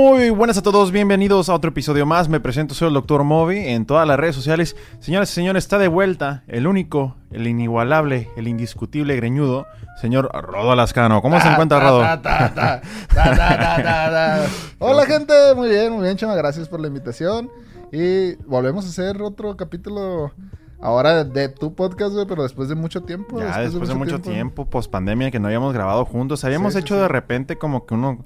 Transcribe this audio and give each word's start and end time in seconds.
buenas 0.00 0.56
a 0.56 0.62
todos, 0.62 0.92
bienvenidos 0.92 1.50
a 1.50 1.54
otro 1.54 1.68
episodio 1.70 2.06
más. 2.06 2.30
Me 2.30 2.40
presento, 2.40 2.74
soy 2.74 2.88
el 2.88 2.94
Dr. 2.94 3.22
Moby 3.22 3.58
en 3.58 3.84
todas 3.84 4.08
las 4.08 4.18
redes 4.18 4.34
sociales. 4.34 4.74
Señoras 4.98 5.30
y 5.30 5.34
señores, 5.34 5.64
está 5.64 5.76
de 5.76 5.88
vuelta 5.88 6.42
el 6.48 6.66
único, 6.66 7.16
el 7.30 7.46
inigualable, 7.46 8.30
el 8.36 8.48
indiscutible 8.48 9.14
greñudo, 9.16 9.66
señor 10.00 10.30
Rodo 10.32 10.72
Alascano. 10.72 11.20
¿Cómo 11.20 11.38
se 11.38 11.48
encuentra, 11.48 11.80
Rodo? 11.80 12.00
Hola, 14.78 15.04
gente. 15.06 15.34
Muy 15.54 15.68
bien, 15.68 15.92
muy 15.92 16.04
bien, 16.04 16.16
chama. 16.16 16.34
Gracias 16.34 16.66
por 16.66 16.80
la 16.80 16.88
invitación. 16.88 17.50
Y 17.92 18.36
volvemos 18.46 18.86
a 18.86 18.88
hacer 18.88 19.20
otro 19.20 19.54
capítulo 19.58 20.32
ahora 20.80 21.24
de 21.24 21.50
tu 21.50 21.74
podcast, 21.74 22.14
güey, 22.14 22.24
pero 22.26 22.42
después 22.42 22.70
de 22.70 22.74
mucho 22.74 23.02
tiempo. 23.02 23.38
Ya, 23.38 23.60
después, 23.60 23.88
de, 23.88 23.94
mucho 23.94 24.18
tiempo, 24.20 24.64
post 24.64 24.90
pandemia, 24.90 25.30
que 25.30 25.40
no 25.40 25.48
habíamos 25.48 25.74
grabado 25.74 26.06
juntos. 26.06 26.42
Habíamos 26.44 26.74
hecho 26.74 26.96
de 26.96 27.08
repente 27.08 27.58
como 27.58 27.84
que 27.84 27.92
uno 27.92 28.24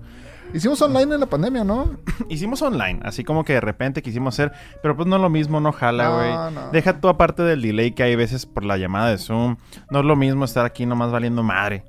Hicimos 0.55 0.81
online 0.83 1.15
en 1.15 1.21
la 1.21 1.27
pandemia, 1.27 1.65
¿no? 1.65 1.97
Hicimos 2.29 2.63
online, 2.63 3.01
así 3.03 3.25
como 3.25 3.45
que 3.45 3.55
de 3.55 3.61
repente 3.61 4.03
quisimos 4.03 4.35
hacer, 4.35 4.53
pero 4.83 4.95
pues 4.95 5.09
no 5.09 5.17
es 5.17 5.23
lo 5.23 5.29
mismo, 5.29 5.61
no 5.61 5.73
jala, 5.73 6.11
güey. 6.11 6.65
Deja 6.73 7.01
tú 7.01 7.09
aparte 7.09 7.43
del 7.43 7.61
delay 7.61 7.91
que 7.91 8.05
hay 8.05 8.15
veces 8.15 8.47
por 8.47 8.65
la 8.65 8.77
llamada 8.77 9.11
de 9.11 9.19
Zoom. 9.19 9.57
No 9.91 9.99
es 9.99 10.05
lo 10.05 10.15
mismo 10.15 10.45
estar 10.45 10.65
aquí 10.65 10.87
nomás 10.87 11.11
valiendo 11.11 11.43
madre. 11.43 11.85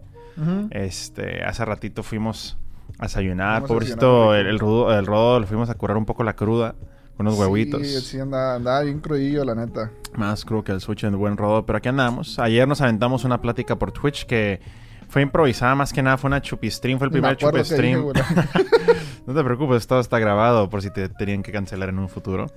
Este, 0.72 1.44
hace 1.44 1.64
ratito 1.64 2.02
fuimos 2.02 2.58
a 2.98 3.04
desayunar. 3.04 3.66
Pobrecito, 3.66 4.34
el, 4.34 4.48
el, 4.48 4.58
rudo, 4.58 4.98
el 4.98 5.06
rodo, 5.06 5.40
le 5.40 5.46
fuimos 5.46 5.70
a 5.70 5.76
curar 5.76 5.96
un 5.96 6.06
poco 6.06 6.24
la 6.24 6.36
cruda. 6.36 6.74
Unos 7.18 7.38
huevitos. 7.38 7.82
Sí, 7.82 8.02
sí, 8.02 8.20
andaba, 8.20 8.56
andaba 8.56 8.82
bien 8.82 9.00
crudillo, 9.00 9.46
la 9.46 9.56
neta. 9.56 9.92
Más 10.16 10.44
crudo 10.44 10.64
que 10.64 10.72
el 10.74 10.82
switch 10.82 11.06
en 11.06 11.18
buen 11.18 11.38
rodo. 11.38 11.66
Pero 11.66 11.78
aquí 11.78 11.88
andamos. 11.88 12.40
Ayer 12.40 12.68
nos 12.68 12.82
aventamos 12.82 13.24
una 13.24 13.40
plática 13.40 13.78
por 13.78 13.92
Twitch 13.92 14.26
que 14.26 14.60
fue 15.08 15.22
improvisada 15.22 15.76
más 15.76 15.94
que 15.94 16.02
nada, 16.02 16.18
fue 16.18 16.28
una 16.28 16.42
chupistream, 16.42 16.98
fue 16.98 17.08
el 17.08 17.12
primer 17.12 17.38
chupistream. 17.38 18.06
no 19.28 19.34
te 19.34 19.44
preocupes, 19.44 19.88
todo 19.88 20.00
está 20.00 20.20
grabado 20.20 20.70
por 20.70 20.82
si 20.82 20.92
te 20.92 21.10
tenían 21.10 21.44
que 21.44 21.52
cancelar 21.52 21.90
en 21.90 22.00
un 22.00 22.10
futuro. 22.10 22.48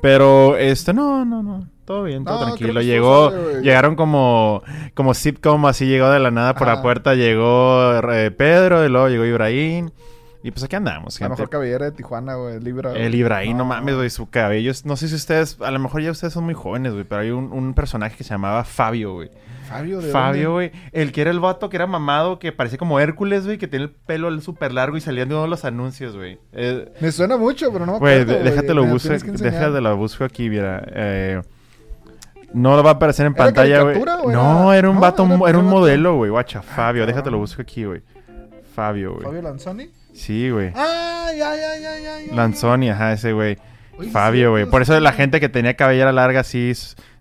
Pero 0.00 0.56
este 0.56 0.94
no, 0.94 1.24
no, 1.24 1.42
no, 1.42 1.68
todo 1.84 2.04
bien, 2.04 2.24
todo 2.24 2.44
tranquilo. 2.44 2.80
Llegó, 2.80 3.32
llegaron 3.60 3.96
como 3.96 4.62
como 4.94 5.12
sitcom 5.12 5.66
así 5.66 5.86
llegó 5.86 6.08
de 6.10 6.20
la 6.20 6.30
nada 6.30 6.54
por 6.54 6.68
la 6.68 6.82
puerta, 6.82 7.14
llegó 7.14 7.98
eh, 8.12 8.30
Pedro 8.30 8.84
y 8.84 8.88
luego 8.88 9.08
llegó 9.08 9.24
Ibrahim. 9.24 9.90
Y 10.42 10.50
pues 10.52 10.62
aquí 10.62 10.76
andamos, 10.76 11.18
gente. 11.18 11.28
La 11.28 11.34
mejor 11.34 11.50
cabellera 11.50 11.86
de 11.86 11.92
Tijuana, 11.92 12.36
güey. 12.36 12.56
El 12.56 12.68
Ibrahim. 12.68 12.96
El 12.96 13.14
Ibrahim, 13.14 13.56
no, 13.56 13.64
mames, 13.64 13.96
güey. 13.96 14.10
Su 14.10 14.30
cabello. 14.30 14.72
No 14.84 14.96
sé 14.96 15.08
si 15.08 15.14
ustedes. 15.16 15.60
A 15.60 15.70
lo 15.70 15.78
mejor 15.78 16.02
ya 16.02 16.10
ustedes 16.10 16.32
son 16.32 16.44
muy 16.44 16.54
jóvenes, 16.54 16.92
güey. 16.92 17.04
Pero 17.04 17.22
hay 17.22 17.30
un, 17.30 17.52
un 17.52 17.74
personaje 17.74 18.16
que 18.16 18.24
se 18.24 18.30
llamaba 18.30 18.64
Fabio, 18.64 19.14
güey. 19.14 19.30
Fabio, 19.68 20.00
¿de 20.00 20.10
Fabio, 20.10 20.52
güey. 20.52 20.72
El 20.92 21.12
que 21.12 21.20
era 21.20 21.30
el 21.30 21.40
vato 21.40 21.68
que 21.68 21.76
era 21.76 21.86
mamado, 21.86 22.38
que 22.38 22.52
parecía 22.52 22.78
como 22.78 23.00
Hércules, 23.00 23.44
güey, 23.44 23.58
que 23.58 23.68
tiene 23.68 23.86
el 23.86 23.90
pelo 23.90 24.40
súper 24.40 24.72
largo 24.72 24.96
y 24.96 25.00
salían 25.00 25.28
de 25.28 25.34
todos 25.34 25.48
los 25.48 25.64
anuncios, 25.64 26.16
güey. 26.16 26.38
Eh, 26.52 26.90
me 27.00 27.12
suena 27.12 27.36
mucho, 27.36 27.70
pero 27.70 27.84
no 27.84 27.92
me 27.92 27.96
acuerdo. 27.98 28.32
Güey, 28.32 28.44
déjate 28.44 28.72
lo 28.74 28.84
busco. 28.86 29.10
Déjate 29.10 29.80
lo 29.80 29.96
busco 29.96 30.24
aquí, 30.24 30.48
mira. 30.48 30.82
Eh, 30.86 31.42
no 32.54 32.76
lo 32.76 32.82
va 32.82 32.90
a 32.90 32.94
aparecer 32.94 33.26
en 33.26 33.34
pantalla, 33.34 33.82
güey. 33.82 34.02
No, 34.28 34.72
era 34.72 34.88
un 34.88 35.00
vato, 35.00 35.24
era, 35.46 35.58
un 35.58 35.66
modelo, 35.66 36.16
güey. 36.16 36.30
Guacha, 36.30 36.62
Fabio. 36.62 37.04
déjate 37.06 37.30
lo 37.30 37.38
busco 37.38 37.60
aquí, 37.60 37.84
güey. 37.84 38.02
Fabio, 38.74 39.14
güey. 39.14 39.24
¿Fabio 39.24 39.42
Lanzoni? 39.42 39.90
Sí, 40.18 40.50
güey. 40.50 40.72
Ah, 40.74 41.30
ya, 41.30 41.54
ya, 41.54 41.78
ya, 41.78 42.20
ya. 42.26 42.34
Lanzoni, 42.34 42.90
ajá, 42.90 43.12
ese 43.12 43.32
güey. 43.32 43.56
Fabio, 44.12 44.50
güey. 44.50 44.66
Por 44.66 44.82
eso 44.82 44.98
la 45.00 45.12
gente 45.12 45.40
que 45.40 45.48
tenía 45.48 45.74
cabellera 45.74 46.12
larga 46.12 46.40
así 46.40 46.72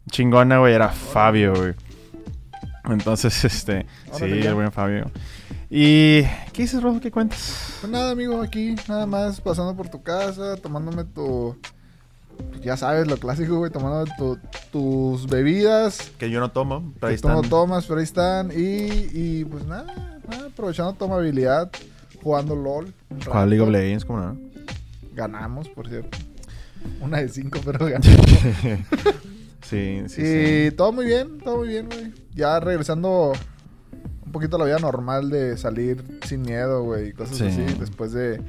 chingona, 0.10 0.60
güey, 0.60 0.74
era 0.74 0.90
Fabio, 0.90 1.54
güey. 1.56 1.74
Entonces, 2.90 3.44
este, 3.46 3.86
sí, 4.14 4.26
el 4.26 4.54
buen 4.54 4.72
Fabio. 4.72 5.12
¿Y 5.70 6.24
qué 6.54 6.64
dices, 6.64 6.82
Rojo? 6.82 7.00
¿Qué 7.00 7.12
cuentas? 7.12 7.78
Pues 7.82 7.92
nada, 7.92 8.12
amigo, 8.12 8.42
aquí 8.42 8.76
nada 8.88 9.06
más 9.06 9.42
pasando 9.42 9.76
por 9.76 9.90
tu 9.90 10.02
casa, 10.02 10.56
tomándome 10.58 11.04
tu... 11.04 11.58
Ya 12.62 12.78
sabes, 12.78 13.08
lo 13.08 13.18
clásico, 13.18 13.58
güey, 13.58 13.72
tomando 13.72 14.06
tus 14.72 15.26
bebidas. 15.26 16.12
Que 16.20 16.30
yo 16.30 16.40
no 16.40 16.52
tomo, 16.52 16.94
pero 17.00 17.08
ahí 17.08 17.16
están. 17.16 17.36
Tú 17.36 17.42
no 17.42 17.50
tomas, 17.50 17.86
pero 17.88 18.00
ahí 18.00 18.04
están. 18.04 18.52
Y, 18.52 19.10
y 19.12 19.46
pues 19.46 19.66
nada, 19.66 20.20
nada, 20.30 20.48
aprovechando 20.48 20.94
tu 20.94 21.06
amabilidad, 21.06 21.72
jugando 22.22 22.56
LOL. 22.56 22.94
Jugando 23.26 23.46
League 23.48 23.62
of 23.62 23.70
Legends, 23.70 24.06
¿cómo 24.06 24.20
no? 24.20 24.38
Ganamos, 25.14 25.70
por 25.70 25.88
cierto. 25.90 26.18
Una 27.02 27.18
de 27.20 27.30
cinco, 27.30 27.60
pero 27.66 27.86
ganamos. 27.86 28.26
Sí, 29.64 30.04
sí, 30.08 30.22
y 30.68 30.72
todo 30.72 30.94
muy 30.94 31.06
bien, 31.06 31.40
todo 31.40 31.58
muy 31.58 31.68
bien, 31.68 31.88
güey. 31.88 32.14
Ya 32.34 32.60
regresando 32.60 33.34
un 34.26 34.32
poquito 34.32 34.56
a 34.56 34.60
la 34.60 34.66
vida 34.66 34.80
normal 34.80 35.30
de 35.30 35.58
salir 35.58 36.20
sin 36.26 36.44
miedo, 36.44 36.84
güey, 36.84 37.12
cosas 37.12 37.42
así, 37.42 37.62
después 37.80 38.14
de 38.14 38.42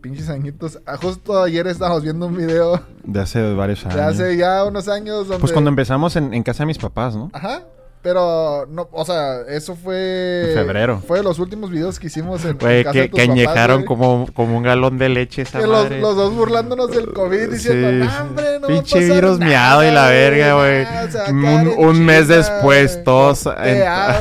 pinches 0.00 0.28
añitos. 0.28 0.80
Ah, 0.86 0.96
justo 0.96 1.42
ayer 1.42 1.66
estábamos 1.66 2.02
viendo 2.02 2.26
un 2.26 2.36
video. 2.36 2.82
De 3.04 3.20
hace 3.20 3.54
varios 3.54 3.84
años. 3.86 3.96
De 3.96 4.02
hace 4.02 4.36
ya 4.36 4.64
unos 4.64 4.88
años. 4.88 5.28
Pues 5.40 5.52
cuando 5.52 5.70
empezamos 5.70 6.16
en, 6.16 6.34
en 6.34 6.42
casa 6.42 6.64
de 6.64 6.66
mis 6.66 6.78
papás, 6.78 7.16
¿no? 7.16 7.30
Ajá. 7.32 7.62
Pero, 8.02 8.66
no, 8.68 8.88
o 8.90 9.04
sea, 9.04 9.42
eso 9.48 9.76
fue... 9.76 10.48
En 10.48 10.54
febrero. 10.54 11.00
Fue 11.06 11.18
de 11.18 11.24
los 11.24 11.38
últimos 11.38 11.70
videos 11.70 12.00
que 12.00 12.08
hicimos 12.08 12.44
en, 12.44 12.58
Güey, 12.58 12.84
que, 12.84 13.08
que 13.08 13.22
añejaron 13.22 13.84
como, 13.84 14.26
como 14.34 14.56
un 14.56 14.64
galón 14.64 14.98
de 14.98 15.08
leche 15.08 15.42
esa 15.42 15.60
que 15.60 15.68
Los, 15.68 15.88
los, 15.88 16.16
dos 16.16 16.34
burlándonos 16.34 16.90
del 16.90 17.12
COVID 17.12 17.50
diciendo, 17.50 18.04
sí, 18.04 18.16
hombre, 18.20 18.58
no 18.58 18.66
Pinche 18.66 18.98
virus 18.98 19.38
miado 19.38 19.84
y 19.84 19.92
la 19.92 20.08
verga, 20.08 20.54
güey. 20.54 21.76
un, 21.78 22.04
mes 22.04 22.26
después, 22.26 23.04
todos... 23.04 23.44
ya, 23.44 24.20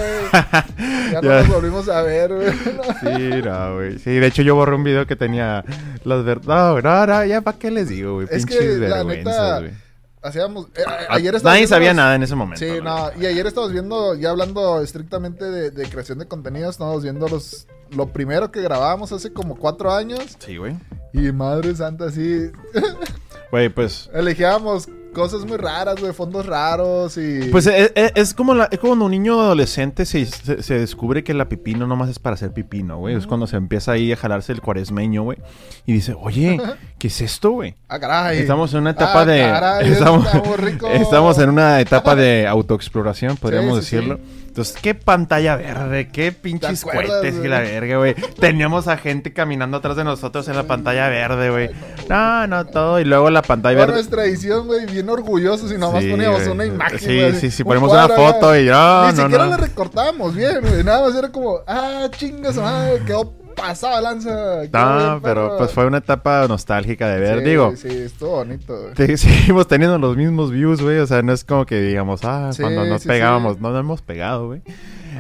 no 1.13 1.22
nos 1.22 1.48
volvimos 1.48 1.90
a 1.90 2.03
ver, 2.03 2.36
güey. 2.36 2.52
sí, 2.52 3.42
no, 3.44 3.75
güey. 3.75 3.98
Sí, 3.98 4.12
de 4.12 4.28
hecho 4.28 4.44
yo 4.44 4.53
borré 4.53 4.75
un 4.75 4.84
video 4.84 5.08
que 5.08 5.16
tenía 5.16 5.66
las 6.03 6.24
verdades. 6.24 6.84
No, 6.84 7.08
no, 7.08 7.25
ya 7.25 7.42
para 7.42 7.58
qué 7.58 7.72
les 7.72 7.90
digo, 7.90 8.13
güey. 8.13 8.28
Pinches 8.28 8.80
vergüenzas, 8.80 9.62
güey 9.62 9.91
hacíamos. 10.22 10.68
Eh, 10.76 10.84
ayer 11.09 11.44
Nadie 11.44 11.68
sabía 11.68 11.94
nada 11.94 12.16
en 12.16 12.24
ese 12.24 12.36
momento. 12.36 12.64
Sí, 12.64 12.80
no. 12.82 13.12
Y 13.20 13.26
ayer 13.26 13.46
estábamos 13.48 13.74
viendo, 13.74 14.16
ya 14.16 14.30
hablando 14.30 14.82
estrictamente 14.82 15.46
de, 15.46 15.90
creación 15.90 16.20
de 16.20 16.28
contenidos, 16.28 16.72
estábamos 16.72 17.04
viendo 17.04 17.28
los. 17.28 17.68
Lo 17.92 18.08
primero 18.08 18.52
que 18.52 18.62
grabábamos 18.62 19.12
hace 19.12 19.34
como 19.34 19.58
cuatro 19.58 19.92
años. 19.92 20.38
Sí, 20.40 20.56
güey. 20.58 20.78
Y 21.14 21.31
madre 21.34 21.76
santa, 21.76 22.10
sí. 22.12 22.52
Güey, 23.52 23.68
pues. 23.68 24.10
Elegíamos 24.14 24.88
cosas 25.14 25.46
muy 25.46 25.58
raras, 25.58 26.00
güey, 26.00 26.14
fondos 26.14 26.46
raros 26.46 27.18
y... 27.18 27.50
Pues 27.52 27.68
es, 27.68 27.92
es, 27.96 28.34
como 28.34 28.54
la, 28.54 28.66
es 28.72 28.80
como 28.80 28.92
cuando 28.92 29.06
un 29.06 29.12
niño 29.12 29.40
adolescente 29.40 30.06
se, 30.06 30.26
se, 30.26 30.80
descubre 30.80 31.24
que 31.24 31.34
la 31.34 31.48
pipino 31.48 31.88
nomás 31.88 32.10
es 32.10 32.20
para 32.20 32.34
hacer 32.34 32.52
pipino, 32.52 32.98
güey. 32.98 33.16
Es 33.16 33.28
cuando 33.28 33.48
se 33.48 33.58
empieza 33.58 33.94
ahí 33.94 34.12
a 34.12 34.18
jalarse 34.18 34.52
el 34.52 34.62
cuaresmeño, 34.62 35.24
güey. 35.24 35.38
Y 35.86 35.94
dice, 35.94 36.16
oye, 36.20 36.60
¿qué 37.00 37.08
es 37.08 37.22
esto, 37.22 37.52
güey? 37.52 37.76
Ah, 37.88 38.00
caray. 38.00 38.40
Estamos 38.40 38.74
en 38.74 38.82
una 38.82 38.92
etapa 38.92 39.22
ah, 39.22 39.26
de... 39.26 39.40
Caray, 39.40 39.92
estamos, 39.92 40.28
estamos 40.94 41.38
en 41.40 41.50
una 41.50 41.80
etapa 41.80 42.16
de 42.16 42.48
autoexploración, 42.48 43.38
podríamos 43.38 43.78
decirlo. 43.78 44.20
Entonces, 44.51 44.75
qué 44.81 44.94
pantalla 44.95 45.56
verde, 45.56 46.09
qué 46.09 46.34
pinches 46.34 46.84
cohetes 46.84 47.35
y 47.41 47.47
la 47.47 47.62
verga, 47.62 48.00
güey. 48.00 48.16
Teníamos 48.38 48.89
a 48.89 48.97
gente 48.97 49.31
caminando 49.31 49.78
atrás 49.78 49.95
de 49.95 50.03
nosotros 50.03 50.45
en 50.50 50.57
la 50.57 50.63
pantalla 50.63 51.07
verde, 51.07 51.50
güey. 51.50 51.69
No, 52.09 52.45
no, 52.47 52.66
todo. 52.66 53.00
Y 53.00 53.06
luego 53.06 53.29
la 53.29 53.44
pantalla 53.44 53.78
verde. 53.78 53.94
nuestra 53.94 54.25
edición, 54.25 54.67
güey, 54.67 54.88
bien 54.88 55.07
orgullosos 55.07 55.72
y 55.72 55.78
nomás 55.78 56.03
poníamos 56.03 56.45
una 56.47 56.66
imagen. 56.66 57.00
Sí, 57.00 57.39
sí, 57.39 57.50
sí, 57.50 57.63
ponemos 57.63 57.94
una 57.94 58.09
foto 58.09 58.53
y 58.57 58.66
yo. 58.66 59.09
Ni 59.09 59.16
siquiera 59.16 59.45
la 59.45 59.56
recortábamos 59.56 60.35
bien, 60.35 60.59
güey. 60.59 60.83
Nada 60.83 61.07
más 61.07 61.16
era 61.16 61.29
como, 61.29 61.59
ah, 61.66 62.09
chingas, 62.12 62.57
madre, 62.57 63.01
quedó 63.06 63.33
pasaba 63.62 64.02
lanza. 64.02 64.63
No, 64.72 65.19
pero 65.22 65.58
pues 65.58 65.72
fue 65.72 65.86
una 65.86 66.00
etapa 66.00 66.48
nostálgica 66.48 67.08
de 67.08 67.19
ver, 67.19 67.44
digo. 67.44 67.74
Sí, 67.75 67.90
estuvo 67.90 68.38
bonito. 68.38 68.75
seguimos 69.18 69.68
teniendo 69.68 69.98
los 69.98 70.18
mismos 70.18 70.52
views, 70.52 70.81
güey. 70.81 71.00
O 71.00 71.08
sea, 71.08 71.22
no 71.22 71.31
es 71.34 71.44
como 71.44 71.66
que 71.66 71.81
digamos, 71.81 72.22
ah, 72.24 72.52
cuando 72.60 72.86
nos 72.86 73.06
pegábamos, 73.06 73.60
no 73.60 73.69
nos 73.69 73.80
hemos 73.80 74.02
pegado, 74.02 74.48
güey. 74.48 74.62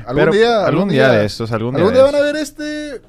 Algún 0.05 0.31
día. 0.31 0.65
Algún, 0.65 0.89
día, 0.89 1.09
de 1.09 1.25
estos, 1.25 1.51
algún 1.51 1.75
día. 1.75 1.79
Algún 1.79 1.93
día 1.93 2.03
van 2.03 2.15
a 2.15 2.21
ver 2.21 2.35
este 2.35 3.01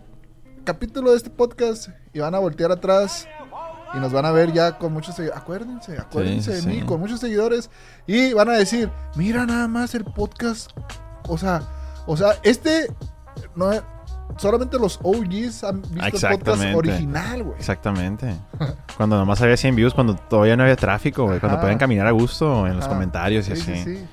capítulo 0.64 1.10
de 1.10 1.16
este 1.16 1.30
podcast 1.30 1.88
y 2.12 2.20
van 2.20 2.34
a 2.34 2.38
voltear 2.38 2.70
atrás 2.70 3.26
y 3.94 3.98
nos 3.98 4.12
van 4.12 4.24
a 4.24 4.30
ver 4.30 4.52
ya 4.52 4.78
con 4.78 4.92
muchos 4.92 5.16
seguidores. 5.16 5.42
Acuérdense, 5.42 5.98
acuérdense 5.98 6.52
de 6.54 6.62
mí, 6.62 6.82
con 6.82 7.00
muchos 7.00 7.20
seguidores. 7.20 7.70
Y 8.06 8.32
van 8.32 8.48
a 8.48 8.52
decir, 8.52 8.90
mira 9.16 9.46
nada 9.46 9.68
más 9.68 9.94
el 9.94 10.04
podcast. 10.04 10.70
O 11.28 11.38
sea, 11.38 11.62
o 12.06 12.16
sea, 12.16 12.34
este 12.42 12.88
no, 13.54 13.70
solamente 14.42 14.78
los 14.78 14.98
OGs 15.02 15.64
han 15.64 15.82
visto 15.82 16.28
el 16.28 16.38
podcast 16.38 16.64
original, 16.74 17.44
güey. 17.44 17.56
Exactamente. 17.58 18.34
cuando 18.96 19.16
nomás 19.16 19.40
había 19.40 19.56
100 19.56 19.76
views, 19.76 19.94
cuando 19.94 20.16
todavía 20.16 20.56
no 20.56 20.64
había 20.64 20.76
tráfico, 20.76 21.24
güey. 21.24 21.40
Cuando 21.40 21.60
podían 21.60 21.78
caminar 21.78 22.06
a 22.06 22.10
gusto 22.10 22.66
en 22.66 22.76
los 22.76 22.88
comentarios 22.88 23.48
y 23.48 23.52
así. 23.52 23.62
Sí, 23.62 23.84
sí. 23.84 24.06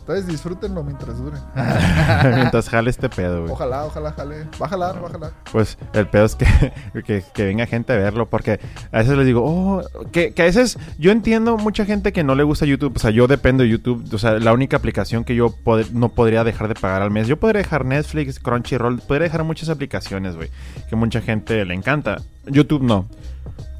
Entonces 0.00 0.26
disfrútenlo 0.26 0.82
mientras 0.82 1.18
dure. 1.18 1.36
mientras 2.34 2.68
jale 2.68 2.90
este 2.90 3.08
pedo, 3.08 3.42
güey. 3.42 3.52
Ojalá, 3.52 3.84
ojalá 3.84 4.12
jale. 4.12 4.44
Va 4.60 4.66
a 4.66 4.68
jalar, 4.68 5.02
va 5.02 5.08
a 5.08 5.10
jalar. 5.10 5.32
Pues 5.52 5.78
el 5.92 6.08
pedo 6.08 6.24
es 6.24 6.36
que, 7.06 7.24
que, 7.34 7.44
venga 7.44 7.66
gente 7.66 7.92
a 7.92 7.96
verlo, 7.96 8.26
porque 8.26 8.60
a 8.92 8.98
veces 8.98 9.16
les 9.16 9.26
digo, 9.26 9.42
oh, 9.44 9.82
que, 10.10 10.32
que, 10.32 10.42
a 10.42 10.44
veces 10.46 10.78
yo 10.98 11.12
entiendo 11.12 11.56
mucha 11.58 11.84
gente 11.84 12.12
que 12.12 12.24
no 12.24 12.34
le 12.34 12.42
gusta 12.42 12.66
YouTube. 12.66 12.94
O 12.96 12.98
sea, 12.98 13.10
yo 13.10 13.26
dependo 13.26 13.62
de 13.62 13.68
YouTube. 13.68 14.08
O 14.12 14.18
sea, 14.18 14.38
la 14.38 14.52
única 14.52 14.76
aplicación 14.76 15.24
que 15.24 15.34
yo 15.34 15.54
no 15.92 16.08
podría 16.10 16.44
dejar 16.44 16.68
de 16.68 16.74
pagar 16.74 17.02
al 17.02 17.10
mes. 17.10 17.28
Yo 17.28 17.38
podría 17.38 17.62
dejar 17.62 17.84
Netflix, 17.84 18.38
Crunchyroll, 18.40 19.00
podría 19.00 19.24
dejar 19.24 19.44
muchas 19.44 19.68
aplicaciones, 19.68 20.36
güey, 20.36 20.50
que 20.88 20.96
mucha 20.96 21.20
gente 21.20 21.64
le 21.64 21.74
encanta. 21.74 22.22
YouTube 22.46 22.82
no. 22.82 23.06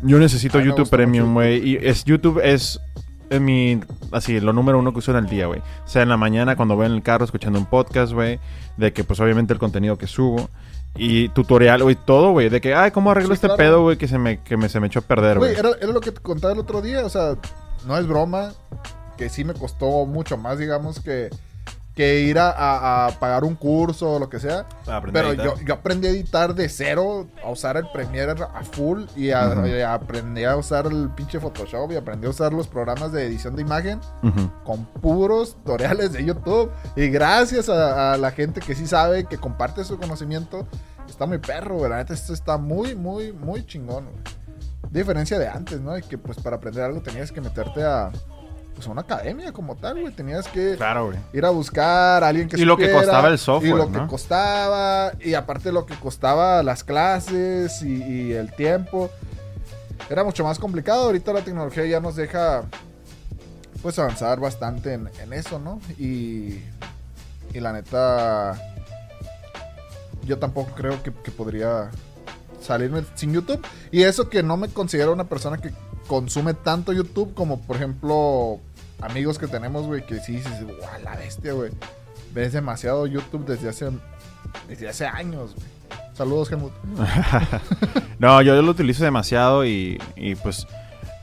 Yo 0.02 0.18
necesito 0.18 0.60
YouTube 0.60 0.88
Premium, 0.88 1.34
güey. 1.34 1.70
Y 1.70 1.76
es, 1.76 2.04
YouTube 2.04 2.40
es 2.42 2.80
es 3.30 3.40
mi, 3.40 3.80
así, 4.10 4.40
lo 4.40 4.52
número 4.52 4.78
uno 4.78 4.92
que 4.92 4.98
uso 4.98 5.12
en 5.12 5.18
el 5.18 5.26
día, 5.28 5.46
güey. 5.46 5.62
Sea 5.86 6.02
en 6.02 6.08
la 6.08 6.16
mañana 6.16 6.56
cuando 6.56 6.74
voy 6.74 6.86
en 6.86 6.92
el 6.92 7.02
carro 7.02 7.24
escuchando 7.24 7.60
un 7.60 7.66
podcast, 7.66 8.12
güey. 8.12 8.40
De 8.76 8.92
que, 8.92 9.04
pues, 9.04 9.20
obviamente 9.20 9.52
el 9.52 9.60
contenido 9.60 9.96
que 9.96 10.08
subo. 10.08 10.50
Y 10.96 11.28
tutorial, 11.28 11.84
güey, 11.84 11.94
todo, 11.94 12.32
güey. 12.32 12.48
De 12.48 12.60
que, 12.60 12.74
ay, 12.74 12.90
¿cómo 12.90 13.12
arreglo 13.12 13.32
este 13.32 13.48
pedo, 13.50 13.82
güey? 13.82 13.96
Que, 13.96 14.08
se 14.08 14.18
me, 14.18 14.42
que 14.42 14.56
me, 14.56 14.68
se 14.68 14.80
me 14.80 14.88
echó 14.88 14.98
a 14.98 15.02
perder, 15.02 15.38
güey. 15.38 15.54
Era, 15.54 15.70
era 15.80 15.92
lo 15.92 16.00
que 16.00 16.10
te 16.10 16.20
contaba 16.20 16.52
el 16.52 16.58
otro 16.58 16.82
día. 16.82 17.06
O 17.06 17.08
sea, 17.08 17.36
no 17.86 17.96
es 17.96 18.06
broma. 18.08 18.52
Que 19.16 19.28
sí 19.28 19.44
me 19.44 19.54
costó 19.54 20.06
mucho 20.06 20.36
más, 20.36 20.58
digamos, 20.58 20.98
que 20.98 21.30
que 21.94 22.20
ir 22.20 22.38
a, 22.38 23.10
pagar 23.18 23.44
un 23.44 23.54
curso 23.54 24.12
o 24.12 24.18
lo 24.18 24.28
que 24.28 24.38
sea. 24.38 24.66
Pero 25.12 25.32
yo, 25.34 25.54
yo, 25.64 25.74
aprendí 25.74 26.06
a 26.06 26.10
editar 26.10 26.54
de 26.54 26.68
cero, 26.68 27.26
a 27.44 27.50
usar 27.50 27.76
el 27.76 27.88
Premiere 27.92 28.32
a 28.32 28.62
full 28.64 29.04
y, 29.16 29.30
a, 29.30 29.92
aprendí 29.92 30.44
a 30.44 30.56
usar 30.56 30.86
el 30.86 31.10
pinche 31.10 31.40
Photoshop 31.40 31.92
y 31.92 31.96
aprendí 31.96 32.26
a 32.26 32.30
usar 32.30 32.52
los 32.52 32.68
programas 32.68 33.12
de 33.12 33.26
edición 33.26 33.56
de 33.56 33.62
imagen 33.62 34.00
con 34.64 34.84
puros 34.84 35.56
tutoriales 35.56 36.12
de 36.12 36.24
YouTube. 36.24 36.70
Y 36.96 37.08
gracias 37.08 37.68
a, 37.68 38.16
la 38.16 38.30
gente 38.30 38.60
que 38.60 38.74
sí 38.74 38.86
sabe, 38.86 39.24
que 39.24 39.38
comparte 39.38 39.84
su 39.84 39.98
conocimiento, 39.98 40.66
está 41.08 41.26
muy 41.26 41.38
perro, 41.38 41.76
güey. 41.76 41.90
La 41.90 41.96
neta, 41.98 42.14
esto 42.14 42.32
está 42.32 42.56
muy, 42.56 42.94
muy, 42.94 43.32
muy 43.32 43.66
chingón, 43.66 44.08
Diferencia 44.90 45.38
de 45.38 45.46
antes, 45.46 45.80
¿no? 45.80 45.96
Y 45.96 46.02
que 46.02 46.18
pues 46.18 46.40
para 46.40 46.56
aprender 46.56 46.82
algo 46.82 47.00
tenías 47.00 47.30
que 47.30 47.40
meterte 47.40 47.84
a 47.84 48.10
pues 48.80 48.90
una 48.90 49.02
academia 49.02 49.52
como 49.52 49.76
tal, 49.76 50.00
güey. 50.00 50.12
Tenías 50.14 50.48
que 50.48 50.78
ir 51.34 51.44
a 51.44 51.50
buscar 51.50 52.24
a 52.24 52.28
alguien 52.28 52.48
que 52.48 52.58
Y 52.58 52.64
lo 52.64 52.78
que 52.78 52.90
costaba 52.90 53.28
el 53.28 53.38
software, 53.38 53.74
Y 53.74 53.76
lo 53.76 53.92
que 53.92 54.06
costaba, 54.06 55.12
y 55.20 55.34
aparte 55.34 55.70
lo 55.70 55.84
que 55.84 55.94
costaba 55.96 56.62
las 56.62 56.82
clases 56.82 57.82
y, 57.82 58.32
el 58.32 58.54
tiempo. 58.54 59.10
Era 60.08 60.24
mucho 60.24 60.44
más 60.44 60.58
complicado. 60.58 61.04
Ahorita 61.04 61.32
la 61.34 61.42
tecnología 61.42 61.84
ya 61.84 62.00
nos 62.00 62.16
deja, 62.16 62.62
pues, 63.82 63.98
avanzar 63.98 64.40
bastante 64.40 64.94
en, 64.94 65.32
eso, 65.32 65.58
¿no? 65.58 65.78
Y, 65.98 66.62
y 67.52 67.60
la 67.60 67.74
neta, 67.74 68.54
yo 70.24 70.38
tampoco 70.38 70.72
creo 70.74 71.02
que, 71.02 71.12
que 71.12 71.30
podría 71.30 71.90
salirme 72.62 73.04
sin 73.14 73.34
YouTube. 73.34 73.60
Y 73.90 74.04
eso 74.04 74.30
que 74.30 74.42
no 74.42 74.56
me 74.56 74.68
considero 74.68 75.12
una 75.12 75.24
persona 75.24 75.58
que 75.58 75.70
consume 76.10 76.54
tanto 76.54 76.92
YouTube 76.92 77.34
como, 77.34 77.60
por 77.60 77.76
ejemplo, 77.76 78.58
amigos 79.02 79.38
que 79.38 79.46
tenemos, 79.46 79.86
güey, 79.86 80.04
que 80.04 80.20
sí 80.20 80.32
dices, 80.36 80.64
guau, 80.64 81.02
la 81.02 81.16
bestia, 81.16 81.52
güey. 81.52 81.70
Ves 82.32 82.52
demasiado 82.52 83.06
YouTube 83.06 83.46
desde 83.46 83.68
hace, 83.68 83.90
desde 84.68 84.88
hace 84.88 85.06
años, 85.06 85.54
güey. 85.54 85.80
Saludos, 86.14 86.52
Helmut. 86.52 86.72
no, 88.18 88.42
yo, 88.42 88.60
lo 88.60 88.70
utilizo 88.70 89.04
demasiado 89.04 89.64
y, 89.64 89.98
pues 90.42 90.66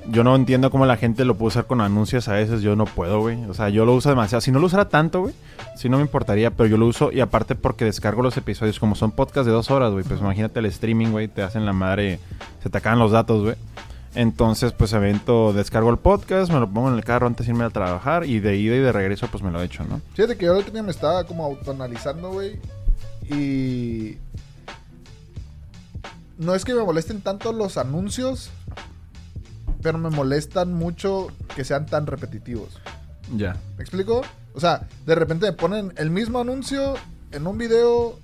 yo 0.07 0.23
no 0.23 0.35
entiendo 0.35 0.71
cómo 0.71 0.85
la 0.85 0.97
gente 0.97 1.23
lo 1.23 1.35
puede 1.35 1.49
usar 1.49 1.67
con 1.67 1.81
anuncios 1.81 2.27
a 2.29 2.33
veces. 2.33 2.61
Yo 2.61 2.75
no 2.75 2.85
puedo, 2.85 3.19
güey. 3.19 3.43
O 3.45 3.53
sea, 3.53 3.69
yo 3.69 3.85
lo 3.85 3.93
uso 3.93 4.09
demasiado. 4.09 4.41
Si 4.41 4.51
no 4.51 4.59
lo 4.59 4.65
usara 4.65 4.89
tanto, 4.89 5.21
güey, 5.21 5.35
si 5.75 5.87
no 5.87 5.97
me 5.97 6.03
importaría, 6.03 6.49
pero 6.49 6.67
yo 6.67 6.77
lo 6.77 6.87
uso 6.87 7.11
y 7.11 7.19
aparte 7.19 7.53
porque 7.53 7.85
descargo 7.85 8.23
los 8.23 8.37
episodios 8.37 8.79
como 8.79 8.95
son 8.95 9.11
podcasts 9.11 9.45
de 9.45 9.51
dos 9.51 9.69
horas, 9.69 9.91
güey. 9.91 10.03
Pues 10.03 10.19
imagínate 10.19 10.59
el 10.59 10.65
streaming, 10.65 11.09
güey, 11.09 11.27
te 11.27 11.43
hacen 11.43 11.65
la 11.65 11.73
madre, 11.73 12.19
se 12.63 12.69
te 12.69 12.77
acaban 12.77 12.97
los 12.97 13.11
datos, 13.11 13.43
güey. 13.43 13.55
Entonces, 14.17 14.71
pues 14.71 14.93
evento, 14.93 15.53
descargo 15.53 15.91
el 15.91 15.99
podcast, 15.99 16.51
me 16.51 16.59
lo 16.59 16.67
pongo 16.67 16.89
en 16.89 16.95
el 16.95 17.03
carro 17.03 17.27
antes 17.27 17.45
de 17.45 17.51
irme 17.51 17.65
a 17.65 17.69
trabajar 17.69 18.25
y 18.25 18.39
de 18.39 18.57
ida 18.57 18.75
y 18.75 18.79
de 18.79 18.91
regreso, 18.91 19.27
pues 19.27 19.43
me 19.43 19.51
lo 19.51 19.61
he 19.61 19.65
hecho, 19.65 19.83
¿no? 19.83 20.01
Fíjate 20.15 20.35
que 20.35 20.47
yo 20.47 20.53
el 20.53 20.61
otro 20.61 20.73
día 20.73 20.81
me 20.81 20.89
estaba 20.89 21.23
como 21.25 21.45
autoanalizando, 21.45 22.31
güey. 22.31 22.59
Y. 23.29 24.17
No 26.39 26.55
es 26.55 26.65
que 26.65 26.73
me 26.73 26.81
molesten 26.81 27.21
tanto 27.21 27.53
los 27.53 27.77
anuncios, 27.77 28.49
pero 29.83 29.99
me 29.99 30.09
molestan 30.09 30.73
mucho 30.73 31.27
que 31.55 31.63
sean 31.63 31.85
tan 31.85 32.07
repetitivos. 32.07 32.79
Ya. 33.35 33.55
¿Me 33.77 33.83
explico? 33.83 34.23
O 34.55 34.59
sea, 34.59 34.87
de 35.05 35.13
repente 35.13 35.45
me 35.45 35.53
ponen 35.53 35.93
el 35.95 36.09
mismo 36.09 36.39
anuncio 36.39 36.95
en 37.31 37.45
un 37.45 37.59
video 37.59 38.17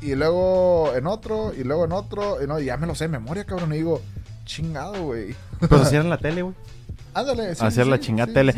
y 0.00 0.14
luego 0.14 0.92
en 0.94 1.08
otro 1.08 1.52
y 1.52 1.64
luego 1.64 1.86
en 1.86 1.92
otro. 1.92 2.40
Y 2.40 2.46
no, 2.46 2.60
ya 2.60 2.76
me 2.76 2.86
lo 2.86 2.94
sé 2.94 3.06
de 3.06 3.08
memoria, 3.08 3.42
cabrón. 3.42 3.74
Y 3.74 3.78
digo, 3.78 4.00
chingado, 4.44 5.02
güey. 5.02 5.34
Pues 5.58 5.72
así 5.72 5.96
en 5.96 6.10
la 6.10 6.18
tele, 6.18 6.42
güey. 6.42 6.54
Ándale, 7.14 7.54
sí, 7.54 7.64
Hacer 7.64 7.86
la 7.86 8.00
chingada 8.00 8.32
tele. 8.32 8.54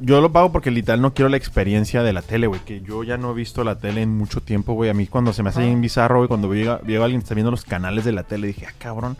yo 0.00 0.20
lo 0.20 0.32
pago 0.32 0.50
porque 0.50 0.72
literal 0.72 1.00
no 1.00 1.14
quiero 1.14 1.28
la 1.28 1.36
experiencia 1.36 2.02
de 2.02 2.12
la 2.12 2.20
tele, 2.20 2.48
güey. 2.48 2.60
Que 2.60 2.80
yo 2.80 3.04
ya 3.04 3.16
no 3.16 3.30
he 3.30 3.34
visto 3.34 3.62
la 3.62 3.78
tele 3.78 4.02
en 4.02 4.16
mucho 4.16 4.40
tiempo, 4.40 4.74
güey. 4.74 4.90
A 4.90 4.94
mí 4.94 5.06
cuando 5.06 5.32
se 5.32 5.42
me 5.44 5.50
hace 5.50 5.60
bien 5.60 5.80
bizarro, 5.80 6.18
güey, 6.18 6.28
cuando 6.28 6.48
veo, 6.48 6.72
a 6.72 7.04
alguien 7.04 7.20
está 7.20 7.34
viendo 7.34 7.52
los 7.52 7.64
canales 7.64 8.04
de 8.04 8.12
la 8.12 8.24
tele, 8.24 8.48
dije, 8.48 8.66
ah, 8.66 8.72
cabrón. 8.78 9.16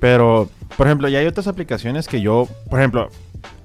Pero, 0.00 0.50
por 0.76 0.86
ejemplo, 0.88 1.08
ya 1.08 1.20
hay 1.20 1.26
otras 1.26 1.46
aplicaciones 1.46 2.08
que 2.08 2.20
yo, 2.20 2.48
por 2.68 2.80
ejemplo, 2.80 3.08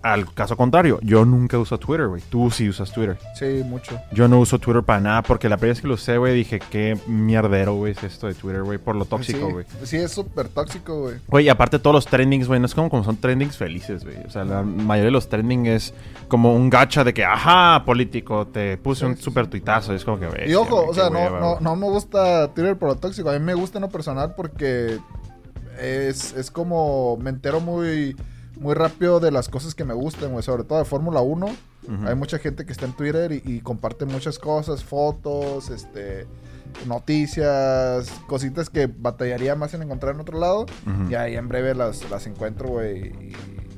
al 0.01 0.33
caso 0.33 0.57
contrario, 0.57 0.99
yo 1.03 1.25
nunca 1.25 1.57
uso 1.57 1.77
Twitter, 1.77 2.07
güey. 2.07 2.21
Tú 2.29 2.49
sí 2.49 2.67
usas 2.69 2.91
Twitter. 2.91 3.17
Sí, 3.35 3.63
mucho. 3.65 3.99
Yo 4.11 4.27
no 4.27 4.39
uso 4.39 4.57
Twitter 4.59 4.83
para 4.83 4.99
nada 4.99 5.21
porque 5.21 5.47
la 5.47 5.57
primera 5.57 5.73
vez 5.73 5.81
que 5.81 5.87
lo 5.87 5.93
usé, 5.93 6.17
güey, 6.17 6.35
dije, 6.35 6.59
qué 6.71 6.97
mierdero, 7.07 7.75
güey, 7.75 7.93
es 7.93 8.03
esto 8.03 8.27
de 8.27 8.33
Twitter, 8.33 8.63
güey, 8.63 8.77
por 8.77 8.95
lo 8.95 9.05
tóxico, 9.05 9.49
güey. 9.49 9.65
Sí, 9.83 9.97
es 9.97 10.11
súper 10.11 10.47
tóxico, 10.47 11.01
güey. 11.01 11.15
Güey, 11.27 11.45
y 11.45 11.49
aparte 11.49 11.79
todos 11.79 11.93
los 11.93 12.05
trendings, 12.05 12.47
güey, 12.47 12.59
no 12.59 12.65
es 12.65 12.73
como, 12.73 12.89
como 12.89 13.03
son 13.03 13.17
trendings 13.17 13.57
felices, 13.57 14.03
güey. 14.03 14.17
O 14.25 14.29
sea, 14.29 14.43
la 14.43 14.63
mayoría 14.63 15.05
de 15.05 15.11
los 15.11 15.29
trendings 15.29 15.67
es 15.67 15.93
como 16.27 16.55
un 16.55 16.69
gacha 16.69 17.03
de 17.03 17.13
que, 17.13 17.23
ajá, 17.23 17.83
político, 17.85 18.47
te 18.47 18.77
puse 18.77 19.05
un 19.05 19.17
súper 19.17 19.47
tuitazo. 19.47 19.93
Es 19.93 20.03
como 20.03 20.19
que, 20.19 20.27
güey. 20.27 20.49
Y 20.49 20.55
ojo, 20.55 20.87
o 20.87 20.93
sea, 20.93 21.09
no, 21.09 21.39
no, 21.39 21.59
no 21.59 21.75
me 21.75 21.87
gusta 21.87 22.53
Twitter 22.53 22.77
por 22.77 22.89
lo 22.89 22.95
tóxico. 22.95 23.29
A 23.29 23.33
mí 23.33 23.39
me 23.39 23.53
gusta 23.53 23.77
en 23.77 23.83
lo 23.83 23.89
personal 23.89 24.33
porque 24.35 24.99
es, 25.79 26.33
es 26.33 26.49
como, 26.51 27.17
me 27.17 27.29
entero 27.29 27.59
muy 27.59 28.15
muy 28.61 28.75
rápido 28.75 29.19
de 29.19 29.31
las 29.31 29.49
cosas 29.49 29.73
que 29.73 29.83
me 29.83 29.95
gustan, 29.95 30.31
güey. 30.31 30.43
Sobre 30.43 30.63
todo 30.63 30.77
de 30.77 30.85
Fórmula 30.85 31.21
1. 31.21 31.47
Hay 32.05 32.15
mucha 32.15 32.37
gente 32.37 32.63
que 32.63 32.71
está 32.71 32.85
en 32.85 32.93
Twitter 32.93 33.31
y, 33.31 33.59
comparte 33.61 34.05
muchas 34.05 34.37
cosas, 34.37 34.83
fotos, 34.83 35.71
este, 35.71 36.27
noticias, 36.85 38.21
cositas 38.27 38.69
que 38.69 38.85
batallaría 38.87 39.55
más 39.55 39.73
en 39.73 39.81
encontrar 39.81 40.13
en 40.13 40.21
otro 40.21 40.39
lado. 40.39 40.67
Y 41.09 41.15
ahí 41.15 41.35
en 41.35 41.47
breve 41.47 41.73
las, 41.73 42.07
las 42.11 42.27
encuentro, 42.27 42.69
güey. 42.69 43.33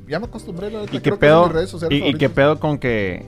ya 0.05 0.19
me 0.19 0.25
acostumbré, 0.25 0.69
la 0.69 0.83
¿Y 0.91 0.99
qué 0.99 1.13
pedo? 1.13 1.49
y, 1.89 2.13
qué 2.15 2.29
pedo 2.29 2.59
con 2.59 2.77
que 2.77 3.25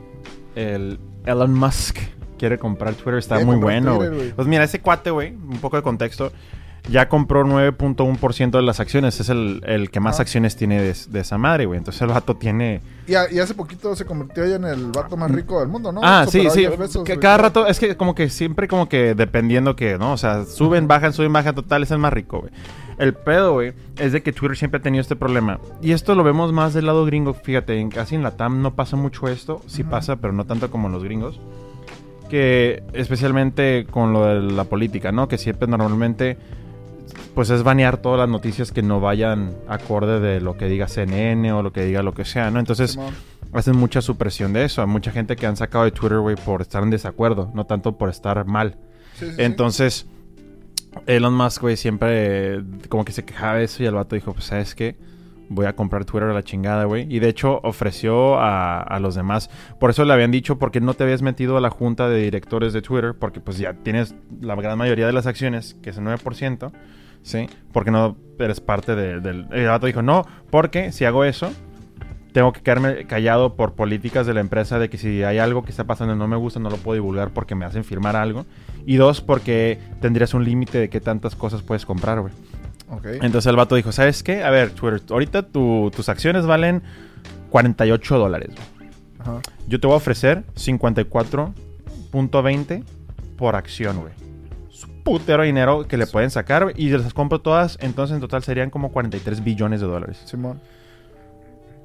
el 0.56 1.00
Elon 1.26 1.54
Musk 1.54 2.00
quiere 2.38 2.60
comprar 2.60 2.96
Twitter? 2.96 3.16
Está 3.16 3.40
muy 3.40 3.56
bueno, 3.56 3.96
güey. 3.96 4.34
Pues 4.34 4.46
mira, 4.46 4.66
ese 4.66 4.82
cuate, 4.82 5.10
güey, 5.10 5.32
un 5.32 5.60
poco 5.62 5.78
de 5.78 5.84
contexto 5.84 6.34
ya 6.90 7.10
compró 7.10 7.46
9.1% 7.46 8.52
de 8.52 8.62
las 8.62 8.80
acciones. 8.80 9.20
Es 9.20 9.30
el, 9.30 9.90
que 9.92 10.00
más 10.00 10.20
acciones 10.20 10.56
tiene 10.56 10.82
de, 10.82 11.20
esa 11.20 11.38
madre, 11.38 11.66
güey. 11.66 11.78
Entonces 11.78 12.02
el 12.02 12.10
vato 12.10 12.36
tiene... 12.36 12.82
Y, 13.08 13.16
hace 13.16 13.54
poquito 13.54 13.96
se 13.96 14.06
convirtió 14.06 14.46
ya 14.46 14.56
en 14.56 14.66
el 14.66 14.92
vato 14.92 15.18
más 15.18 15.32
rico 15.32 15.60
del 15.60 15.70
mundo, 15.70 15.92
¿no? 15.92 16.02
Ah, 16.04 16.26
sí, 16.30 16.48
sí. 16.50 16.68
cada 17.20 17.38
rato, 17.38 17.68
es 17.68 17.80
que 17.80 17.96
como 17.96 18.16
que 18.16 18.30
siempre 18.30 18.68
como 18.68 18.90
que 18.90 19.14
dependiendo 19.14 19.76
que, 19.76 19.98
¿no? 19.98 20.14
O 20.14 20.18
sea, 20.18 20.46
suben, 20.46 20.88
bajan, 20.88 21.14
suben, 21.14 21.32
bajan, 21.32 21.56
total, 21.56 21.84
es 21.84 21.92
el 21.92 22.00
más 22.00 22.14
rico, 22.14 22.40
güey. 22.40 22.52
El 22.98 23.14
pedo, 23.14 23.54
güey, 23.54 23.74
es 23.98 24.14
de 24.14 24.24
que 24.24 24.32
Twitter 24.32 24.58
siempre 24.58 24.80
ha 24.80 24.82
tenido 24.82 25.02
este 25.02 25.16
problema. 25.16 25.60
Y 25.82 25.92
esto 25.92 26.16
lo 26.16 26.24
vemos 26.24 26.54
más 26.54 26.74
del 26.74 26.86
lado 26.86 27.06
gringo. 27.06 27.34
Fíjate, 27.34 27.78
en, 27.78 27.90
casi 27.90 28.16
en 28.16 28.24
la 28.24 28.38
TAM 28.38 28.62
no 28.62 28.74
pasa 28.74 28.96
mucho 28.96 29.28
esto. 29.28 29.62
Sí 29.68 29.84
pasa, 29.84 30.16
pero 30.16 30.32
no 30.32 30.46
tanto 30.46 30.72
como 30.72 30.88
en 30.88 30.94
los 30.94 31.04
gringos. 31.04 31.40
Que 32.30 32.84
especialmente 32.94 33.86
con 33.92 34.14
lo 34.14 34.26
de 34.26 34.42
la 34.54 34.64
política, 34.64 35.12
¿no? 35.12 35.28
Que 35.28 35.38
siempre 35.38 35.68
normalmente 35.68 36.38
pues 37.36 37.50
es 37.50 37.64
banear 37.64 37.98
todas 37.98 38.18
las 38.18 38.30
noticias 38.30 38.72
que 38.72 38.82
no 38.82 39.02
vayan 39.02 39.54
acorde 39.68 40.22
de 40.22 40.40
lo 40.40 40.56
que 40.56 40.68
diga 40.68 40.88
CNN 40.88 41.52
o 41.52 41.62
lo 41.62 41.74
que 41.74 41.84
diga 41.84 42.02
lo 42.02 42.14
que 42.14 42.24
sea, 42.24 42.50
¿no? 42.50 42.60
Entonces 42.60 42.98
hacen 43.52 43.76
mucha 43.76 44.02
supresión 44.02 44.54
de 44.54 44.64
eso. 44.64 44.82
Hay 44.82 44.88
mucha 44.88 45.12
gente 45.12 45.36
que 45.36 45.46
han 45.46 45.58
sacado 45.58 45.84
de 45.84 45.92
Twitter, 45.92 46.20
güey, 46.20 46.38
por 46.38 46.62
estar 46.62 46.82
en 46.82 46.90
desacuerdo, 46.90 47.52
no 47.54 47.66
tanto 47.66 47.98
por 47.98 48.10
estar 48.10 48.46
mal. 48.46 48.78
Entonces, 49.38 50.08
Elon 51.08 51.34
Musk, 51.34 51.62
güey, 51.62 51.76
siempre 51.76 52.64
como 52.88 53.04
que 53.04 53.12
se 53.12 53.26
quejaba 53.26 53.56
de 53.56 53.66
eso 53.66 53.84
y 53.84 53.86
el 53.86 53.96
vato 53.96 54.16
dijo, 54.16 54.34
pues, 54.34 54.46
¿sabes 54.46 54.74
qué? 54.74 54.96
Voy 55.48 55.68
a 55.68 55.76
comprar 55.76 56.06
Twitter 56.06 56.30
a 56.30 56.34
la 56.34 56.42
chingada, 56.42 56.86
güey. 56.86 57.06
Y 57.14 57.20
de 57.20 57.28
hecho 57.28 57.60
ofreció 57.64 58.40
a, 58.40 58.82
a, 58.82 59.00
los 59.00 59.14
demás. 59.14 59.50
Por 59.80 59.90
eso 59.90 60.04
le 60.06 60.14
habían 60.14 60.32
dicho, 60.32 60.58
porque 60.58 60.80
no 60.80 60.94
te 60.94 61.04
habías 61.04 61.22
metido 61.22 61.58
a 61.58 61.62
la 61.62 61.70
junta 61.70 62.10
de 62.10 62.22
directores 62.22 62.72
de 62.72 62.82
Twitter, 62.82 63.14
porque 63.20 63.42
pues 63.42 63.58
ya 63.58 63.74
tienes 63.74 64.16
la 64.42 64.56
gran 64.56 64.78
mayoría 64.78 65.06
de 65.06 65.14
las 65.14 65.28
acciones, 65.28 65.76
que 65.84 65.92
es 65.92 65.98
el 65.98 66.06
9%. 66.06 66.72
¿Sí? 67.26 67.50
Porque 67.74 67.92
no 67.92 68.16
eres 68.40 68.62
parte 68.62 68.96
del... 68.96 69.48
El 69.52 69.68
vato 69.68 69.88
dijo, 69.88 70.02
no, 70.02 70.26
porque 70.50 70.94
si 70.94 71.06
hago 71.06 71.26
eso, 71.26 71.52
tengo 72.32 72.54
que 72.54 72.62
quedarme 72.62 73.06
callado 73.06 73.56
por 73.56 73.74
políticas 73.74 74.26
de 74.28 74.34
la 74.34 74.40
empresa 74.42 74.80
de 74.80 74.90
que 74.90 74.98
si 74.98 75.24
hay 75.24 75.38
algo 75.40 75.64
que 75.64 75.72
está 75.72 75.86
pasando 75.86 76.14
y 76.14 76.18
no 76.18 76.28
me 76.28 76.36
gusta, 76.38 76.60
no 76.60 76.70
lo 76.70 76.78
puedo 76.78 76.94
divulgar 76.96 77.32
porque 77.32 77.56
me 77.56 77.66
hacen 77.66 77.84
firmar 77.84 78.16
algo. 78.16 78.46
Y 78.86 78.98
dos, 78.98 79.22
porque 79.22 79.80
tendrías 80.02 80.34
un 80.34 80.46
límite 80.46 80.78
de 80.78 80.90
qué 80.90 81.02
tantas 81.02 81.36
cosas 81.36 81.64
puedes 81.64 81.86
comprar, 81.86 82.22
güey. 82.22 82.34
Entonces 83.06 83.48
el 83.48 83.56
vato 83.56 83.74
dijo, 83.76 83.92
¿sabes 83.92 84.22
qué? 84.22 84.44
A 84.44 84.52
ver, 84.52 84.70
Twitter, 84.70 85.02
ahorita 85.10 85.48
tus 85.48 86.08
acciones 86.08 86.46
valen 86.46 86.84
48 87.50 88.20
dólares. 88.20 88.52
Yo 89.68 89.80
te 89.80 89.88
voy 89.88 89.96
a 89.96 89.98
ofrecer 89.98 90.44
54.20 90.54 92.84
por 93.38 93.56
acción, 93.56 94.02
güey. 94.02 94.14
Putero 95.06 95.44
dinero 95.44 95.88
que 95.88 95.98
le 95.98 96.08
pueden 96.08 96.32
sacar, 96.32 96.74
Y 96.76 96.90
las 96.90 97.14
compro 97.14 97.40
todas, 97.40 97.78
entonces 97.80 98.16
en 98.16 98.22
total 98.22 98.44
serían 98.44 98.72
como 98.72 98.92
43 98.92 99.44
billones 99.44 99.80
de 99.80 99.86
dólares. 99.86 100.20
Simón. 100.26 100.60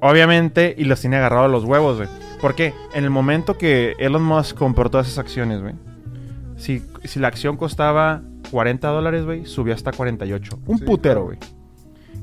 Obviamente, 0.01 0.73
y 0.75 0.85
los 0.85 0.99
tiene 0.99 1.17
agarrados 1.17 1.51
los 1.51 1.63
huevos, 1.63 1.97
güey. 1.97 2.09
Porque 2.41 2.73
en 2.95 3.03
el 3.03 3.11
momento 3.11 3.59
que 3.59 3.93
Elon 3.99 4.23
Musk 4.23 4.57
compró 4.57 4.89
todas 4.89 5.05
esas 5.05 5.19
acciones, 5.19 5.61
güey. 5.61 5.75
Si, 6.57 6.81
si 7.03 7.19
la 7.19 7.27
acción 7.27 7.57
costaba 7.57 8.23
40 8.49 8.87
dólares, 8.87 9.23
güey, 9.23 9.45
subió 9.45 9.75
hasta 9.75 9.91
48. 9.91 10.59
Un 10.65 10.79
putero, 10.79 11.25
güey. 11.25 11.37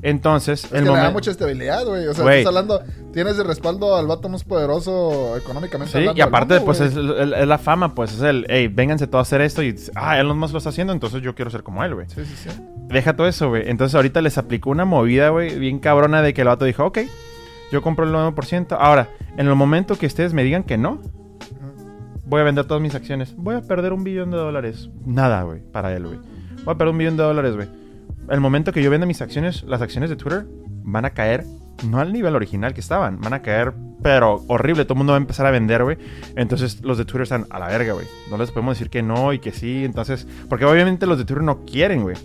Entonces, 0.01 0.65
es 0.65 0.71
el 0.71 0.85
que 0.85 0.91
le 0.91 0.97
da 0.97 1.11
mucha 1.11 1.31
estabilidad, 1.31 1.85
güey. 1.85 2.07
O 2.07 2.13
sea, 2.13 2.25
estás 2.33 2.47
hablando, 2.47 2.81
tienes 3.13 3.37
de 3.37 3.43
respaldo 3.43 3.95
al 3.97 4.07
vato 4.07 4.29
más 4.29 4.43
poderoso 4.43 5.35
económicamente. 5.35 5.99
Sí, 5.99 6.07
y 6.15 6.21
aparte, 6.21 6.61
pues 6.61 6.79
es, 6.79 6.95
la 6.95 7.57
fama, 7.57 7.93
pues 7.93 8.13
es 8.13 8.21
el, 8.21 8.45
hey, 8.49 8.67
vénganse 8.67 9.07
todos 9.07 9.19
a 9.19 9.27
hacer 9.27 9.41
esto 9.41 9.61
y, 9.61 9.75
ah, 9.95 10.19
Elon 10.19 10.37
Musk 10.37 10.53
lo 10.53 10.59
está 10.59 10.69
haciendo, 10.69 10.93
entonces 10.93 11.21
yo 11.21 11.35
quiero 11.35 11.51
ser 11.51 11.63
como 11.63 11.83
él, 11.83 11.95
güey. 11.95 12.07
Sí, 12.09 12.23
sí, 12.25 12.49
sí. 12.49 12.49
Deja 12.87 13.15
todo 13.15 13.27
eso, 13.27 13.49
güey. 13.49 13.69
Entonces, 13.69 13.95
ahorita 13.95 14.21
les 14.21 14.37
aplicó 14.37 14.69
una 14.69 14.85
movida, 14.85 15.29
güey, 15.29 15.59
bien 15.59 15.79
cabrona 15.79 16.21
de 16.21 16.33
que 16.33 16.41
el 16.41 16.47
vato 16.47 16.65
dijo, 16.65 16.85
ok, 16.85 16.99
yo 17.71 17.81
compro 17.81 18.05
el 18.05 18.13
9%. 18.13 18.77
Ahora, 18.79 19.09
en 19.37 19.47
el 19.47 19.55
momento 19.55 19.97
que 19.97 20.05
ustedes 20.05 20.33
me 20.33 20.43
digan 20.43 20.63
que 20.63 20.77
no, 20.77 21.01
voy 22.25 22.41
a 22.41 22.43
vender 22.43 22.65
todas 22.65 22.81
mis 22.81 22.95
acciones. 22.95 23.35
Voy 23.35 23.55
a 23.55 23.61
perder 23.61 23.91
un 23.91 24.03
billón 24.03 24.31
de 24.31 24.37
dólares. 24.37 24.89
Nada, 25.05 25.43
güey, 25.43 25.61
para 25.61 25.93
él, 25.93 26.05
güey. 26.05 26.19
Voy 26.63 26.73
a 26.73 26.77
perder 26.77 26.91
un 26.91 26.97
billón 26.97 27.17
de 27.17 27.23
dólares, 27.23 27.55
güey. 27.55 27.67
El 28.29 28.41
momento 28.41 28.71
que 28.71 28.83
yo 28.83 28.89
venda 28.89 29.05
mis 29.05 29.21
acciones, 29.21 29.63
las 29.63 29.81
acciones 29.81 30.09
de 30.09 30.15
Twitter 30.15 30.45
van 30.83 31.05
a 31.05 31.11
caer, 31.11 31.45
no 31.87 31.99
al 31.99 32.13
nivel 32.13 32.35
original 32.35 32.73
que 32.73 32.81
estaban, 32.81 33.19
van 33.21 33.33
a 33.33 33.41
caer, 33.41 33.73
pero 34.01 34.43
horrible. 34.47 34.85
Todo 34.85 34.93
el 34.93 34.97
mundo 34.99 35.13
va 35.13 35.17
a 35.17 35.21
empezar 35.21 35.45
a 35.45 35.51
vender, 35.51 35.83
güey. 35.83 35.97
Entonces 36.35 36.83
los 36.83 36.97
de 36.97 37.05
Twitter 37.05 37.23
están 37.23 37.47
a 37.49 37.59
la 37.59 37.67
verga, 37.67 37.93
güey. 37.93 38.05
No 38.29 38.37
les 38.37 38.51
podemos 38.51 38.75
decir 38.75 38.89
que 38.89 39.01
no 39.01 39.33
y 39.33 39.39
que 39.39 39.51
sí. 39.51 39.83
Entonces, 39.83 40.27
porque 40.47 40.65
obviamente 40.65 41.05
los 41.05 41.17
de 41.17 41.25
Twitter 41.25 41.43
no 41.43 41.65
quieren, 41.65 42.03
güey. 42.03 42.17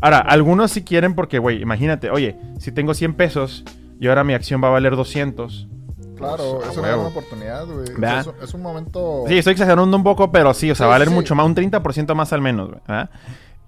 Ahora, 0.00 0.18
algunos 0.18 0.72
sí 0.72 0.84
quieren 0.84 1.14
porque, 1.14 1.38
güey, 1.38 1.62
imagínate, 1.62 2.10
oye, 2.10 2.36
si 2.58 2.70
tengo 2.70 2.94
100 2.94 3.14
pesos 3.14 3.64
y 3.98 4.08
ahora 4.08 4.24
mi 4.24 4.34
acción 4.34 4.62
va 4.62 4.68
a 4.68 4.72
valer 4.72 4.94
200. 4.94 5.68
Claro, 6.16 6.58
pues, 6.58 6.70
es 6.70 6.76
una 6.76 6.94
buena 6.94 7.08
oportunidad, 7.08 7.66
güey. 7.66 7.88
Es, 8.42 8.54
un 8.54 8.62
momento. 8.62 9.24
Sí, 9.28 9.38
estoy 9.38 9.52
exagerando 9.52 9.96
un 9.96 10.02
poco, 10.02 10.30
pero 10.32 10.54
sí, 10.54 10.70
o 10.70 10.74
sea, 10.74 10.86
va 10.86 10.94
a 10.94 10.98
valer 10.98 11.10
mucho 11.10 11.34
más, 11.34 11.46
un 11.46 11.54
30% 11.54 12.14
más 12.14 12.32
al 12.32 12.40
menos, 12.40 12.70
güey. 12.70 12.80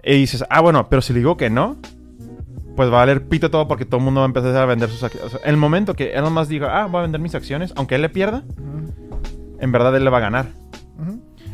Y 0.05 0.14
dices, 0.14 0.45
ah, 0.49 0.61
bueno, 0.61 0.88
pero 0.88 1.02
si 1.02 1.12
le 1.12 1.21
digo 1.21 1.37
que 1.37 1.50
no, 1.50 1.76
pues 2.76 2.90
va 2.90 3.02
a 3.02 3.07
valer 3.07 3.26
pito 3.26 3.50
todo 3.50 3.67
porque 3.67 3.85
todo 3.85 3.99
el 3.99 4.05
mundo 4.05 4.21
va 4.21 4.26
a 4.26 4.28
empezar 4.28 4.55
a 4.57 4.67
vender 4.67 4.88
sus 4.88 5.02
acciones. 5.02 5.37
el 5.45 5.57
momento 5.57 5.95
que 5.95 6.12
él 6.12 6.23
nomás 6.23 6.49
diga, 6.49 6.81
ah, 6.81 6.87
voy 6.87 7.00
a 7.00 7.02
vender 7.02 7.21
mis 7.21 7.35
acciones, 7.35 7.73
aunque 7.76 7.97
él 7.97 8.02
le 8.02 8.09
pierda, 8.09 8.45
en 9.59 9.73
verdad 9.73 9.97
él 9.97 10.05
le 10.05 10.11
va 10.11 10.19
a 10.19 10.21
ganar. 10.21 10.47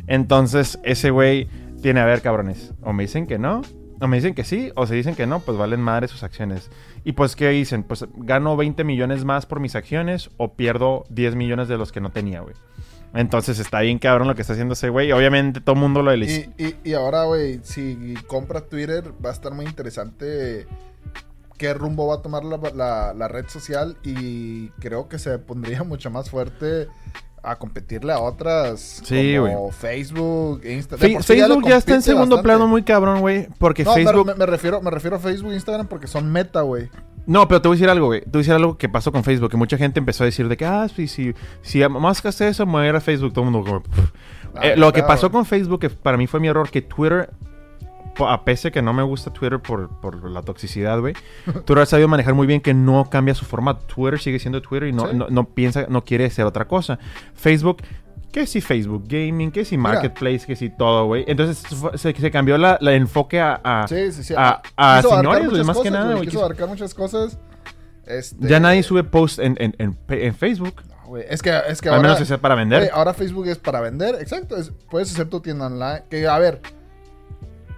Entonces, 0.06 0.78
ese 0.82 1.10
güey 1.10 1.48
tiene, 1.80 2.00
a 2.00 2.04
ver, 2.04 2.20
cabrones, 2.20 2.74
o 2.82 2.92
me 2.92 3.04
dicen 3.04 3.26
que 3.26 3.38
no, 3.38 3.62
o 4.00 4.06
me 4.06 4.18
dicen 4.18 4.34
que 4.34 4.44
sí, 4.44 4.70
o 4.74 4.86
se 4.86 4.94
dicen 4.94 5.14
que 5.14 5.26
no, 5.26 5.40
pues 5.40 5.56
valen 5.56 5.80
madre 5.80 6.08
sus 6.08 6.22
acciones. 6.22 6.70
Y 7.04 7.12
pues, 7.12 7.36
¿qué 7.36 7.48
dicen? 7.48 7.84
Pues 7.84 8.06
gano 8.16 8.56
20 8.56 8.84
millones 8.84 9.24
más 9.24 9.46
por 9.46 9.60
mis 9.60 9.74
acciones 9.74 10.30
o 10.36 10.54
pierdo 10.54 11.04
10 11.08 11.36
millones 11.36 11.68
de 11.68 11.78
los 11.78 11.90
que 11.90 12.02
no 12.02 12.10
tenía, 12.10 12.40
güey. 12.40 12.54
Entonces 13.14 13.60
está 13.60 13.80
bien 13.80 13.98
cabrón 13.98 14.26
lo 14.26 14.34
que 14.34 14.42
está 14.42 14.54
haciendo 14.54 14.74
ese 14.74 14.88
güey. 14.88 15.12
Obviamente 15.12 15.60
todo 15.60 15.74
el 15.74 15.80
mundo 15.80 16.02
lo 16.02 16.10
elige. 16.10 16.50
Y, 16.58 16.74
y, 16.82 16.94
ahora, 16.94 17.24
güey, 17.24 17.60
si 17.62 18.14
compras 18.26 18.68
Twitter, 18.68 19.12
va 19.24 19.30
a 19.30 19.32
estar 19.32 19.54
muy 19.54 19.66
interesante 19.66 20.66
qué 21.56 21.72
rumbo 21.74 22.08
va 22.08 22.16
a 22.16 22.22
tomar 22.22 22.44
la, 22.44 23.28
red 23.28 23.46
social. 23.48 23.96
Y 24.02 24.68
creo 24.80 25.08
que 25.08 25.18
se 25.18 25.38
pondría 25.38 25.82
mucho 25.84 26.10
más 26.10 26.28
fuerte 26.28 26.88
a 27.42 27.56
competirle 27.56 28.10
a 28.10 28.20
otras 28.20 29.02
sí, 29.04 29.36
como 29.36 29.70
Facebook, 29.70 30.62
Instagram. 30.64 31.22
Facebook 31.22 31.68
ya, 31.68 31.76
está 31.76 31.94
en 31.94 32.02
segundo 32.02 32.42
plano 32.42 32.66
muy 32.66 32.82
cabrón, 32.82 33.20
güey. 33.20 33.48
Porque 33.58 33.84
Facebook. 33.84 34.34
Me, 34.36 34.46
refiero, 34.46 34.80
me 34.80 34.90
refiero 34.90 35.16
a 35.16 35.20
Facebook 35.20 35.52
e 35.52 35.54
Instagram 35.54 35.86
porque 35.86 36.06
son 36.06 36.32
meta, 36.32 36.62
güey. 36.62 36.88
No, 37.26 37.48
pero 37.48 37.62
te 37.62 37.68
voy 37.68 37.76
a 37.76 37.78
decir 37.78 37.90
algo, 37.90 38.06
güey. 38.06 38.20
Te 38.20 38.30
voy 38.30 38.38
a 38.38 38.42
decir 38.42 38.54
algo 38.54 38.76
que 38.76 38.88
pasó 38.88 39.12
con 39.12 39.24
Facebook. 39.24 39.50
Que 39.50 39.56
mucha 39.56 39.76
gente 39.78 39.98
empezó 39.98 40.24
a 40.24 40.26
decir 40.26 40.48
de 40.48 40.56
que, 40.56 40.66
ah, 40.66 40.86
sí, 40.94 41.08
si, 41.08 41.34
si 41.62 41.86
más 41.88 42.20
que 42.20 42.28
eso, 42.28 42.66
me 42.66 42.88
a 42.88 43.00
Facebook. 43.00 43.32
Todo 43.32 43.44
el 43.44 43.50
mundo 43.50 43.64
como... 43.64 43.82
Eh, 44.62 44.76
lo 44.76 44.92
que 44.92 45.02
pasó 45.02 45.30
con 45.30 45.44
Facebook, 45.46 45.80
que 45.80 45.90
para 45.90 46.16
mí 46.16 46.26
fue 46.26 46.38
mi 46.38 46.48
error, 46.48 46.70
que 46.70 46.80
Twitter, 46.80 47.30
a 48.18 48.44
pesar 48.44 48.70
que 48.70 48.82
no 48.82 48.92
me 48.92 49.02
gusta 49.02 49.32
Twitter 49.32 49.58
por, 49.58 49.88
por 50.00 50.30
la 50.30 50.42
toxicidad, 50.42 51.00
güey, 51.00 51.14
Twitter 51.44 51.78
ha 51.80 51.86
sabido 51.86 52.06
manejar 52.06 52.34
muy 52.34 52.46
bien 52.46 52.60
que 52.60 52.72
no 52.72 53.08
cambia 53.10 53.34
su 53.34 53.44
formato. 53.44 53.84
Twitter 53.86 54.20
sigue 54.20 54.38
siendo 54.38 54.62
Twitter 54.62 54.88
y 54.88 54.92
no, 54.92 55.12
no, 55.12 55.28
no, 55.28 55.44
piensa, 55.44 55.86
no 55.88 56.04
quiere 56.04 56.30
ser 56.30 56.44
otra 56.44 56.68
cosa. 56.68 56.98
Facebook 57.34 57.78
que 58.34 58.48
si 58.48 58.60
Facebook 58.60 59.04
Gaming, 59.06 59.52
que 59.52 59.64
si 59.64 59.78
Marketplace, 59.78 60.44
que 60.44 60.56
si 60.56 60.68
todo, 60.68 61.06
güey. 61.06 61.24
Entonces 61.28 61.62
se, 61.94 62.30
cambió 62.32 62.58
la, 62.58 62.78
enfoque 62.92 63.40
a, 63.40 63.60
a, 63.62 63.86
sí, 63.86 64.10
sí, 64.10 64.24
sí. 64.24 64.34
a, 64.36 64.60
a 64.76 65.02
señores, 65.02 65.64
más 65.64 65.78
que 65.78 65.88
nada, 65.88 66.14
güey. 66.14 66.26
Quiso 66.26 66.40
abarcar 66.40 66.68
muchas 66.68 66.94
cosas. 66.94 67.38
Este... 68.04 68.48
Ya 68.48 68.58
nadie 68.58 68.82
sube 68.82 69.04
posts 69.04 69.38
en, 69.38 69.56
en, 69.60 69.96
en, 70.08 70.34
Facebook. 70.34 70.82
No, 70.88 71.06
güey. 71.06 71.24
Es 71.28 71.42
que, 71.42 71.56
es 71.68 71.80
que 71.80 71.88
Al 71.88 72.02
menos 72.02 72.20
es 72.20 72.38
para 72.38 72.56
vender. 72.56 72.90
ahora 72.92 73.14
Facebook 73.14 73.46
es 73.46 73.58
para 73.58 73.80
vender, 73.80 74.16
exacto. 74.20 74.56
puedes 74.90 75.12
hacer 75.12 75.28
tu 75.28 75.38
tienda 75.38 75.66
online. 75.66 76.02
Que, 76.10 76.26
a 76.26 76.38
ver, 76.40 76.60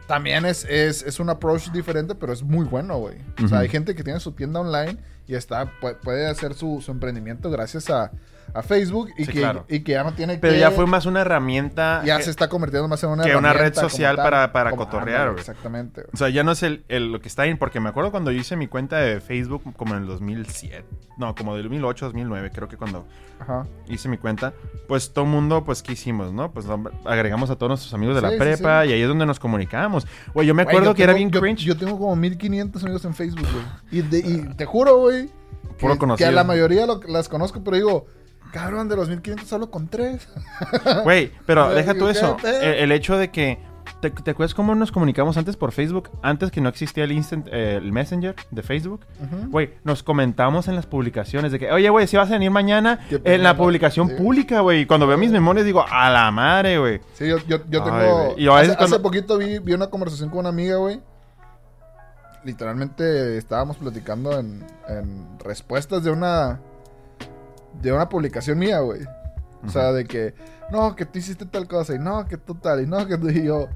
también 0.07 0.47
es, 0.47 0.65
es, 0.65 1.03
es 1.03 1.21
un 1.21 1.29
approach 1.29 1.71
diferente, 1.71 2.15
pero 2.15 2.33
es 2.33 2.43
muy 2.43 2.65
bueno, 2.65 2.97
güey. 2.97 3.19
O 3.45 3.47
sea, 3.47 3.59
hay 3.59 3.69
gente 3.69 3.95
que 3.95 4.03
tiene 4.03 4.21
su 4.21 4.33
tienda 4.33 4.61
online 4.61 4.97
y 5.29 5.35
está 5.35 5.71
puede 6.03 6.27
hacer 6.27 6.55
su, 6.55 6.81
su 6.81 6.93
emprendimiento 6.93 7.51
gracias 7.51 7.91
a 7.91 8.11
a 8.55 8.62
Facebook 8.62 9.11
y, 9.19 9.26
que, 9.26 9.62
y 9.69 9.81
que 9.81 9.93
ya 9.93 10.05
no 10.05 10.12
tiene 10.12 10.38
Pero 10.38 10.57
ya 10.57 10.71
fue 10.71 10.87
más 10.87 11.07
una 11.07 11.21
herramienta. 11.21 12.03
Ya 12.05 12.21
se 12.21 12.31
está 12.31 12.49
convirtiendo 12.49 12.88
más 12.88 13.03
en 13.03 13.11
una 13.11 13.25
Que 13.25 13.37
una 13.37 13.53
red 13.53 13.75
social 13.75 14.17
para, 14.17 14.53
para 14.53 14.73
cotorrear, 14.73 15.35
Exactamente. 15.37 16.05
O 16.12 16.17
sea, 16.17 16.29
ya 16.29 16.43
no 16.43 16.53
es 16.53 16.62
el, 16.62 16.85
lo 16.88 17.21
que 17.21 17.29
está 17.29 17.43
ahí, 17.43 17.55
porque 17.55 17.81
me 17.81 17.88
acuerdo 17.88 18.11
cuando 18.11 18.31
yo 18.31 18.41
hice 18.41 18.57
mi 18.57 18.67
cuenta 18.67 18.99
de 18.99 19.21
Facebook 19.21 19.62
como 19.76 19.95
en 19.95 20.03
el 20.03 20.07
2007. 20.07 20.85
No, 21.19 21.35
como 21.35 21.55
del 21.55 21.65
2008, 21.65 22.07
2009, 22.07 22.50
creo 22.53 22.69
que 22.69 22.76
cuando 22.76 23.07
hice 23.88 24.09
mi 24.09 24.19
cuenta. 24.19 24.53
Pues 24.88 25.12
todo 25.12 25.25
el 25.25 25.31
mundo, 25.31 25.65
pues, 25.65 25.83
¿qué 25.83 25.93
hicimos, 25.93 26.33
no? 26.33 26.53
Pues 26.53 26.67
agregamos 27.05 27.50
a 27.50 27.57
todos 27.57 27.71
nuestros 27.71 27.95
amigos 27.95 28.15
de 28.15 28.23
la 28.23 28.37
prepa 28.37 28.87
y 28.87 28.93
ahí 28.93 29.03
es 29.03 29.09
donde 29.09 29.26
nos 29.26 29.38
comunicamos. 29.41 30.07
Güey, 30.35 30.47
yo 30.47 30.55
me 30.55 30.62
acuerdo 30.62 30.95
que 30.95 31.03
era 31.03 31.12
bien 31.12 31.31
cringe. 31.31 31.65
Yo 31.65 31.76
tengo 31.76 31.99
como 31.99 32.15
1500 32.17 32.83
amigos 32.83 33.05
en 33.05 33.15
Facebook, 33.15 33.47
güey. 33.53 34.03
Y, 34.03 34.17
y, 34.17 34.55
te 34.55 34.65
juro, 34.65 34.99
güey. 34.99 35.31
Que, 35.79 36.17
que, 36.17 36.25
a 36.25 36.31
la 36.31 36.45
mayoría 36.45 36.87
las 37.07 37.29
conozco, 37.29 37.62
pero 37.62 37.76
digo, 37.76 38.07
Cabrón, 38.57 38.89
de 38.89 38.97
los 38.97 39.11
1500 39.11 39.47
solo 39.47 39.71
con 39.71 39.87
tres. 39.89 40.27
Güey, 41.05 41.31
pero 41.45 41.69
deja 41.75 41.93
tú 41.93 42.09
eso. 42.09 42.39
El, 42.43 42.91
hecho 42.91 43.19
de 43.19 43.31
que. 43.31 43.59
¿te, 44.01 44.31
acuerdas 44.31 44.55
cómo 44.55 44.75
nos 44.75 44.91
comunicamos 44.91 45.37
antes 45.37 45.57
por 45.57 45.73
Facebook? 45.73 46.09
Antes 46.23 46.51
que 46.51 46.63
no 46.63 46.71
existía 46.71 47.05
el 47.05 47.13
Instant, 47.13 47.49
eh, 47.53 47.77
el 47.77 47.93
Messenger 47.93 48.35
de 48.51 48.63
Facebook. 48.63 49.05
Güey, 49.49 49.75
nos 49.85 50.03
comentamos 50.03 50.69
en 50.69 50.75
las 50.75 50.87
publicaciones 50.87 51.53
de 51.53 51.59
que, 51.59 51.71
oye, 51.71 51.91
güey, 51.91 52.07
si 52.07 52.17
vas 52.17 52.31
a 52.31 52.33
venir 52.33 52.51
mañana 52.51 53.01
en 53.11 53.43
la 53.43 53.59
publicación 53.59 54.17
pública, 54.17 54.61
güey. 54.61 54.81
Y 54.81 54.87
cuando 54.87 55.07
veo 55.07 55.19
mis 55.19 55.33
memorias 55.33 55.67
digo, 55.67 55.85
a 55.87 56.09
la 56.09 56.31
madre, 56.31 56.79
güey. 56.79 57.01
Sí, 57.13 57.29
yo, 57.29 57.37
yo, 57.47 57.59
yo 57.69 57.83
tengo. 57.83 58.35
Y 58.39 58.49
hace, 58.49 58.99
poquito 59.01 59.37
vi, 59.37 59.59
vi 59.59 59.75
una 59.75 59.89
conversación 59.89 60.31
con 60.31 60.41
una 60.41 60.49
amiga, 60.49 60.77
güey 60.77 60.99
literalmente 62.45 63.39
estábamos 63.39 63.77
platicando 63.77 64.39
en, 64.39 64.65
en, 64.87 65.37
respuestas 65.41 66.05
de 66.05 66.13
una 66.13 66.61
de 67.80 67.92
una 67.92 68.09
publicación 68.09 68.59
mía, 68.59 68.80
güey. 68.80 69.02
O 69.64 69.68
sea, 69.68 69.92
de 69.92 70.04
que, 70.04 70.35
no, 70.71 70.95
que 70.95 71.04
tú 71.06 71.18
hiciste 71.18 71.45
tal 71.45 71.66
cosa, 71.66 71.95
y 71.95 71.99
no, 71.99 72.25
que 72.26 72.37
tú 72.37 72.54
tal, 72.54 72.83
y 72.83 72.87
no, 72.87 73.06
que 73.06 73.18
tú 73.18 73.28
y 73.28 73.45
yo. 73.45 73.68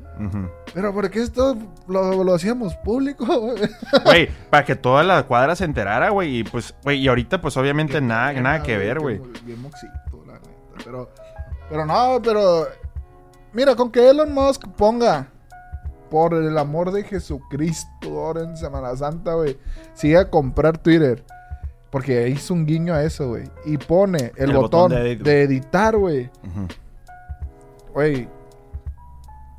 Pero 0.72 0.92
porque 0.92 1.20
esto 1.20 1.56
lo, 1.88 2.22
lo 2.22 2.34
hacíamos 2.34 2.76
público, 2.76 3.24
güey. 4.04 4.28
para 4.50 4.64
que 4.64 4.76
toda 4.76 5.02
la 5.02 5.24
cuadra 5.24 5.56
se 5.56 5.64
enterara, 5.64 6.10
güey. 6.10 6.38
Y 6.38 6.44
pues, 6.44 6.74
güey, 6.84 7.00
y 7.00 7.08
ahorita, 7.08 7.40
pues 7.40 7.56
obviamente 7.56 8.00
nada, 8.00 8.32
nada 8.34 8.62
que 8.62 8.76
ver, 8.76 9.00
güey. 9.00 9.20
Bien 9.44 9.60
moxito, 9.60 9.92
la 10.26 10.34
neta. 10.34 10.50
Pero, 10.84 11.10
pero 11.68 11.86
no, 11.86 12.20
pero. 12.22 12.68
Mira, 13.52 13.74
con 13.74 13.90
que 13.90 14.08
Elon 14.08 14.32
Musk 14.32 14.68
ponga. 14.76 15.28
Por 16.08 16.34
el 16.34 16.58
amor 16.58 16.90
de 16.90 17.04
Jesucristo, 17.04 18.08
ahora 18.08 18.42
en 18.42 18.56
Semana 18.56 18.96
Santa, 18.96 19.34
güey. 19.34 19.56
Sigue 19.94 20.18
a 20.18 20.28
comprar 20.28 20.76
Twitter 20.76 21.24
porque 21.90 22.28
hizo 22.28 22.54
un 22.54 22.66
guiño 22.66 22.94
a 22.94 23.02
eso, 23.02 23.28
güey. 23.28 23.44
Y 23.64 23.76
pone 23.76 24.32
el, 24.36 24.52
botón, 24.52 24.90
de, 24.92 25.42
editar, 25.42 25.96
güey. 25.96 26.30
Güey. 27.92 28.28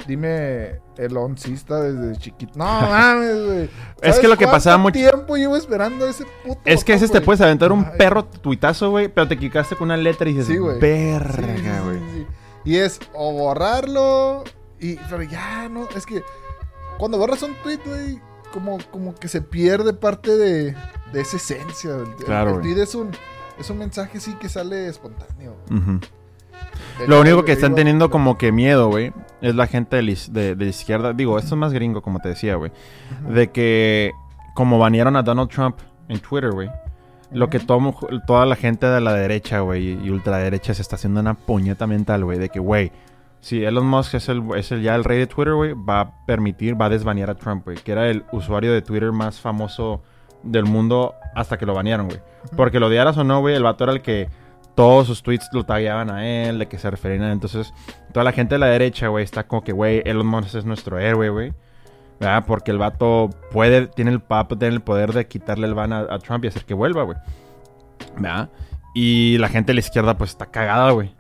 dime 0.08 0.80
el 0.98 1.18
oncista 1.18 1.82
desde 1.82 2.18
chiquito. 2.20 2.54
No 2.56 2.66
mames, 2.66 3.46
güey. 3.46 3.70
Es 4.02 4.20
que 4.20 4.28
lo 4.28 4.38
que 4.38 4.48
pasaba 4.48 4.78
mucho 4.78 4.94
tiempo 4.94 5.36
llevo 5.36 5.56
esperando 5.56 6.08
ese 6.08 6.26
puto. 6.44 6.62
Es 6.66 6.84
que 6.84 6.94
ese 6.94 7.08
te 7.08 7.22
puedes 7.22 7.42
aventar 7.42 7.72
un 7.72 7.86
perro 7.98 8.26
tuitazo, 8.26 8.92
güey, 8.92 9.08
pero 9.10 9.28
te 9.28 9.36
equivocaste 9.36 9.76
con 9.76 9.86
una 9.86 9.98
letra 9.98 10.30
y 10.30 10.34
dices, 10.34 10.48
sí, 10.48 10.58
güey. 10.58 10.80
verga, 10.80 11.82
güey. 11.84 12.00
y 12.64 12.78
es 12.78 13.00
o 13.14 13.34
borrarlo 13.34 14.44
y 14.80 14.96
pero 15.10 15.22
ya 15.22 15.70
no, 15.70 15.88
es 15.96 16.06
que 16.06 16.24
cuando 16.98 17.18
borras 17.18 17.42
un 17.44 17.54
tweet, 17.64 17.80
güey, 17.86 18.20
como, 18.52 18.78
como 18.92 19.16
que 19.16 19.28
se 19.28 19.42
pierde 19.42 19.94
parte 19.94 20.36
de, 20.38 20.76
de 21.14 21.22
esa 21.22 21.38
esencia. 21.38 21.98
Claro, 22.26 22.56
el, 22.56 22.62
tweet 22.62 22.82
es 22.82 22.96
un 22.96 23.12
es 23.60 23.70
un 23.70 23.78
mensaje 23.78 24.20
sí 24.20 24.34
que 24.40 24.50
sale 24.50 24.88
espontáneo. 24.88 25.56
Lo 27.08 27.22
único 27.22 27.46
que 27.46 27.52
están 27.54 27.76
teniendo 27.76 28.10
como 28.10 28.38
que 28.38 28.52
miedo, 28.52 28.90
güey, 28.90 29.14
es 29.42 29.56
la 29.56 29.68
gente 29.68 29.98
de, 29.98 30.56
de, 30.56 30.66
izquierda. 30.68 31.14
Digo, 31.14 31.38
esto 31.38 31.56
es 31.56 31.60
más 31.60 31.74
gringo, 31.74 32.02
como 32.02 32.20
te 32.20 32.30
decía, 32.30 32.56
güey. 32.56 32.72
De 33.30 33.52
que 33.52 34.12
como 34.54 34.80
banearon 34.80 35.16
a 35.16 35.24
Donald 35.24 35.50
Trump 35.50 35.78
en 36.08 36.20
Twitter, 36.20 36.52
güey. 36.52 36.70
Lo 37.32 37.50
que 37.50 37.60
toda 37.60 38.46
la 38.46 38.56
gente 38.56 38.88
de 38.88 39.00
la 39.00 39.14
derecha, 39.14 39.62
güey, 39.62 40.06
y 40.06 40.10
ultraderecha 40.10 40.74
se 40.74 40.82
está 40.82 40.98
haciendo 40.98 41.22
una 41.22 41.34
puñeta 41.34 41.88
mental, 41.88 42.26
güey, 42.26 42.38
de 42.38 42.50
que, 42.50 42.60
güey, 42.60 42.92
si 43.42 43.66
Elon 43.66 43.86
Musk 43.86 44.14
es 44.14 44.30
el, 44.30 44.44
es 44.56 44.72
el 44.72 44.84
ya 44.84 44.96
el 44.96 45.04
rey 45.04 45.20
de 45.20 45.28
Twitter, 45.28 45.56
güey, 45.56 45.74
va 45.74 46.00
a 46.00 46.26
permitir, 46.26 46.80
va 46.80 46.86
a 46.86 46.90
desbanear 46.90 47.32
a 47.32 47.36
Trump, 47.36 47.66
güey, 47.66 47.78
que 47.78 47.92
era 47.92 48.08
el 48.08 48.24
usuario 48.32 48.72
de 48.72 48.84
Twitter 48.84 49.12
más 49.12 49.40
famoso 49.40 50.02
del 50.44 50.66
mundo 50.66 51.16
hasta 51.36 51.58
que 51.58 51.66
lo 51.66 51.74
banearon, 51.74 52.08
güey. 52.08 52.20
Porque 52.56 52.80
lo 52.80 52.88
odiaras 52.88 53.18
o 53.18 53.24
no, 53.24 53.42
güey, 53.42 53.56
el 53.56 53.64
vato 53.64 53.84
era 53.84 53.94
el 53.94 54.02
que 54.02 54.30
todos 54.76 55.08
sus 55.08 55.24
tweets 55.24 55.50
lo 55.54 55.64
tagueaban 55.64 56.12
a 56.12 56.26
él, 56.26 56.60
de 56.60 56.68
que 56.68 56.78
se 56.78 56.90
referían 56.90 57.24
a 57.24 57.28
él. 57.28 57.34
Entonces, 57.34 57.74
toda 58.14 58.24
la 58.24 58.32
gente 58.32 58.56
de 58.56 58.60
la 58.60 58.68
derecha, 58.68 59.08
güey, 59.08 59.24
está 59.24 59.48
como 59.48 59.64
que, 59.64 59.72
güey, 59.72 60.04
Elon 60.06 60.28
Musk 60.28 60.56
es 60.56 60.66
nuestro 60.66 61.00
héroe, 61.00 61.30
güey. 61.30 61.54
¿Verdad? 62.20 62.46
Porque 62.46 62.70
el 62.70 62.78
vato 62.78 63.32
puede, 63.52 63.88
tiene 63.88 64.12
el, 64.12 64.22
tiene 64.60 64.76
el 64.76 64.82
poder 64.82 65.14
de 65.14 65.26
quitarle 65.26 65.66
el 65.66 65.74
ban 65.74 65.92
a, 65.92 66.20
Trump 66.20 66.46
y 66.46 66.50
hacer 66.50 66.66
que 66.66 66.76
vuelva, 66.76 67.02
güey. 67.02 67.18
¿Verdad? 68.16 68.50
Y 68.94 69.40
la 69.40 69.50
gente 69.50 69.72
de 69.72 69.74
la 69.76 69.80
izquierda, 69.80 70.18
pues, 70.18 70.30
está 70.30 70.46
cagada, 70.46 70.92
güey. 70.92 71.16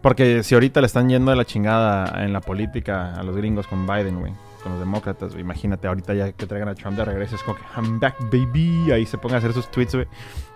Porque 0.00 0.42
si 0.42 0.54
ahorita 0.54 0.80
le 0.80 0.86
están 0.86 1.08
yendo 1.08 1.30
de 1.30 1.36
la 1.36 1.44
chingada 1.44 2.24
en 2.24 2.32
la 2.32 2.40
política 2.40 3.14
a 3.14 3.22
los 3.22 3.36
gringos 3.36 3.66
con 3.66 3.86
Biden, 3.86 4.20
güey 4.20 4.32
con 4.62 4.72
los 4.72 4.80
demócratas, 4.80 5.34
Imagínate 5.36 5.86
ahorita 5.88 6.14
ya 6.14 6.32
que 6.32 6.46
traigan 6.46 6.68
a 6.68 6.74
Trump 6.74 6.96
de 6.96 7.04
regreso, 7.04 7.36
es 7.36 7.42
como 7.42 7.56
que 7.56 7.64
I'm 7.76 8.00
back, 8.00 8.16
baby. 8.30 8.90
Ahí 8.92 9.06
se 9.06 9.18
pongan 9.18 9.36
a 9.36 9.38
hacer 9.38 9.52
sus 9.52 9.70
tweets, 9.70 9.94
güey. 9.94 10.06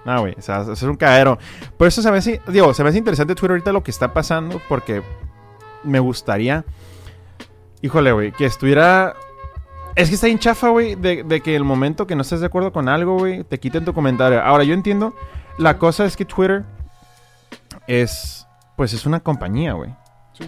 No, 0.05 0.21
güey, 0.21 0.35
o 0.37 0.43
sea, 0.43 0.65
es 0.71 0.83
un 0.83 0.97
cagadero. 0.97 1.39
Por 1.77 1.87
eso 1.87 2.03
se 2.03 2.11
me 2.11 2.19
hace, 2.19 2.41
digo, 2.49 2.75
se 2.75 2.83
me 2.83 2.89
hace 2.89 2.99
interesante 2.99 3.35
Twitter 3.35 3.53
ahorita 3.53 3.73
lo 3.73 3.83
que 3.83 3.91
está 3.91 4.13
pasando, 4.13 4.61
porque 4.69 5.03
me 5.85 6.01
gustaría, 6.01 6.65
híjole, 7.81 8.13
güey, 8.13 8.33
que 8.33 8.47
estuviera... 8.47 9.15
Es 9.95 10.09
que 10.09 10.15
está 10.15 10.27
en 10.27 10.39
chafa, 10.39 10.71
güey, 10.71 10.95
de, 10.95 11.23
de, 11.23 11.41
que 11.43 11.55
el 11.55 11.65
momento 11.65 12.07
que 12.07 12.17
no 12.17 12.23
estés 12.23 12.41
de 12.41 12.47
acuerdo 12.47 12.73
con 12.73 12.89
algo, 12.89 13.19
güey, 13.19 13.45
te 13.45 13.61
quiten 13.61 13.85
tu 13.85 13.93
comentario. 13.93 14.41
Ahora, 14.43 14.65
yo 14.65 14.73
entiendo, 14.73 15.15
la 15.59 15.77
cosa 15.77 16.07
es 16.07 16.17
que 16.17 16.25
Twitter 16.25 16.65
es, 17.87 18.42
pues 18.76 18.93
es 18.93 19.07
una 19.07 19.21
compañía, 19.21 19.73
güey. 19.75 19.95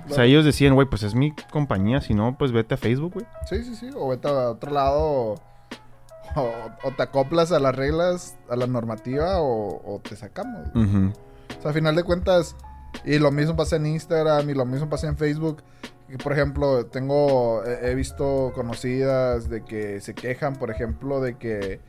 O 0.09 0.14
sea, 0.14 0.25
ellos 0.25 0.45
decían, 0.45 0.75
güey, 0.75 0.88
pues 0.88 1.02
es 1.02 1.14
mi 1.14 1.33
compañía, 1.50 2.00
si 2.00 2.14
no, 2.14 2.37
pues 2.38 2.52
vete 2.52 2.75
a 2.75 2.76
Facebook, 2.76 3.14
güey. 3.14 3.26
Sí, 3.49 3.62
sí, 3.64 3.76
sí, 3.76 3.90
o 3.95 4.09
vete 4.09 4.28
a 4.28 4.50
otro 4.50 4.73
lado, 4.73 5.35
o, 6.35 6.90
te 6.97 7.02
acoplas 7.02 7.52
a 7.52 7.59
las 7.59 7.75
reglas, 7.75 8.37
a 8.49 8.57
la 8.57 8.66
normativa, 8.66 9.40
o, 9.40 10.00
te 10.02 10.16
sacamos. 10.16 10.69
O 10.75 11.62
sea, 11.62 11.71
a 11.71 11.75
final 11.75 11.95
de 11.95 12.02
cuentas, 12.02 12.57
y 13.04 13.19
lo 13.19 13.31
mismo 13.31 13.57
pasa 13.57 13.76
en 13.76 13.87
Instagram, 13.87 14.49
y 14.49 14.54
lo 14.54 14.64
mismo 14.64 14.88
pasa 14.88 15.07
en 15.07 15.16
Facebook. 15.16 15.62
por 16.23 16.33
ejemplo, 16.33 16.87
tengo, 16.87 17.62
he 17.64 17.95
visto 17.95 18.52
conocidas 18.54 19.50
de 19.50 19.64
que 19.64 20.00
se 20.00 20.14
quejan, 20.14 20.57
por 20.57 20.71
ejemplo, 20.71 21.21
de 21.21 21.37
que 21.37 21.81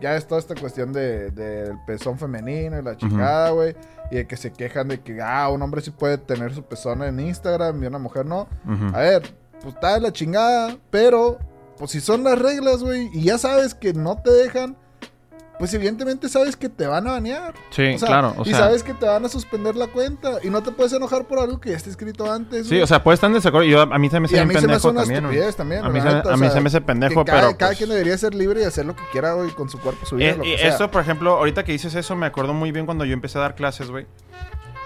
ya 0.00 0.16
es 0.16 0.26
toda 0.26 0.40
esta 0.40 0.54
cuestión 0.54 0.92
del 0.92 1.34
de, 1.34 1.76
pezón 1.86 2.18
femenino 2.18 2.78
y 2.78 2.82
la 2.82 2.96
chingada, 2.96 3.50
güey. 3.50 3.76
Y 4.10 4.16
de 4.16 4.26
que 4.26 4.36
se 4.36 4.52
quejan 4.52 4.88
de 4.88 5.00
que, 5.00 5.20
ah, 5.22 5.48
un 5.48 5.62
hombre 5.62 5.80
sí 5.80 5.90
puede 5.90 6.18
tener 6.18 6.54
su 6.54 6.62
pezón 6.62 7.02
en 7.02 7.20
Instagram 7.20 7.82
y 7.82 7.86
una 7.86 7.98
mujer 7.98 8.26
no. 8.26 8.48
A 8.92 8.98
ver, 8.98 9.34
pues 9.60 9.74
está 9.74 9.94
de 9.94 10.00
la 10.00 10.12
chingada, 10.12 10.76
pero, 10.90 11.38
pues 11.78 11.90
si 11.92 12.00
son 12.00 12.24
las 12.24 12.38
reglas, 12.38 12.82
güey, 12.82 13.08
y 13.12 13.24
ya 13.24 13.38
sabes 13.38 13.74
que 13.74 13.92
no 13.92 14.20
te 14.22 14.30
dejan, 14.30 14.76
pues 15.58 15.72
evidentemente 15.74 16.28
sabes 16.28 16.56
que 16.56 16.68
te 16.68 16.86
van 16.86 17.06
a 17.06 17.12
banear. 17.12 17.54
Sí, 17.70 17.94
claro. 17.98 18.34
y 18.44 18.50
sabes 18.50 18.82
que 18.82 18.92
te 18.92 19.06
van 19.06 19.24
a 19.24 19.28
suspender 19.28 19.76
la 19.76 19.86
cuenta. 19.86 20.38
Y 20.42 20.50
no 20.50 20.62
te 20.62 20.72
puedes 20.72 20.92
enojar 20.92 21.26
por 21.26 21.38
algo 21.38 21.60
que 21.60 21.70
ya 21.70 21.76
está 21.76 21.90
escrito 21.90 22.30
antes. 22.30 22.68
Sí, 22.68 22.80
o 22.80 22.86
sea, 22.86 23.02
puedes 23.02 23.18
estar 23.18 23.30
en 23.30 23.34
desacuerdo. 23.34 23.68
Yo, 23.68 23.82
a 23.82 23.98
mí 23.98 24.10
se 24.10 24.20
me 24.20 24.26
hace 24.26 24.36
pendejo 24.46 24.92
también. 24.92 25.24
también. 25.56 25.84
A 25.84 25.88
mí, 25.88 26.00
se, 26.00 26.08
a 26.08 26.36
mí 26.36 26.50
se 26.50 26.60
me 26.60 26.68
hace 26.68 26.80
pendejo, 26.80 27.24
cada, 27.24 27.40
pero. 27.40 27.58
Cada 27.58 27.70
pues 27.70 27.78
quien 27.78 27.90
debería 27.90 28.18
ser 28.18 28.34
libre 28.34 28.62
y 28.62 28.64
hacer 28.64 28.84
lo 28.86 28.96
que 28.96 29.02
quiera, 29.12 29.34
güey, 29.34 29.50
con 29.50 29.68
su 29.68 29.78
cuerpo, 29.80 30.04
su 30.06 30.16
vida. 30.16 30.30
Eh, 30.30 30.38
y 30.44 30.52
eso, 30.54 30.90
por 30.90 31.02
ejemplo, 31.02 31.36
ahorita 31.36 31.64
que 31.64 31.72
dices 31.72 31.94
eso, 31.94 32.16
me 32.16 32.26
acuerdo 32.26 32.52
muy 32.52 32.72
bien 32.72 32.86
cuando 32.86 33.04
yo 33.04 33.12
empecé 33.12 33.38
a 33.38 33.42
dar 33.42 33.54
clases, 33.54 33.90
güey. 33.90 34.06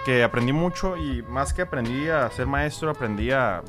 Que 0.05 0.23
aprendí 0.23 0.53
mucho 0.53 0.97
y 0.97 1.23
más 1.23 1.53
que 1.53 1.63
aprendí 1.63 2.09
a 2.09 2.31
ser 2.31 2.47
maestro, 2.47 2.91
aprendí 2.91 3.31
a 3.31 3.63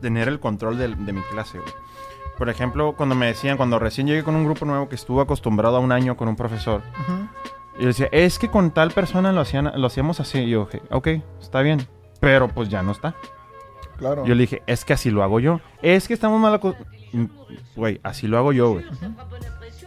tener 0.00 0.28
el 0.28 0.40
control 0.40 0.78
de, 0.78 0.88
de 0.88 1.12
mi 1.12 1.22
clase, 1.22 1.58
güey. 1.58 1.72
Por 2.38 2.48
ejemplo, 2.48 2.94
cuando 2.96 3.14
me 3.14 3.26
decían, 3.26 3.56
cuando 3.56 3.78
recién 3.78 4.06
llegué 4.06 4.22
con 4.22 4.36
un 4.36 4.44
grupo 4.44 4.66
nuevo 4.66 4.88
que 4.88 4.94
estuvo 4.94 5.20
acostumbrado 5.20 5.76
a 5.76 5.80
un 5.80 5.92
año 5.92 6.16
con 6.16 6.28
un 6.28 6.36
profesor, 6.36 6.82
y 7.78 7.82
yo 7.82 7.88
decía, 7.88 8.08
es 8.12 8.38
que 8.38 8.50
con 8.50 8.70
tal 8.70 8.90
persona 8.90 9.32
lo, 9.32 9.40
hacían, 9.40 9.72
lo 9.74 9.86
hacíamos 9.86 10.20
así. 10.20 10.38
Y 10.40 10.50
yo 10.50 10.66
dije, 10.66 10.82
ok, 10.90 11.08
está 11.40 11.62
bien, 11.62 11.86
pero 12.20 12.48
pues 12.48 12.68
ya 12.68 12.82
no 12.82 12.92
está. 12.92 13.14
Claro. 13.98 14.26
Yo 14.26 14.34
le 14.34 14.42
dije, 14.42 14.62
es 14.66 14.84
que 14.84 14.92
así 14.92 15.10
lo 15.10 15.22
hago 15.22 15.40
yo. 15.40 15.60
Es 15.82 16.08
que 16.08 16.14
estamos 16.14 16.40
mal 16.40 16.54
acostumbrados. 16.54 16.96
Güey, 17.74 18.00
así 18.02 18.26
lo 18.26 18.36
hago 18.36 18.52
yo, 18.52 18.72
güey. 18.72 18.84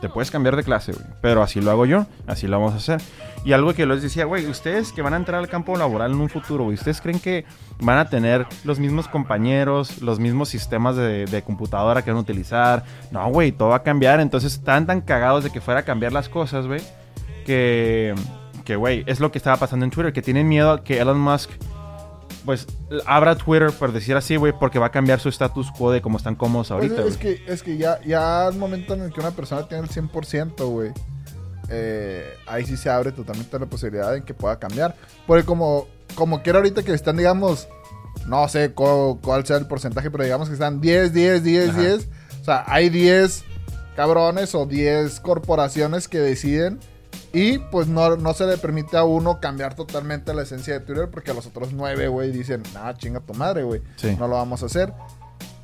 Te 0.02 0.10
puedes 0.10 0.32
cambiar 0.32 0.56
de 0.56 0.64
clase, 0.64 0.94
güey. 0.94 1.06
Pero 1.22 1.44
así 1.44 1.62
lo 1.62 1.70
hago 1.72 1.86
yo, 1.86 2.06
así 2.26 2.48
lo 2.48 2.58
vamos 2.60 2.74
a 2.74 2.78
hacer. 2.78 3.02
Y 3.46 3.54
algo 3.54 3.74
que 3.74 3.86
les 3.86 4.02
decía, 4.02 4.26
güey, 4.26 4.46
ustedes 4.48 4.92
que 4.92 5.02
van 5.02 5.14
a 5.14 5.18
entrar 5.18 5.40
al 5.40 5.48
campo 5.48 5.78
laboral 5.78 6.12
en 6.12 6.20
un 6.20 6.30
futuro, 6.30 6.66
güey, 6.66 6.76
¿ustedes 6.76 7.00
creen 7.00 7.20
que 7.20 7.46
van 7.80 7.98
a 7.98 8.10
tener 8.10 8.46
los 8.66 8.80
mismos 8.80 9.08
compañeros, 9.08 10.02
los 10.02 10.20
mismos 10.20 10.50
sistemas 10.50 10.96
de, 10.96 11.44
computadora 11.46 12.04
que 12.04 12.12
van 12.12 12.18
a 12.18 12.22
utilizar? 12.22 12.84
No, 13.12 13.28
güey, 13.30 13.52
todo 13.52 13.70
va 13.70 13.78
a 13.78 13.84
cambiar. 13.84 14.20
Entonces 14.20 14.54
están 14.54 14.86
tan 14.86 15.02
cagados 15.02 15.44
de 15.44 15.52
que 15.52 15.62
fuera 15.62 15.82
a 15.82 15.84
cambiar 15.84 16.12
las 16.12 16.28
cosas, 16.28 16.68
güey, 16.68 16.82
que, 17.46 18.14
que, 18.66 18.76
güey, 18.76 19.04
es 19.08 19.20
lo 19.20 19.32
que 19.32 19.38
estaba 19.38 19.58
pasando 19.58 19.86
en 19.86 19.92
Twitter, 19.92 20.12
que 20.12 20.22
tienen 20.22 20.48
miedo 20.48 20.72
a 20.72 20.84
que 20.84 21.00
Elon 21.00 21.20
Musk 21.20 21.50
pues 22.46 22.68
abra 23.06 23.36
Twitter, 23.36 23.72
por 23.72 23.92
decir 23.92 24.16
así, 24.16 24.36
güey, 24.36 24.54
porque 24.58 24.80
va 24.80 24.88
a 24.88 24.92
cambiar 24.92 25.20
su 25.20 25.30
status 25.30 25.72
quo 25.72 25.92
de 25.92 26.02
cómo 26.02 26.18
están 26.18 26.36
cómodos 26.36 26.70
pues 26.70 26.92
ahorita. 26.92 27.06
es, 27.06 27.18
que, 27.18 27.44
es 27.48 27.64
que 27.64 27.78
ya, 27.78 28.02
ya 28.02 28.48
al 28.48 28.56
momento 28.56 28.94
en 28.94 29.02
el 29.02 29.14
que 29.14 29.20
una 29.20 29.32
persona 29.32 29.68
tiene 29.68 29.84
el 29.84 29.90
100%, 29.90 30.66
güey, 30.66 30.92
eh, 31.70 32.34
ahí 32.48 32.66
sí 32.66 32.78
se 32.78 32.90
abre 32.90 33.12
totalmente 33.12 33.58
la 33.60 33.66
posibilidad 33.66 34.14
de 34.14 34.24
que 34.24 34.34
pueda 34.34 34.60
cambiar. 34.60 34.96
Porque 35.28 35.46
como, 35.46 35.88
como 36.16 36.42
quiera 36.42 36.60
ahorita 36.60 36.84
que 36.84 36.94
están, 36.94 37.18
digamos, 37.18 37.68
no 38.28 38.48
sé 38.48 38.72
cuál, 38.74 39.46
sea 39.46 39.58
el 39.58 39.68
porcentaje, 39.68 40.12
pero 40.12 40.24
digamos 40.24 40.48
que 40.48 40.54
están 40.54 40.82
10, 40.82 41.14
10, 41.14 41.44
10, 41.44 41.78
10. 41.78 42.08
O 42.42 42.46
sea, 42.46 42.64
hay 42.68 42.90
10 42.90 43.44
cabrones 43.96 44.56
o 44.56 44.66
10 44.66 45.20
corporaciones 45.20 46.08
que 46.08 46.20
deciden 46.20 46.80
y 47.32 47.60
pues 47.60 47.88
no, 47.88 48.16
no, 48.16 48.34
se 48.34 48.46
le 48.46 48.58
permite 48.58 48.98
a 48.98 49.04
uno 49.04 49.40
cambiar 49.40 49.76
totalmente 49.76 50.34
la 50.34 50.44
esencia 50.44 50.74
de 50.74 50.80
Twitter 50.80 51.10
porque 51.12 51.32
a 51.32 51.34
los 51.36 51.46
otros 51.46 51.74
nueve, 51.74 52.08
güey, 52.08 52.32
dicen, 52.32 52.64
ah, 52.76 52.94
chinga 52.98 53.20
tu 53.20 53.34
madre, 53.34 53.64
güey. 53.64 53.82
No 54.18 54.28
lo 54.28 54.36
vamos 54.36 54.64
a 54.64 54.66
hacer. 54.66 54.94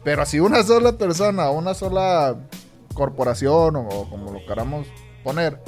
Pero 0.03 0.25
si 0.25 0.39
una 0.39 0.61
sola 0.61 0.93
persona, 0.93 1.49
una 1.49 1.73
sola 1.73 2.35
corporación 2.93 3.75
o, 3.75 4.07
como 4.09 4.31
lo 4.31 4.45
queramos 4.45 4.85
poner, 5.23 5.59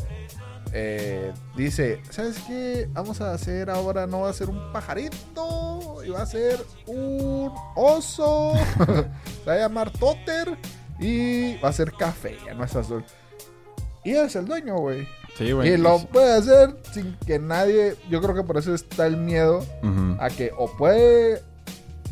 eh, 0.73 1.33
dice, 1.55 2.01
¿sabes 2.09 2.39
qué? 2.47 2.89
Vamos 2.93 3.21
a 3.21 3.33
hacer 3.33 3.69
ahora, 3.69 4.07
no 4.07 4.21
va 4.21 4.29
a 4.29 4.33
ser 4.33 4.49
un 4.49 4.71
pajarito, 4.71 6.03
y 6.05 6.09
va 6.09 6.21
a 6.21 6.25
ser 6.25 6.63
un 6.85 7.51
oso. 7.75 8.53
se 9.43 9.49
va 9.49 9.53
a 9.53 9.57
llamar 9.57 9.91
Totter 9.91 10.57
y 10.99 11.57
va 11.57 11.69
a 11.69 11.73
ser 11.73 11.91
café, 11.93 12.37
no 12.55 12.63
es 12.63 12.75
azul. 12.75 13.03
Y 14.03 14.11
es 14.11 14.35
el 14.35 14.45
dueño, 14.45 14.77
güey. 14.77 15.07
Y 15.39 15.77
lo 15.77 15.99
puede 15.99 16.33
hacer 16.33 16.75
sin 16.91 17.15
que 17.25 17.37
nadie. 17.37 17.95
Yo 18.09 18.21
creo 18.21 18.33
que 18.33 18.43
por 18.43 18.57
eso 18.57 18.73
está 18.73 19.05
el 19.05 19.17
miedo 19.17 19.63
a 20.19 20.29
que 20.29 20.51
o 20.57 20.75
puede 20.77 21.43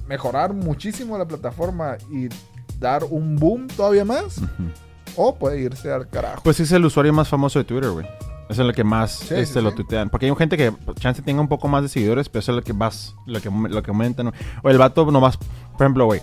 mejorar 0.08 0.54
muchísimo 0.54 1.18
la 1.18 1.26
plataforma 1.26 1.98
y 2.12 2.30
dar 2.80 3.04
un 3.04 3.38
boom 3.38 3.68
todavía 3.68 4.06
más, 4.06 4.40
o 5.16 5.36
puede 5.36 5.62
irse 5.62 5.92
al 5.92 6.08
carajo. 6.08 6.42
Pues 6.44 6.60
es 6.60 6.72
el 6.72 6.86
usuario 6.86 7.14
más 7.14 7.28
famoso 7.28 7.60
de 7.60 7.66
Twitter, 7.66 7.90
güey. 7.90 8.06
Eso 8.50 8.62
es 8.62 8.68
lo 8.68 8.74
que 8.74 8.84
más 8.84 9.32
este, 9.32 9.62
lo 9.62 9.74
tuitean. 9.74 10.10
Porque 10.10 10.28
hay 10.28 10.36
gente 10.36 10.56
que 10.58 10.72
chance 11.00 11.22
tenga 11.22 11.42
un 11.42 11.48
poco 11.48 11.68
más 11.68 11.82
de 11.82 11.90
seguidores, 11.90 12.30
pero 12.30 12.42
eso 12.42 12.52
es 12.52 12.56
lo 12.58 12.64
que 12.64 12.74
más, 12.74 13.16
lo 13.26 13.42
que, 13.42 13.50
lo 13.50 13.82
que 13.82 13.92
aumentan. 13.92 14.32
O 14.64 14.70
el 14.70 14.78
vato 14.78 15.10
nomás, 15.12 15.38
por 15.38 15.82
ejemplo, 15.82 16.06
güey. 16.06 16.22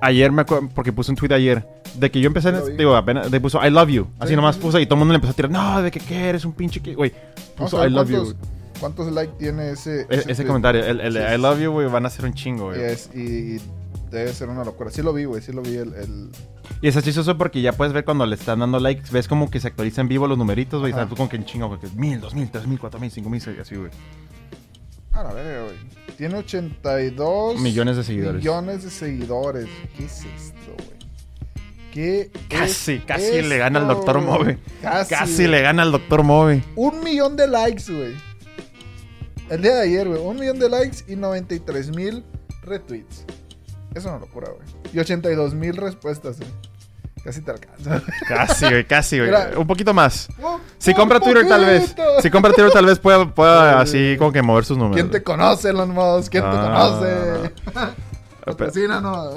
Ayer 0.00 0.32
me 0.32 0.42
acuerdo, 0.42 0.68
porque 0.74 0.92
puse 0.92 1.10
un 1.10 1.16
tweet 1.16 1.32
ayer 1.32 1.66
de 1.94 2.10
que 2.10 2.20
yo 2.20 2.26
empecé, 2.26 2.52
digo, 2.76 2.94
apenas, 2.94 3.30
de 3.30 3.40
puso 3.40 3.64
I 3.64 3.70
love 3.70 3.88
you. 3.88 4.06
Así 4.18 4.36
nomás 4.36 4.56
puso 4.56 4.78
y 4.78 4.86
todo 4.86 4.96
el 4.96 4.98
mundo 5.00 5.12
le 5.12 5.16
empezó 5.16 5.32
a 5.32 5.36
tirar, 5.36 5.50
no, 5.50 5.82
de 5.82 5.90
que 5.90 6.00
qué 6.00 6.28
eres 6.28 6.44
un 6.44 6.52
pinche 6.52 6.80
que, 6.80 6.94
güey. 6.94 7.12
Puso 7.56 7.84
I 7.86 7.90
love 7.90 8.10
you. 8.10 8.34
¿Cuántos 8.80 9.10
likes 9.12 9.34
tiene 9.38 9.70
ese, 9.70 10.06
e-, 10.10 10.24
ese, 10.26 10.44
comentario? 10.44 10.84
El, 10.84 11.00
el, 11.00 11.16
I 11.16 11.38
love 11.40 11.60
you, 11.60 11.70
güey, 11.72 11.88
van 11.88 12.04
a 12.04 12.10
ser 12.10 12.24
un 12.24 12.34
chingo, 12.34 12.66
güey. 12.66 12.80
y 13.14 13.60
Debe 14.14 14.32
ser 14.32 14.48
una 14.48 14.64
locura. 14.64 14.90
Sí 14.90 15.02
lo 15.02 15.12
vi, 15.12 15.24
güey. 15.24 15.42
Sí 15.42 15.52
lo 15.52 15.60
vi 15.60 15.74
el, 15.76 16.30
Y 16.80 16.86
es 16.86 17.02
chistoso 17.02 17.36
porque 17.36 17.60
ya 17.60 17.72
puedes 17.72 17.92
ver 17.92 18.04
cuando 18.04 18.24
le 18.26 18.36
están 18.36 18.60
dando 18.60 18.78
likes. 18.78 19.10
Ves 19.10 19.26
como 19.26 19.50
que 19.50 19.58
se 19.58 19.66
actualizan 19.66 20.06
vivo 20.06 20.28
los 20.28 20.38
numeritos, 20.38 20.80
güey. 20.80 20.92
Y 20.92 21.06
tú 21.06 21.16
con 21.16 21.28
que 21.28 21.34
en 21.34 21.44
chingo, 21.44 21.78
que 21.80 21.88
mil, 21.96 22.20
dos 22.20 22.32
mil, 22.32 22.48
tres 22.48 22.66
mil, 22.68 22.78
cuatro 22.78 23.00
mil, 23.00 23.10
cinco 23.10 23.28
mil, 23.28 23.42
así, 23.60 23.74
güey. 23.74 23.90
A 25.12 25.32
ver, 25.32 25.64
güey. 25.64 25.76
Tiene 26.16 26.36
82 26.36 27.60
millones 27.60 27.96
de 27.96 28.04
seguidores. 28.04 28.36
Millones 28.36 28.84
de 28.84 28.90
seguidores. 28.90 29.66
¿Qué 29.96 30.04
es 30.04 30.24
esto, 30.24 30.74
güey? 30.76 30.98
¿Qué 31.92 32.30
casi, 32.48 33.00
casi 33.00 33.42
le 33.42 33.58
gana 33.58 33.80
al 33.80 33.88
Doctor 33.88 34.20
Move. 34.20 34.58
Casi, 34.80 35.14
casi 35.14 35.48
le 35.48 35.60
gana 35.60 35.82
al 35.82 35.90
Doctor 35.90 36.22
Move. 36.22 36.62
Un 36.76 37.02
millón 37.02 37.36
de 37.36 37.48
likes, 37.48 37.92
güey. 37.92 38.14
El 39.50 39.62
día 39.62 39.74
de 39.74 39.82
ayer, 39.82 40.08
güey. 40.08 40.20
Un 40.20 40.38
millón 40.38 40.58
de 40.60 40.68
likes 40.68 40.98
y 41.08 41.16
93 41.16 41.96
mil 41.96 42.24
retweets. 42.62 43.24
Es 43.94 44.04
una 44.04 44.18
locura, 44.18 44.48
güey. 44.50 44.66
Y 44.92 44.98
82 44.98 45.54
mil 45.54 45.76
respuestas, 45.76 46.38
güey. 46.38 46.50
Casi 47.24 47.40
te 47.40 47.50
alcanza. 47.52 48.02
Casi, 48.28 48.66
güey, 48.66 48.84
casi, 48.86 49.18
güey. 49.18 49.30
un 49.56 49.66
poquito 49.66 49.94
más. 49.94 50.28
si 50.76 50.92
compra 50.92 51.20
Twitter, 51.20 51.48
tal 51.48 51.64
vez. 51.64 51.94
Si 52.20 52.30
compra 52.30 52.52
Twitter, 52.52 52.70
tal 52.70 52.84
vez 52.84 52.98
pueda, 52.98 53.26
pueda 53.34 53.80
así 53.80 54.16
como 54.18 54.30
que 54.30 54.42
mover 54.42 54.66
sus 54.66 54.76
números. 54.76 54.96
¿Quién 54.96 55.10
te 55.10 55.22
conoce, 55.22 55.70
Elon 55.70 55.90
Musk? 55.90 56.30
¿Quién 56.30 56.44
te 56.44 56.50
conoce? 56.50 57.52
Patrocina, 58.44 59.00
no. 59.00 59.30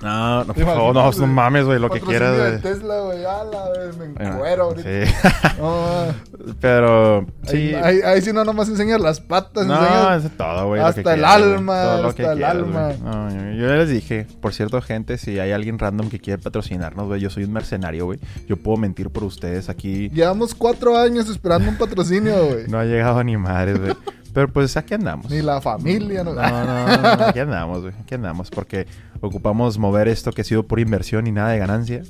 No, 0.00 0.44
no, 0.44 0.54
por 0.54 0.64
favor, 0.64 0.94
no, 0.94 1.10
no 1.10 1.26
mames, 1.26 1.64
güey, 1.64 1.80
lo 1.80 1.90
que 1.90 2.00
quieras, 2.00 2.38
güey. 2.38 2.60
Tesla, 2.60 3.00
güey, 3.00 3.24
ala, 3.24 3.64
güey, 3.74 4.12
me 4.14 4.24
encuero 4.24 4.64
ahorita. 4.64 4.88
Sí. 5.04 5.12
Pero, 6.60 7.26
sí. 7.44 7.74
Ahí, 7.74 8.00
ahí, 8.04 8.22
sí 8.22 8.32
no 8.32 8.44
nomás 8.44 8.68
enseñas 8.68 9.00
las 9.00 9.20
patas, 9.20 9.66
No, 9.66 10.14
es 10.14 10.36
todo, 10.36 10.68
güey. 10.68 10.80
Hasta 10.80 11.14
el 11.14 11.24
alma, 11.24 12.06
hasta 12.06 12.32
el 12.32 12.44
alma. 12.44 12.92
No, 13.02 13.30
yo, 13.30 13.50
yo 13.52 13.74
les 13.74 13.88
dije, 13.88 14.26
por 14.40 14.54
cierto, 14.54 14.80
gente, 14.80 15.18
si 15.18 15.38
hay 15.38 15.52
alguien 15.52 15.78
random 15.78 16.08
que 16.08 16.20
quiere 16.20 16.40
patrocinarnos, 16.40 17.06
güey, 17.06 17.20
yo 17.20 17.30
soy 17.30 17.44
un 17.44 17.52
mercenario, 17.52 18.04
güey. 18.04 18.20
Yo 18.46 18.56
puedo 18.56 18.76
mentir 18.76 19.10
por 19.10 19.24
ustedes 19.24 19.68
aquí. 19.68 20.08
Llevamos 20.10 20.54
cuatro 20.54 20.96
años 20.96 21.28
esperando 21.28 21.68
un 21.68 21.76
patrocinio, 21.76 22.46
güey. 22.46 22.68
no 22.68 22.78
ha 22.78 22.84
llegado 22.84 23.22
ni 23.24 23.36
madre, 23.36 23.74
güey. 23.74 23.94
Pero 24.38 24.52
pues 24.52 24.76
aquí 24.76 24.94
andamos. 24.94 25.28
Ni 25.32 25.42
la 25.42 25.60
familia, 25.60 26.22
no. 26.22 26.32
No, 26.32 26.40
no, 26.40 27.24
aquí 27.24 27.40
andamos, 27.40 27.82
güey. 27.82 27.94
Aquí 28.00 28.14
andamos. 28.14 28.50
Porque 28.50 28.86
ocupamos 29.20 29.78
mover 29.78 30.06
esto 30.06 30.30
que 30.30 30.42
ha 30.42 30.44
sido 30.44 30.64
por 30.64 30.78
inversión 30.78 31.26
y 31.26 31.32
nada 31.32 31.48
de 31.48 31.58
ganancia. 31.58 32.02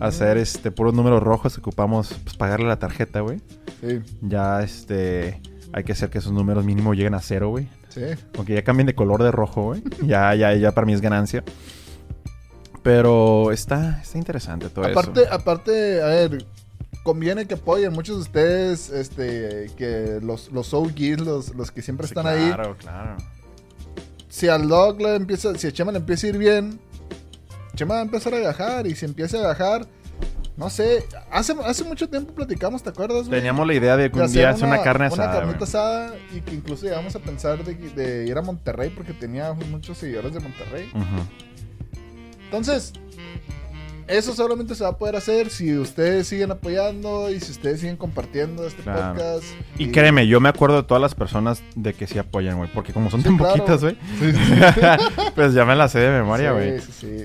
Hacer 0.00 0.36
este 0.36 0.72
puros 0.72 0.94
números 0.94 1.22
rojos, 1.22 1.56
ocupamos 1.58 2.12
pues, 2.24 2.36
pagarle 2.36 2.66
la 2.66 2.80
tarjeta, 2.80 3.20
güey. 3.20 3.38
Sí. 3.82 4.00
Ya 4.20 4.64
este. 4.64 5.40
Hay 5.72 5.84
que 5.84 5.92
hacer 5.92 6.10
que 6.10 6.18
esos 6.18 6.32
números 6.32 6.64
mínimo 6.64 6.92
lleguen 6.92 7.14
a 7.14 7.20
cero, 7.20 7.50
güey. 7.50 7.68
Sí. 7.88 8.02
Aunque 8.36 8.54
ya 8.54 8.64
cambien 8.64 8.88
de 8.88 8.96
color 8.96 9.22
de 9.22 9.30
rojo, 9.30 9.62
güey. 9.62 9.84
ya, 10.02 10.34
ya, 10.34 10.52
ya 10.54 10.72
para 10.72 10.88
mí 10.88 10.92
es 10.92 11.00
ganancia. 11.00 11.44
Pero 12.82 13.52
está, 13.52 14.00
está 14.02 14.18
interesante 14.18 14.70
todo 14.70 14.86
aparte, 14.86 15.22
eso. 15.22 15.32
Aparte, 15.32 16.02
a 16.02 16.06
ver, 16.06 16.44
conviene 17.02 17.46
que 17.46 17.54
apoyen 17.54 17.92
muchos 17.92 18.16
de 18.16 18.22
ustedes, 18.22 18.90
este, 18.90 19.70
que 19.76 20.20
los, 20.22 20.50
los 20.52 20.72
los, 20.72 21.54
los 21.54 21.70
que 21.70 21.82
siempre 21.82 22.06
están 22.06 22.26
ahí. 22.26 22.52
Claro, 22.52 22.76
claro. 22.76 23.16
Si 24.28 24.48
al 24.48 24.68
dog 24.68 25.00
le 25.00 25.16
empieza, 25.16 25.56
si 25.56 25.66
a 25.66 25.72
Chema 25.72 25.92
le 25.92 25.98
empieza 25.98 26.26
a 26.26 26.30
ir 26.30 26.38
bien, 26.38 26.80
Chema 27.74 27.94
va 27.94 28.00
a 28.00 28.04
empezar 28.04 28.34
a 28.34 28.38
viajar 28.38 28.86
y 28.86 28.94
si 28.94 29.04
empieza 29.04 29.38
a 29.38 29.40
viajar, 29.40 29.86
no 30.56 30.68
sé, 30.68 31.04
hace, 31.30 31.54
hace 31.64 31.84
mucho 31.84 32.08
tiempo 32.08 32.34
platicamos, 32.34 32.82
¿te 32.82 32.90
acuerdas? 32.90 33.28
Teníamos 33.28 33.66
la 33.66 33.74
idea 33.74 33.96
de 33.96 34.10
que 34.10 34.20
un 34.20 34.30
día 34.30 34.50
hacer 34.50 34.68
una, 34.68 34.82
carne 34.82 35.06
asada. 35.06 35.30
Una 35.30 35.40
carnita 35.40 35.64
asada 35.64 36.14
y 36.34 36.42
que 36.42 36.54
incluso 36.54 36.84
llegamos 36.84 37.16
a 37.16 37.18
pensar 37.18 37.64
de, 37.64 38.26
ir 38.28 38.36
a 38.36 38.42
Monterrey 38.42 38.90
porque 38.90 39.14
tenía 39.14 39.52
muchos 39.52 39.98
seguidores 39.98 40.34
de 40.34 40.40
Monterrey. 40.40 40.90
Entonces, 42.44 42.92
eso 44.10 44.34
solamente 44.34 44.74
se 44.74 44.84
va 44.84 44.90
a 44.90 44.98
poder 44.98 45.16
hacer 45.16 45.50
si 45.50 45.76
ustedes 45.76 46.26
siguen 46.26 46.50
apoyando 46.50 47.30
y 47.30 47.40
si 47.40 47.52
ustedes 47.52 47.80
siguen 47.80 47.96
compartiendo 47.96 48.66
este 48.66 48.82
podcast. 48.82 49.44
Y, 49.78 49.90
créeme, 49.90 50.26
yo 50.26 50.40
me 50.40 50.48
acuerdo 50.48 50.76
de 50.76 50.82
todas 50.82 51.00
las 51.00 51.14
personas 51.14 51.62
de 51.76 51.94
que 51.94 52.06
sí 52.06 52.18
apoyan, 52.18 52.56
güey. 52.56 52.70
Porque 52.72 52.92
como 52.92 53.10
son 53.10 53.22
tan 53.22 53.38
poquitas, 53.38 53.82
güey. 53.82 53.96
pues 55.34 55.54
ya 55.54 55.64
me 55.64 55.76
la 55.76 55.88
sé 55.88 56.00
de 56.00 56.10
memoria, 56.10 56.52
güey. 56.52 56.74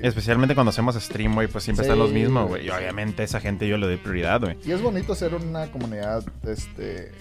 Especialmente 0.02 0.54
cuando 0.54 0.70
hacemos 0.70 0.94
stream, 0.94 1.34
güey, 1.34 1.48
pues 1.48 1.64
siempre 1.64 1.84
están 1.84 1.98
los 1.98 2.12
mismos, 2.12 2.48
güey. 2.48 2.66
Y 2.66 2.70
obviamente 2.70 3.22
esa 3.22 3.40
gente 3.40 3.66
yo 3.68 3.76
le 3.78 3.86
doy 3.86 3.96
prioridad, 3.96 4.40
güey. 4.40 4.56
Y 4.64 4.72
es 4.72 4.80
bonito 4.80 5.14
ser 5.14 5.34
una 5.34 5.66
comunidad, 5.70 6.24
este... 6.46 7.12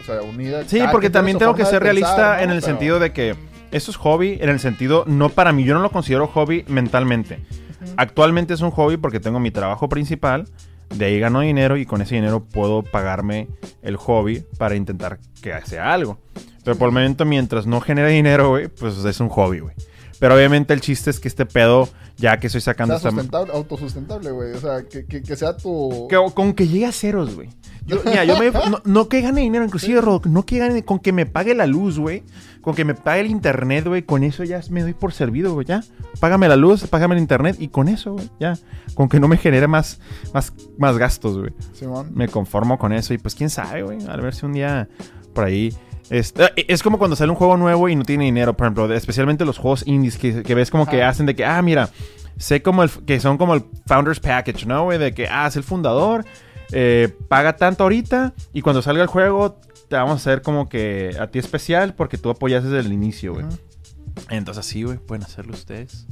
O 0.00 0.06
sea, 0.06 0.22
unida. 0.22 0.68
Sí, 0.68 0.80
porque 0.92 1.08
también 1.08 1.38
tengo 1.38 1.54
que 1.54 1.64
ser 1.64 1.82
realista 1.82 2.42
en 2.42 2.50
el 2.50 2.62
sentido 2.62 2.98
de 2.98 3.12
que 3.12 3.36
eso 3.74 3.90
es 3.90 3.96
hobby, 3.96 4.38
en 4.40 4.50
el 4.50 4.60
sentido, 4.60 5.04
no 5.08 5.30
para 5.30 5.52
mí, 5.52 5.64
yo 5.64 5.74
no 5.74 5.80
lo 5.80 5.90
considero 5.90 6.28
hobby 6.28 6.64
mentalmente. 6.68 7.40
Actualmente 7.96 8.54
es 8.54 8.60
un 8.60 8.70
hobby 8.70 8.96
porque 8.96 9.20
tengo 9.20 9.40
mi 9.40 9.50
trabajo 9.50 9.88
principal, 9.88 10.46
de 10.94 11.06
ahí 11.06 11.18
gano 11.18 11.40
dinero 11.40 11.76
y 11.76 11.86
con 11.86 12.02
ese 12.02 12.14
dinero 12.14 12.44
puedo 12.44 12.82
pagarme 12.82 13.48
el 13.82 13.96
hobby 13.96 14.44
para 14.58 14.76
intentar 14.76 15.18
que 15.42 15.54
sea 15.64 15.92
algo. 15.92 16.18
Pero 16.64 16.76
por 16.76 16.88
el 16.88 16.94
momento, 16.94 17.24
mientras 17.24 17.66
no 17.66 17.80
genera 17.80 18.08
dinero, 18.08 18.56
pues 18.78 19.04
es 19.04 19.20
un 19.20 19.28
hobby, 19.28 19.60
güey. 19.60 19.74
Pero 20.18 20.34
obviamente 20.34 20.72
el 20.72 20.80
chiste 20.80 21.10
es 21.10 21.20
que 21.20 21.28
este 21.28 21.46
pedo, 21.46 21.88
ya 22.16 22.38
que 22.38 22.46
estoy 22.46 22.60
sacando... 22.60 22.98
Sea 22.98 23.10
sustentable, 23.10 23.52
autosustentable, 23.52 24.30
güey. 24.30 24.52
O 24.52 24.60
sea, 24.60 24.84
que, 24.84 25.04
que, 25.06 25.36
sea 25.36 25.56
tu... 25.56 26.08
con 26.34 26.52
que 26.54 26.68
llegue 26.68 26.86
a 26.86 26.92
ceros, 26.92 27.34
güey. 27.34 27.50
Yo, 27.86 28.00
mira, 28.04 28.24
yo 28.24 28.38
me, 28.38 28.50
no, 28.84 29.08
que 29.08 29.20
gane 29.20 29.42
dinero, 29.42 29.64
inclusive, 29.64 30.00
no 30.24 30.46
que 30.46 30.58
gane, 30.58 30.84
con 30.84 30.98
que 31.00 31.12
me 31.12 31.26
pague 31.26 31.54
la 31.54 31.66
luz, 31.66 31.98
güey. 31.98 32.22
Con 32.62 32.74
que 32.74 32.84
me 32.84 32.94
pague 32.94 33.20
el 33.20 33.26
internet, 33.26 33.86
güey. 33.86 34.02
Con 34.04 34.24
eso 34.24 34.42
ya 34.42 34.62
me 34.70 34.80
doy 34.80 34.94
por 34.94 35.12
servido, 35.12 35.52
güey. 35.52 35.66
Ya. 35.66 35.84
Págame 36.18 36.48
la 36.48 36.56
luz, 36.56 36.86
págame 36.86 37.14
el 37.14 37.20
internet 37.20 37.56
y 37.58 37.68
con 37.68 37.88
eso, 37.88 38.14
güey. 38.14 38.30
Ya. 38.40 38.56
Con 38.94 39.10
que 39.10 39.20
no 39.20 39.28
me 39.28 39.36
genere 39.36 39.66
más, 39.66 40.00
más, 40.32 40.54
más 40.78 40.96
gastos, 40.96 41.38
güey. 41.38 41.52
Me 42.14 42.28
conformo 42.28 42.78
con 42.78 42.94
eso 42.94 43.12
y 43.12 43.18
pues 43.18 43.34
quién 43.34 43.50
sabe, 43.50 43.82
güey. 43.82 43.98
A 44.08 44.16
ver 44.16 44.34
si 44.34 44.46
un 44.46 44.54
día 44.54 44.88
por 45.34 45.44
ahí 45.44 45.74
es, 46.10 46.34
eh, 46.36 46.64
es, 46.68 46.82
como 46.82 46.98
cuando 46.98 47.16
sale 47.16 47.30
un 47.30 47.36
juego 47.36 47.56
nuevo 47.56 47.88
y 47.88 47.96
no 47.96 48.04
tiene 48.04 48.24
dinero, 48.24 48.56
por 48.56 48.66
ejemplo, 48.66 48.92
especialmente 48.94 49.44
los 49.44 49.58
juegos 49.58 49.86
indies 49.86 50.18
que, 50.18 50.54
ves 50.54 50.70
como 50.70 50.86
que 50.86 51.02
hacen 51.02 51.26
de 51.26 51.34
que, 51.34 51.44
ah, 51.44 51.60
mira, 51.62 51.90
sé 52.36 52.62
como 52.62 52.82
el, 52.82 52.90
que 52.90 53.20
son 53.20 53.38
como 53.38 53.54
el 53.54 53.64
Founders 53.86 54.20
Package, 54.20 54.66
¿no, 54.66 54.84
güey? 54.84 54.98
De 54.98 55.14
que, 55.14 55.28
ah, 55.28 55.46
es 55.46 55.56
el 55.56 55.62
fundador, 55.62 56.24
eh, 56.72 57.14
paga 57.28 57.56
tanto 57.56 57.84
ahorita 57.84 58.34
y 58.52 58.62
cuando 58.62 58.82
salga 58.82 59.02
el 59.02 59.08
juego 59.08 59.60
te 59.88 59.96
vamos 59.96 60.12
a 60.12 60.16
hacer 60.16 60.42
como 60.42 60.68
que 60.68 61.16
a 61.20 61.28
ti 61.28 61.38
especial 61.38 61.94
porque 61.94 62.18
tú 62.18 62.30
apoyas 62.30 62.64
desde 62.64 62.80
el 62.80 62.92
inicio, 62.92 63.34
güey. 63.34 63.46
Entonces 64.30 64.66
así, 64.66 64.82
güey, 64.82 64.98
pueden 64.98 65.24
hacerlo 65.24 65.54
ustedes. 65.54 66.06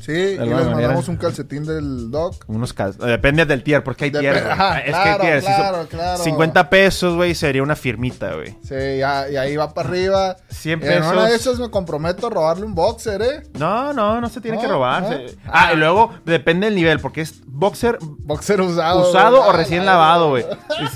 Sí, 0.00 0.12
y 0.12 0.36
les 0.38 0.66
mandamos 0.66 1.08
un 1.08 1.16
calcetín 1.16 1.64
del 1.64 2.10
doc. 2.10 2.44
Unos 2.48 2.72
calcetines. 2.72 3.10
Depende 3.10 3.44
del 3.44 3.62
tier, 3.62 3.82
porque 3.84 4.06
hay 4.06 4.10
tier. 4.10 4.36
Ajá, 4.36 4.80
es 4.80 4.90
claro, 4.90 5.20
que 5.20 5.32
hay 5.32 5.40
Claro, 5.40 5.86
claro. 5.88 6.22
50 6.22 6.70
pesos, 6.70 7.14
güey, 7.14 7.34
sería 7.34 7.62
una 7.62 7.76
firmita, 7.76 8.34
güey. 8.34 8.56
Sí, 8.62 8.98
ya, 8.98 9.28
y 9.28 9.36
ahí 9.36 9.56
va 9.56 9.72
para 9.74 9.88
arriba. 9.88 10.36
100 10.48 10.80
pesos. 10.80 10.96
En 10.96 11.12
una 11.12 11.26
de 11.26 11.36
esas 11.36 11.58
me 11.58 11.70
comprometo 11.70 12.26
a 12.26 12.30
robarle 12.30 12.64
un 12.64 12.74
boxer, 12.74 13.22
¿eh? 13.22 13.42
No, 13.58 13.92
no, 13.92 14.20
no 14.20 14.28
se 14.28 14.40
tiene 14.40 14.60
que 14.60 14.66
robar. 14.66 15.20
Ah, 15.46 15.72
y 15.72 15.76
luego 15.76 16.12
depende 16.24 16.66
del 16.66 16.74
nivel, 16.74 17.00
porque 17.00 17.20
es 17.20 17.42
boxer. 17.46 17.98
Boxer 18.00 18.60
usado. 18.60 19.08
Usado 19.08 19.44
o 19.44 19.52
recién 19.52 19.86
lavado, 19.86 20.30
güey. 20.30 20.44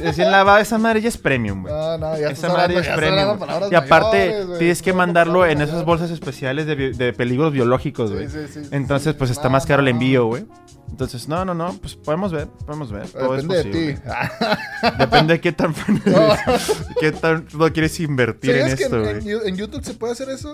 Recién 0.01 0.31
lavado, 0.31 0.59
esa 0.59 0.79
madre 0.79 1.01
ya 1.01 1.09
es 1.09 1.17
premium, 1.19 1.63
güey. 1.63 1.73
No, 1.73 1.99
no, 1.99 2.19
ya 2.19 2.31
Esa 2.31 2.49
madre 2.49 2.75
ya 2.75 2.81
es 2.81 2.89
premium. 2.89 3.39
Y 3.71 3.75
aparte, 3.75 4.47
tienes 4.59 4.83
que 4.83 4.93
mandarlo 4.93 5.47
en 5.47 5.63
esas 5.63 5.85
bolsas 5.85 6.11
especiales 6.11 6.67
de, 6.67 6.93
de 6.93 7.13
peligros 7.13 7.53
biológicos, 7.53 8.13
güey. 8.13 8.29
Sí, 8.29 8.39
sí, 8.53 8.65
sí. 8.65 8.80
Entonces, 8.81 9.15
pues 9.15 9.31
está 9.31 9.49
más 9.49 9.67
caro 9.67 9.83
el 9.83 9.89
envío, 9.89 10.27
güey. 10.27 10.47
Entonces, 10.91 11.29
no, 11.29 11.45
no, 11.45 11.55
no, 11.55 11.73
pues 11.75 11.95
podemos 11.95 12.33
ver, 12.33 12.49
podemos 12.67 12.91
ver. 12.91 13.07
Depende 13.07 13.63
de 13.63 13.65
ti. 13.65 14.01
Depende 14.99 15.35
de 15.35 15.41
qué 15.41 15.53
tan 15.53 15.75
qué 17.01 17.13
tan 17.13 17.47
no 17.55 17.73
quieres 17.73 17.99
invertir 18.01 18.57
en 18.57 18.67
esto, 18.67 19.03
que 19.03 19.11
en, 19.47 19.57
YouTube 19.57 19.85
se 19.85 19.95
puede 19.95 20.15
hacer 20.15 20.29
eso? 20.31 20.53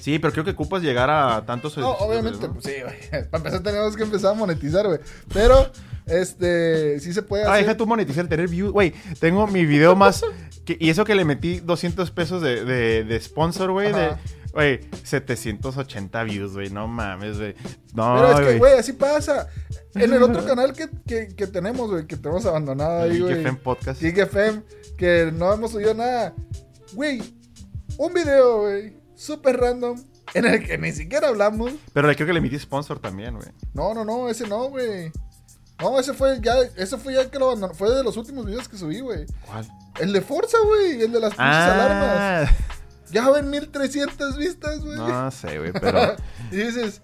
Sí, 0.00 0.18
pero 0.18 0.32
creo 0.32 0.44
que 0.44 0.52
ocupas 0.52 0.82
llegar 0.82 1.10
a 1.10 1.44
tantos. 1.44 1.76
No, 1.76 1.90
obviamente, 1.90 2.48
pues 2.48 2.64
sí, 2.64 2.72
güey. 2.82 3.28
Para 3.30 3.38
empezar 3.38 3.62
tenemos 3.62 3.96
que 3.96 4.02
empezar 4.02 4.30
a 4.30 4.34
monetizar, 4.34 4.86
güey. 4.86 5.00
Pero, 5.32 5.70
este, 6.06 6.98
sí 7.00 7.12
se 7.12 7.22
puede 7.22 7.42
hacer. 7.42 7.54
Ah, 7.54 7.58
deja 7.58 7.76
tú 7.76 7.86
monetizar, 7.86 8.26
tener 8.28 8.48
views. 8.48 8.72
Güey, 8.72 8.94
tengo 9.18 9.46
mi 9.46 9.66
video 9.66 9.94
más. 9.94 10.24
y 10.66 10.88
eso 10.88 11.04
que 11.04 11.14
le 11.14 11.26
metí 11.26 11.60
200 11.60 12.10
pesos 12.12 12.40
de, 12.40 12.64
de, 12.64 13.04
de 13.04 13.20
sponsor, 13.20 13.72
güey. 13.72 13.92
De 13.92 14.16
Güey, 14.52 14.80
780 15.04 16.24
views, 16.24 16.54
güey. 16.54 16.70
No 16.70 16.88
mames, 16.88 17.38
güey. 17.38 17.54
No, 17.94 18.16
Pero 18.16 18.32
es 18.32 18.48
que, 18.48 18.58
güey, 18.58 18.78
así 18.78 18.92
pasa. 18.92 19.48
En 19.94 20.12
el 20.12 20.22
otro 20.22 20.44
canal 20.46 20.72
que, 20.72 20.88
que, 21.06 21.28
que 21.34 21.46
tenemos, 21.46 21.90
güey, 21.90 22.06
que 22.06 22.16
tenemos 22.16 22.46
abandonado 22.46 23.02
ahí, 23.02 23.20
güey. 23.20 23.40
FM 23.40 23.58
Podcast. 23.58 24.02
FM, 24.02 24.62
que 24.96 25.32
no 25.32 25.52
hemos 25.52 25.72
subido 25.72 25.94
nada. 25.94 26.34
Güey, 26.92 27.22
un 27.96 28.12
video, 28.12 28.62
güey, 28.62 28.96
súper 29.14 29.58
random, 29.58 30.02
en 30.34 30.46
el 30.46 30.66
que 30.66 30.78
ni 30.78 30.92
siquiera 30.92 31.28
hablamos. 31.28 31.72
Pero 31.92 32.08
le 32.08 32.16
creo 32.16 32.26
que 32.26 32.32
le 32.32 32.38
emití 32.40 32.58
sponsor 32.58 32.98
también, 32.98 33.36
güey. 33.36 33.48
No, 33.74 33.94
no, 33.94 34.04
no, 34.04 34.28
ese 34.28 34.46
no, 34.48 34.68
güey. 34.68 35.12
No, 35.80 35.98
ese 35.98 36.12
fue 36.12 36.38
ya, 36.42 36.54
ese 36.76 36.98
fue 36.98 37.14
ya 37.14 37.30
que 37.30 37.38
lo 37.38 37.46
abandonó. 37.46 37.74
Fue 37.74 37.90
de 37.90 38.04
los 38.04 38.16
últimos 38.16 38.44
videos 38.44 38.68
que 38.68 38.76
subí, 38.76 39.00
güey. 39.00 39.26
¿Cuál? 39.46 39.66
El 39.98 40.12
de 40.12 40.20
Forza, 40.20 40.58
güey. 40.64 41.02
El 41.02 41.12
de 41.12 41.20
las 41.20 41.30
pinches 41.30 41.38
ah. 41.38 41.74
alarmas. 41.74 42.56
Ya 43.10 43.30
ven 43.30 43.50
1300 43.50 44.36
vistas, 44.36 44.80
güey. 44.80 44.96
No 44.96 45.30
sé, 45.30 45.58
güey, 45.58 45.72
pero. 45.72 46.16
y 46.52 46.56
dices, 46.56 47.02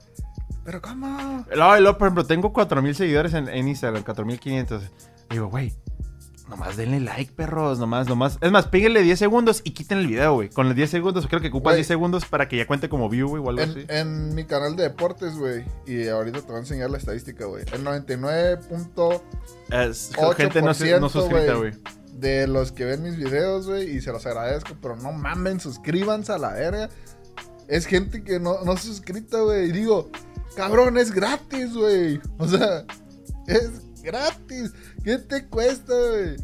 ¿pero 0.64 0.80
cómo? 0.80 1.44
No, 1.56 1.98
por 1.98 2.06
ejemplo, 2.06 2.26
tengo 2.26 2.52
4000 2.52 2.94
seguidores 2.94 3.34
en, 3.34 3.48
en 3.48 3.68
Instagram, 3.68 4.02
4500. 4.02 4.82
Digo, 5.30 5.48
güey, 5.48 5.72
Nomás 6.48 6.76
denle 6.76 7.00
like, 7.00 7.32
perros. 7.32 7.80
Nomás, 7.80 8.08
nomás. 8.08 8.38
Es 8.40 8.52
más, 8.52 8.68
píguenle 8.68 9.02
10 9.02 9.18
segundos 9.18 9.62
y 9.64 9.72
quiten 9.72 9.98
el 9.98 10.06
video, 10.06 10.34
güey. 10.34 10.48
Con 10.48 10.68
los 10.68 10.76
10 10.76 10.90
segundos, 10.90 11.26
creo 11.26 11.40
que 11.40 11.48
ocupas 11.48 11.74
10 11.74 11.84
segundos 11.86 12.24
para 12.24 12.48
que 12.48 12.56
ya 12.56 12.68
cuente 12.68 12.88
como 12.88 13.08
view, 13.08 13.28
güey, 13.28 13.42
o 13.42 13.50
algo 13.50 13.62
en, 13.62 13.70
así. 13.70 13.84
En 13.88 14.32
mi 14.34 14.44
canal 14.44 14.76
de 14.76 14.84
deportes, 14.84 15.36
güey. 15.36 15.64
Y 15.86 16.06
ahorita 16.06 16.42
te 16.42 16.46
voy 16.46 16.56
a 16.56 16.60
enseñar 16.60 16.90
la 16.90 16.98
estadística, 16.98 17.46
güey. 17.46 17.64
El 17.72 17.84
99.8% 17.84 20.36
gente 20.36 20.62
no, 20.62 20.72
no 21.00 21.08
suscrita, 21.08 21.54
güey. 21.54 21.72
De 22.18 22.46
los 22.46 22.72
que 22.72 22.84
ven 22.84 23.02
mis 23.02 23.16
videos, 23.16 23.66
güey. 23.66 23.96
Y 23.96 24.00
se 24.00 24.12
los 24.12 24.24
agradezco. 24.26 24.76
Pero 24.80 24.96
no 24.96 25.12
mamen, 25.12 25.60
suscríbanse 25.60 26.32
a 26.32 26.38
la 26.38 26.52
verga. 26.52 26.88
Es 27.68 27.86
gente 27.86 28.22
que 28.22 28.38
no, 28.40 28.62
no 28.64 28.76
suscrita, 28.76 29.40
güey. 29.40 29.70
Y 29.70 29.72
digo, 29.72 30.10
cabrón, 30.56 30.98
es 30.98 31.12
gratis, 31.12 31.74
güey. 31.74 32.20
O 32.38 32.48
sea, 32.48 32.84
es 33.46 34.02
gratis. 34.02 34.72
¿Qué 35.04 35.18
te 35.18 35.46
cuesta, 35.46 35.92
güey? 35.94 36.36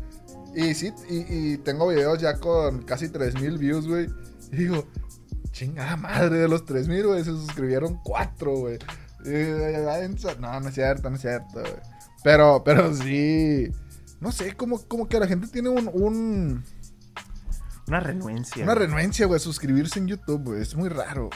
Y 0.55 0.75
sí, 0.75 0.93
y, 1.09 1.57
tengo 1.59 1.89
videos 1.89 2.21
ya 2.21 2.39
con 2.39 2.83
casi 2.83 3.09
3000 3.09 3.59
views, 3.59 3.89
güey. 3.89 4.09
Y 4.53 4.57
digo, 4.57 4.87
chingada 5.51 5.97
madre, 5.97 6.39
de 6.39 6.49
los 6.49 6.67
3000, 6.67 7.07
güey, 7.07 7.25
se 7.25 7.31
suscribieron 7.31 7.99
4, 8.05 8.57
güey. 8.57 8.79
No, 10.39 10.61
no 10.61 10.69
es 10.69 10.75
cierto, 10.75 11.09
no 11.09 11.17
es 11.17 11.23
cierto, 11.23 11.61
güey. 11.61 11.73
Pero, 12.23 12.63
pero 12.65 12.95
sí. 12.95 13.71
No 14.23 14.31
sé, 14.31 14.55
como, 14.57 14.81
como 14.87 15.09
que 15.09 15.19
la 15.19 15.27
gente 15.27 15.49
tiene 15.49 15.69
un, 15.69 15.91
un... 15.93 16.65
Una 17.89 17.99
renuencia. 17.99 18.63
Una 18.63 18.77
renuencia, 18.77 19.27
güey, 19.27 19.41
suscribirse 19.41 19.99
en 19.99 20.07
YouTube, 20.07 20.45
güey. 20.45 20.63
Es 20.63 20.77
muy 20.77 20.89
raro. 20.89 21.29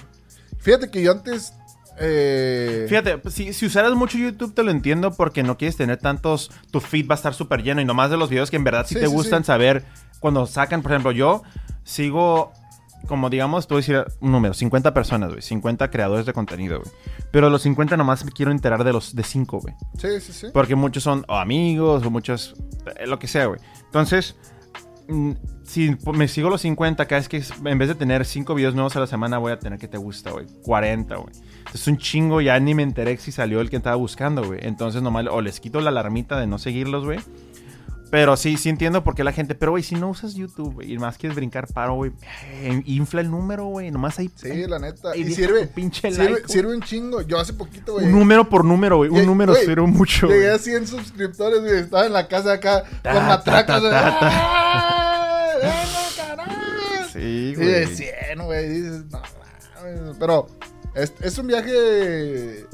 Fíjate 0.59 0.89
que 0.89 1.03
yo 1.03 1.11
antes 1.11 1.53
eh... 1.99 2.87
Fíjate, 2.89 3.21
si, 3.29 3.53
si, 3.53 3.67
usaras 3.67 3.93
mucho 3.95 4.19
YouTube 4.19 4.55
te 4.55 4.63
lo 4.63 4.71
entiendo 4.71 5.11
porque 5.13 5.43
no 5.43 5.59
quieres 5.59 5.77
tener 5.77 5.97
tantos, 5.97 6.53
tu 6.71 6.81
feed 6.81 7.09
va 7.09 7.15
a 7.15 7.17
estar 7.17 7.35
súper 7.35 7.65
lleno 7.65 7.81
y 7.81 7.85
nomás 7.85 8.09
de 8.11 8.17
los 8.17 8.31
videos 8.31 8.51
que 8.51 8.57
en 8.57 8.65
verdad 8.65 8.87
sí, 8.87 8.95
te 8.95 9.09
gustan 9.09 9.43
saber 9.43 9.85
cuando 10.21 10.47
sacan, 10.47 10.83
por 10.83 10.93
ejemplo, 10.93 11.11
yo 11.11 11.43
sigo 11.83 12.53
como 13.07 13.31
digamos, 13.31 13.67
te 13.67 13.75
voy 13.75 13.79
a 13.79 13.83
decir 13.83 14.05
un 14.21 14.33
número, 14.33 14.55
50 14.55 14.93
personas, 14.95 15.31
güey, 15.31 15.43
50 15.43 15.91
creadores 15.91 16.27
de 16.27 16.33
contenido, 16.33 16.81
güey. 16.81 16.91
Pero 17.31 17.51
los 17.51 17.63
50 17.63 17.97
nomás 17.97 18.25
me 18.25 18.33
quiero 18.33 18.51
enterar 18.51 18.85
de 18.85 18.93
los 18.93 19.15
de 19.15 19.23
5, 19.23 19.61
güey. 19.61 19.75
Sí, 19.99 20.21
sí, 20.21 20.33
sí. 20.33 20.47
Porque 20.53 20.75
muchos 20.75 21.03
son 21.03 21.25
amigos 21.29 22.05
o 22.05 22.11
muchos, 22.11 22.55
eh, 22.99 23.07
lo 23.07 23.19
que 23.19 23.27
sea, 23.27 23.47
güey. 23.47 23.61
Entonces, 23.85 24.37
mm, 25.09 25.33
si 25.65 25.97
me 26.13 26.29
sigo 26.29 26.49
los 26.49 26.61
50, 26.61 27.07
cada 27.07 27.21
vez 27.21 27.29
que 27.29 27.43
en 27.69 27.79
vez 27.79 27.89
de 27.89 27.95
tener 27.95 28.25
5 28.25 28.55
videos 28.55 28.75
nuevos 28.75 28.97
a 28.97 29.01
la 29.01 29.07
semana, 29.07 29.39
voy 29.39 29.53
a 29.53 29.59
tener 29.59 29.79
que 29.79 29.89
te 29.89 29.99
gusta, 29.99 30.31
güey. 30.31 30.47
40, 30.63 31.17
güey. 31.17 31.35
Es 31.75 31.87
un 31.87 31.99
chingo, 31.99 32.41
ya 32.41 32.59
ni 32.61 32.75
me 32.75 32.83
enteré 32.83 33.17
si 33.19 33.33
salió 33.33 33.61
el 33.61 33.71
que 33.71 33.77
estaba 33.77 33.97
buscando, 33.97 34.45
güey. 34.45 34.61
Entonces 34.63 35.03
nomás 35.03 35.27
o 35.31 35.41
les 35.41 35.61
quito 35.61 35.81
la 35.81 35.91
alarmita 35.91 36.39
de 36.39 36.47
no 36.47 36.59
seguirlos, 36.59 37.05
güey. 37.05 37.19
Pero 38.11 38.37
sí, 38.37 38.57
sí 38.57 38.69
entiendo 38.69 39.03
por 39.03 39.15
qué 39.15 39.25
la 39.25 39.33
gente. 39.33 39.55
Pero, 39.55 39.73
güey, 39.73 39.83
si 39.83 39.95
no 39.95 40.09
usas 40.09 40.35
YouTube, 40.35 40.83
y 40.83 40.97
más 40.99 41.19
quieres 41.19 41.37
brincar 41.37 41.67
paro, 41.67 41.95
güey, 41.95 42.13
eh, 42.63 42.83
infla 42.87 43.21
el 43.21 43.31
número, 43.31 43.67
güey. 43.67 43.91
Nomás 43.91 44.19
ahí. 44.19 44.31
Sí, 44.35 44.67
la 44.67 44.79
neta. 44.79 45.17
y 45.17 45.25
sirve. 45.33 45.67
Pinche 45.67 46.13
sirve, 46.13 46.43
sirve, 46.47 46.75
un 46.75 46.83
chingo. 46.83 47.23
Yo 47.23 47.39
hace 47.39 47.53
poquito, 47.53 47.95
güey. 47.95 48.07
Un 48.07 48.13
número 48.13 48.49
por 48.49 48.65
número, 48.65 48.99
güey. 48.99 49.11
Un 49.11 49.27
número 49.27 49.55
sirve 49.55 49.83
mucho. 49.83 50.29
Llegué 50.29 50.51
a 50.51 50.59
100 50.59 50.87
suscriptores, 50.87 51.61
güey. 51.61 51.81
Estaba 51.81 52.07
en 52.07 52.13
la 52.13 52.29
casa 52.29 52.53
acá 52.53 52.85
con 53.03 53.27
matracas. 53.27 53.83
Sí, 57.13 57.55
güey. 57.57 57.69
Y 57.69 57.71
de 57.71 57.87
100, 57.87 58.45
güey. 58.45 58.69
Dices, 58.69 59.05
no, 59.07 59.23
pero 60.19 60.47
es, 60.95 61.13
es 61.21 61.39
un 61.39 61.47
viaje 61.47 62.67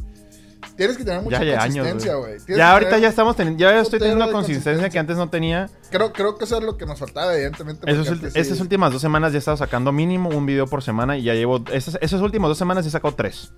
tienes 0.77 0.97
que 0.97 1.05
tener 1.05 1.23
mucha 1.23 1.39
consistencia, 1.39 2.15
güey. 2.15 2.39
Ya 2.49 2.73
ahorita 2.73 2.99
ya 2.99 3.09
estamos 3.09 3.37
teniendo, 3.37 3.61
ya 3.61 3.81
estoy 3.81 3.99
teniendo 3.99 4.25
una 4.25 4.33
consistencia, 4.33 4.89
que 4.91 4.99
antes 4.99 5.17
no 5.17 5.29
tenía. 5.29 5.69
Creo, 5.91 6.13
creo 6.13 6.37
que 6.37 6.45
eso 6.45 6.59
es 6.59 6.65
lo 6.65 6.77
que 6.77 6.87
nos 6.87 6.99
faltaba, 6.99 7.35
evidentemente. 7.35 7.91
esas 8.35 8.61
últimas 8.61 8.93
dos 8.93 9.03
semanas 9.03 9.33
ya 9.33 9.37
he 9.37 9.41
estado 9.41 9.57
sacando 9.57 9.93
mínimo 9.93 10.31
un 10.31 10.47
video 10.47 10.67
por 10.67 10.83
semana 10.83 11.17
y 11.17 11.25
ya 11.25 11.35
llevo, 11.35 11.63
esas, 11.73 11.99
esas 12.01 12.21
últimas 12.21 12.49
dos 12.49 12.59
semanas 12.59 12.87
he 12.87 12.91
sacado 12.91 13.15
tres. 13.15 13.53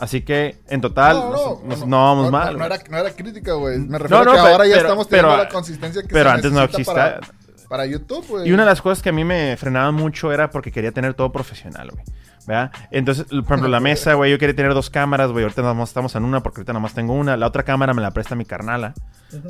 Así 0.00 0.22
que 0.22 0.56
en 0.68 0.80
total 0.80 1.16
no, 1.18 1.60
vamos 1.90 2.30
mal. 2.30 2.56
No, 2.56 2.64
era, 2.64 3.10
crítica, 3.10 3.52
güey. 3.52 3.78
Me 3.78 3.98
refiero 3.98 4.30
a 4.30 4.34
que 4.34 4.40
ahora 4.40 4.66
ya 4.66 4.76
estamos 4.76 5.06
teniendo 5.06 5.36
la 5.36 5.48
consistencia 5.48 6.02
que 6.02 6.08
Pero 6.08 6.30
antes 6.30 6.50
no 6.50 6.62
existía. 6.62 7.20
Para, 7.68 7.86
YouTube, 7.86 8.26
güey. 8.26 8.48
Y 8.48 8.52
una 8.52 8.62
de 8.64 8.70
las 8.70 8.80
cosas 8.80 9.02
que 9.02 9.10
a 9.10 9.12
mí 9.12 9.24
me 9.24 9.56
frenaba 9.58 9.92
mucho 9.92 10.32
era 10.32 10.50
porque 10.50 10.72
quería 10.72 10.90
tener 10.90 11.14
todo 11.14 11.30
profesional, 11.30 11.90
güey. 11.92 12.04
¿Verdad? 12.46 12.72
Entonces, 12.90 13.26
por 13.26 13.42
ejemplo, 13.42 13.68
la 13.68 13.80
mesa, 13.80 14.14
güey, 14.14 14.30
yo 14.30 14.38
quería 14.38 14.56
tener 14.56 14.74
dos 14.74 14.90
cámaras, 14.90 15.30
güey, 15.30 15.44
ahorita 15.44 15.62
nada 15.62 15.74
estamos 15.88 16.14
en 16.14 16.24
una 16.24 16.42
porque 16.42 16.60
ahorita 16.60 16.72
nada 16.72 16.82
más 16.82 16.94
tengo 16.94 17.14
una. 17.14 17.36
La 17.36 17.46
otra 17.46 17.62
cámara 17.62 17.94
me 17.94 18.02
la 18.02 18.10
presta 18.10 18.34
mi 18.34 18.44
carnala 18.44 18.94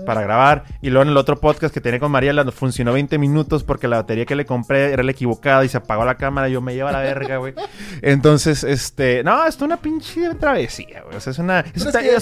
para 0.06 0.22
grabar. 0.22 0.64
Y 0.80 0.90
luego 0.90 1.02
en 1.02 1.08
el 1.08 1.16
otro 1.16 1.38
podcast 1.40 1.72
que 1.72 1.80
tenía 1.80 2.00
con 2.00 2.10
Mariela 2.10 2.44
funcionó 2.52 2.92
20 2.92 3.18
minutos 3.18 3.64
porque 3.64 3.88
la 3.88 3.96
batería 3.96 4.26
que 4.26 4.34
le 4.34 4.46
compré 4.46 4.92
era 4.92 5.02
la 5.02 5.10
equivocada 5.10 5.64
y 5.64 5.68
se 5.68 5.76
apagó 5.76 6.04
la 6.04 6.16
cámara 6.16 6.48
y 6.48 6.52
yo 6.52 6.60
me 6.60 6.74
lleva 6.74 6.90
a 6.90 6.92
la 6.92 7.00
verga, 7.00 7.36
güey. 7.38 7.54
Entonces, 8.02 8.64
este, 8.64 9.22
no, 9.22 9.46
esto 9.46 9.64
es 9.64 9.66
una 9.66 9.76
pinche 9.76 10.34
travesía, 10.34 11.02
güey. 11.02 11.16
O 11.16 11.20
sea, 11.20 11.30
es 11.32 11.38
una... 11.38 11.64
ya, 11.74 12.20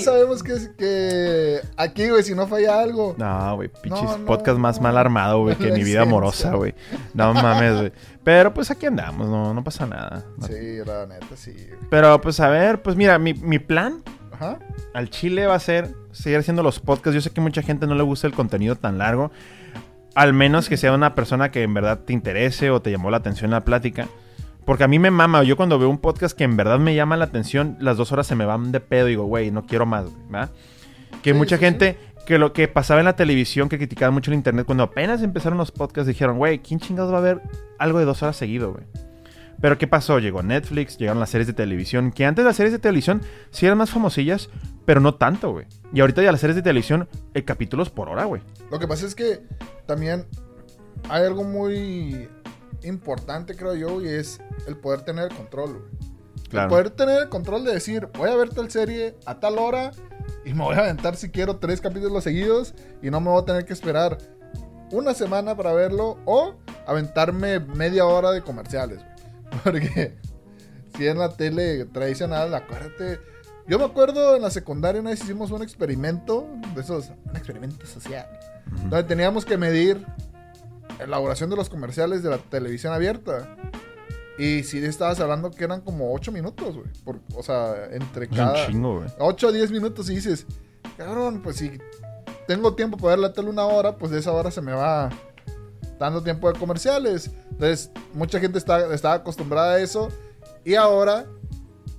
sabemos 0.00 0.42
que, 0.42 0.52
es, 0.52 0.68
que 0.76 1.60
aquí, 1.76 2.08
güey, 2.08 2.22
si 2.22 2.34
no 2.34 2.46
falla 2.46 2.80
algo... 2.80 3.14
No, 3.18 3.56
güey, 3.56 3.70
pinches 3.82 4.10
podcast 4.26 4.58
más 4.58 4.80
mal 4.80 4.96
armado, 4.96 5.40
güey, 5.40 5.56
que 5.56 5.72
mi 5.72 5.82
vida 5.84 6.02
amorosa, 6.02 6.54
güey. 6.54 6.74
No 7.14 7.32
mames, 7.34 7.76
güey. 7.76 7.92
Pero 8.22 8.52
pues 8.52 8.70
aquí 8.70 8.86
andamos, 8.86 9.28
no, 9.28 9.54
no 9.54 9.64
pasa 9.64 9.86
nada. 9.86 10.24
Sí, 10.46 10.78
la 10.84 11.06
neta, 11.06 11.36
sí. 11.36 11.54
Pero 11.88 12.20
pues 12.20 12.38
a 12.40 12.48
ver, 12.48 12.82
pues 12.82 12.94
mira, 12.94 13.18
mi, 13.18 13.32
mi 13.34 13.58
plan 13.58 14.02
al 14.94 15.10
Chile 15.10 15.46
va 15.46 15.54
a 15.54 15.60
ser 15.60 15.94
seguir 16.12 16.38
haciendo 16.38 16.62
los 16.62 16.80
podcasts. 16.80 17.14
Yo 17.14 17.20
sé 17.20 17.30
que 17.30 17.40
mucha 17.40 17.62
gente 17.62 17.86
no 17.86 17.94
le 17.94 18.02
gusta 18.02 18.26
el 18.26 18.32
contenido 18.32 18.76
tan 18.76 18.98
largo. 18.98 19.30
Al 20.14 20.32
menos 20.32 20.68
que 20.68 20.76
sea 20.76 20.92
una 20.92 21.14
persona 21.14 21.50
que 21.50 21.62
en 21.62 21.74
verdad 21.74 22.00
te 22.00 22.12
interese 22.12 22.70
o 22.70 22.80
te 22.82 22.90
llamó 22.90 23.10
la 23.10 23.18
atención 23.18 23.50
la 23.50 23.64
plática. 23.64 24.08
Porque 24.64 24.84
a 24.84 24.88
mí 24.88 24.98
me 24.98 25.10
mama. 25.10 25.42
Yo 25.42 25.56
cuando 25.56 25.78
veo 25.78 25.88
un 25.88 25.98
podcast 25.98 26.36
que 26.36 26.44
en 26.44 26.56
verdad 26.56 26.78
me 26.78 26.94
llama 26.94 27.16
la 27.16 27.26
atención, 27.26 27.76
las 27.80 27.96
dos 27.96 28.12
horas 28.12 28.26
se 28.26 28.34
me 28.34 28.44
van 28.44 28.72
de 28.72 28.80
pedo 28.80 29.08
y 29.08 29.10
digo, 29.10 29.24
güey, 29.24 29.50
no 29.50 29.66
quiero 29.66 29.86
más, 29.86 30.06
¿verdad? 30.28 30.50
Que 31.22 31.34
mucha 31.34 31.58
gente, 31.58 31.98
que 32.26 32.38
lo 32.38 32.52
que 32.52 32.68
pasaba 32.68 33.00
en 33.00 33.06
la 33.06 33.16
televisión, 33.16 33.68
que 33.68 33.78
criticaban 33.78 34.14
mucho 34.14 34.30
el 34.30 34.36
internet, 34.36 34.66
cuando 34.66 34.84
apenas 34.84 35.22
empezaron 35.22 35.58
los 35.58 35.70
podcasts, 35.70 36.08
dijeron, 36.08 36.38
güey, 36.38 36.60
¿quién 36.60 36.80
chingados 36.80 37.12
va 37.12 37.18
a 37.18 37.22
ver 37.22 37.42
algo 37.78 37.98
de 37.98 38.04
dos 38.04 38.22
horas 38.22 38.36
seguido, 38.36 38.72
güey? 38.72 38.84
Pero 39.60 39.76
¿qué 39.78 39.86
pasó? 39.86 40.18
Llegó 40.18 40.42
Netflix, 40.42 40.96
llegaron 40.96 41.20
las 41.20 41.30
series 41.30 41.46
de 41.46 41.52
televisión, 41.52 42.12
que 42.12 42.24
antes 42.24 42.44
las 42.44 42.56
series 42.56 42.72
de 42.72 42.78
televisión 42.78 43.22
sí 43.50 43.66
eran 43.66 43.78
más 43.78 43.90
famosillas, 43.90 44.48
pero 44.86 45.00
no 45.00 45.14
tanto, 45.14 45.52
güey. 45.52 45.66
Y 45.92 46.00
ahorita 46.00 46.22
ya 46.22 46.32
las 46.32 46.40
series 46.40 46.56
de 46.56 46.62
televisión, 46.62 47.08
el 47.34 47.44
capítulos 47.44 47.90
por 47.90 48.08
hora, 48.08 48.24
güey. 48.24 48.42
Lo 48.70 48.78
que 48.78 48.88
pasa 48.88 49.06
es 49.06 49.14
que 49.14 49.42
también 49.86 50.26
hay 51.08 51.24
algo 51.24 51.44
muy 51.44 52.28
importante, 52.82 53.54
creo 53.54 53.74
yo, 53.74 54.00
y 54.00 54.08
es 54.08 54.40
el 54.66 54.76
poder 54.76 55.02
tener 55.02 55.30
el 55.30 55.36
control, 55.36 55.72
güey. 55.72 56.10
Claro. 56.48 56.64
El 56.64 56.70
poder 56.70 56.90
tener 56.90 57.22
el 57.22 57.28
control 57.28 57.64
de 57.64 57.74
decir, 57.74 58.08
voy 58.18 58.28
a 58.28 58.34
ver 58.34 58.48
tal 58.48 58.70
serie 58.70 59.14
a 59.24 59.38
tal 59.38 59.58
hora 59.58 59.92
y 60.44 60.52
me 60.52 60.64
voy 60.64 60.74
a 60.74 60.80
aventar 60.80 61.16
si 61.16 61.30
quiero 61.30 61.58
tres 61.58 61.80
capítulos 61.80 62.24
seguidos 62.24 62.74
y 63.02 63.10
no 63.10 63.20
me 63.20 63.30
voy 63.30 63.42
a 63.42 63.44
tener 63.44 63.64
que 63.64 63.72
esperar 63.72 64.18
una 64.90 65.14
semana 65.14 65.56
para 65.56 65.72
verlo 65.72 66.18
o 66.24 66.54
aventarme 66.86 67.60
media 67.60 68.04
hora 68.04 68.32
de 68.32 68.42
comerciales. 68.42 69.00
Porque 69.64 70.16
si 70.96 71.06
en 71.06 71.18
la 71.18 71.30
tele 71.30 71.84
tradicional, 71.86 72.54
acuérdate. 72.54 73.20
Yo 73.66 73.78
me 73.78 73.84
acuerdo 73.84 74.36
en 74.36 74.42
la 74.42 74.50
secundaria 74.50 75.00
una 75.00 75.10
vez 75.10 75.22
hicimos 75.22 75.50
un 75.50 75.62
experimento, 75.62 76.48
de 76.74 76.80
esos, 76.80 77.12
un 77.24 77.36
experimento 77.36 77.86
social, 77.86 78.26
donde 78.88 79.04
teníamos 79.04 79.44
que 79.44 79.56
medir 79.56 80.04
la 80.98 81.04
elaboración 81.04 81.50
de 81.50 81.56
los 81.56 81.68
comerciales 81.68 82.22
de 82.22 82.30
la 82.30 82.38
televisión 82.38 82.92
abierta. 82.92 83.56
Y 84.38 84.64
si 84.64 84.82
estabas 84.84 85.20
hablando 85.20 85.50
que 85.50 85.64
eran 85.64 85.82
como 85.82 86.12
8 86.14 86.32
minutos, 86.32 86.74
güey. 86.76 87.20
O 87.36 87.42
sea, 87.42 87.74
entre 87.92 88.26
cada. 88.28 88.68
Un 88.68 89.06
8 89.18 89.46
o 89.46 89.52
10 89.52 89.70
minutos 89.70 90.08
y 90.10 90.14
dices, 90.16 90.46
cabrón, 90.96 91.42
pues 91.42 91.56
si 91.56 91.78
tengo 92.48 92.74
tiempo 92.74 92.96
para 92.96 93.10
ver 93.10 93.18
la 93.18 93.32
tele 93.32 93.50
una 93.50 93.66
hora, 93.66 93.96
pues 93.96 94.10
de 94.10 94.18
esa 94.18 94.32
hora 94.32 94.50
se 94.50 94.62
me 94.62 94.72
va 94.72 95.10
dando 96.00 96.22
tiempo 96.22 96.50
de 96.50 96.58
comerciales. 96.58 97.30
Entonces, 97.50 97.90
mucha 98.14 98.40
gente 98.40 98.58
está, 98.58 98.92
estaba 98.92 99.14
acostumbrada 99.14 99.74
a 99.74 99.80
eso. 99.80 100.08
Y 100.64 100.74
ahora, 100.74 101.26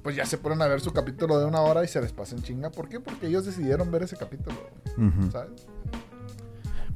pues 0.04 0.16
ya 0.16 0.26
se 0.26 0.38
ponen 0.38 0.62
a 0.62 0.68
ver 0.68 0.82
su 0.82 0.92
capítulo 0.92 1.40
de 1.40 1.46
una 1.46 1.62
hora 1.62 1.84
y 1.84 1.88
se 1.88 2.02
les 2.02 2.12
pasa 2.12 2.36
en 2.36 2.42
chinga. 2.42 2.72
¿Por 2.72 2.90
qué? 2.90 3.00
Porque 3.00 3.28
ellos 3.28 3.46
decidieron 3.46 3.92
ver 3.92 4.04
ese 4.04 4.18
capítulo. 4.18 4.58
¿Sabes? 5.32 5.68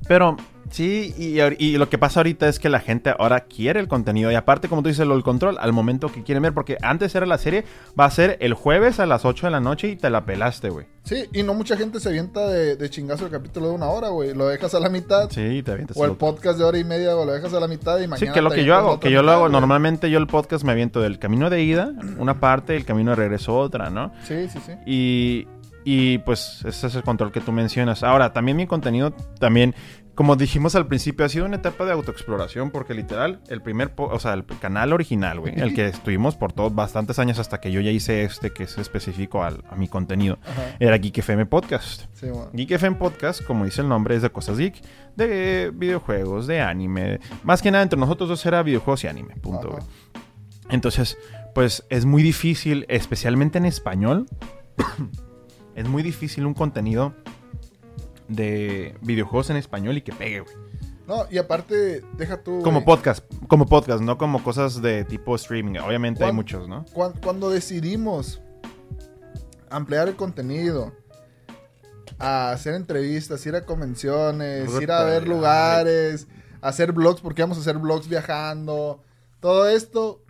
Pero 0.08 0.38
Sí, 0.72 1.14
y, 1.18 1.78
lo 1.78 1.90
que 1.90 1.98
pasa 1.98 2.20
ahorita 2.20 2.48
es 2.48 2.60
que 2.60 2.70
la 2.70 2.80
gente 2.80 3.14
ahora 3.18 3.42
quiere 3.42 3.80
el 3.80 3.88
contenido. 3.88 4.32
Y 4.32 4.36
aparte, 4.36 4.68
como 4.68 4.82
tú 4.82 4.90
dices, 4.90 5.06
lo 5.06 5.16
el 5.16 5.24
control 5.24 5.58
al 5.60 5.74
momento 5.74 6.12
que 6.12 6.24
quieren 6.24 6.44
ver. 6.44 6.54
Porque 6.54 6.78
antes 6.82 7.14
era 7.16 7.26
la 7.26 7.38
serie, 7.38 7.66
va 8.00 8.06
a 8.06 8.12
ser 8.12 8.38
el 8.42 8.54
jueves 8.54 9.00
a 9.00 9.06
las 9.06 9.26
8 9.26 9.48
de 9.48 9.52
la 9.52 9.60
noche 9.60 9.90
y 9.90 9.96
te 9.96 10.10
la 10.10 10.26
pelaste, 10.26 10.70
güey. 10.70 10.88
Sí, 11.04 11.26
y 11.34 11.44
no 11.44 11.54
mucha 11.54 11.78
gente 11.78 12.00
se 12.00 12.10
avienta 12.10 12.48
de, 12.48 12.90
chingazo 12.90 13.26
el 13.26 13.32
capítulo 13.32 13.70
de 13.70 13.74
una 13.76 13.88
hora, 13.88 14.10
güey. 14.10 14.34
Lo 14.34 14.48
dejas 14.48 14.74
a 14.74 14.80
la 14.80 14.90
mitad. 14.90 15.30
Sí, 15.30 15.62
te 15.62 15.72
avientas. 15.72 15.96
O 15.98 16.06
el 16.06 16.14
podcast 16.14 16.58
de 16.58 16.66
hora 16.66 16.80
y 16.80 16.84
media, 16.84 17.12
lo 17.14 17.28
dejas 17.28 17.54
a 17.54 17.60
la 17.60 17.68
mitad 17.68 18.00
y 18.00 18.08
mañana. 18.08 18.18
Sí, 18.18 18.28
que 18.34 18.42
lo 18.42 18.50
que 18.50 18.66
yo 18.66 18.76
hago, 18.76 19.00
que 19.00 19.12
yo 19.12 19.22
lo 19.22 19.32
hago. 19.32 19.50
Normalmente 19.50 20.10
yo 20.10 20.18
el 20.18 20.28
podcast 20.28 20.64
me 20.64 20.72
aviento 20.72 21.00
del 21.00 21.20
camino 21.20 21.50
de 21.50 21.62
ida, 21.64 21.94
una 22.18 22.40
parte, 22.40 22.76
el 22.76 22.86
camino 22.86 23.12
de 23.12 23.18
regreso, 23.18 23.56
otra, 23.58 23.90
¿no? 23.90 24.12
Sí, 24.24 24.50
sí, 24.50 24.60
sí. 24.66 24.74
Y. 24.86 25.48
Y 25.86 26.18
pues 26.20 26.64
ese 26.66 26.88
es 26.88 26.96
el 26.96 27.04
control 27.04 27.32
que 27.32 27.40
tú 27.40 27.52
mencionas. 27.52 28.04
Ahora, 28.04 28.34
también 28.34 28.58
mi 28.58 28.66
contenido, 28.66 29.12
también 29.40 29.76
como 30.16 30.38
dijimos 30.38 30.76
al 30.76 30.88
principio, 30.88 31.26
ha 31.26 31.30
sido 31.30 31.46
una 31.46 31.58
etapa 31.58 31.86
de 31.86 31.92
autoexploración 31.92 32.72
porque 32.72 32.94
literal, 32.94 33.42
el 33.50 33.62
primer, 33.62 33.92
o 33.98 34.18
sea, 34.18 34.34
el 34.34 34.46
canal 34.46 34.94
original, 34.94 35.42
güey, 35.42 35.54
el 35.58 35.76
que 35.76 35.86
estuvimos 35.90 36.36
por 36.36 36.54
todos 36.54 36.74
bastantes 36.74 37.20
años 37.20 37.38
hasta 37.38 37.60
que 37.60 37.72
yo 37.72 37.82
ya 37.82 37.92
hice 37.92 38.24
este 38.24 38.52
que 38.52 38.64
es 38.64 38.78
específico 38.78 39.44
a 39.44 39.76
mi 39.76 39.90
contenido, 39.90 40.40
era 40.80 40.98
Geek 40.98 41.18
FM 41.18 41.46
Podcast. 41.48 42.06
Sí, 42.14 42.28
Geek 42.54 42.72
FM 42.72 42.96
Podcast, 42.96 43.44
como 43.44 43.66
dice 43.66 43.82
el 43.82 43.90
nombre, 43.90 44.16
es 44.16 44.22
de 44.22 44.30
cosas 44.30 44.58
geek, 44.58 44.82
de 45.18 45.72
videojuegos, 45.76 46.48
de 46.48 46.62
anime. 46.62 47.20
Más 47.44 47.62
que 47.62 47.70
nada 47.70 47.84
entre 47.84 48.00
nosotros 48.00 48.30
dos 48.30 48.46
era 48.46 48.64
videojuegos 48.64 49.04
y 49.04 49.08
anime, 49.08 49.36
punto, 49.36 49.70
güey. 49.70 49.84
Entonces, 50.70 51.18
pues 51.54 51.86
es 51.90 52.06
muy 52.06 52.24
difícil, 52.24 52.86
especialmente 52.88 53.58
en 53.58 53.66
español, 53.66 54.28
es 55.76 55.88
muy 55.88 56.04
difícil 56.04 56.46
un 56.46 56.54
contenido 56.54 57.14
de 58.28 58.98
videojuegos 59.02 59.50
en 59.50 59.58
español 59.58 59.98
y 59.98 60.02
que 60.02 60.12
pegue, 60.12 60.40
güey. 60.40 60.56
No, 61.08 61.28
y 61.30 61.38
aparte, 61.38 62.04
deja 62.18 62.42
tú. 62.42 62.62
Como 62.64 62.84
podcast, 62.84 63.24
como 63.48 63.68
podcast, 63.68 64.02
no 64.02 64.18
como 64.18 64.44
cosas 64.44 64.82
de 64.82 65.04
tipo 65.04 65.36
streaming. 65.36 65.80
Obviamente 65.80 66.24
hay 66.24 66.32
muchos, 66.32 66.68
¿no? 66.68 66.86
Cuando, 66.94 67.52
decidimos 67.52 68.42
ampliar 69.70 70.08
el 70.08 70.16
contenido, 70.16 70.94
a 72.18 72.52
hacer 72.52 72.74
entrevistas, 72.74 73.46
ir 73.46 73.56
a 73.56 73.66
convenciones, 73.66 74.70
ir 74.82 74.92
a 74.92 75.04
ver 75.04 75.28
lugares, 75.28 76.28
hacer 76.62 76.92
vlogs, 76.92 77.22
porque 77.22 77.44
vamos 77.44 77.58
a 77.58 77.62
hacer 77.62 77.78
vlogs 77.78 78.08
viajando, 78.08 79.04
todo 79.40 79.68
esto, 79.68 80.24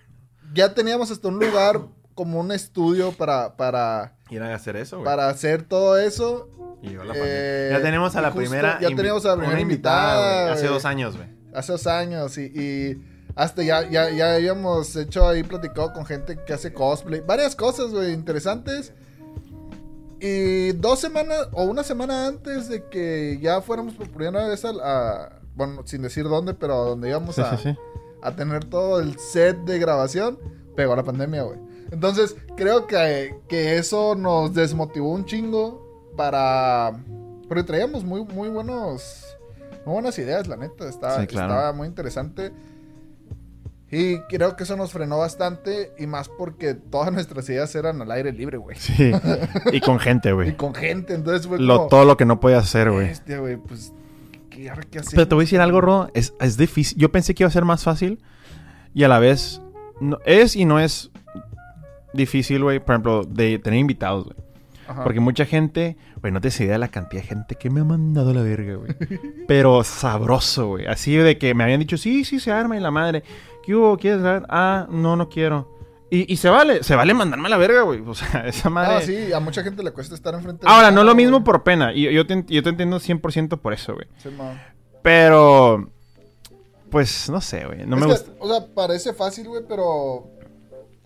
ya 0.54 0.74
teníamos 0.74 1.12
hasta 1.12 1.28
un 1.30 1.40
lugar 1.40 1.88
como 2.16 2.40
un 2.40 2.52
estudio 2.52 3.12
para, 3.12 3.56
para 3.56 4.16
ir 4.30 4.42
a 4.42 4.56
hacer 4.56 4.76
eso, 4.78 4.98
güey. 4.98 5.06
Para 5.06 5.30
hacer 5.30 5.64
todo 5.64 5.98
eso 5.98 6.50
eh, 7.16 7.70
ya 7.72 7.82
tenemos 7.82 8.16
a 8.16 8.22
la 8.22 8.32
primera. 8.32 8.80
Ya 8.80 8.90
tenemos 8.90 9.26
a 9.26 9.30
la 9.30 9.38
primera 9.38 9.60
invitada. 9.60 10.54
hace 10.54 10.68
dos 10.68 10.86
años, 10.86 11.16
güey. 11.16 11.30
Hace 11.54 11.72
dos 11.72 11.88
años 11.88 12.38
y, 12.38 13.02
hasta 13.36 13.64
ya, 13.64 13.90
ya, 13.90 14.10
ya 14.10 14.36
habíamos 14.36 14.96
hecho 14.96 15.28
ahí 15.28 15.44
platicado 15.44 15.94
con 15.94 16.06
gente 16.06 16.38
que 16.46 16.54
hace 16.54 16.74
cosplay. 16.74 17.22
Varias 17.22 17.56
cosas, 17.56 17.92
güey, 17.92 18.14
interesantes. 18.14 18.94
Y 20.20 20.72
dos 20.74 21.00
semanas 21.00 21.50
o 21.52 21.64
una 21.64 21.84
semana 21.84 22.28
antes 22.28 22.70
de 22.70 22.88
que 22.90 23.38
ya 23.42 23.62
fuéramos 23.62 23.96
por 23.96 24.10
primera 24.10 24.48
vez 24.48 24.64
a, 24.66 25.40
bueno, 25.56 25.84
sin 25.86 26.02
decir 26.02 26.24
dónde, 26.26 26.54
pero 26.54 26.86
donde 26.86 27.10
íbamos 27.10 27.38
a, 27.40 27.60
a 28.22 28.36
tener 28.36 28.66
todo 28.66 29.00
el 29.00 29.20
set 29.20 29.58
de 29.66 29.78
grabación, 29.80 30.40
pegó 30.76 30.96
la 30.96 31.04
pandemia, 31.04 31.44
güey. 31.44 31.65
Entonces, 31.92 32.36
creo 32.56 32.88
que, 32.88 33.36
que 33.48 33.78
eso 33.78 34.16
nos 34.16 34.54
desmotivó 34.54 35.12
un 35.12 35.26
chingo 35.26 36.14
para... 36.16 36.94
Porque 37.48 37.64
traíamos 37.64 38.04
muy, 38.04 38.24
muy 38.24 38.50
buenos... 38.50 39.26
Muy 39.86 39.94
buenas 39.94 40.18
ideas, 40.18 40.48
la 40.48 40.58
neta. 40.58 40.90
Estaba, 40.90 41.24
estaba 41.24 41.74
muy 41.74 41.88
interesante. 41.88 42.52
Y 43.92 44.18
creo 44.22 44.56
que 44.56 44.64
eso 44.64 44.76
nos 44.76 44.92
frenó 44.92 45.20
bastante. 45.20 45.92
Y 46.00 46.08
más 46.08 46.28
porque 46.28 46.74
todas 46.74 47.14
nuestras 47.14 47.48
ideas 47.50 47.74
eran 47.76 48.02
al 48.02 48.12
aire 48.12 48.32
libre, 48.32 48.58
güey. 48.58 48.78
Sí. 48.78 49.12
Y 49.72 49.80
con 49.82 50.00
gente, 50.00 50.32
güey. 50.32 50.50
y 50.52 50.54
con 50.54 50.74
gente. 50.74 51.14
Entonces 51.14 51.48
fue 51.48 51.60
lo, 51.60 51.88
Todo 51.88 52.04
lo 52.04 52.18
que 52.18 52.26
no 52.26 52.40
podía 52.40 52.58
hacer, 52.58 52.92
güey. 52.92 53.12
güey, 53.28 53.58
pues... 53.58 53.94
¿qué, 54.50 54.72
qué 54.90 55.00
hacer, 55.00 55.12
Pero 55.14 55.28
te 55.28 55.36
voy 55.36 55.44
a 55.44 55.46
decir 55.46 55.62
algo, 55.62 55.82
Ro. 55.82 56.10
Es, 56.16 56.34
es 56.40 56.58
difícil. 56.58 56.98
Yo 56.98 57.12
pensé 57.12 57.36
que 57.36 57.44
iba 57.44 57.48
a 57.48 57.54
ser 57.54 57.66
más 57.66 57.84
fácil. 57.84 58.24
Y 58.96 59.04
a 59.04 59.08
la 59.08 59.20
vez... 59.20 59.62
No, 60.02 60.18
es 60.26 60.58
y 60.58 60.66
no 60.66 60.80
es 60.80 61.10
difícil, 62.16 62.64
güey. 62.64 62.80
Por 62.80 62.96
ejemplo, 62.96 63.24
de 63.24 63.60
tener 63.60 63.80
invitados, 63.80 64.26
güey. 64.26 64.46
Porque 65.04 65.20
mucha 65.20 65.46
gente, 65.46 65.98
güey, 66.22 66.32
no 66.32 66.42
te 66.42 66.50
das 66.50 66.60
idea 66.60 66.74
de 66.74 66.80
la 66.80 66.90
cantidad 66.90 67.22
de 67.24 67.28
gente 67.28 67.56
que 67.56 67.70
me 67.70 67.82
ha 67.82 67.84
mandado 67.84 68.34
la 68.34 68.44
verga, 68.44 68.76
güey. 68.76 68.96
Pero 69.48 69.84
sabroso, 69.84 70.68
güey. 70.68 70.86
Así 70.86 71.16
de 71.16 71.38
que 71.38 71.54
me 71.54 71.64
habían 71.64 71.80
dicho, 71.80 71.98
sí, 71.98 72.24
sí, 72.24 72.40
se 72.40 72.52
arma 72.52 72.78
y 72.78 72.80
la 72.80 72.92
madre. 72.92 73.24
¿Qué 73.64 73.76
hubo? 73.76 73.98
¿Quieres 73.98 74.22
ver? 74.22 74.44
Ah, 74.48 74.88
no, 74.90 75.16
no 75.16 75.28
quiero. 75.28 75.74
Y, 76.12 76.32
y, 76.32 76.38
se 76.38 76.50
vale, 76.50 76.84
se 76.84 76.96
vale 76.96 77.16
mandarme 77.16 77.48
a 77.48 77.50
la 77.50 77.58
verga, 77.58 77.82
güey. 77.82 78.02
O 78.06 78.14
sea, 78.14 78.48
esa 78.48 78.70
madre. 78.70 78.96
Ah, 78.96 79.02
sí, 79.02 79.34
a 79.34 79.40
mucha 79.40 79.64
gente 79.64 79.82
le 79.82 79.92
cuesta 79.92 80.14
estar 80.14 80.36
enfrente 80.36 80.66
de 80.66 80.72
Ahora, 80.72 80.92
no 80.92 81.04
lo 81.04 81.16
mismo 81.16 81.44
por 81.44 81.64
pena. 81.64 81.92
Y 81.94 82.14
yo 82.14 82.28
te, 82.28 82.46
yo 82.48 82.62
te 82.62 82.70
entiendo 82.70 82.98
100% 82.98 83.60
por 83.60 83.74
eso, 83.74 83.96
güey. 83.96 84.08
Sí, 84.18 84.30
Pero. 85.02 85.90
Pues 86.92 87.30
no 87.30 87.42
sé, 87.42 87.66
güey. 87.66 87.86
No 87.88 87.98
me 87.98 88.06
gusta. 88.06 88.32
O 88.40 88.48
sea, 88.48 88.68
parece 88.74 89.14
fácil, 89.14 89.48
güey, 89.48 89.64
pero 89.68 90.30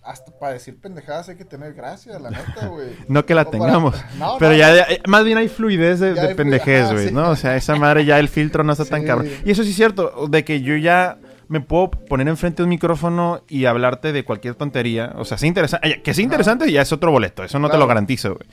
hasta 0.02 0.32
para 0.38 0.52
decir 0.52 0.80
pendejadas 0.80 1.28
hay 1.28 1.36
que 1.36 1.44
tener 1.44 1.74
gracia, 1.74 2.18
la 2.18 2.30
neta, 2.30 2.66
güey. 2.70 2.88
no 3.08 3.24
que 3.26 3.34
la 3.34 3.44
tengamos. 3.44 3.96
pero 4.38 4.54
ya, 4.54 4.86
más 5.06 5.24
bien 5.24 5.38
hay 5.38 5.48
fluidez 5.48 6.00
de, 6.00 6.34
pendejez, 6.34 6.92
güey, 6.92 7.12
¿no? 7.12 7.30
O 7.30 7.36
sea, 7.36 7.56
esa 7.56 7.76
madre 7.76 8.04
ya 8.04 8.18
el 8.18 8.28
filtro 8.28 8.64
no 8.64 8.72
está 8.72 8.84
tan 8.84 9.04
caro. 9.04 9.24
Y 9.44 9.50
eso 9.50 9.62
sí 9.62 9.70
es 9.70 9.76
cierto, 9.76 10.26
de 10.28 10.44
que 10.44 10.62
yo 10.62 10.76
ya 10.76 11.18
me 11.48 11.60
puedo 11.60 11.90
poner 11.90 12.28
enfrente 12.28 12.58
de 12.58 12.64
un 12.64 12.70
micrófono 12.70 13.42
y 13.48 13.64
hablarte 13.64 14.12
de 14.12 14.24
cualquier 14.24 14.54
tontería. 14.54 15.14
O 15.16 15.24
sea, 15.24 15.36
sea 15.36 15.48
interesante. 15.48 16.00
Que 16.00 16.14
sea 16.14 16.22
interesante 16.22 16.70
ya 16.70 16.80
es 16.80 16.92
otro 16.92 17.10
boleto, 17.10 17.42
eso 17.42 17.58
no 17.58 17.68
te 17.68 17.76
lo 17.76 17.86
garantizo, 17.86 18.34
güey. 18.34 18.48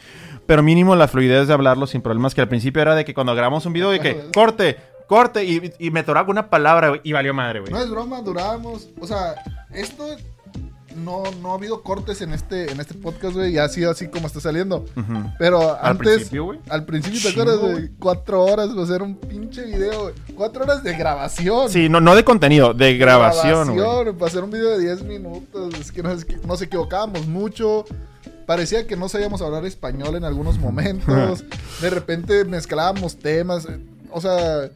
Pero 0.48 0.64
mínimo 0.64 0.96
la 0.96 1.08
fluidez 1.08 1.48
de 1.48 1.54
hablarlo 1.54 1.88
sin 1.88 2.02
problemas, 2.02 2.34
que 2.34 2.42
al 2.42 2.48
principio 2.48 2.82
era 2.82 2.96
de 2.96 3.06
que 3.06 3.14
cuando 3.14 3.36
grabamos 3.36 3.66
un 3.66 3.74
video 3.74 3.94
y 3.94 4.00
que 4.00 4.18
corte, 4.34 4.78
corte, 5.06 5.44
y, 5.44 5.74
y 5.78 5.92
me 5.92 6.04
toraba 6.04 6.32
una 6.32 6.50
palabra, 6.50 7.00
y 7.04 7.12
valió 7.12 7.34
madre, 7.34 7.60
güey. 7.60 7.72
No 7.72 7.80
es 7.80 7.90
broma, 7.90 8.22
durábamos. 8.22 8.90
O 9.00 9.06
sea, 9.06 9.36
esto 9.74 10.16
no, 10.98 11.24
no 11.42 11.52
ha 11.52 11.56
habido 11.56 11.82
cortes 11.84 12.22
en 12.22 12.34
este, 12.34 12.72
en 12.72 12.80
este 12.80 12.94
podcast, 12.94 13.36
güey. 13.36 13.54
Y 13.54 13.58
ha 13.58 13.70
sido 13.70 13.92
así 13.92 14.08
como 14.08 14.28
está 14.28 14.40
saliendo. 14.40 14.86
Pero 15.40 15.78
antes. 15.82 15.84
Al 15.84 15.98
principio, 15.98 16.46
güey. 16.46 16.60
Al 16.70 16.86
principio, 16.86 17.22
¿te 17.22 17.30
acuerdas, 17.30 17.62
de 17.62 17.92
Cuatro 18.00 18.44
horas 18.44 18.70
para 18.70 18.84
hacer 18.84 19.02
un 19.02 19.16
pinche 19.16 19.64
video, 19.66 20.04
güey. 20.04 20.16
Cuatro 20.36 20.64
horas 20.64 20.84
de 20.84 20.96
grabación. 20.96 21.70
Sí, 21.70 21.90
no, 21.90 22.02
no 22.02 22.16
de 22.16 22.24
contenido, 22.24 22.74
de 22.74 22.98
grabación, 22.98 23.76
güey. 23.76 24.14
para 24.14 24.26
hacer 24.28 24.44
un 24.44 24.52
video 24.52 24.78
de 24.78 24.80
10 24.80 25.04
minutos. 25.04 25.74
Es 25.80 25.92
que 25.92 26.04
nos, 26.04 26.26
nos 26.46 26.62
equivocábamos 26.62 27.28
mucho. 27.28 27.86
Parecía 28.46 28.88
que 28.88 28.96
no 28.96 29.10
sabíamos 29.10 29.42
hablar 29.42 29.66
español 29.66 30.16
en 30.16 30.24
algunos 30.24 30.58
momentos. 30.58 31.44
de 31.82 31.90
repente 31.90 32.46
mezclábamos 32.46 33.18
temas. 33.18 33.68
O 34.12 34.22
sea, 34.22 34.70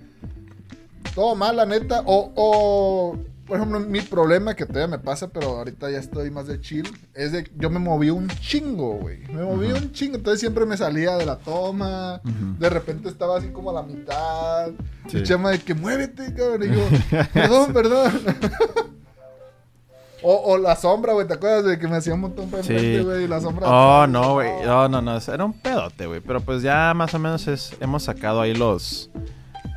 todo 1.16 1.36
mal, 1.36 1.56
la 1.56 1.66
neta. 1.66 2.04
O, 2.06 2.32
o 2.36 3.31
por 3.52 3.58
ejemplo, 3.58 3.82
mi 3.82 4.00
problema 4.00 4.56
que 4.56 4.66
todavía 4.66 4.88
me 4.88 5.04
pasa, 5.04 5.28
pero 5.28 5.58
ahorita 5.58 5.92
ya 5.92 5.98
estoy 5.98 6.32
más 6.32 6.48
de 6.48 6.62
chill, 6.62 6.90
es 7.14 7.34
de 7.34 7.52
yo 7.58 7.70
me 7.70 7.80
moví 7.80 8.10
un 8.10 8.30
chingo, 8.30 8.94
güey. 8.94 9.28
Me 9.28 9.44
moví 9.44 9.74
un 9.74 9.92
chingo, 9.92 10.16
entonces 10.16 10.40
siempre 10.40 10.66
me 10.66 10.78
salía 10.78 11.18
de 11.18 11.26
la 11.26 11.38
toma, 11.38 12.22
de 12.24 12.70
repente 12.70 13.10
estaba 13.10 13.38
así 13.38 13.50
como 13.50 13.72
a 13.72 13.74
la 13.74 13.84
mitad. 13.84 14.70
Sí. 15.08 15.18
Y 15.18 15.24
chama 15.24 15.50
de 15.50 15.60
que 15.60 15.74
muévete, 15.74 16.34
cabrón. 16.34 16.64
Y 16.64 16.74
yo, 16.74 16.82
perdón, 17.34 17.74
perdón. 17.74 18.12
O, 20.24 20.54
o, 20.54 20.58
la 20.60 20.76
sombra, 20.76 21.14
güey, 21.14 21.26
¿te 21.26 21.34
acuerdas 21.34 21.66
de 21.66 21.80
que 21.80 21.88
me 21.88 21.98
hacía 21.98 22.14
un 22.14 22.20
montón 22.20 22.48
para 22.52 22.62
sí. 22.62 23.00
güey? 23.00 23.28
La 23.28 23.42
sombra. 23.42 23.68
Oh, 23.68 24.06
no, 24.06 24.34
güey. 24.34 24.52
No, 24.64 24.88
no, 24.88 25.02
no. 25.02 25.18
Era 25.18 25.44
un 25.44 25.54
pedote, 25.60 26.06
güey. 26.06 26.22
Pero 26.22 26.42
pues 26.42 26.62
ya 26.62 26.94
más 26.94 27.12
o 27.16 27.18
menos 27.18 27.48
es, 27.48 27.76
hemos 27.80 28.04
sacado 28.04 28.40
ahí 28.40 28.54
los 28.54 29.10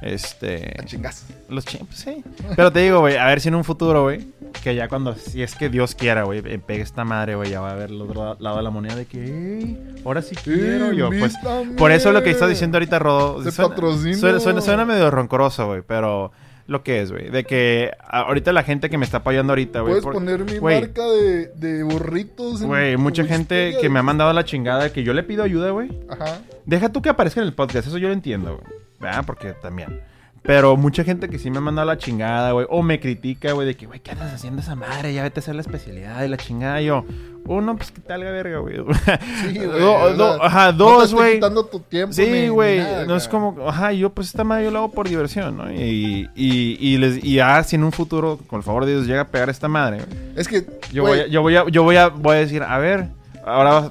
este. 0.02 0.74
Chingas. 0.84 1.26
Los 1.48 1.64
chingos, 1.64 1.94
sí. 1.94 2.22
Pero 2.56 2.72
te 2.72 2.80
digo, 2.80 3.00
güey, 3.00 3.16
a 3.16 3.26
ver 3.26 3.40
si 3.40 3.48
en 3.48 3.54
un 3.54 3.64
futuro, 3.64 4.04
güey, 4.04 4.26
que 4.62 4.74
ya 4.74 4.88
cuando, 4.88 5.14
si 5.14 5.42
es 5.42 5.54
que 5.54 5.68
Dios 5.68 5.94
quiera, 5.94 6.24
güey, 6.24 6.42
eh, 6.44 6.58
pegue 6.58 6.82
esta 6.82 7.04
madre, 7.04 7.34
güey, 7.34 7.50
ya 7.50 7.60
va 7.60 7.70
a 7.70 7.74
ver 7.74 7.90
el 7.90 8.00
otro 8.00 8.36
lado 8.38 8.56
de 8.56 8.62
la 8.62 8.70
moneda 8.70 8.96
de 8.96 9.06
que, 9.06 9.76
ahora 10.04 10.22
sí 10.22 10.34
quiero 10.36 10.92
yo. 10.92 11.10
Pues, 11.10 11.34
por 11.76 11.92
eso 11.92 12.12
lo 12.12 12.22
que 12.22 12.30
está 12.30 12.46
diciendo 12.46 12.76
ahorita 12.76 12.98
Rodo. 12.98 13.42
Suena, 13.50 14.40
suena, 14.40 14.60
suena, 14.60 14.84
medio 14.84 15.10
roncoroso, 15.10 15.66
güey, 15.66 15.82
pero 15.86 16.32
lo 16.66 16.82
que 16.82 17.02
es, 17.02 17.10
güey. 17.10 17.30
De 17.30 17.44
que 17.44 17.90
ahorita 18.08 18.52
la 18.52 18.62
gente 18.62 18.90
que 18.90 18.98
me 18.98 19.04
está 19.04 19.18
apoyando 19.18 19.52
ahorita, 19.52 19.80
güey. 19.80 20.00
Puedes 20.00 20.18
poner 20.18 20.44
mi 20.44 20.60
marca 20.60 21.06
de, 21.06 21.48
de 21.48 21.82
burritos. 21.82 22.62
Güey, 22.62 22.96
mucha 22.96 23.24
gente 23.24 23.76
que 23.80 23.88
me 23.88 23.98
ha 23.98 24.02
mandado 24.02 24.32
la 24.32 24.44
chingada 24.44 24.92
que 24.92 25.02
yo 25.02 25.12
le 25.12 25.22
pido 25.22 25.42
ayuda, 25.42 25.70
güey. 25.70 25.90
Ajá. 26.08 26.40
Deja 26.64 26.90
tú 26.90 27.02
que 27.02 27.08
aparezca 27.08 27.40
en 27.40 27.46
el 27.46 27.54
podcast, 27.54 27.88
eso 27.88 27.98
yo 27.98 28.08
lo 28.08 28.14
entiendo, 28.14 28.58
güey. 28.58 28.83
¿Verdad? 29.04 29.24
Porque 29.26 29.52
también. 29.52 30.00
Pero 30.44 30.76
mucha 30.76 31.04
gente 31.04 31.30
que 31.30 31.38
sí 31.38 31.50
me 31.50 31.56
ha 31.56 31.60
mandado 31.62 31.86
la 31.86 31.96
chingada, 31.96 32.52
güey. 32.52 32.66
O 32.68 32.82
me 32.82 33.00
critica, 33.00 33.52
güey, 33.52 33.66
de 33.66 33.76
que, 33.76 33.86
güey, 33.86 34.00
¿qué 34.00 34.10
andas 34.10 34.30
haciendo 34.30 34.60
esa 34.60 34.74
madre? 34.74 35.14
Ya 35.14 35.22
vete 35.22 35.40
a 35.40 35.42
hacer 35.42 35.54
la 35.54 35.62
especialidad 35.62 36.20
de 36.20 36.28
la 36.28 36.36
chingada. 36.36 36.82
Y 36.82 36.84
yo, 36.84 37.02
uno, 37.46 37.76
pues 37.78 37.90
que 37.90 38.02
tal 38.02 38.22
verga, 38.22 38.58
güey. 38.58 38.76
Sí, 38.76 39.58
güey. 39.58 39.82
ajá, 40.42 40.70
dos, 40.72 41.14
güey. 41.14 41.40
No 41.40 41.64
tu 41.64 41.80
tiempo. 41.80 42.12
Sí, 42.12 42.48
güey. 42.48 42.78
No 43.06 43.16
es 43.16 43.26
como, 43.26 43.66
ajá, 43.66 43.92
yo, 43.92 44.10
pues 44.10 44.26
esta 44.26 44.44
madre 44.44 44.64
yo 44.64 44.70
lo 44.70 44.80
hago 44.80 44.90
por 44.90 45.08
diversión, 45.08 45.56
¿no? 45.56 45.72
Y, 45.72 46.28
y, 46.34 46.76
y, 46.78 46.98
les, 46.98 47.24
y 47.24 47.40
ah, 47.40 47.62
si 47.62 47.76
en 47.76 47.84
un 47.84 47.92
futuro, 47.92 48.38
con 48.46 48.58
el 48.58 48.64
favor 48.64 48.84
de 48.84 48.92
Dios, 48.92 49.06
llega 49.06 49.22
a 49.22 49.28
pegar 49.28 49.48
esta 49.48 49.68
madre, 49.68 50.02
Es 50.36 50.46
que. 50.46 50.66
Yo, 50.92 51.04
voy 51.04 51.20
a, 51.20 51.26
yo, 51.26 51.40
voy 51.40 51.56
a, 51.56 51.66
yo 51.70 51.82
voy 51.82 51.96
a, 51.96 52.08
voy 52.08 52.36
a 52.36 52.40
decir, 52.40 52.62
a 52.62 52.76
ver, 52.76 53.08
ahora 53.46 53.90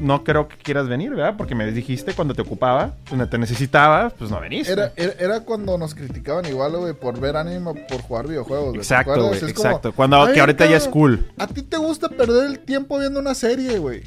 no 0.00 0.24
creo 0.24 0.48
que 0.48 0.56
quieras 0.56 0.88
venir, 0.88 1.10
¿verdad? 1.10 1.34
Porque 1.36 1.54
me 1.54 1.70
dijiste 1.70 2.14
cuando 2.14 2.34
te 2.34 2.42
ocupaba, 2.42 2.94
cuando 3.08 3.28
te 3.28 3.38
necesitaba, 3.38 4.10
pues 4.10 4.30
no 4.30 4.40
veniste. 4.40 4.72
Era, 4.72 4.92
era, 4.96 5.40
cuando 5.40 5.78
nos 5.78 5.94
criticaban 5.94 6.46
igual, 6.46 6.76
güey, 6.76 6.94
por 6.94 7.18
ver 7.20 7.36
anime, 7.36 7.74
por 7.88 8.02
jugar 8.02 8.28
videojuegos. 8.28 8.76
Exacto, 8.76 9.28
güey, 9.28 9.38
exacto. 9.44 9.92
cuando, 9.92 10.26
que 10.32 10.40
ahorita 10.40 10.66
ya 10.66 10.76
es 10.76 10.88
cool. 10.88 11.26
A 11.38 11.46
ti 11.46 11.62
te 11.62 11.76
gusta 11.76 12.08
perder 12.08 12.46
el 12.46 12.58
tiempo 12.60 12.98
viendo 12.98 13.20
una 13.20 13.34
serie, 13.34 13.78
güey. 13.78 14.02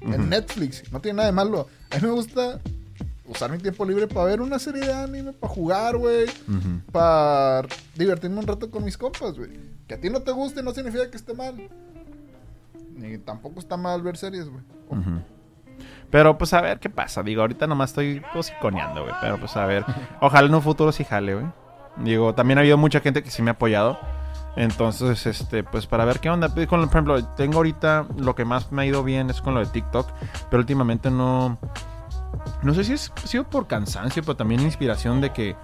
En 0.00 0.28
Netflix. 0.28 0.90
No 0.92 1.00
tiene 1.00 1.16
nada 1.16 1.26
de 1.26 1.32
malo. 1.32 1.68
A 1.90 1.96
mí 1.96 2.02
me 2.02 2.12
gusta 2.12 2.60
usar 3.26 3.50
mi 3.50 3.58
tiempo 3.58 3.84
libre 3.84 4.08
para 4.08 4.26
ver 4.26 4.40
una 4.40 4.58
serie 4.58 4.84
de 4.84 4.92
anime, 4.92 5.32
para 5.32 5.52
jugar, 5.52 5.96
güey. 5.96 6.26
Para 6.90 7.66
divertirme 7.94 8.38
un 8.38 8.46
rato 8.46 8.70
con 8.70 8.84
mis 8.84 8.96
compas, 8.96 9.36
güey. 9.36 9.50
Que 9.86 9.94
a 9.94 10.00
ti 10.00 10.08
no 10.10 10.22
te 10.22 10.32
guste 10.32 10.62
no 10.62 10.72
significa 10.72 11.10
que 11.10 11.16
esté 11.16 11.34
mal. 11.34 11.56
Ni 13.00 13.18
tampoco 13.18 13.60
está 13.60 13.76
mal 13.76 14.02
ver 14.02 14.16
series, 14.16 14.48
güey. 14.48 14.62
Pero 16.10 16.36
pues 16.36 16.52
a 16.52 16.60
ver 16.60 16.78
qué 16.80 16.90
pasa. 16.90 17.22
Digo, 17.22 17.40
ahorita 17.40 17.66
nomás 17.66 17.90
estoy 17.90 18.22
cosiconeando, 18.32 19.02
güey. 19.02 19.14
Pero 19.20 19.38
pues 19.38 19.56
a 19.56 19.64
ver. 19.64 19.84
Ojalá 20.20 20.46
en 20.46 20.54
un 20.54 20.62
futuro 20.62 20.92
sí 20.92 21.04
jale, 21.04 21.34
güey. 21.34 21.46
Digo, 21.96 22.34
también 22.34 22.58
ha 22.58 22.60
habido 22.60 22.76
mucha 22.76 23.00
gente 23.00 23.22
que 23.22 23.30
sí 23.30 23.42
me 23.42 23.50
ha 23.50 23.54
apoyado. 23.54 23.98
Entonces, 24.56 25.26
este, 25.26 25.62
pues 25.62 25.86
para 25.86 26.04
ver 26.04 26.20
qué 26.20 26.28
onda. 26.28 26.48
Pues, 26.48 26.66
por 26.66 26.80
ejemplo, 26.80 27.24
tengo 27.36 27.56
ahorita 27.56 28.06
lo 28.18 28.34
que 28.34 28.44
más 28.44 28.70
me 28.72 28.82
ha 28.82 28.86
ido 28.86 29.02
bien 29.02 29.30
es 29.30 29.40
con 29.40 29.54
lo 29.54 29.60
de 29.60 29.66
TikTok. 29.66 30.08
Pero 30.50 30.60
últimamente 30.60 31.10
no. 31.10 31.58
No 32.62 32.74
sé 32.74 32.84
si 32.84 32.92
es 32.92 33.12
sido 33.24 33.44
por 33.44 33.66
cansancio, 33.66 34.22
pero 34.22 34.36
también 34.36 34.60
inspiración 34.60 35.20
de 35.20 35.32
que. 35.32 35.56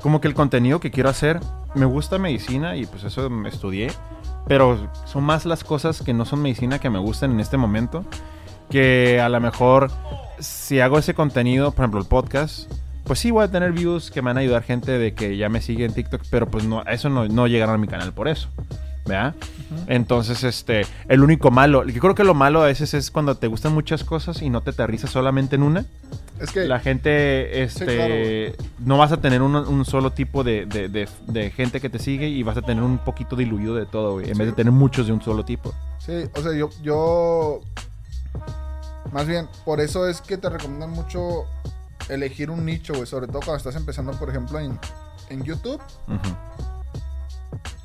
Como 0.00 0.20
que 0.20 0.28
el 0.28 0.34
contenido 0.34 0.80
que 0.80 0.90
quiero 0.90 1.10
hacer. 1.10 1.40
Me 1.74 1.84
gusta 1.84 2.18
medicina 2.18 2.74
y 2.76 2.86
pues 2.86 3.04
eso 3.04 3.28
me 3.28 3.50
estudié. 3.50 3.92
Pero 4.46 4.90
son 5.04 5.24
más 5.24 5.44
las 5.44 5.64
cosas 5.64 6.02
que 6.02 6.12
no 6.12 6.24
son 6.24 6.42
medicina 6.42 6.78
que 6.78 6.90
me 6.90 6.98
gustan 6.98 7.32
en 7.32 7.40
este 7.40 7.56
momento. 7.56 8.04
Que 8.70 9.20
a 9.20 9.28
lo 9.28 9.40
mejor 9.40 9.90
si 10.38 10.80
hago 10.80 10.98
ese 10.98 11.14
contenido, 11.14 11.72
por 11.72 11.84
ejemplo 11.84 12.00
el 12.00 12.06
podcast, 12.06 12.70
pues 13.04 13.20
sí 13.20 13.30
voy 13.30 13.44
a 13.44 13.50
tener 13.50 13.72
views 13.72 14.10
que 14.10 14.22
me 14.22 14.30
van 14.30 14.38
a 14.38 14.40
ayudar 14.40 14.62
gente 14.62 14.98
de 14.98 15.14
que 15.14 15.36
ya 15.36 15.48
me 15.48 15.60
sigue 15.60 15.84
en 15.84 15.94
TikTok, 15.94 16.22
pero 16.30 16.48
pues 16.48 16.64
no, 16.64 16.82
eso 16.84 17.08
no, 17.08 17.28
no 17.28 17.46
llegará 17.46 17.74
a 17.74 17.78
mi 17.78 17.86
canal 17.86 18.12
por 18.12 18.28
eso. 18.28 18.48
¿verdad? 19.06 19.34
Entonces, 19.86 20.44
este, 20.44 20.86
el 21.08 21.22
único 21.22 21.50
malo, 21.50 21.84
yo 21.84 22.00
creo 22.00 22.14
que 22.14 22.24
lo 22.24 22.34
malo 22.34 22.62
a 22.62 22.66
veces 22.66 22.92
es 22.94 23.10
cuando 23.10 23.36
te 23.36 23.46
gustan 23.46 23.72
muchas 23.72 24.04
cosas 24.04 24.42
y 24.42 24.50
no 24.50 24.62
te 24.62 24.70
aterrizas 24.70 25.10
solamente 25.10 25.56
en 25.56 25.62
una. 25.62 25.84
Es 26.40 26.50
que 26.50 26.66
la 26.66 26.80
gente, 26.80 27.62
este, 27.62 28.54
no 28.78 28.98
vas 28.98 29.10
a 29.12 29.20
tener 29.20 29.40
un, 29.40 29.84
solo 29.84 30.12
tipo 30.12 30.44
de, 30.44 30.66
de, 30.66 31.50
gente 31.50 31.80
que 31.80 31.88
te 31.88 31.98
sigue 31.98 32.28
y 32.28 32.42
vas 32.42 32.56
a 32.56 32.62
tener 32.62 32.82
un 32.82 32.98
poquito 32.98 33.36
diluido 33.36 33.74
de 33.74 33.86
todo, 33.86 34.14
güey, 34.14 34.30
en 34.30 34.36
vez 34.36 34.48
de 34.48 34.52
tener 34.52 34.72
muchos 34.72 35.06
de 35.06 35.12
un 35.12 35.22
solo 35.22 35.44
tipo. 35.44 35.72
Sí, 35.98 36.28
o 36.34 36.42
sea, 36.42 36.52
yo, 36.52 36.68
yo, 36.82 37.60
más 39.12 39.26
bien, 39.26 39.48
por 39.64 39.80
eso 39.80 40.06
es 40.08 40.20
que 40.20 40.36
te 40.36 40.50
recomiendan 40.50 40.90
mucho 40.90 41.46
elegir 42.08 42.50
un 42.50 42.64
nicho, 42.64 42.94
güey, 42.94 43.06
sobre 43.06 43.26
todo 43.26 43.40
cuando 43.40 43.56
estás 43.56 43.76
empezando, 43.76 44.12
por 44.12 44.28
ejemplo, 44.28 44.60
en, 44.60 44.78
en 45.30 45.42
YouTube. 45.42 45.80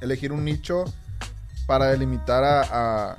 Elegir 0.01 0.31
un 0.31 0.43
nicho 0.43 0.85
para 1.67 1.87
delimitar 1.87 2.43
a, 2.43 3.15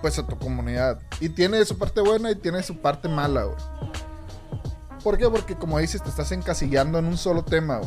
pues 0.00 0.18
a 0.18 0.26
tu 0.26 0.36
comunidad. 0.38 1.00
Y 1.20 1.28
tiene 1.28 1.64
su 1.64 1.78
parte 1.78 2.00
buena 2.00 2.30
y 2.30 2.34
tiene 2.34 2.62
su 2.62 2.78
parte 2.78 3.08
mala, 3.08 3.44
güey. 3.44 3.56
¿Por 5.02 5.18
qué? 5.18 5.28
Porque 5.28 5.54
como 5.54 5.78
dices, 5.78 6.02
te 6.02 6.08
estás 6.08 6.32
encasillando 6.32 6.98
en 6.98 7.06
un 7.06 7.16
solo 7.16 7.44
tema, 7.44 7.80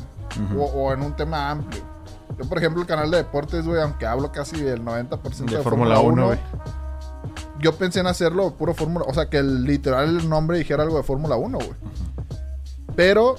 o, 0.57 0.93
en 0.93 1.01
un 1.01 1.15
tema 1.15 1.49
amplio. 1.49 1.81
Yo, 2.37 2.47
por 2.47 2.57
ejemplo, 2.57 2.81
el 2.81 2.87
canal 2.87 3.11
de 3.11 3.17
deportes, 3.17 3.65
güey, 3.65 3.81
aunque 3.81 4.05
hablo 4.05 4.31
casi 4.31 4.61
del 4.61 4.83
90% 4.83 5.49
de, 5.49 5.57
de 5.57 5.63
Fórmula 5.63 5.99
1, 5.99 6.37
yo 7.59 7.75
pensé 7.75 7.99
en 7.99 8.07
hacerlo 8.07 8.55
puro 8.55 8.73
Fórmula, 8.73 9.05
o 9.07 9.13
sea, 9.13 9.29
que 9.29 9.37
el 9.37 9.63
literal 9.63 10.17
el 10.17 10.29
nombre 10.29 10.57
dijera 10.57 10.83
algo 10.83 10.97
de 10.97 11.03
Fórmula 11.03 11.35
1, 11.35 11.57
güey. 11.57 11.69
Pero 12.95 13.35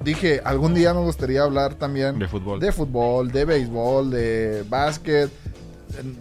dije, 0.00 0.40
algún 0.44 0.74
día 0.74 0.92
me 0.94 1.00
gustaría 1.00 1.42
hablar 1.42 1.74
también 1.74 2.18
de 2.18 2.28
fútbol, 2.28 2.60
de, 2.60 2.72
fútbol, 2.72 3.30
de 3.30 3.44
béisbol, 3.44 4.10
de 4.10 4.64
básquet. 4.68 5.30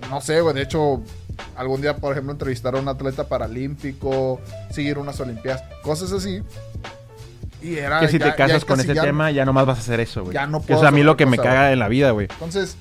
No 0.10 0.22
sé, 0.22 0.42
güey, 0.42 0.54
de 0.56 0.64
hecho, 0.64 1.02
algún 1.56 1.82
día, 1.82 1.96
por 1.98 2.12
ejemplo, 2.12 2.32
entrevistar 2.32 2.76
a 2.76 2.80
un 2.80 2.88
atleta 2.88 3.28
paralímpico, 3.28 4.40
seguir 4.70 4.98
unas 4.98 5.20
olimpiadas, 5.20 5.64
cosas 5.84 6.12
así. 6.12 6.42
Y 7.62 7.76
era, 7.76 8.00
que 8.00 8.08
si 8.08 8.18
te 8.18 8.34
casas 8.34 8.66
con 8.66 8.80
ese 8.80 8.96
tema, 8.96 9.30
ya 9.32 9.46
nomás 9.46 9.66
vas 9.66 9.78
a 9.78 9.82
hacer 9.82 10.00
eso, 10.00 10.24
güey. 10.24 10.34
Ya 10.34 10.48
no 10.48 10.62
puedo. 10.62 10.80
es 10.82 10.88
a 10.88 10.92
mí 10.92 11.04
lo 11.04 11.16
que 11.16 11.26
me 11.26 11.38
caga 11.38 11.72
en 11.72 11.80
la 11.80 11.88
vida, 11.88 12.12
güey. 12.12 12.28
Entonces, 12.32 12.76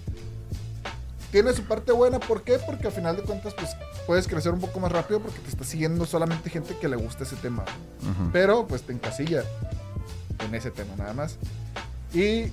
tiene 1.31 1.53
su 1.53 1.65
parte 1.65 1.93
buena. 1.93 2.19
¿Por 2.19 2.43
qué? 2.43 2.59
Porque 2.59 2.87
al 2.87 2.93
final 2.93 3.17
de 3.17 3.23
cuentas, 3.23 3.55
pues 3.55 3.77
puedes 4.07 4.27
crecer 4.27 4.53
un 4.53 4.61
poco 4.61 4.81
más 4.81 4.91
rápido 4.91 5.21
porque 5.21 5.39
te 5.41 5.51
está 5.51 5.65
siguiendo 5.65 6.07
solamente 6.07 6.51
gente 6.51 6.77
que 6.81 6.89
le 6.89 6.97
gusta 6.97 7.25
ese 7.25 7.37
tema. 7.37 7.65
Pero, 8.33 8.67
pues 8.67 8.83
te 8.83 8.93
encasilla 8.93 9.45
en 10.45 10.55
ese 10.55 10.71
tema 10.71 10.95
nada 10.97 11.13
más. 11.13 11.37
Y 12.15 12.47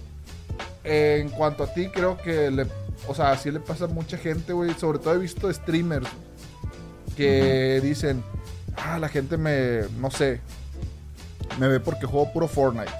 en 0.84 1.30
cuanto 1.30 1.64
a 1.64 1.74
ti, 1.74 1.88
creo 1.90 2.18
que 2.18 2.52
le, 2.52 2.68
o 3.08 3.16
sea, 3.16 3.32
así 3.32 3.52
le 3.52 3.60
pasa 3.60 3.86
a 3.86 3.88
mucha 3.88 4.18
gente, 4.18 4.54
güey. 4.54 4.74
Sobre 4.74 5.00
todo 5.00 5.16
he 5.16 5.20
visto 5.20 5.52
streamers 5.52 6.08
que 7.16 7.80
dicen, 7.82 8.24
ah, 8.76 9.00
la 9.00 9.10
gente 9.10 9.38
me, 9.38 9.82
no 10.00 10.12
sé, 10.12 10.40
me 11.60 11.68
ve 11.68 11.80
porque 11.80 12.06
juego 12.06 12.32
puro 12.32 12.48
Fortnite. 12.48 12.92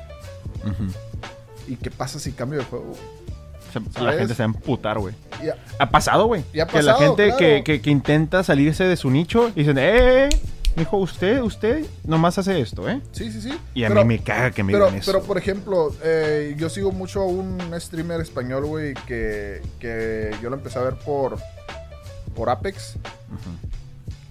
¿Y 1.68 1.76
qué 1.76 1.92
pasa 1.92 2.20
si 2.20 2.32
cambio 2.32 2.60
de 2.60 2.66
juego? 2.66 2.94
La 4.02 4.14
gente 4.14 4.34
se 4.34 4.42
va 4.42 4.46
a 4.46 4.56
emputar, 4.56 4.98
güey. 4.98 5.14
Ha 5.78 5.90
pasado, 5.90 6.26
güey. 6.26 6.44
Que 6.52 6.82
la 6.82 6.96
gente 6.96 7.34
que, 7.38 7.64
que, 7.64 7.82
que, 7.82 7.90
intenta 7.90 8.44
salirse 8.44 8.86
de 8.86 8.96
su 8.96 9.12
nicho 9.12 9.50
y 9.50 9.60
dicen, 9.60 9.78
¡eh! 9.80 10.30
Dijo, 10.78 10.98
usted, 10.98 11.42
usted 11.42 11.86
nomás 12.06 12.38
hace 12.38 12.60
esto, 12.60 12.88
¿eh? 12.90 13.02
Sí, 13.12 13.32
sí, 13.32 13.42
sí. 13.42 13.60
Y 13.74 13.84
a 13.84 13.90
mí 13.90 14.04
me 14.06 14.20
caga 14.20 14.52
que 14.52 14.64
me 14.64 14.74
pero, 14.74 14.86
digan 14.86 15.00
eso. 15.00 15.12
Pero, 15.12 15.24
por 15.24 15.38
ejemplo, 15.38 15.94
eh, 16.04 16.56
yo 16.58 16.70
sigo 16.70 16.92
mucho 16.92 17.22
a 17.22 17.26
un 17.26 17.60
streamer 17.80 18.22
español, 18.22 18.66
güey, 18.66 18.94
que, 19.06 19.62
que 19.80 20.36
yo 20.42 20.50
lo 20.50 20.56
empecé 20.56 20.80
a 20.80 20.84
ver 20.84 20.96
por, 20.96 21.38
por 22.36 22.50
Apex. 22.50 22.96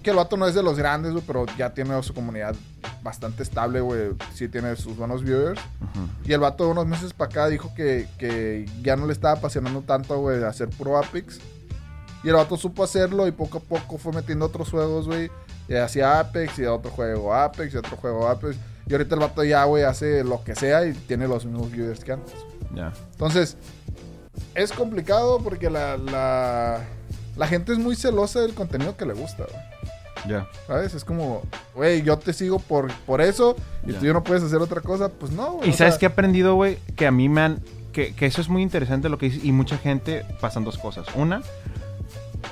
Que 0.01 0.11
el 0.11 0.15
vato 0.15 0.37
no 0.37 0.47
es 0.47 0.55
de 0.55 0.63
los 0.63 0.77
grandes, 0.77 1.11
güey, 1.11 1.23
pero 1.27 1.45
ya 1.57 1.73
tiene 1.73 2.01
su 2.01 2.13
comunidad 2.13 2.55
bastante 3.03 3.43
estable, 3.43 3.81
güey. 3.81 4.11
Sí 4.33 4.47
tiene 4.47 4.75
sus 4.77 4.95
buenos 4.95 5.23
viewers. 5.23 5.59
Y 6.25 6.31
el 6.31 6.39
vato 6.39 6.63
de 6.65 6.71
unos 6.71 6.87
meses 6.87 7.13
para 7.13 7.29
acá 7.29 7.47
dijo 7.47 7.73
que, 7.75 8.07
que 8.17 8.65
ya 8.81 8.95
no 8.95 9.05
le 9.05 9.13
estaba 9.13 9.37
apasionando 9.37 9.81
tanto, 9.81 10.17
güey, 10.19 10.43
hacer 10.43 10.69
puro 10.69 10.97
Apex. 10.97 11.39
Y 12.23 12.29
el 12.29 12.35
vato 12.35 12.57
supo 12.57 12.83
hacerlo 12.83 13.27
y 13.27 13.31
poco 13.31 13.59
a 13.59 13.61
poco 13.61 13.97
fue 13.97 14.13
metiendo 14.13 14.45
otros 14.45 14.69
juegos, 14.69 15.07
güey. 15.07 15.29
Y 15.67 15.75
hacía 15.75 16.19
Apex 16.19 16.59
y 16.59 16.65
otro 16.65 16.91
juego 16.91 17.33
Apex 17.33 17.73
y 17.73 17.77
otro 17.77 17.97
juego 17.97 18.27
Apex. 18.27 18.57
Y 18.87 18.93
ahorita 18.93 19.15
el 19.15 19.21
vato 19.21 19.43
ya, 19.43 19.65
güey, 19.65 19.83
hace 19.83 20.23
lo 20.23 20.43
que 20.43 20.55
sea 20.55 20.85
y 20.85 20.93
tiene 20.93 21.27
los 21.27 21.45
mismos 21.45 21.71
viewers 21.71 22.03
que 22.03 22.13
antes. 22.13 22.33
Ya. 22.73 22.93
Entonces, 23.11 23.57
es 24.55 24.71
complicado 24.71 25.39
porque 25.43 25.69
la, 25.69 25.97
la, 25.97 26.79
la, 27.35 27.47
gente 27.47 27.73
es 27.73 27.79
muy 27.79 27.95
celosa 27.95 28.41
del 28.41 28.53
contenido 28.53 28.95
que 28.95 29.05
le 29.05 29.13
gusta, 29.13 29.43
güey. 29.43 29.61
Ya. 30.27 30.47
¿Sabes? 30.67 30.93
Es 30.93 31.03
como, 31.03 31.43
güey, 31.75 32.01
yo 32.01 32.17
te 32.17 32.33
sigo 32.33 32.59
por, 32.59 32.91
por 33.05 33.21
eso 33.21 33.55
y 33.85 33.93
tú 33.93 34.05
ya 34.05 34.13
no 34.13 34.23
puedes 34.23 34.43
hacer 34.43 34.59
otra 34.59 34.81
cosa. 34.81 35.09
Pues 35.09 35.31
no, 35.31 35.53
güey. 35.53 35.69
Y 35.69 35.73
sabes 35.73 35.97
que 35.97 36.05
he 36.05 36.09
aprendido, 36.09 36.55
güey, 36.55 36.77
que 36.95 37.07
a 37.07 37.11
mí 37.11 37.29
me 37.29 37.41
han. 37.41 37.61
Que, 37.91 38.13
que 38.13 38.25
eso 38.25 38.41
es 38.41 38.49
muy 38.49 38.61
interesante 38.61 39.09
lo 39.09 39.17
que 39.17 39.27
dices. 39.27 39.43
Y 39.43 39.51
mucha 39.51 39.77
gente 39.77 40.25
pasan 40.39 40.63
dos 40.63 40.77
cosas. 40.77 41.07
Una, 41.15 41.41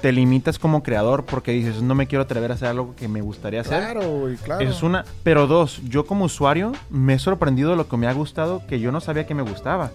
te 0.02 0.12
limitas 0.12 0.60
como 0.60 0.84
creador 0.84 1.26
porque 1.26 1.52
dices, 1.52 1.82
no 1.82 1.96
me 1.96 2.08
quiero 2.08 2.24
atrever 2.24 2.52
a 2.52 2.56
hacer 2.56 2.70
algo 2.70 2.96
que 2.96 3.08
me 3.08 3.22
gustaría 3.22 3.62
hacer. 3.62 3.80
Claro, 3.80 4.20
güey, 4.20 4.36
claro. 4.36 4.62
Eso 4.62 4.72
es 4.72 4.84
una. 4.84 5.06
Pero 5.24 5.48
dos, 5.48 5.82
yo 5.88 6.06
como 6.06 6.26
usuario 6.26 6.74
me 6.90 7.14
he 7.14 7.20
sorprendido 7.20 7.72
de 7.72 7.78
lo 7.78 7.88
que 7.88 7.98
me 7.98 8.08
ha 8.08 8.14
gustado 8.14 8.62
que 8.68 8.80
yo 8.80 8.92
no 8.92 9.02
sabía 9.02 9.26
que 9.26 9.34
me 9.34 9.44
gustaba. 9.44 9.92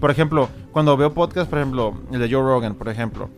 Por 0.00 0.10
ejemplo, 0.10 0.48
cuando 0.72 0.96
veo 0.96 1.12
podcasts, 1.14 1.48
por 1.48 1.58
ejemplo, 1.58 1.94
el 2.12 2.20
de 2.20 2.30
Joe 2.30 2.42
Rogan, 2.42 2.74
por 2.74 2.88
ejemplo. 2.88 3.28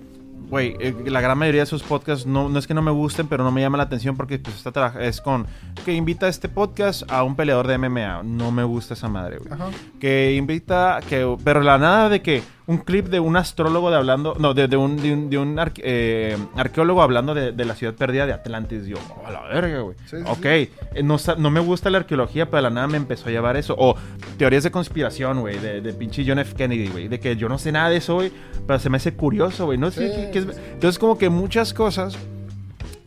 Güey, 0.48 0.76
eh, 0.78 0.94
la 1.06 1.20
gran 1.20 1.36
mayoría 1.36 1.62
de 1.62 1.66
sus 1.66 1.82
podcasts 1.82 2.24
no, 2.24 2.48
no 2.48 2.58
es 2.60 2.68
que 2.68 2.74
no 2.74 2.80
me 2.80 2.92
gusten, 2.92 3.26
pero 3.26 3.42
no 3.42 3.50
me 3.50 3.60
llama 3.60 3.78
la 3.78 3.84
atención 3.84 4.16
porque 4.16 4.38
pues 4.38 4.64
está 4.64 4.94
es 5.00 5.20
con 5.20 5.44
que 5.84 5.92
invita 5.92 6.26
a 6.26 6.28
este 6.28 6.48
podcast 6.48 7.02
a 7.10 7.24
un 7.24 7.34
peleador 7.34 7.66
de 7.66 7.78
MMA. 7.78 8.22
No 8.22 8.52
me 8.52 8.62
gusta 8.62 8.94
esa 8.94 9.08
madre, 9.08 9.38
güey. 9.38 9.50
Que 9.98 10.34
invita, 10.36 11.00
que, 11.08 11.36
pero 11.42 11.62
la 11.62 11.78
nada 11.78 12.08
de 12.08 12.22
que 12.22 12.44
un 12.68 12.78
clip 12.78 13.06
de 13.06 13.20
un 13.20 13.36
astrólogo 13.36 13.90
de 13.90 13.96
hablando, 13.96 14.34
no, 14.38 14.52
de, 14.52 14.76
un, 14.76 14.96
de 15.30 15.38
un, 15.38 15.56
eh, 15.76 16.36
arqueólogo 16.56 17.00
hablando 17.00 17.32
de, 17.32 17.64
la 17.64 17.74
ciudad 17.76 17.94
perdida 17.94 18.26
de 18.26 18.32
Atlantis. 18.32 18.86
Yo, 18.86 18.96
oh, 19.24 19.30
la 19.30 19.42
verga, 19.42 19.80
güey. 19.80 19.96
ok, 20.26 20.44
eh, 20.44 20.70
no, 21.04 21.16
no, 21.38 21.50
me 21.50 21.60
gusta 21.60 21.90
la 21.90 21.98
arqueología, 21.98 22.46
pero 22.46 22.56
de 22.56 22.62
la 22.62 22.70
nada 22.70 22.88
me 22.88 22.96
empezó 22.96 23.28
a 23.28 23.32
llevar 23.32 23.56
eso. 23.56 23.76
O 23.78 23.94
teorías 24.36 24.64
de 24.64 24.72
conspiración, 24.72 25.40
güey, 25.40 25.58
de, 25.58 25.80
de 25.80 25.92
pinche 25.92 26.24
John 26.26 26.40
F. 26.40 26.54
Kennedy, 26.56 26.88
güey. 26.88 27.06
De 27.06 27.20
que 27.20 27.36
yo 27.36 27.48
no 27.48 27.58
sé 27.58 27.70
nada 27.70 27.88
de 27.88 27.98
eso, 27.98 28.16
güey, 28.16 28.32
pero 28.66 28.80
se 28.80 28.90
me 28.90 28.96
hace 28.96 29.14
curioso, 29.14 29.66
güey. 29.66 29.78
No 29.78 29.92
sé 29.92 30.30
qué, 30.32 30.38
es. 30.38 30.46
Entonces, 30.72 30.98
como 30.98 31.18
que 31.18 31.28
muchas 31.28 31.72
cosas 31.72 32.18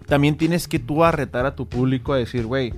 también 0.06 0.38
tienes 0.38 0.70
que 0.70 0.80
tú 0.80 1.04
arretar 1.04 1.46
a 1.46 1.56
tu 1.56 1.68
público 1.68 2.14
a 2.14 2.18
decir, 2.18 2.46
güey. 2.46 2.74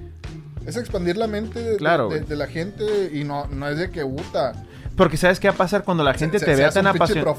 Es 0.66 0.78
expandir 0.78 1.18
la 1.18 1.28
mente 1.28 1.60
de, 1.60 1.78
de, 1.78 2.36
la 2.36 2.48
gente 2.48 3.12
y 3.14 3.24
no, 3.24 3.48
no 3.48 3.68
es 3.68 3.78
de 3.78 3.90
que 3.90 4.06
puta 4.06 4.54
porque 4.96 5.18
sabes 5.18 5.40
qué 5.40 5.48
va 5.48 5.54
a 5.54 5.58
pasar 5.58 5.84
cuando 5.84 6.04
la 6.04 6.14
gente 6.14 6.40
te 6.40 6.56
vea 6.56 6.70
tan 6.70 6.88
apasionado. 6.88 7.36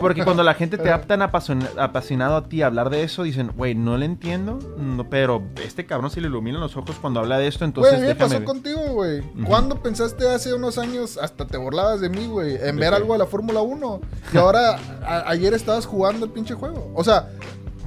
Porque 0.00 0.24
cuando 0.24 0.42
la 0.42 0.54
gente 0.54 0.76
te 0.76 0.84
vea 0.84 1.00
tan 1.02 1.22
apasionado 1.22 2.36
a 2.36 2.44
ti 2.48 2.62
a 2.62 2.66
hablar 2.66 2.90
de 2.90 3.02
eso, 3.02 3.22
dicen, 3.22 3.52
güey, 3.56 3.74
no 3.74 3.96
le 3.96 4.06
entiendo, 4.06 4.58
pero 5.10 5.42
este 5.64 5.86
cabrón 5.86 6.10
se 6.10 6.20
le 6.20 6.28
iluminan 6.28 6.60
los 6.60 6.76
ojos 6.76 6.96
cuando 7.00 7.20
habla 7.20 7.38
de 7.38 7.46
esto, 7.46 7.64
entonces. 7.64 7.96
Güey, 7.96 8.08
¿qué 8.08 8.14
pasó 8.14 8.44
contigo, 8.44 8.80
güey? 8.92 9.22
¿Cuándo 9.44 9.80
pensaste 9.82 10.28
hace 10.28 10.54
unos 10.54 10.78
años, 10.78 11.18
hasta 11.18 11.46
te 11.46 11.56
burlabas 11.56 12.00
de 12.00 12.08
mí, 12.08 12.26
güey, 12.26 12.56
en 12.60 12.76
ver 12.76 12.94
algo 12.94 13.12
de 13.12 13.18
la 13.18 13.26
Fórmula 13.26 13.60
1? 13.60 14.00
Y 14.32 14.36
ahora, 14.36 14.78
ayer 15.26 15.54
estabas 15.54 15.86
jugando 15.86 16.26
el 16.26 16.32
pinche 16.32 16.54
juego. 16.54 16.90
O 16.94 17.04
sea, 17.04 17.28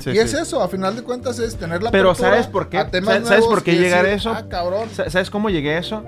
y 0.05 0.17
es 0.17 0.33
eso, 0.33 0.61
a 0.61 0.67
final 0.69 0.95
de 0.95 1.01
cuentas 1.01 1.39
es 1.39 1.55
tener 1.55 1.83
la 1.83 1.91
Pero 1.91 2.15
¿sabes 2.15 2.47
por 2.47 2.69
qué? 2.69 2.77
¿Sabes, 3.23 3.45
por 3.45 3.63
qué 3.63 3.73
llegar 3.73 4.05
a 4.05 4.11
eso? 4.11 4.31
Ah, 4.31 4.45
cabrón. 4.47 4.89
¿Sabes 4.93 5.29
cómo 5.29 5.49
llegué 5.49 5.75
a 5.75 5.79
eso? 5.79 6.03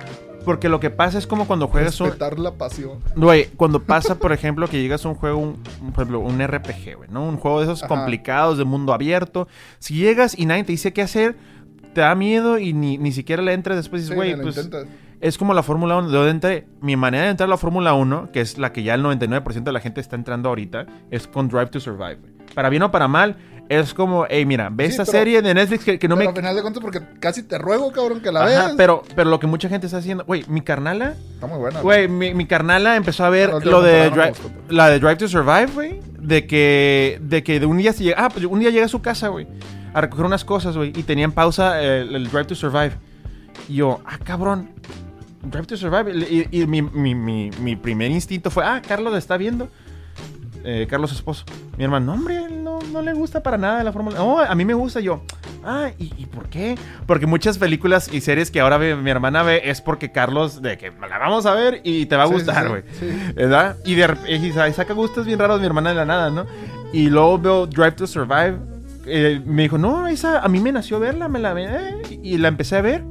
Porque 0.45 0.69
lo 0.69 0.79
que 0.79 0.89
pasa 0.89 1.17
es 1.17 1.27
como 1.27 1.45
cuando 1.45 1.67
juegas 1.67 1.97
Respetar 1.99 2.35
un... 2.35 2.43
la 2.43 2.51
pasión. 2.53 2.99
Güey, 3.15 3.47
cuando 3.55 3.83
pasa, 3.85 4.15
por 4.15 4.31
ejemplo, 4.31 4.67
que 4.67 4.81
llegas 4.81 5.05
a 5.05 5.09
un 5.09 5.15
juego, 5.15 5.37
un, 5.37 5.63
por 5.93 6.03
ejemplo, 6.03 6.19
un 6.19 6.39
RPG, 6.45 6.95
güey, 6.97 7.09
¿no? 7.09 7.27
Un 7.27 7.37
juego 7.37 7.59
de 7.59 7.65
esos 7.65 7.83
complicados, 7.83 8.57
de 8.57 8.63
mundo 8.63 8.93
abierto. 8.93 9.47
Si 9.79 9.95
llegas 9.95 10.37
y 10.37 10.45
nadie 10.45 10.63
te 10.63 10.71
dice 10.71 10.93
qué 10.93 11.01
hacer, 11.01 11.35
te 11.93 12.01
da 12.01 12.15
miedo 12.15 12.57
y 12.59 12.73
ni, 12.73 12.97
ni 12.97 13.11
siquiera 13.11 13.41
le 13.41 13.53
entras 13.53 13.77
después 13.77 14.01
y 14.01 14.03
dices, 14.03 14.15
güey, 14.15 14.41
pues... 14.41 14.69
Es 15.21 15.37
como 15.37 15.53
la 15.53 15.63
Fórmula 15.63 15.97
1. 15.97 16.09
De 16.09 16.29
entré, 16.29 16.67
mi 16.79 16.95
manera 16.95 17.25
de 17.25 17.31
entrar 17.31 17.47
a 17.47 17.49
la 17.49 17.57
Fórmula 17.57 17.93
1, 17.93 18.31
que 18.31 18.39
es 18.39 18.57
la 18.57 18.71
que 18.71 18.83
ya 18.83 18.93
el 18.93 19.03
99% 19.03 19.63
de 19.63 19.71
la 19.73 19.81
gente 19.81 19.99
está 19.99 20.15
entrando 20.15 20.47
ahorita, 20.47 20.85
es 21.11 21.27
con 21.27 21.49
Drive 21.49 21.67
to 21.67 21.81
Survive. 21.81 22.19
Para 22.55 22.69
bien 22.69 22.83
o 22.83 22.91
para 22.91 23.09
mal, 23.09 23.35
es 23.69 23.93
como, 23.93 24.25
hey, 24.27 24.47
mira, 24.47 24.69
ve 24.71 24.85
esta 24.85 25.05
serie 25.05 25.43
de 25.43 25.53
Netflix 25.53 25.83
que, 25.83 26.07
no 26.07 26.15
me. 26.15 26.21
Pero 26.21 26.29
al 26.29 26.35
final 26.35 26.55
de 26.55 26.61
cuentas, 26.63 26.81
porque 26.81 27.01
casi 27.19 27.43
te 27.43 27.59
ruego, 27.59 27.91
cabrón, 27.91 28.19
que 28.19 28.31
la 28.31 28.43
veas. 28.43 28.73
Pero, 28.75 29.03
pero 29.15 29.29
lo 29.29 29.39
que 29.39 29.45
mucha 29.45 29.69
gente 29.69 29.85
está 29.85 29.99
haciendo, 29.99 30.25
güey, 30.25 30.43
mi 30.47 30.61
carnala. 30.61 31.13
Está 31.35 31.45
muy 31.45 31.59
buena. 31.59 31.79
Güey, 31.81 32.07
mi, 32.07 32.33
mi, 32.33 32.47
carnala 32.47 32.95
empezó 32.95 33.25
a 33.25 33.29
ver 33.29 33.51
lo 33.63 33.81
de. 33.83 34.09
Drive, 34.09 34.33
la 34.69 34.89
de 34.89 34.99
Drive 34.99 35.17
to 35.17 35.27
Survive, 35.27 35.67
güey. 35.67 36.01
De 36.17 36.47
que, 36.47 37.19
de 37.21 37.43
que 37.43 37.59
de 37.59 37.67
un 37.67 37.77
día 37.77 37.93
se 37.93 38.03
llega. 38.03 38.25
Ah, 38.25 38.29
pues 38.29 38.43
un 38.43 38.59
día 38.59 38.71
llega 38.71 38.85
a 38.85 38.89
su 38.89 39.03
casa, 39.03 39.27
güey. 39.27 39.47
A 39.93 40.01
recoger 40.01 40.25
unas 40.25 40.43
cosas, 40.43 40.75
güey. 40.75 40.91
Y 40.95 41.03
tenía 41.03 41.25
en 41.25 41.31
pausa 41.31 41.79
el, 41.79 42.27
Drive 42.29 42.45
to 42.45 42.55
Survive. 42.55 42.93
Y 43.67 43.75
yo, 43.75 44.01
ah, 44.03 44.17
cabrón. 44.23 44.71
Drive 45.43 45.67
to 45.67 45.77
Survive. 45.77 46.11
Y, 46.51 46.65
mi, 46.65 46.81
mi, 46.81 47.13
mi, 47.13 47.51
mi 47.51 47.75
primer 47.75 48.09
instinto 48.09 48.49
fue, 48.49 48.65
ah, 48.65 48.81
Carlos 48.85 49.15
está 49.15 49.37
viendo. 49.37 49.69
Eh, 50.63 50.87
Carlos 50.89 51.11
esposo. 51.11 51.45
Mi 51.77 51.85
hermano, 51.85 52.07
no, 52.07 52.13
hombre, 52.13 52.49
no, 52.49 52.79
no 52.91 53.01
le 53.01 53.13
gusta 53.13 53.41
para 53.41 53.57
nada 53.57 53.83
la 53.83 53.93
Fórmula 53.93 54.17
No, 54.17 54.39
a 54.39 54.53
mí 54.55 54.65
me 54.65 54.73
gusta 54.73 54.99
yo. 54.99 55.23
Ah, 55.63 55.91
¿y, 55.97 56.25
por 56.27 56.49
qué? 56.49 56.77
Porque 57.05 57.25
muchas 57.25 57.57
películas 57.57 58.09
y 58.13 58.21
series 58.21 58.49
que 58.49 58.59
ahora 58.59 58.77
mi 58.77 59.09
hermana 59.09 59.43
ve 59.43 59.61
es 59.65 59.81
porque 59.81 60.11
Carlos, 60.11 60.61
de 60.61 60.77
que 60.77 60.91
la 60.91 61.17
vamos 61.17 61.45
a 61.45 61.53
ver 61.53 61.81
y 61.83 62.05
te 62.05 62.15
va 62.15 62.23
a 62.23 62.27
gustar, 62.27 62.69
güey. 62.69 62.83
¿Verdad? 63.35 63.77
Y, 63.85 63.95
de, 63.95 64.15
y 64.27 64.51
saca 64.51 64.93
gustos 64.93 65.25
bien 65.25 65.39
raros 65.39 65.59
mi 65.59 65.65
hermana 65.65 65.89
de 65.89 65.95
la 65.95 66.05
nada, 66.05 66.29
¿no? 66.29 66.45
Y 66.93 67.09
luego 67.09 67.37
veo 67.37 67.67
Drive 67.67 67.93
to 67.93 68.07
Survive. 68.07 68.57
Eh, 69.05 69.41
me 69.45 69.63
dijo, 69.63 69.77
no, 69.77 70.07
esa 70.07 70.39
a 70.39 70.47
mí 70.47 70.59
me 70.59 70.71
nació 70.71 70.99
verla, 70.99 71.27
me 71.27 71.39
la 71.39 71.53
ve. 71.53 71.65
Eh", 71.65 72.19
y 72.23 72.37
la 72.37 72.47
empecé 72.47 72.77
a 72.77 72.81
ver. 72.81 73.03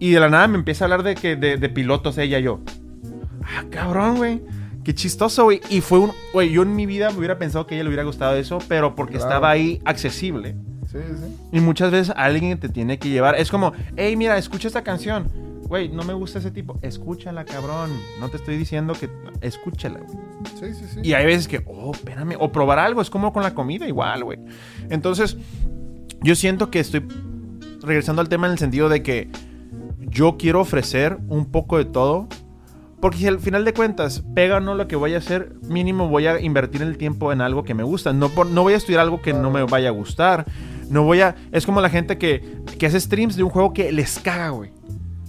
Y 0.00 0.10
de 0.10 0.20
la 0.20 0.28
nada 0.28 0.48
me 0.48 0.58
empieza 0.58 0.84
a 0.84 0.86
hablar 0.86 1.02
de 1.02 1.14
que 1.14 1.36
de, 1.36 1.56
de 1.56 1.68
pilotos 1.68 2.18
ella 2.18 2.38
y 2.38 2.42
yo. 2.44 2.60
Ah, 3.42 3.64
cabrón, 3.70 4.16
güey. 4.16 4.42
Qué 4.88 4.94
chistoso, 4.94 5.44
güey. 5.44 5.60
Y 5.68 5.82
fue 5.82 5.98
un. 5.98 6.12
Güey, 6.32 6.50
yo 6.50 6.62
en 6.62 6.74
mi 6.74 6.86
vida 6.86 7.10
me 7.10 7.18
hubiera 7.18 7.38
pensado 7.38 7.66
que 7.66 7.74
a 7.74 7.76
ella 7.76 7.82
le 7.82 7.88
hubiera 7.90 8.04
gustado 8.04 8.34
eso, 8.36 8.58
pero 8.68 8.94
porque 8.94 9.18
estaba 9.18 9.50
ahí 9.50 9.82
accesible. 9.84 10.56
Sí, 10.90 10.96
sí. 11.14 11.36
Y 11.52 11.60
muchas 11.60 11.90
veces 11.90 12.14
alguien 12.16 12.58
te 12.58 12.70
tiene 12.70 12.98
que 12.98 13.10
llevar. 13.10 13.34
Es 13.38 13.50
como, 13.50 13.74
hey, 13.98 14.16
mira, 14.16 14.38
escucha 14.38 14.66
esta 14.66 14.82
canción. 14.82 15.28
Güey, 15.64 15.90
no 15.90 16.04
me 16.04 16.14
gusta 16.14 16.38
ese 16.38 16.50
tipo. 16.50 16.78
Escúchala, 16.80 17.44
cabrón. 17.44 17.90
No 18.18 18.30
te 18.30 18.38
estoy 18.38 18.56
diciendo 18.56 18.94
que. 18.94 19.10
Escúchala, 19.42 20.00
güey. 20.00 20.18
Sí, 20.58 20.72
sí, 20.72 20.86
sí. 20.94 21.00
Y 21.02 21.12
hay 21.12 21.26
veces 21.26 21.48
que, 21.48 21.62
oh, 21.66 21.92
espérame. 21.92 22.36
O 22.38 22.50
probar 22.50 22.78
algo. 22.78 23.02
Es 23.02 23.10
como 23.10 23.30
con 23.30 23.42
la 23.42 23.52
comida, 23.52 23.86
igual, 23.86 24.24
güey. 24.24 24.38
Entonces, 24.88 25.36
yo 26.22 26.34
siento 26.34 26.70
que 26.70 26.80
estoy 26.80 27.06
regresando 27.82 28.22
al 28.22 28.30
tema 28.30 28.46
en 28.46 28.54
el 28.54 28.58
sentido 28.58 28.88
de 28.88 29.02
que 29.02 29.28
yo 30.08 30.38
quiero 30.38 30.62
ofrecer 30.62 31.18
un 31.28 31.44
poco 31.44 31.76
de 31.76 31.84
todo 31.84 32.26
porque 33.00 33.18
si 33.18 33.26
al 33.28 33.38
final 33.38 33.64
de 33.64 33.72
cuentas 33.72 34.22
pega 34.34 34.56
o 34.56 34.60
no 34.60 34.74
lo 34.74 34.88
que 34.88 34.96
voy 34.96 35.14
a 35.14 35.18
hacer, 35.18 35.52
mínimo 35.62 36.08
voy 36.08 36.26
a 36.26 36.40
invertir 36.40 36.82
el 36.82 36.98
tiempo 36.98 37.32
en 37.32 37.40
algo 37.40 37.62
que 37.62 37.74
me 37.74 37.84
gusta. 37.84 38.12
No, 38.12 38.30
no 38.50 38.62
voy 38.62 38.74
a 38.74 38.76
estudiar 38.76 39.00
algo 39.00 39.22
que 39.22 39.32
no 39.32 39.50
me 39.50 39.62
vaya 39.64 39.88
a 39.88 39.92
gustar. 39.92 40.46
No 40.90 41.04
voy 41.04 41.20
a. 41.20 41.36
Es 41.52 41.64
como 41.64 41.80
la 41.80 41.90
gente 41.90 42.18
que, 42.18 42.56
que 42.78 42.86
hace 42.86 43.00
streams 43.00 43.36
de 43.36 43.44
un 43.44 43.50
juego 43.50 43.72
que 43.72 43.92
les 43.92 44.18
caga, 44.18 44.48
güey. 44.50 44.72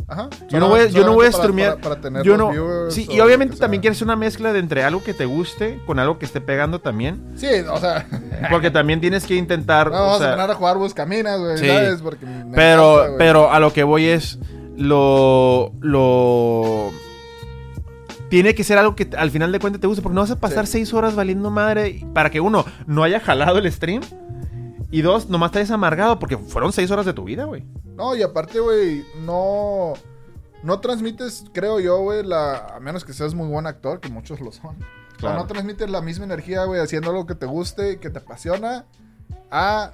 Ajá. 0.08 0.30
Yo 0.50 0.60
no 0.60 0.70
voy, 0.70 0.90
yo 0.90 1.06
no 1.06 1.14
voy 1.14 1.28
a 1.28 1.32
streamear. 1.32 1.78
Para, 1.80 2.02
tener 2.02 2.24
yo 2.24 2.36
no, 2.36 2.90
sí, 2.90 3.08
y 3.12 3.20
obviamente 3.20 3.58
también 3.58 3.82
quieres 3.82 4.02
una 4.02 4.16
mezcla 4.16 4.52
de 4.52 4.58
entre 4.58 4.84
algo 4.84 5.04
que 5.04 5.14
te 5.14 5.26
guste 5.26 5.80
con 5.86 6.00
algo 6.00 6.18
que 6.18 6.26
esté 6.26 6.42
pegando 6.42 6.80
también. 6.80 7.34
Sí, 7.36 7.48
o 7.70 7.78
sea. 7.78 8.08
Porque 8.50 8.72
también 8.72 9.02
tienes 9.02 9.28
que 9.28 9.36
intentar. 9.36 9.92
No, 9.92 10.00
vamos 10.00 10.22
a 10.22 10.30
ganar 10.32 10.50
a 10.50 10.56
jugar 10.56 10.78
Buscaminas, 10.78 11.40
güey. 11.40 11.58
¿Sabes? 11.60 12.02
Porque 12.02 12.26
pero, 12.56 13.16
pero 13.20 13.52
a 13.52 13.60
lo 13.60 13.72
que 13.72 13.84
voy 13.84 14.06
es. 14.06 14.40
Lo. 14.76 15.74
Lo 15.82 16.92
tiene 18.30 18.56
que 18.56 18.64
ser 18.64 18.78
algo 18.78 18.96
que 18.96 19.10
al 19.18 19.32
final 19.32 19.52
de 19.52 19.60
cuentas 19.60 19.82
te 19.82 19.88
guste, 19.88 20.02
porque 20.02 20.16
no 20.16 20.22
vas 20.22 20.32
a 20.32 20.40
pasar 20.40 20.68
seis 20.68 20.94
horas 20.94 21.16
valiendo 21.16 21.50
madre 21.50 22.06
para 22.14 22.30
que 22.30 22.40
uno 22.40 22.66
no 22.88 23.04
haya 23.04 23.20
jalado 23.20 23.58
el 23.58 23.72
stream 23.72 24.02
y 24.92 25.02
dos, 25.02 25.30
nomás 25.30 25.52
te 25.52 25.60
hayas 25.60 25.72
amargado 25.72 26.18
porque 26.20 26.38
fueron 26.38 26.74
seis 26.74 26.90
horas 26.90 27.06
de 27.06 27.14
tu 27.14 27.24
vida, 27.24 27.46
güey. 27.46 27.64
No, 27.96 28.16
y 28.16 28.24
aparte, 28.24 28.60
güey, 28.60 29.06
no. 29.24 29.94
No 30.62 30.80
transmites, 30.80 31.46
creo 31.54 31.80
yo, 31.80 32.00
güey, 32.00 32.24
la. 32.24 32.76
A 32.76 32.80
menos 32.80 33.06
que 33.06 33.14
seas 33.14 33.34
muy 33.34 33.48
buen 33.48 33.68
actor, 33.68 34.00
que 34.00 34.10
muchos 34.10 34.42
lo 34.42 34.52
son. 34.52 34.78
Claro. 35.18 35.38
no 35.38 35.48
transmites 35.48 35.90
la 35.90 36.02
misma 36.02 36.24
energía, 36.26 36.64
güey, 36.64 36.80
haciendo 36.80 37.10
algo 37.10 37.26
que 37.26 37.36
te 37.36 37.46
guste, 37.46 38.00
que 38.00 38.10
te 38.10 38.20
apasiona, 38.20 38.86
a. 39.52 39.92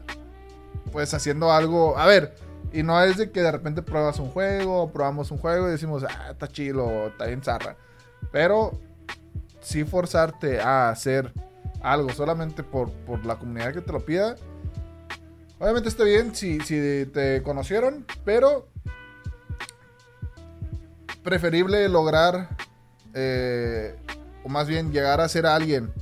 Pues 0.92 1.14
haciendo 1.14 1.52
algo. 1.52 1.98
A 1.98 2.06
ver, 2.06 2.36
y 2.72 2.84
no 2.84 3.02
es 3.02 3.18
de 3.18 3.32
que 3.32 3.42
de 3.42 3.52
repente 3.52 3.82
pruebas 3.82 4.20
un 4.20 4.30
juego, 4.30 4.92
probamos 4.92 5.32
un 5.32 5.38
juego 5.38 5.68
y 5.68 5.72
decimos, 5.72 6.04
ah, 6.04 6.32
está 6.32 6.48
chido, 6.48 7.08
está 7.08 7.26
bien 7.26 7.42
zarra. 7.42 7.76
Pero 8.32 8.80
si 9.62 9.84
forzarte 9.84 10.60
a 10.60 10.90
hacer 10.90 11.34
algo 11.82 12.10
solamente 12.10 12.64
por, 12.64 12.92
la 13.26 13.38
comunidad 13.38 13.74
que 13.74 13.82
te 13.82 13.92
lo 13.92 14.04
pida. 14.04 14.36
Obviamente 15.60 15.88
está 15.90 16.04
bien 16.04 16.36
si, 16.36 16.60
si 16.62 17.06
te 17.14 17.42
conocieron, 17.44 18.06
pero 18.24 18.68
preferible 21.24 21.88
lograr, 21.88 22.50
eh, 23.14 23.96
o 24.44 24.50
más 24.50 24.68
bien 24.68 24.92
llegar 24.92 25.22
a 25.22 25.30
ser 25.30 25.46
alguien 25.46 25.94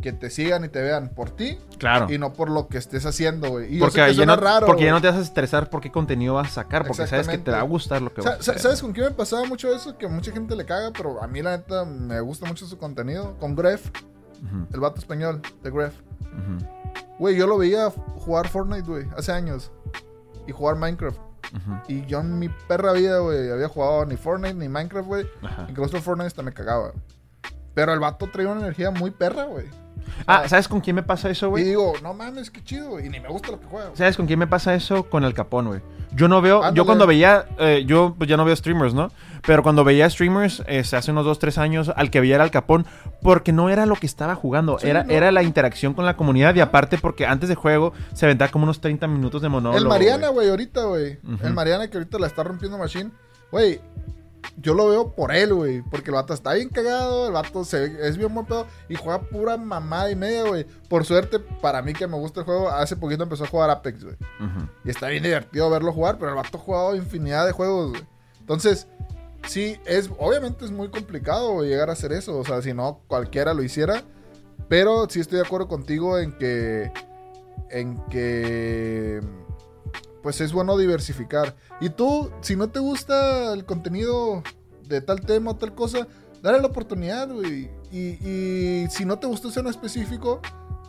que 0.00 0.12
te 0.12 0.30
sigan 0.30 0.64
y 0.64 0.68
te 0.68 0.80
vean 0.80 1.10
por 1.10 1.30
ti. 1.30 1.58
Claro. 1.78 2.12
Y 2.12 2.18
no 2.18 2.32
por 2.32 2.50
lo 2.50 2.68
que 2.68 2.78
estés 2.78 3.06
haciendo, 3.06 3.50
güey. 3.50 3.78
porque, 3.78 4.14
ya 4.14 4.26
no, 4.26 4.36
raro, 4.36 4.66
porque 4.66 4.84
ya 4.84 4.92
no 4.92 5.00
te 5.00 5.08
vas 5.08 5.16
a 5.16 5.20
estresar 5.20 5.70
por 5.70 5.80
qué 5.80 5.90
contenido 5.90 6.34
vas 6.34 6.48
a 6.48 6.62
sacar, 6.62 6.86
porque 6.86 7.06
sabes 7.06 7.28
que 7.28 7.38
te 7.38 7.50
va 7.50 7.60
a 7.60 7.64
gustar 7.64 8.02
lo 8.02 8.12
que 8.12 8.20
vas 8.20 8.34
a 8.34 8.36
hacer. 8.38 8.58
¿Sabes 8.58 8.80
con 8.80 8.92
qué 8.92 9.02
me 9.02 9.10
pasaba 9.10 9.44
mucho 9.44 9.74
eso? 9.74 9.96
Que 9.96 10.08
mucha 10.08 10.32
gente 10.32 10.56
le 10.56 10.64
caga, 10.64 10.90
pero 10.96 11.22
a 11.22 11.26
mí 11.26 11.42
la 11.42 11.56
neta 11.56 11.84
me 11.84 12.20
gusta 12.20 12.46
mucho 12.46 12.66
su 12.66 12.78
contenido. 12.78 13.36
Con 13.38 13.54
Gref, 13.54 13.90
el 14.72 14.80
vato 14.80 14.98
español 14.98 15.40
de 15.62 15.70
Gref. 15.70 15.94
Güey, 17.18 17.36
yo 17.36 17.46
lo 17.46 17.58
veía 17.58 17.90
jugar 17.90 18.48
Fortnite, 18.48 18.88
güey, 18.88 19.06
hace 19.16 19.32
años. 19.32 19.70
Y 20.46 20.52
jugar 20.52 20.76
Minecraft. 20.76 21.18
Y 21.88 22.06
yo 22.06 22.20
en 22.20 22.38
mi 22.38 22.48
perra 22.48 22.92
vida, 22.92 23.18
güey, 23.18 23.50
había 23.50 23.68
jugado 23.68 24.06
ni 24.06 24.16
Fortnite 24.16 24.54
ni 24.54 24.68
Minecraft, 24.68 25.06
güey. 25.06 25.26
Incluso 25.68 26.00
Fortnite 26.00 26.28
hasta 26.28 26.42
me 26.42 26.52
cagaba. 26.52 26.92
Pero 27.74 27.92
el 27.92 28.00
vato 28.00 28.28
traía 28.30 28.50
una 28.50 28.60
energía 28.60 28.90
muy 28.90 29.10
perra, 29.10 29.44
güey. 29.44 29.66
Ah, 30.26 30.48
¿sabes 30.48 30.68
con 30.68 30.80
quién 30.80 30.96
me 30.96 31.02
pasa 31.02 31.30
eso, 31.30 31.50
güey? 31.50 31.64
Y 31.64 31.68
digo, 31.68 31.92
no 32.02 32.14
mames, 32.14 32.50
qué 32.50 32.62
chido. 32.62 33.00
Y 33.00 33.08
ni 33.08 33.20
me 33.20 33.28
gusta 33.28 33.50
lo 33.50 33.60
que 33.60 33.66
juega. 33.66 33.90
¿Sabes 33.94 34.16
con 34.16 34.26
quién 34.26 34.38
me 34.38 34.46
pasa 34.46 34.74
eso? 34.74 35.04
Con 35.04 35.24
el 35.24 35.34
Capón, 35.34 35.68
güey. 35.68 35.80
Yo 36.12 36.26
no 36.26 36.40
veo, 36.40 36.74
yo 36.74 36.84
cuando 36.84 37.06
veía, 37.06 37.46
eh, 37.58 37.84
yo 37.86 38.16
pues 38.18 38.28
ya 38.28 38.36
no 38.36 38.44
veo 38.44 38.56
streamers, 38.56 38.94
¿no? 38.94 39.12
Pero 39.46 39.62
cuando 39.62 39.84
veía 39.84 40.10
streamers 40.10 40.62
eh, 40.66 40.80
hace 40.80 41.10
unos 41.12 41.24
2, 41.24 41.38
3 41.38 41.58
años, 41.58 41.92
al 41.94 42.10
que 42.10 42.20
veía 42.20 42.34
era 42.34 42.44
el 42.44 42.50
Capón, 42.50 42.84
porque 43.22 43.52
no 43.52 43.70
era 43.70 43.86
lo 43.86 43.94
que 43.94 44.06
estaba 44.06 44.34
jugando, 44.34 44.78
era, 44.80 45.06
era 45.08 45.30
la 45.30 45.44
interacción 45.44 45.94
con 45.94 46.04
la 46.04 46.16
comunidad 46.16 46.54
y 46.56 46.60
aparte 46.60 46.98
porque 46.98 47.26
antes 47.26 47.48
de 47.48 47.54
juego 47.54 47.92
se 48.12 48.26
vendía 48.26 48.48
como 48.48 48.64
unos 48.64 48.80
30 48.80 49.06
minutos 49.06 49.40
de 49.40 49.48
monólogo. 49.48 49.78
El 49.78 49.88
Mariana, 49.88 50.28
güey, 50.30 50.48
ahorita, 50.48 50.82
güey. 50.84 51.18
El 51.44 51.54
Mariana 51.54 51.88
que 51.88 51.98
ahorita 51.98 52.18
la 52.18 52.26
está 52.26 52.42
rompiendo 52.42 52.76
Machine. 52.76 53.10
Güey, 53.52 53.80
yo 54.56 54.74
lo 54.74 54.88
veo 54.88 55.12
por 55.12 55.34
él, 55.34 55.54
güey. 55.54 55.82
Porque 55.82 56.10
el 56.10 56.14
vato 56.14 56.34
está 56.34 56.54
bien 56.54 56.68
cagado, 56.68 57.28
el 57.28 57.32
vato 57.32 57.64
se, 57.64 58.06
es 58.06 58.16
bien 58.16 58.32
buen 58.34 58.46
pedo 58.46 58.66
y 58.88 58.94
juega 58.94 59.20
pura 59.22 59.56
mamada 59.56 60.10
y 60.10 60.16
media, 60.16 60.44
güey. 60.44 60.66
Por 60.88 61.04
suerte, 61.04 61.38
para 61.38 61.82
mí 61.82 61.92
que 61.92 62.06
me 62.06 62.16
gusta 62.16 62.40
el 62.40 62.46
juego, 62.46 62.68
hace 62.70 62.96
poquito 62.96 63.22
empezó 63.22 63.44
a 63.44 63.48
jugar 63.48 63.70
Apex, 63.70 64.04
güey. 64.04 64.16
Y 64.84 64.90
está 64.90 65.08
bien 65.08 65.22
divertido 65.22 65.70
verlo 65.70 65.92
jugar, 65.92 66.18
pero 66.18 66.30
el 66.30 66.36
vato 66.36 66.58
ha 66.58 66.60
jugado 66.60 66.96
infinidad 66.96 67.46
de 67.46 67.52
juegos, 67.52 67.90
güey. 67.90 68.02
Entonces, 68.40 68.88
sí, 69.46 69.78
es, 69.86 70.10
obviamente 70.18 70.64
es 70.64 70.70
muy 70.70 70.88
complicado 70.88 71.62
llegar 71.62 71.88
a 71.90 71.94
hacer 71.94 72.12
eso. 72.12 72.38
O 72.38 72.44
sea, 72.44 72.62
si 72.62 72.74
no, 72.74 73.00
cualquiera 73.06 73.54
lo 73.54 73.62
hiciera. 73.62 74.02
Pero 74.68 75.08
sí 75.08 75.20
estoy 75.20 75.38
de 75.38 75.44
acuerdo 75.46 75.68
contigo 75.68 76.18
en 76.18 76.36
que. 76.38 76.92
En 77.70 78.04
que 78.06 79.20
pues 80.22 80.40
es 80.40 80.52
bueno 80.52 80.76
diversificar. 80.76 81.56
Y 81.80 81.90
tú, 81.90 82.30
si 82.40 82.56
no 82.56 82.68
te 82.68 82.78
gusta 82.78 83.52
el 83.52 83.64
contenido 83.64 84.42
de 84.86 85.00
tal 85.00 85.20
tema 85.20 85.52
o 85.52 85.56
tal 85.56 85.74
cosa, 85.74 86.06
dale 86.42 86.60
la 86.60 86.66
oportunidad, 86.66 87.28
güey. 87.28 87.70
Y, 87.92 88.86
si 88.90 89.04
no 89.04 89.18
te 89.18 89.26
gusta 89.26 89.48
ese 89.48 89.60
en 89.60 89.66
específico, 89.66 90.40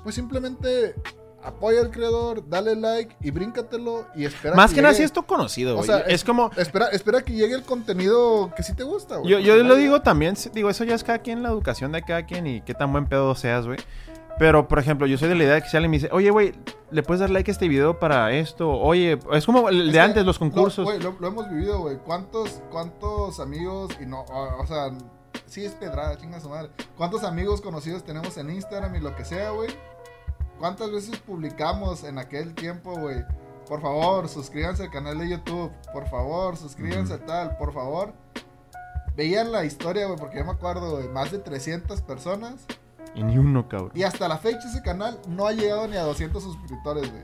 pues 0.03 0.15
simplemente 0.15 0.95
apoya 1.43 1.81
al 1.81 1.89
creador, 1.89 2.47
dale 2.47 2.75
like 2.75 3.15
y 3.21 3.31
bríncatelo 3.31 4.07
y 4.15 4.25
espera. 4.25 4.55
Más 4.55 4.73
que, 4.73 4.81
nada 4.81 4.93
si 4.93 5.03
es 5.03 5.11
tu 5.11 5.23
conocido, 5.23 5.75
güey. 5.75 5.83
O 5.83 5.91
sea, 5.91 6.01
es, 6.01 6.23
como. 6.23 6.51
Espera, 6.55 6.87
espera 6.89 7.21
que 7.21 7.33
llegue 7.33 7.55
el 7.55 7.63
contenido 7.63 8.53
que 8.55 8.63
sí 8.63 8.73
te 8.73 8.83
gusta, 8.83 9.17
güey. 9.17 9.31
Yo, 9.31 9.39
yo 9.39 9.55
lo 9.63 9.75
digo 9.75 10.01
también, 10.01 10.35
digo, 10.53 10.69
eso 10.69 10.83
ya 10.83 10.95
es 10.95 11.03
cada 11.03 11.19
quien, 11.19 11.41
la 11.41 11.49
educación 11.49 11.91
de 11.91 12.03
cada 12.03 12.25
quien 12.25 12.45
y 12.45 12.61
qué 12.61 12.73
tan 12.73 12.91
buen 12.91 13.07
pedo 13.07 13.33
seas, 13.35 13.65
güey. 13.65 13.79
Pero, 14.41 14.67
por 14.67 14.79
ejemplo, 14.79 15.05
yo 15.05 15.19
soy 15.19 15.29
de 15.29 15.35
la 15.35 15.43
idea 15.43 15.53
de 15.53 15.61
que 15.61 15.69
si 15.69 15.77
alguien 15.77 15.91
me 15.91 15.97
dice, 15.97 16.09
oye, 16.11 16.31
güey, 16.31 16.55
¿le 16.89 17.03
puedes 17.03 17.19
dar 17.19 17.29
like 17.29 17.51
a 17.51 17.53
este 17.53 17.67
video 17.67 17.99
para 17.99 18.31
esto? 18.31 18.71
Oye, 18.71 19.19
es 19.33 19.45
como 19.45 19.69
el 19.69 19.91
de 19.91 19.99
antes, 19.99 20.25
los 20.25 20.39
concursos. 20.39 20.83
Güey, 20.83 20.99
lo, 20.99 21.15
hemos 21.27 21.47
vivido, 21.47 21.81
güey. 21.81 21.97
¿Cuántos, 21.97 22.59
¿Cuántos 22.71 23.39
amigos, 23.39 23.91
y 24.01 24.07
no, 24.07 24.23
o, 24.23 24.65
sea, 24.65 24.89
sí 25.45 25.63
es 25.63 25.73
pedrada, 25.73 26.17
chinga 26.17 26.39
su 26.39 26.49
madre. 26.49 26.71
¿Cuántos 26.97 27.23
amigos 27.23 27.61
conocidos 27.61 28.03
tenemos 28.03 28.35
en 28.37 28.49
Instagram 28.49 28.95
y 28.95 28.99
lo 28.99 29.15
que 29.15 29.25
sea, 29.25 29.51
güey? 29.51 29.69
¿Cuántas 30.57 30.89
veces 30.89 31.19
publicamos 31.19 32.03
en 32.03 32.17
aquel 32.17 32.55
tiempo, 32.55 32.97
güey? 32.97 33.23
Por 33.67 33.79
favor, 33.79 34.27
suscríbanse 34.27 34.85
al 34.85 34.89
canal 34.89 35.19
de 35.19 35.29
YouTube. 35.29 35.71
Por 35.93 36.09
favor, 36.09 36.57
suscríbanse 36.57 37.13
a 37.13 37.23
tal, 37.27 37.57
por 37.57 37.73
favor. 37.73 38.11
Veían 39.15 39.51
la 39.51 39.65
historia, 39.65 40.07
güey, 40.07 40.17
porque 40.17 40.39
yo 40.39 40.45
me 40.45 40.53
acuerdo, 40.53 40.97
de 40.97 41.09
más 41.09 41.31
de 41.31 41.37
300 41.37 42.01
personas 42.01 42.65
y 43.15 43.23
ni 43.23 43.37
uno, 43.37 43.67
cabrón. 43.67 43.91
Y 43.93 44.03
hasta 44.03 44.27
la 44.27 44.37
fecha 44.37 44.67
ese 44.69 44.81
canal 44.81 45.19
no 45.27 45.47
ha 45.47 45.51
llegado 45.51 45.87
ni 45.87 45.97
a 45.97 46.03
200 46.03 46.41
suscriptores, 46.41 47.11
güey. 47.11 47.23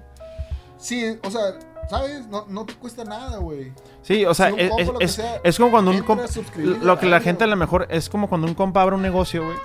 Sí, 0.77 1.17
o 1.23 1.31
sea, 1.31 1.41
¿sabes? 1.89 2.27
No, 2.27 2.45
no 2.47 2.65
te 2.65 2.75
cuesta 2.75 3.03
nada, 3.03 3.37
güey. 3.37 3.71
Sí, 4.01 4.25
o 4.25 4.33
sea, 4.33 4.49
es, 4.49 4.71
es, 4.99 5.21
es, 5.43 5.57
como 5.57 5.71
cuando 5.71 5.91
un 5.91 6.01
compa... 6.01 6.25
Lo 6.55 6.99
que 6.99 7.07
la 7.07 7.19
gente 7.19 7.45
a 7.45 7.47
lo 7.47 7.55
mejor... 7.55 7.87
Es 7.89 8.09
como 8.09 8.29
cuando 8.29 8.47
un 8.47 8.53
compa 8.53 8.81
abre 8.81 8.95
un 8.95 9.01
negocio, 9.01 9.43
güey. 9.45 9.57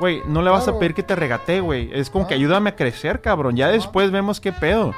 Güey, 0.00 0.22
no 0.26 0.42
le 0.42 0.50
vas 0.50 0.66
a 0.66 0.78
pedir 0.78 0.94
que 0.94 1.02
te 1.02 1.14
regate, 1.14 1.60
güey. 1.60 1.90
Es 1.92 2.08
como 2.08 2.26
que 2.26 2.34
ayúdame 2.34 2.70
a 2.70 2.76
crecer, 2.76 3.20
cabrón. 3.20 3.54
Ya 3.54 3.68
después 3.68 4.10
vemos 4.10 4.40
qué 4.40 4.50
pedo. 4.50 4.94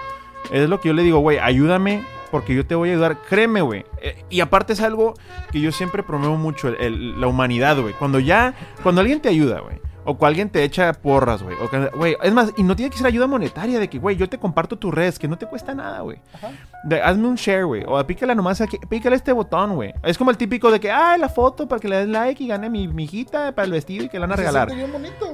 Es 0.53 0.69
lo 0.69 0.81
que 0.81 0.89
yo 0.89 0.95
le 0.95 1.03
digo, 1.03 1.19
güey, 1.19 1.39
ayúdame 1.39 2.05
porque 2.31 2.55
yo 2.55 2.65
te 2.65 2.77
voy 2.77 2.91
a 2.91 2.93
ayudar. 2.93 3.19
Créeme, 3.29 3.63
güey. 3.63 3.85
Eh, 4.01 4.25
y 4.31 4.41
aparte 4.41 4.75
es 4.75 4.81
algo 4.81 5.15
que 5.51 5.61
yo 5.61 5.73
siempre 5.73 6.05
promuevo 6.05 6.37
mucho, 6.37 6.71
la 6.71 7.27
humanidad, 7.27 7.79
güey. 7.81 7.95
Cuando 7.95 8.21
ya, 8.21 8.55
cuando 8.83 9.01
alguien 9.01 9.21
te 9.21 9.29
ayuda, 9.29 9.61
güey 9.61 9.81
o 10.05 10.19
que 10.19 10.27
alguien 10.27 10.51
te 10.51 10.65
echa 10.65 10.93
porras, 10.93 11.43
güey. 11.43 11.57
Güey, 11.95 12.17
es 12.23 12.33
más, 12.33 12.53
y 12.57 12.63
no 12.63 12.75
tiene 12.77 12.91
que 12.91 12.99
ser 12.99 13.07
ayuda 13.07 13.27
monetaria 13.27 13.79
de 13.79 13.89
que, 13.89 13.99
güey, 13.99 14.17
yo 14.17 14.29
te 14.29 14.39
comparto 14.39 14.77
tu 14.77 14.91
redes, 14.91 15.19
que 15.19 15.29
no 15.29 15.39
te 15.39 15.47
cuesta 15.47 15.75
nada, 15.75 16.01
güey. 16.01 16.19
Hazme 17.03 17.29
un 17.29 17.37
share, 17.37 17.65
güey. 17.65 17.85
O 17.87 18.05
pícale 18.07 18.35
nomás 18.35 18.61
aquí, 18.61 18.79
pícale 18.89 19.17
este 19.17 19.33
botón, 19.33 19.75
güey. 19.75 19.95
Es 20.03 20.19
como 20.19 20.31
el 20.31 20.37
típico 20.37 20.71
de 20.71 20.81
que, 20.81 20.91
ah, 20.91 21.17
la 21.17 21.29
foto 21.29 21.69
para 21.69 21.81
que 21.81 21.89
le 21.89 21.97
des 21.97 22.09
like 22.09 22.43
y 22.43 22.49
gane 22.49 22.69
mi, 22.69 22.85
hijita 23.03 23.53
para 23.53 23.67
el 23.67 23.73
vestido 23.73 24.05
y 24.05 24.09
que 24.09 24.19
la 24.19 24.27
van 24.27 24.33
a 24.33 24.37
regalar. 24.37 24.69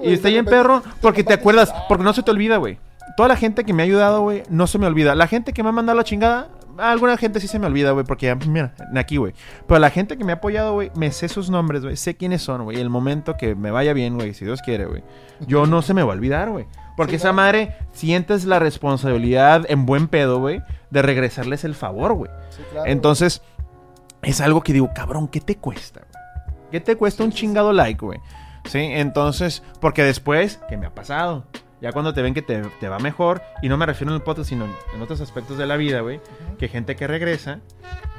y 0.02 0.12
está 0.12 0.28
bien, 0.28 0.44
perro, 0.44 0.82
porque 1.00 1.24
te 1.24 1.34
acuerdas, 1.34 1.72
porque 1.88 2.04
no 2.04 2.12
se 2.12 2.22
te 2.22 2.30
olvida, 2.30 2.56
güey. 2.56 2.78
Toda 3.16 3.30
la 3.30 3.36
gente 3.36 3.64
que 3.64 3.72
me 3.72 3.82
ha 3.82 3.86
ayudado, 3.86 4.20
güey, 4.22 4.42
no 4.48 4.66
se 4.66 4.78
me 4.78 4.86
olvida. 4.86 5.14
La 5.14 5.26
gente 5.26 5.52
que 5.52 5.62
me 5.62 5.70
ha 5.70 5.72
mandado 5.72 5.96
la 5.96 6.04
chingada, 6.04 6.48
alguna 6.78 7.16
gente 7.16 7.40
sí 7.40 7.48
se 7.48 7.58
me 7.58 7.66
olvida, 7.66 7.90
güey, 7.92 8.04
porque 8.04 8.26
ya, 8.26 8.34
mira, 8.34 8.72
aquí, 8.96 9.16
güey. 9.16 9.34
Pero 9.66 9.80
la 9.80 9.90
gente 9.90 10.16
que 10.16 10.24
me 10.24 10.32
ha 10.32 10.36
apoyado, 10.36 10.74
güey, 10.74 10.90
me 10.94 11.10
sé 11.12 11.28
sus 11.28 11.50
nombres, 11.50 11.82
güey, 11.82 11.96
sé 11.96 12.16
quiénes 12.16 12.42
son, 12.42 12.64
güey. 12.64 12.80
El 12.80 12.90
momento 12.90 13.36
que 13.36 13.54
me 13.54 13.70
vaya 13.70 13.92
bien, 13.92 14.14
güey, 14.14 14.34
si 14.34 14.44
Dios 14.44 14.62
quiere, 14.62 14.86
güey. 14.86 15.02
Yo 15.46 15.66
no 15.66 15.82
se 15.82 15.94
me 15.94 16.02
va 16.02 16.12
a 16.12 16.16
olvidar, 16.16 16.50
güey. 16.50 16.66
Porque 16.96 17.16
esa 17.16 17.32
madre 17.32 17.76
sientes 17.92 18.44
la 18.44 18.58
responsabilidad 18.58 19.64
en 19.68 19.86
buen 19.86 20.08
pedo, 20.08 20.40
güey, 20.40 20.62
de 20.90 21.02
regresarles 21.02 21.64
el 21.64 21.74
favor, 21.74 22.14
güey. 22.14 22.30
Entonces, 22.86 23.42
es 24.22 24.40
algo 24.40 24.62
que 24.62 24.72
digo, 24.72 24.90
cabrón, 24.94 25.28
¿qué 25.28 25.40
te 25.40 25.56
cuesta? 25.56 26.02
¿Qué 26.70 26.80
te 26.80 26.96
cuesta 26.96 27.24
un 27.24 27.30
chingado 27.32 27.72
like, 27.72 28.04
güey? 28.04 28.18
Sí, 28.64 28.80
entonces, 28.80 29.62
porque 29.80 30.02
después, 30.02 30.60
¿qué 30.68 30.76
me 30.76 30.86
ha 30.86 30.94
pasado? 30.94 31.44
Ya 31.80 31.92
cuando 31.92 32.12
te 32.12 32.22
ven 32.22 32.34
que 32.34 32.42
te, 32.42 32.88
va 32.88 32.98
mejor, 32.98 33.40
y 33.62 33.68
no 33.68 33.76
me 33.76 33.86
refiero 33.86 34.10
en 34.10 34.16
el 34.16 34.22
podcast, 34.22 34.48
sino 34.48 34.66
en 34.94 35.02
otros 35.02 35.20
aspectos 35.20 35.58
de 35.58 35.66
la 35.66 35.76
vida, 35.76 36.00
güey, 36.00 36.20
que 36.58 36.68
gente 36.68 36.96
que 36.96 37.06
regresa 37.06 37.60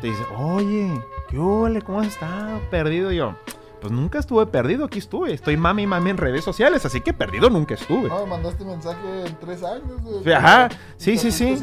te 0.02 0.08
dice, 0.08 0.24
oye, 0.38 1.02
¿qué 1.30 1.38
ole? 1.38 1.82
¿Cómo 1.82 2.00
has 2.00 2.08
estado? 2.08 2.62
Perdido 2.70 3.12
yo. 3.12 3.36
Pues 3.82 3.94
nunca 3.94 4.20
estuve 4.20 4.46
perdido, 4.46 4.86
aquí 4.86 5.00
estuve. 5.00 5.34
Estoy 5.34 5.56
mami 5.56 5.88
mami 5.88 6.10
en 6.10 6.18
redes 6.18 6.44
sociales, 6.44 6.86
así 6.86 7.00
que 7.02 7.14
perdido 7.14 7.50
nunca 7.50 7.76
estuve. 7.76 8.10
No, 8.10 8.24
me 8.24 8.32
mandaste 8.32 8.66
mensaje 8.66 9.26
en 9.26 9.36
tres 9.38 9.64
años, 9.64 10.02
güey. 10.02 10.34
Ajá, 10.34 10.70
sí, 10.98 11.18
sí, 11.18 11.32
sí. 11.32 11.62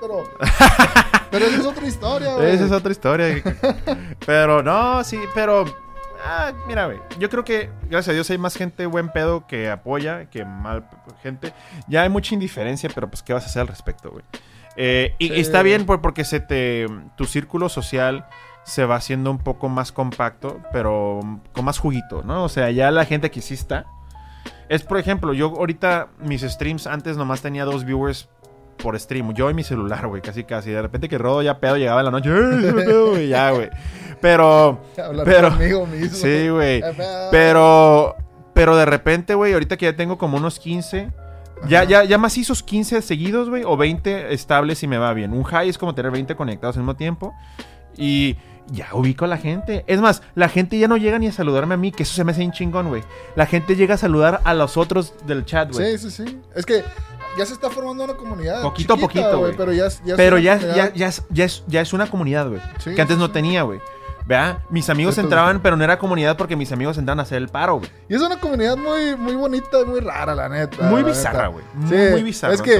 pero... 0.00 0.24
pero 1.30 1.44
esa 1.44 1.56
es 1.56 1.66
otra 1.66 1.86
historia, 1.86 2.34
güey. 2.34 2.50
Esa 2.52 2.64
es 2.66 2.72
otra 2.72 2.92
historia. 2.92 3.42
pero 4.26 4.62
no, 4.62 5.04
sí, 5.04 5.18
pero 5.34 5.64
Ah, 6.24 6.52
mira, 6.66 6.86
güey. 6.86 6.98
Yo 7.18 7.28
creo 7.28 7.44
que, 7.44 7.70
gracias 7.90 8.10
a 8.10 8.12
Dios, 8.12 8.30
hay 8.30 8.38
más 8.38 8.54
gente 8.54 8.86
buen 8.86 9.08
pedo 9.08 9.46
que 9.46 9.68
apoya 9.68 10.26
que 10.26 10.44
mal 10.44 10.88
gente. 11.22 11.52
Ya 11.88 12.02
hay 12.02 12.08
mucha 12.08 12.34
indiferencia, 12.34 12.88
pero 12.94 13.08
pues, 13.08 13.22
¿qué 13.22 13.32
vas 13.32 13.44
a 13.44 13.46
hacer 13.46 13.62
al 13.62 13.68
respecto, 13.68 14.10
güey? 14.10 14.24
Eh, 14.76 15.14
y, 15.18 15.38
está 15.38 15.62
bien 15.62 15.84
porque 15.84 16.24
se 16.24 16.40
te, 16.40 16.86
tu 17.16 17.26
círculo 17.26 17.68
social 17.68 18.26
se 18.64 18.84
va 18.84 18.96
haciendo 18.96 19.30
un 19.30 19.38
poco 19.38 19.68
más 19.68 19.92
compacto, 19.92 20.60
pero 20.72 21.20
con 21.52 21.64
más 21.64 21.78
juguito, 21.78 22.22
¿no? 22.22 22.44
O 22.44 22.48
sea, 22.48 22.70
ya 22.70 22.90
la 22.90 23.04
gente 23.04 23.30
que 23.30 23.42
sí 23.42 23.54
está. 23.54 23.86
Es, 24.68 24.82
por 24.82 24.98
ejemplo, 24.98 25.34
yo 25.34 25.48
ahorita 25.48 26.08
mis 26.20 26.42
streams 26.42 26.86
antes 26.86 27.16
nomás 27.16 27.42
tenía 27.42 27.64
dos 27.64 27.84
viewers 27.84 28.28
por 28.76 28.98
stream. 28.98 29.32
Yo 29.34 29.50
y 29.50 29.54
mi 29.54 29.62
celular, 29.62 30.06
güey, 30.06 30.22
casi 30.22 30.44
casi. 30.44 30.70
De 30.70 30.82
repente 30.82 31.08
que 31.08 31.18
rodo 31.18 31.42
ya 31.42 31.58
pedo, 31.58 31.76
llegaba 31.76 32.00
en 32.00 32.04
la 32.06 32.10
noche. 32.10 32.30
¡Ey, 32.30 33.28
ya, 33.28 33.50
güey. 33.50 33.70
Pero. 34.20 34.80
pero 35.24 35.50
conmigo 35.50 35.86
mismo. 35.86 36.16
Sí, 36.16 36.48
güey. 36.48 36.82
Pero. 37.30 38.16
Pero 38.54 38.76
de 38.76 38.84
repente, 38.84 39.34
güey, 39.34 39.54
ahorita 39.54 39.78
que 39.78 39.86
ya 39.86 39.96
tengo 39.96 40.18
como 40.18 40.36
unos 40.36 40.58
15. 40.58 41.10
Ya, 41.68 41.84
ya, 41.84 42.04
ya 42.04 42.18
más 42.18 42.36
hizo 42.36 42.54
15 42.54 43.00
seguidos, 43.02 43.48
güey, 43.48 43.62
o 43.64 43.76
20 43.76 44.34
estables 44.34 44.82
y 44.82 44.88
me 44.88 44.98
va 44.98 45.14
bien. 45.14 45.32
Un 45.32 45.44
high 45.44 45.68
es 45.68 45.78
como 45.78 45.94
tener 45.94 46.10
20 46.10 46.34
conectados 46.34 46.76
al 46.76 46.82
mismo 46.82 46.96
tiempo. 46.96 47.32
Y 47.96 48.36
ya 48.66 48.88
ubico 48.92 49.24
a 49.24 49.28
la 49.28 49.38
gente. 49.38 49.84
Es 49.86 50.00
más, 50.00 50.22
la 50.34 50.48
gente 50.48 50.78
ya 50.78 50.88
no 50.88 50.96
llega 50.96 51.18
ni 51.18 51.28
a 51.28 51.32
saludarme 51.32 51.74
a 51.74 51.76
mí, 51.76 51.92
que 51.92 52.02
eso 52.02 52.14
se 52.14 52.24
me 52.24 52.32
hace 52.32 52.44
un 52.44 52.52
chingón, 52.52 52.88
güey. 52.88 53.02
La 53.36 53.46
gente 53.46 53.76
llega 53.76 53.94
a 53.94 53.98
saludar 53.98 54.40
a 54.44 54.54
los 54.54 54.76
otros 54.76 55.14
del 55.26 55.44
chat, 55.44 55.72
güey. 55.72 55.98
Sí, 55.98 56.10
sí, 56.10 56.24
sí. 56.24 56.40
Es 56.54 56.66
que 56.66 56.82
ya 57.38 57.46
se 57.46 57.52
está 57.54 57.70
formando 57.70 58.04
una 58.04 58.14
comunidad. 58.14 58.62
Poquito 58.62 58.94
a 58.94 58.96
poquito, 58.96 59.38
güey. 59.38 59.56
Pero 59.56 59.72
ya, 59.72 59.88
ya, 60.04 60.16
pero 60.16 60.38
ya, 60.38 60.58
ya, 60.58 60.92
ya, 60.94 61.08
es, 61.08 61.22
ya, 61.30 61.44
es, 61.44 61.64
ya 61.66 61.80
es 61.80 61.92
una 61.92 62.08
comunidad, 62.08 62.48
güey. 62.48 62.60
que 62.94 63.00
antes 63.00 63.18
no 63.18 63.30
tenía, 63.30 63.62
güey. 63.62 63.80
Vea, 64.26 64.64
mis 64.70 64.88
amigos 64.88 65.18
entraban, 65.18 65.60
pero 65.60 65.76
no 65.76 65.84
era 65.84 65.98
comunidad 65.98 66.36
porque 66.36 66.54
mis 66.54 66.70
amigos 66.72 66.96
entraban 66.96 67.20
a 67.20 67.22
hacer 67.22 67.38
el 67.38 67.48
paro, 67.48 67.78
güey. 67.78 67.90
Y 68.08 68.14
es 68.14 68.20
una 68.22 68.38
comunidad 68.38 68.76
muy, 68.76 69.16
muy 69.16 69.34
bonita 69.34 69.84
muy 69.84 70.00
rara, 70.00 70.34
la 70.34 70.48
neta. 70.48 70.84
Muy 70.84 71.02
bizarra, 71.02 71.48
güey. 71.48 71.64
muy, 71.74 72.22
bizarra. 72.22 72.54
Es 72.54 72.62
que 72.62 72.76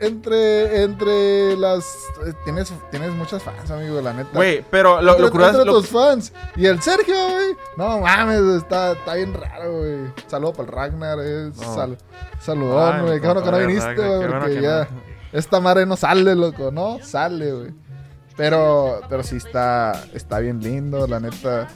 entre, 0.00 0.82
entre 0.82 1.56
las. 1.56 1.84
Eh, 2.26 2.32
tienes, 2.44 2.72
tienes 2.90 3.12
muchas 3.12 3.42
fans, 3.42 3.70
amigo, 3.70 4.00
la 4.00 4.12
neta. 4.12 4.30
Güey, 4.34 4.64
pero 4.70 5.00
lo, 5.00 5.12
entre, 5.12 5.38
lo 5.38 5.48
entre 5.48 5.64
tus 5.64 5.88
fans. 5.88 6.32
Y 6.56 6.66
el 6.66 6.82
Sergio, 6.82 7.14
güey. 7.30 7.56
No 7.76 8.00
mames, 8.00 8.40
está, 8.62 8.92
está 8.92 9.14
bien 9.14 9.34
raro, 9.34 9.78
güey. 9.78 10.12
Saludo 10.26 10.52
para 10.52 10.68
el 10.68 10.74
Ragnar. 10.74 11.18
Eh. 11.22 11.52
saludón, 12.40 13.02
güey. 13.06 13.20
Qué 13.20 13.26
bueno 13.26 13.42
que 13.42 13.50
no 13.50 13.58
viniste, 13.58 13.94
güey. 13.94 14.28
Porque 14.28 14.60
ya. 14.60 14.88
Esta 15.32 15.60
madre 15.60 15.84
no 15.86 15.96
sale, 15.96 16.34
loco, 16.34 16.70
¿no? 16.70 16.98
Sale, 17.02 17.52
güey. 17.52 17.85
Pero, 18.36 19.00
pero 19.08 19.22
sí 19.22 19.36
está, 19.36 20.04
está 20.12 20.38
bien 20.38 20.60
lindo, 20.60 21.06
la 21.06 21.20
neta. 21.20 21.68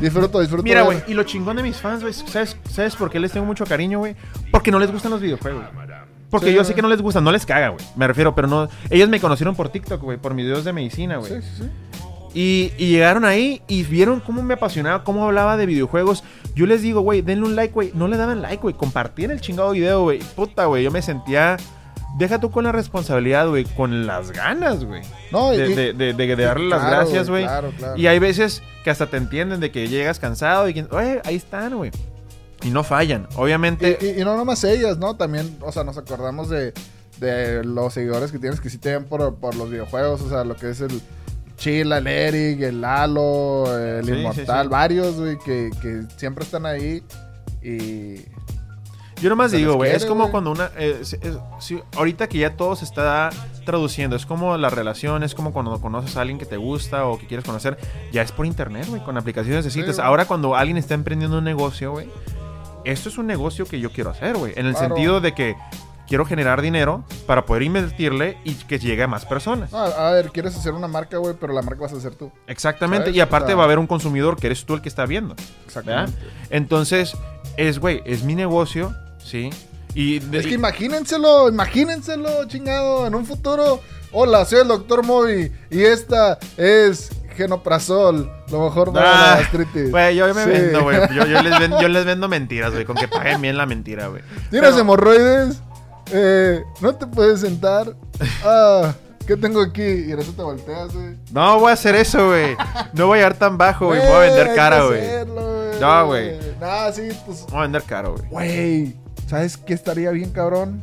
Disfruto, 0.00 0.40
disfruto. 0.40 0.62
Mira, 0.62 0.82
güey, 0.82 1.02
y 1.08 1.14
lo 1.14 1.24
chingón 1.24 1.56
de 1.56 1.62
mis 1.62 1.76
fans, 1.76 2.02
güey, 2.02 2.12
¿sabes, 2.12 2.56
¿sabes 2.70 2.94
por 2.94 3.10
qué 3.10 3.18
les 3.18 3.32
tengo 3.32 3.44
mucho 3.44 3.64
cariño, 3.64 3.98
güey? 3.98 4.14
Porque 4.52 4.70
no 4.70 4.78
les 4.78 4.92
gustan 4.92 5.10
los 5.10 5.20
videojuegos. 5.20 5.64
Porque 6.30 6.52
yo 6.52 6.62
sé 6.62 6.74
que 6.74 6.82
no 6.82 6.88
les 6.88 7.00
gusta, 7.00 7.20
no 7.20 7.32
les 7.32 7.46
caga, 7.46 7.70
güey. 7.70 7.84
Me 7.96 8.06
refiero, 8.06 8.34
pero 8.34 8.46
no. 8.46 8.68
Ellos 8.90 9.08
me 9.08 9.18
conocieron 9.18 9.56
por 9.56 9.70
TikTok, 9.70 10.00
güey, 10.00 10.18
por 10.18 10.34
mis 10.34 10.44
videos 10.44 10.64
de 10.64 10.72
medicina, 10.72 11.16
güey. 11.16 11.40
Sí, 11.40 11.42
sí, 11.42 11.62
sí. 11.62 11.70
Y, 12.34 12.68
llegaron 12.76 13.24
ahí 13.24 13.62
y 13.66 13.82
vieron 13.84 14.20
cómo 14.20 14.42
me 14.42 14.54
apasionaba, 14.54 15.02
cómo 15.02 15.24
hablaba 15.24 15.56
de 15.56 15.66
videojuegos. 15.66 16.22
Yo 16.54 16.66
les 16.66 16.82
digo, 16.82 17.00
güey, 17.00 17.22
denle 17.22 17.46
un 17.46 17.56
like, 17.56 17.72
güey. 17.72 17.90
No 17.94 18.08
le 18.08 18.16
daban 18.16 18.42
like, 18.42 18.62
güey. 18.62 18.74
Compartían 18.74 19.30
el 19.30 19.40
chingado 19.40 19.72
video, 19.72 20.02
güey. 20.02 20.20
Puta, 20.36 20.66
güey. 20.66 20.84
Yo 20.84 20.90
me 20.90 21.02
sentía. 21.02 21.56
Deja 22.16 22.40
tú 22.40 22.50
con 22.50 22.64
la 22.64 22.72
responsabilidad, 22.72 23.48
güey. 23.48 23.64
Con 23.64 24.06
las 24.06 24.32
ganas, 24.32 24.84
güey. 24.84 25.02
No, 25.30 25.50
de, 25.50 25.92
de, 25.92 26.36
darle 26.36 26.68
las 26.68 26.84
gracias, 26.84 27.28
güey. 27.28 27.44
Claro, 27.44 27.72
claro. 27.76 27.96
Y 27.96 28.06
hay 28.06 28.18
veces 28.18 28.62
que 28.82 28.90
hasta 28.90 29.06
te 29.06 29.16
entienden 29.16 29.60
de 29.60 29.70
que 29.70 29.88
llegas 29.88 30.18
cansado 30.18 30.68
y 30.68 30.74
que, 30.74 30.86
oye, 30.90 31.20
ahí 31.24 31.36
están, 31.36 31.76
güey. 31.76 31.90
Y 32.62 32.70
no 32.70 32.82
fallan, 32.82 33.28
obviamente. 33.36 33.98
Y, 34.18 34.24
no 34.24 34.36
nomás 34.36 34.64
ellas, 34.64 34.98
¿no? 34.98 35.16
También, 35.16 35.56
o 35.60 35.70
sea, 35.70 35.84
nos 35.84 35.96
acordamos 35.96 36.48
de, 36.48 36.72
de 37.20 37.62
los 37.62 37.94
seguidores 37.94 38.32
que 38.32 38.38
tienes 38.38 38.60
que 38.60 38.70
sí 38.70 38.78
te 38.78 38.92
ven 38.92 39.04
por, 39.04 39.36
por 39.36 39.54
los 39.54 39.70
videojuegos, 39.70 40.22
o 40.22 40.28
sea, 40.28 40.44
lo 40.44 40.56
que 40.56 40.70
es 40.70 40.80
el 40.80 41.00
Chila, 41.56 41.98
el 41.98 42.06
Eric, 42.06 42.60
el 42.62 42.80
Lalo, 42.80 43.78
el 43.78 44.08
Inmortal, 44.08 44.68
varios, 44.68 45.16
güey, 45.16 45.38
que, 45.38 45.70
que 45.82 46.02
siempre 46.16 46.44
están 46.44 46.66
ahí 46.66 47.02
y... 47.62 48.24
Yo 49.20 49.30
nomás 49.30 49.52
digo, 49.52 49.74
güey, 49.74 49.92
es 49.92 50.06
como 50.06 50.30
cuando 50.30 50.50
una... 50.50 50.70
Eh, 50.76 51.02
ahorita 51.96 52.28
que 52.28 52.38
ya 52.38 52.56
todo 52.56 52.76
se 52.76 52.84
está 52.84 53.30
traduciendo, 53.64 54.16
es 54.16 54.26
como 54.26 54.56
la 54.56 54.70
relación, 54.70 55.22
es 55.22 55.34
como 55.34 55.52
cuando 55.52 55.80
conoces 55.80 56.16
a 56.16 56.20
alguien 56.20 56.38
que 56.38 56.46
te 56.46 56.56
gusta 56.56 57.06
o 57.06 57.18
que 57.18 57.26
quieres 57.26 57.44
conocer, 57.44 57.78
ya 58.12 58.22
es 58.22 58.32
por 58.32 58.46
internet, 58.46 58.86
güey, 58.88 59.02
con 59.02 59.16
aplicaciones 59.16 59.64
de 59.64 59.70
citas. 59.70 59.98
Ahora 59.98 60.26
cuando 60.26 60.54
alguien 60.54 60.76
está 60.76 60.94
emprendiendo 60.94 61.38
un 61.38 61.44
negocio, 61.44 61.92
güey, 61.92 62.08
esto 62.84 63.08
es 63.08 63.18
un 63.18 63.26
negocio 63.26 63.66
que 63.66 63.80
yo 63.80 63.90
quiero 63.90 64.10
hacer, 64.10 64.36
güey. 64.36 64.52
En 64.56 64.66
el 64.66 64.76
sentido 64.76 65.20
de 65.20 65.34
que 65.34 65.56
quiero 66.08 66.24
generar 66.24 66.62
dinero 66.62 67.04
para 67.26 67.44
poder 67.44 67.62
invertirle 67.62 68.38
y 68.44 68.54
que 68.54 68.78
llegue 68.78 69.02
a 69.02 69.06
más 69.06 69.26
personas. 69.26 69.72
a 69.74 70.10
ver, 70.12 70.30
quieres 70.30 70.56
hacer 70.56 70.72
una 70.72 70.88
marca, 70.88 71.18
güey, 71.18 71.34
pero 71.38 71.52
la 71.52 71.62
marca 71.62 71.82
vas 71.82 71.92
a 71.92 71.96
hacer 71.96 72.14
tú. 72.14 72.32
Exactamente. 72.46 73.10
Y 73.10 73.20
aparte 73.20 73.54
va 73.54 73.62
a 73.62 73.64
haber 73.66 73.78
un 73.78 73.86
consumidor 73.86 74.36
que 74.36 74.46
eres 74.46 74.64
tú 74.64 74.74
el 74.74 74.80
que 74.80 74.88
está 74.88 75.06
viendo. 75.06 75.36
Exactamente. 75.66 76.18
Entonces, 76.50 77.16
es, 77.56 77.78
güey, 77.78 78.02
es 78.06 78.24
mi 78.24 78.34
negocio, 78.34 78.94
¿sí? 79.28 79.50
Y 79.94 80.16
es 80.36 80.46
que 80.46 80.54
imagínenselo, 80.54 81.48
imagínenselo, 81.48 82.46
chingado, 82.46 83.06
en 83.06 83.14
un 83.14 83.26
futuro. 83.26 83.80
Hola, 84.12 84.44
soy 84.44 84.60
el 84.60 84.68
doctor 84.68 85.04
Moby 85.04 85.52
y 85.70 85.82
esta 85.82 86.38
es 86.56 87.10
genoprazol, 87.36 88.30
lo 88.50 88.64
mejor 88.64 88.92
para 88.92 89.10
la 89.10 89.32
ah, 89.32 89.36
gastritis. 89.40 89.90
Güey, 89.90 90.16
yo 90.16 90.34
me 90.34 90.46
vendo, 90.46 90.82
güey. 90.82 90.98
Yo, 91.14 91.24
les 91.88 92.04
vendo, 92.04 92.28
mentiras, 92.28 92.72
güey, 92.72 92.84
con 92.84 92.96
que 92.96 93.06
paguen 93.06 93.40
bien 93.40 93.56
la 93.56 93.66
mentira, 93.66 94.08
güey. 94.08 94.22
¿Tienes 94.50 94.76
hemorroides? 94.76 95.60
Eh, 96.12 96.62
no 96.80 96.94
te 96.94 97.06
puedes 97.06 97.40
sentar. 97.40 97.94
Ah, 98.44 98.94
¿qué 99.26 99.36
tengo 99.36 99.60
aquí? 99.60 99.82
Y 99.82 100.12
eso 100.12 100.32
te 100.32 100.42
volteas, 100.42 100.94
güey. 100.94 101.16
No 101.32 101.60
voy 101.60 101.70
a 101.70 101.74
hacer 101.74 101.94
eso, 101.94 102.28
güey. 102.28 102.56
No 102.94 103.06
voy 103.08 103.18
a 103.18 103.22
llegar 103.22 103.34
tan 103.34 103.58
bajo, 103.58 103.86
güey. 103.86 104.00
Voy 104.00 104.10
a 104.10 104.18
vender 104.20 104.54
cara, 104.54 104.84
güey. 104.84 105.02
No, 105.80 106.06
güey. 106.06 106.38
No, 106.60 106.92
sí, 106.92 107.08
pues. 107.24 107.46
Voy 107.50 107.58
a 107.58 107.62
vender 107.62 107.82
caro, 107.84 108.14
güey. 108.14 108.28
Güey, 108.30 108.96
¿sabes 109.28 109.56
qué 109.56 109.74
estaría 109.74 110.10
bien, 110.10 110.30
cabrón? 110.30 110.82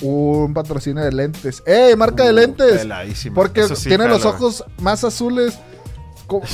Un 0.00 0.54
patrocinio 0.54 1.02
de 1.04 1.12
lentes. 1.12 1.62
¡Eh, 1.66 1.94
marca 1.96 2.24
de 2.24 2.32
uh, 2.32 2.34
lentes! 2.34 2.86
Porque 3.34 3.66
tiene 3.82 4.08
los 4.08 4.24
ojos 4.24 4.64
más 4.78 5.04
azules. 5.04 5.58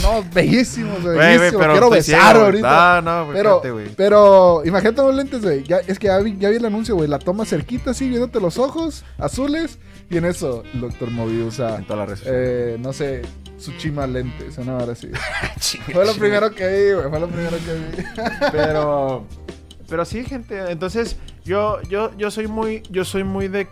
No, 0.03 0.25
bellísimos, 0.33 1.03
bellísimos. 1.05 1.67
Quiero 1.67 1.91
besar 1.91 2.37
ahorita. 2.37 3.01
No, 3.01 3.25
no, 3.27 3.33
pero, 3.33 3.63
pero 3.97 4.63
imagínate 4.65 5.03
los 5.03 5.15
lentes, 5.15 5.43
güey. 5.43 5.65
es 5.87 5.99
que 5.99 6.09
ya 6.09 6.19
vi, 6.19 6.37
el 6.41 6.65
anuncio, 6.65 6.97
güey. 6.97 7.09
La 7.09 7.19
toma 7.19 7.45
cerquita, 7.45 7.93
así, 7.93 8.09
viéndote 8.09 8.41
los 8.41 8.59
ojos 8.59 9.05
azules. 9.19 9.79
Y 10.11 10.17
en 10.17 10.25
eso, 10.25 10.63
el 10.75 10.81
doctor 10.81 11.11
Moby 11.11 11.43
usa. 11.43 11.85
Eh, 12.25 12.77
no 12.81 12.93
sé, 12.93 13.23
su 13.59 13.73
chima 13.77 14.07
lentes. 14.07 14.59
Una 14.59 14.77
hora 14.77 14.93
así. 14.93 15.11
fue 15.93 16.05
lo 16.05 16.15
primero 16.15 16.51
que 16.55 16.67
vi, 16.67 16.93
güey. 16.95 17.09
Fue 17.09 17.21
lo 17.21 17.29
primero 17.29 17.57
que 17.59 17.75
vi. 17.75 18.05
pero. 18.51 19.27
Pero 19.89 20.05
sí, 20.05 20.25
gente. 20.25 20.71
Entonces, 20.71 21.17
yo, 21.45 21.81
yo, 21.83 22.17
yo 22.17 22.31
soy 22.31 22.47
muy. 22.47 22.83
Yo 22.91 23.05
soy 23.05 23.25
muy 23.25 23.49
de 23.49 23.69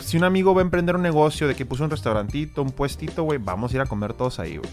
si 0.00 0.16
un 0.16 0.24
amigo 0.24 0.54
va 0.54 0.60
a 0.60 0.64
emprender 0.64 0.96
un 0.96 1.02
negocio 1.02 1.48
de 1.48 1.54
que 1.54 1.64
puso 1.64 1.84
un 1.84 1.90
restaurantito, 1.90 2.62
un 2.62 2.70
puestito, 2.70 3.22
güey, 3.22 3.38
vamos 3.38 3.72
a 3.72 3.76
ir 3.76 3.80
a 3.80 3.86
comer 3.86 4.12
todos 4.12 4.38
ahí, 4.38 4.58
güey. 4.58 4.70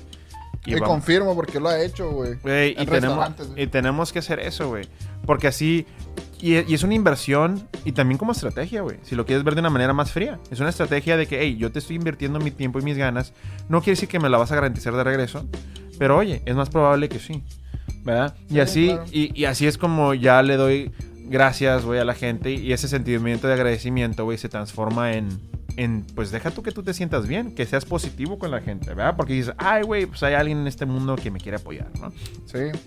Y, 0.66 0.80
confirmo 0.80 1.36
porque 1.36 1.60
lo 1.60 1.68
ha 1.68 1.82
hecho, 1.82 2.10
güey. 2.10 2.34
Y, 2.78 2.86
tenemos, 2.86 3.30
y 3.58 3.68
tenemos 3.68 4.14
que 4.14 4.20
hacer 4.20 4.40
eso, 4.40 4.70
güey. 4.70 4.88
Porque 5.26 5.48
así... 5.48 5.86
Y, 6.40 6.56
es 6.56 6.84
una 6.84 6.94
inversión 6.94 7.68
y 7.84 7.92
también 7.94 8.18
como 8.18 8.32
estrategia, 8.32 8.82
güey. 8.82 8.98
Si 9.04 9.16
lo 9.16 9.26
quieres 9.26 9.44
ver 9.44 9.56
de 9.56 9.60
una 9.62 9.70
manera 9.70 9.94
más 9.94 10.12
fría. 10.12 10.40
Es 10.52 10.60
una 10.62 10.70
estrategia 10.70 11.18
de 11.18 11.26
que, 11.26 11.42
hey, 11.42 11.58
yo 11.58 11.72
te 11.72 11.80
estoy 11.80 11.98
invirtiendo 11.98 12.40
mi 12.40 12.52
tiempo 12.52 12.80
y 12.80 12.82
mis 12.82 12.98
ganas. 12.98 13.34
No 13.68 13.82
quiere 13.82 13.94
decir 13.94 14.10
que 14.10 14.20
me 14.20 14.30
la 14.30 14.38
vas 14.38 14.52
a 14.52 14.56
garantizar 14.56 14.94
de 14.96 15.04
regreso. 15.04 15.46
Pero 16.00 16.18
oye, 16.18 16.42
es 16.46 16.56
más 16.56 16.70
probable 16.70 17.10
que 17.10 17.20
sí. 17.20 17.44
¿Verdad? 18.04 18.36
y 18.50 18.60
así, 18.60 18.98
y, 19.12 19.46
así 19.46 19.66
es 19.66 19.78
como 19.78 20.14
ya 20.14 20.42
le 20.42 20.58
doy 20.58 20.92
gracias, 21.26 21.86
güey, 21.86 22.00
a 22.00 22.06
la 22.06 22.14
gente. 22.14 22.52
Y 22.52 22.74
ese 22.74 22.88
sentimiento 22.88 23.48
de 23.48 23.54
agradecimiento, 23.54 24.26
güey, 24.26 24.38
se 24.38 24.50
transforma 24.50 25.14
en 25.14 25.30
en, 25.78 26.06
pues 26.16 26.32
deja 26.32 26.52
tú 26.52 26.62
que 26.64 26.72
tú 26.72 26.84
te 26.84 26.94
sientas 26.94 27.28
bien, 27.28 27.56
que 27.56 27.66
seas 27.66 27.86
positivo 27.86 28.38
con 28.38 28.52
la 28.52 28.62
gente, 28.62 28.90
¿verdad? 28.90 29.16
Porque 29.16 29.34
dices, 29.34 29.54
ay, 29.58 29.84
güey, 29.84 30.06
pues 30.06 30.22
hay 30.24 30.36
alguien 30.36 30.60
en 30.60 30.68
este 30.68 30.86
mundo 30.86 31.16
que 31.16 31.32
me 31.32 31.40
quiere 31.40 31.58
apoyar, 31.58 31.90
¿no? 32.00 32.12
Sí. 32.46 32.78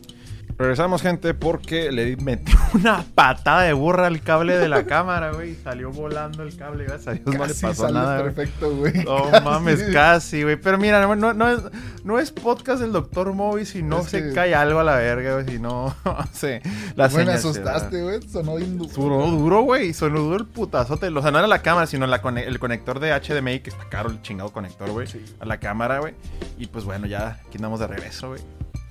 Regresamos, 0.59 1.03
gente, 1.03 1.35
porque 1.35 1.93
le 1.93 2.17
metió 2.17 2.59
una 2.75 3.05
patada 3.15 3.63
de 3.63 3.75
burra 3.75 4.07
al 4.07 4.23
cable 4.23 4.57
de 4.57 4.69
la 4.69 4.85
cámara, 4.87 5.33
güey. 5.33 5.55
Salió 5.57 5.91
volando 5.91 6.43
el 6.43 6.57
cable, 6.57 6.85
gracias 6.85 7.09
a 7.09 7.13
Dios 7.13 7.27
no 7.27 7.47
le 7.47 7.55
pasó 7.55 7.91
nada. 7.91 8.23
perfecto, 8.23 8.75
güey. 8.75 9.05
No 9.05 9.41
mames, 9.43 9.83
casi, 9.93 10.43
güey. 10.43 10.57
Pero 10.57 10.79
mira, 10.79 11.15
no, 11.15 11.35
no, 11.35 11.51
es, 11.51 11.61
no 12.05 12.19
es 12.19 12.31
podcast 12.31 12.81
del 12.81 12.93
Doctor 12.93 13.35
Moby 13.35 13.67
si 13.67 13.83
no 13.83 14.03
se 14.03 14.33
cae 14.33 14.55
algo 14.55 14.81
a 14.81 14.85
la 14.85 14.97
verga, 14.97 15.35
güey. 15.35 15.47
Si 15.47 15.59
no, 15.59 15.95
sé. 16.33 16.63
La 16.95 17.09
me 17.09 17.33
asustaste, 17.33 18.03
güey. 18.03 18.23
Sonó 18.23 18.57
bien 18.57 18.79
duro. 18.79 18.91
Sonó 18.91 19.27
duro, 19.31 19.61
güey. 19.63 19.93
Sonó 19.93 20.21
duro 20.21 20.37
el 20.37 20.47
putazote. 20.47 21.09
O 21.09 21.23
sea, 21.23 21.31
no 21.31 21.39
era 21.39 21.49
la 21.49 21.61
cámara, 21.61 21.87
sino 21.87 22.07
la 22.07 22.17
el 22.37 22.59
conector 22.59 22.99
de 22.99 23.13
HDMI, 23.13 23.61
que 23.61 23.71
está 23.71 23.89
caro 23.89 24.09
el 24.11 24.23
chingado 24.23 24.53
conector, 24.53 24.91
güey. 24.91 25.07
A 25.39 25.45
la 25.45 25.59
cámara, 25.59 25.99
güey. 25.99 26.15
Y 26.59 26.67
pues 26.67 26.85
bueno, 26.85 27.07
ya 27.07 27.41
aquí 27.47 27.59
andamos 27.59 27.81
de 27.81 27.87
regreso, 27.89 28.29
güey. 28.29 28.41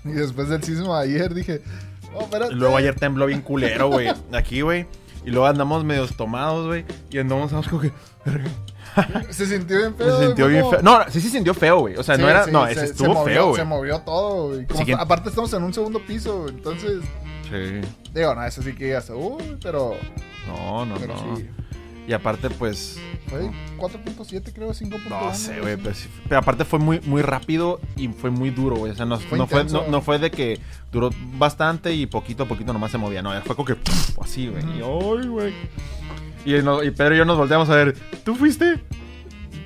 Y 0.06 0.12
después 0.12 0.50
del 0.50 0.64
sismo 0.64 0.96
de 0.96 1.04
ayer 1.04 1.34
dije, 1.34 1.62
oh, 2.14 2.30
Luego 2.52 2.78
ayer 2.78 2.96
tembló 2.96 3.26
bien 3.26 3.42
culero, 3.42 3.90
güey. 3.90 4.08
Aquí, 4.32 4.62
güey. 4.62 4.88
Y 5.26 5.32
luego 5.32 5.48
andamos 5.48 5.84
medio 5.84 6.08
tomados, 6.08 6.68
güey. 6.68 6.86
Y 7.10 7.18
andamos 7.18 7.52
como 7.68 7.82
que. 7.82 7.92
se 9.32 9.48
sintió 9.48 9.78
bien 9.78 9.96
feo. 9.96 10.20
Se 10.20 10.26
sintió 10.28 10.48
bien 10.48 10.70
feo. 10.70 10.82
No, 10.84 11.04
sí 11.10 11.20
se 11.20 11.30
sintió 11.30 11.54
feo, 11.56 11.80
güey. 11.80 11.96
O 11.98 12.04
sea, 12.04 12.18
no 12.18 12.30
era. 12.30 12.46
no, 12.46 12.68
ese 12.68 12.86
estuvo 12.86 13.26
feo, 13.26 13.48
güey. 13.48 13.60
Se 13.60 13.66
movió 13.66 14.00
todo, 14.02 14.50
güey. 14.50 14.68
Aparte, 14.98 15.30
estamos 15.30 15.52
en 15.54 15.64
un 15.64 15.74
segundo 15.74 16.00
piso, 16.06 16.48
entonces. 16.48 17.02
Sí. 17.50 17.82
Digo, 18.14 18.36
no, 18.36 18.46
eso 18.46 18.62
sí 18.62 18.74
que 18.74 18.90
ya 18.90 19.02
se. 19.02 19.14
Uy, 19.14 19.58
pero. 19.62 19.96
No, 20.48 20.86
no, 20.86 20.96
no. 21.00 21.38
Y 22.08 22.14
aparte, 22.14 22.50
pues. 22.50 23.00
Fue 23.28 23.50
4.7, 23.78 24.54
creo, 24.54 24.70
5.1. 24.70 25.10
No 25.10 25.34
sé, 25.34 25.60
güey. 25.60 25.78
Pero, 26.28 26.40
aparte 26.40 26.64
fue 26.64 26.78
muy, 26.80 27.00
muy 27.02 27.22
rápido 27.22 27.80
y 27.96 28.08
fue 28.10 28.30
muy 28.30 28.52
duro, 28.52 28.76
güey. 28.76 28.92
O 28.92 28.96
sea, 28.96 29.06
no 29.06 29.20
fue, 29.20 29.38
no, 29.38 30.02
fue, 30.02 30.20
de 30.20 30.30
que 30.30 30.60
duró 30.92 31.10
bastante 31.38 31.94
y 31.94 32.06
poquito 32.06 32.44
a 32.44 32.46
poquito 32.48 32.72
nomás 32.74 32.92
se 32.92 32.98
movía. 32.98 33.22
No, 33.22 33.32
fue 33.42 33.56
como 33.56 33.66
que. 33.66 33.76
así, 34.22 34.48
güey. 34.48 34.64
Y, 34.78 34.84
ay, 34.84 35.28
güey. 35.28 35.54
Y, 36.46 36.92
Pedro 36.92 37.16
y 37.16 37.18
yo 37.18 37.26
nos 37.26 37.38
volteamos 37.38 37.70
a 37.70 37.76
ver. 37.76 37.96
¿Tú 38.24 38.36
fuiste? 38.36 38.80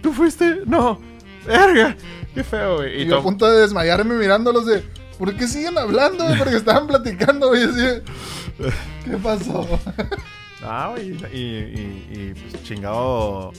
¿Tú 0.02 0.14
fuiste? 0.14 0.62
No. 0.66 1.00
Verga. 1.46 1.98
Qué 2.34 2.44
feo, 2.44 2.78
güey. 2.78 3.02
Y, 3.02 3.06
yo 3.08 3.18
a 3.18 3.24
punto 3.24 3.50
de 3.52 3.62
desmayarme 3.62 4.16
mirándolos 4.16 4.66
de. 4.66 4.84
¿Por 5.18 5.36
qué 5.36 5.48
siguen 5.48 5.78
hablando, 5.78 6.24
güey? 6.24 6.38
Porque 6.38 6.56
estaban 6.56 6.88
platicando, 6.88 7.50
güey. 7.50 7.68
¿Qué 9.04 9.18
pasó? 9.22 9.68
Ah, 10.62 10.90
güey, 10.92 11.12
y, 11.34 11.38
y, 11.38 12.34
pues 12.34 12.64
chingado 12.64 13.52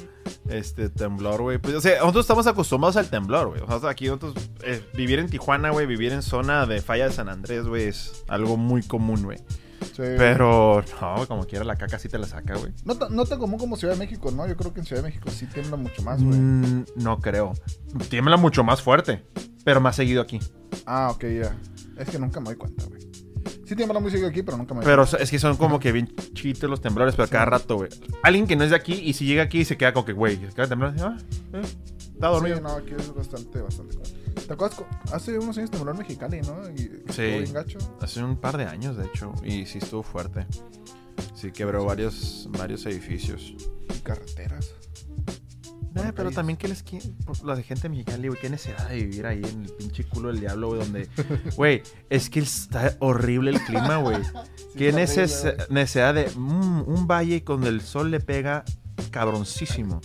este 0.49 0.89
temblor, 0.89 1.41
güey. 1.41 1.59
Pues, 1.59 1.75
o 1.75 1.81
sea, 1.81 1.99
nosotros 2.01 2.25
estamos 2.25 2.47
acostumbrados 2.47 2.97
al 2.97 3.09
temblor, 3.09 3.49
güey. 3.49 3.63
O 3.67 3.81
sea, 3.81 3.91
aquí 3.91 4.07
nosotros, 4.07 4.35
eh, 4.63 4.85
vivir 4.95 5.19
en 5.19 5.29
Tijuana, 5.29 5.71
güey, 5.71 5.87
vivir 5.87 6.13
en 6.13 6.23
zona 6.23 6.67
de 6.67 6.83
falla 6.83 7.07
de 7.07 7.13
San 7.13 7.29
Andrés, 7.29 7.67
güey, 7.67 7.85
es 7.85 8.25
algo 8.29 8.57
muy 8.57 8.83
común, 8.83 9.23
güey. 9.23 9.39
Sí. 9.81 10.03
Pero, 10.19 10.85
no, 11.01 11.27
como 11.27 11.47
quiera, 11.47 11.65
la 11.65 11.77
caca 11.77 11.99
sí 11.99 12.09
te 12.09 12.19
la 12.19 12.27
saca, 12.27 12.57
güey. 12.57 12.73
No, 12.85 12.95
no 13.09 13.25
tan 13.25 13.39
común 13.39 13.59
como 13.59 13.77
Ciudad 13.77 13.95
de 13.95 13.99
México, 13.99 14.31
¿no? 14.31 14.47
Yo 14.47 14.57
creo 14.57 14.75
que 14.75 14.81
en 14.81 14.87
Ciudad 14.87 15.03
de 15.03 15.09
México 15.09 15.31
sí 15.31 15.47
tiembla 15.47 15.77
mucho 15.77 16.03
más, 16.03 16.23
güey. 16.23 16.39
Mm, 16.39 16.85
no 16.97 17.19
creo. 17.19 17.53
Tiembla 18.09 18.37
mucho 18.37 18.63
más 18.63 18.83
fuerte, 18.83 19.25
pero 19.65 19.81
más 19.81 19.97
seguido 19.97 20.21
aquí. 20.21 20.39
Ah, 20.85 21.11
ok, 21.13 21.25
ya. 21.25 21.57
Es 21.97 22.09
que 22.11 22.19
nunca 22.19 22.41
me 22.41 22.47
doy 22.47 22.57
cuenta, 22.57 22.85
güey. 22.87 22.90
Sí 23.71 23.77
tiembla 23.77 24.01
muy 24.01 24.11
seguido 24.11 24.29
aquí, 24.29 24.43
pero 24.43 24.57
nunca 24.57 24.75
me... 24.75 24.83
Pero 24.83 25.05
es 25.05 25.31
que 25.31 25.39
son 25.39 25.57
como 25.57 25.79
que 25.79 25.93
bien 25.93 26.13
chiquitos 26.35 26.69
los 26.69 26.81
temblores, 26.81 27.15
pero 27.15 27.29
cada 27.29 27.45
rato, 27.45 27.77
güey. 27.77 27.89
Alguien 28.25 28.49
que 28.49 28.57
no 28.57 28.65
es 28.65 28.71
de 28.71 28.77
aquí 28.77 28.95
y 28.95 29.13
si 29.13 29.27
llega 29.27 29.45
aquí 29.45 29.65
se 29.65 29.77
queda 29.77 29.93
como 29.93 30.05
que, 30.05 30.13
güey, 30.13 30.39
se 30.39 30.53
queda 30.53 30.67
temblando. 30.67 31.07
Ah, 31.07 31.17
eh, 31.53 31.63
está 32.13 32.27
dormido. 32.27 32.57
Sí, 32.57 32.63
no, 32.65 32.71
aquí 32.71 32.95
es 32.99 33.15
bastante, 33.15 33.61
bastante. 33.63 33.97
¿Te 34.45 34.53
acuerdas? 34.53 34.83
Hace 35.13 35.39
unos 35.39 35.57
años 35.57 35.71
tembló 35.71 35.93
en 35.93 35.99
Mexicali, 35.99 36.41
¿no? 36.41 36.69
Y 36.71 37.13
sí. 37.13 37.23
Bien 37.23 37.53
gacho. 37.53 37.79
Hace 38.01 38.25
un 38.25 38.37
par 38.39 38.57
de 38.57 38.65
años, 38.65 38.97
de 38.97 39.07
hecho. 39.07 39.33
Y 39.45 39.67
sí 39.67 39.79
estuvo 39.79 40.03
fuerte. 40.03 40.49
Sí, 41.37 41.53
quebró 41.53 41.85
varios, 41.85 42.49
varios 42.51 42.85
edificios. 42.87 43.55
Y 43.95 44.01
carreteras. 44.03 44.75
Eh, 46.05 46.13
pero 46.15 46.31
también 46.31 46.57
que 46.57 46.69
les 46.69 46.85
la 47.45 47.55
de 47.55 47.63
gente 47.63 47.89
mexicana, 47.89 48.27
güey, 48.27 48.41
qué 48.41 48.51
necesidad 48.51 48.89
de 48.89 48.97
vivir 48.97 49.27
ahí 49.27 49.43
en 49.45 49.65
el 49.65 49.73
pinche 49.73 50.05
culo 50.05 50.29
del 50.29 50.41
diablo, 50.41 50.69
güey, 50.69 50.81
donde, 50.81 51.09
güey, 51.57 51.83
es 52.09 52.31
que 52.31 52.41
está 52.41 52.97
horrible 53.01 53.51
el 53.51 53.61
clima, 53.63 53.99
güey. 53.99 54.19
qué 54.77 54.93
necesidad 54.93 56.15
de 56.15 56.31
mm, 56.35 56.85
un 56.87 57.07
valle 57.07 57.43
donde 57.47 57.69
el 57.69 57.81
sol 57.81 58.11
le 58.11 58.21
pega 58.21 58.65
cabroncísimo. 59.11 60.01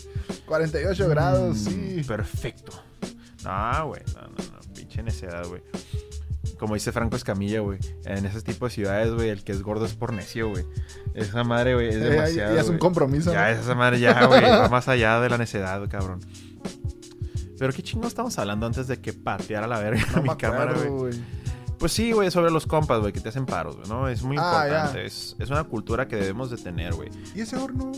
48 0.46 1.10
grados, 1.10 1.58
mm, 1.58 1.70
sí. 1.70 2.02
Perfecto. 2.08 2.72
No, 3.44 3.88
güey, 3.88 4.02
no, 4.16 4.22
no, 4.22 4.28
no, 4.30 4.74
pinche 4.74 5.04
necesidad, 5.04 5.46
güey 5.48 5.62
como 6.58 6.74
dice 6.74 6.92
Franco 6.92 7.16
Escamilla, 7.16 7.60
güey, 7.60 7.80
en 8.06 8.26
ese 8.26 8.42
tipo 8.42 8.66
de 8.66 8.72
ciudades, 8.72 9.14
güey, 9.14 9.30
el 9.30 9.44
que 9.44 9.52
es 9.52 9.62
gordo 9.62 9.86
es 9.86 9.94
por 9.94 10.14
necio, 10.14 10.50
güey. 10.50 10.66
Esa 11.14 11.44
madre, 11.44 11.76
güey, 11.76 11.90
es 11.90 12.00
demasiado. 12.00 12.56
Ya, 12.56 12.62
es 12.62 12.70
un 12.70 12.78
compromiso. 12.78 13.32
Ya, 13.32 13.52
esa 13.52 13.76
madre 13.76 14.00
ya, 14.00 14.26
güey, 14.26 14.42
va 14.44 14.70
más 14.70 14.88
allá 14.88 15.20
de 15.20 15.30
la 15.30 15.38
necedad, 15.38 15.88
cabrón. 15.90 16.20
Pero 17.58 17.72
qué 17.74 17.84
chingo 17.84 18.08
estamos 18.08 18.38
hablando 18.38 18.66
antes 18.66 18.88
de 18.88 19.00
que 19.00 19.14
pateara 19.14 19.68
la 19.68 19.80
verga 19.80 20.06
mi 20.22 20.36
cámara, 20.36 20.74
güey. 20.74 21.14
Pues 21.78 21.92
sí, 21.92 22.12
güey, 22.14 22.32
sobre 22.32 22.52
los 22.52 22.66
compas, 22.66 23.00
güey, 23.00 23.12
que 23.12 23.20
te 23.20 23.30
hacen 23.30 23.46
paros, 23.46 23.76
güey, 23.76 23.90
¿no? 23.90 24.08
Es 24.08 24.24
muy 24.24 24.38
ah, 24.40 24.64
importante. 24.64 25.06
Es, 25.06 25.36
es, 25.40 25.50
una 25.50 25.64
cultura 25.66 26.08
que 26.08 26.16
debemos 26.16 26.50
de 26.50 26.58
tener, 26.58 26.94
güey. 26.94 27.10
¿Y 27.34 27.42
ese 27.42 27.58
horno? 27.58 27.92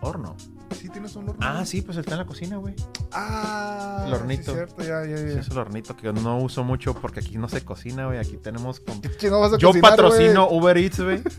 ¿Horno? 0.00 0.36
Sí, 0.80 0.88
tienes 0.88 1.14
un 1.16 1.28
horno. 1.28 1.40
Ah, 1.42 1.64
sí, 1.64 1.82
pues 1.82 1.98
está 1.98 2.12
en 2.12 2.18
la 2.18 2.26
cocina, 2.26 2.56
güey. 2.56 2.74
Ah, 3.12 4.04
el 4.06 4.14
hornito. 4.14 4.52
Sí, 4.52 4.56
cierto, 4.56 4.82
ya, 4.82 5.04
ya, 5.04 5.16
ya. 5.16 5.32
Sí, 5.32 5.38
es 5.38 5.48
el 5.48 5.58
hornito 5.58 5.96
que 5.96 6.12
no 6.12 6.38
uso 6.38 6.64
mucho 6.64 6.94
porque 6.94 7.20
aquí 7.20 7.38
no 7.38 7.48
se 7.48 7.64
cocina, 7.64 8.06
güey. 8.06 8.18
Aquí 8.18 8.36
tenemos. 8.36 8.80
Con... 8.80 9.00
no 9.30 9.40
vas 9.40 9.52
a 9.52 9.58
Yo 9.58 9.72
patrocino 9.80 10.48
Uber 10.48 10.76
Eats, 10.76 11.00
güey. 11.00 11.22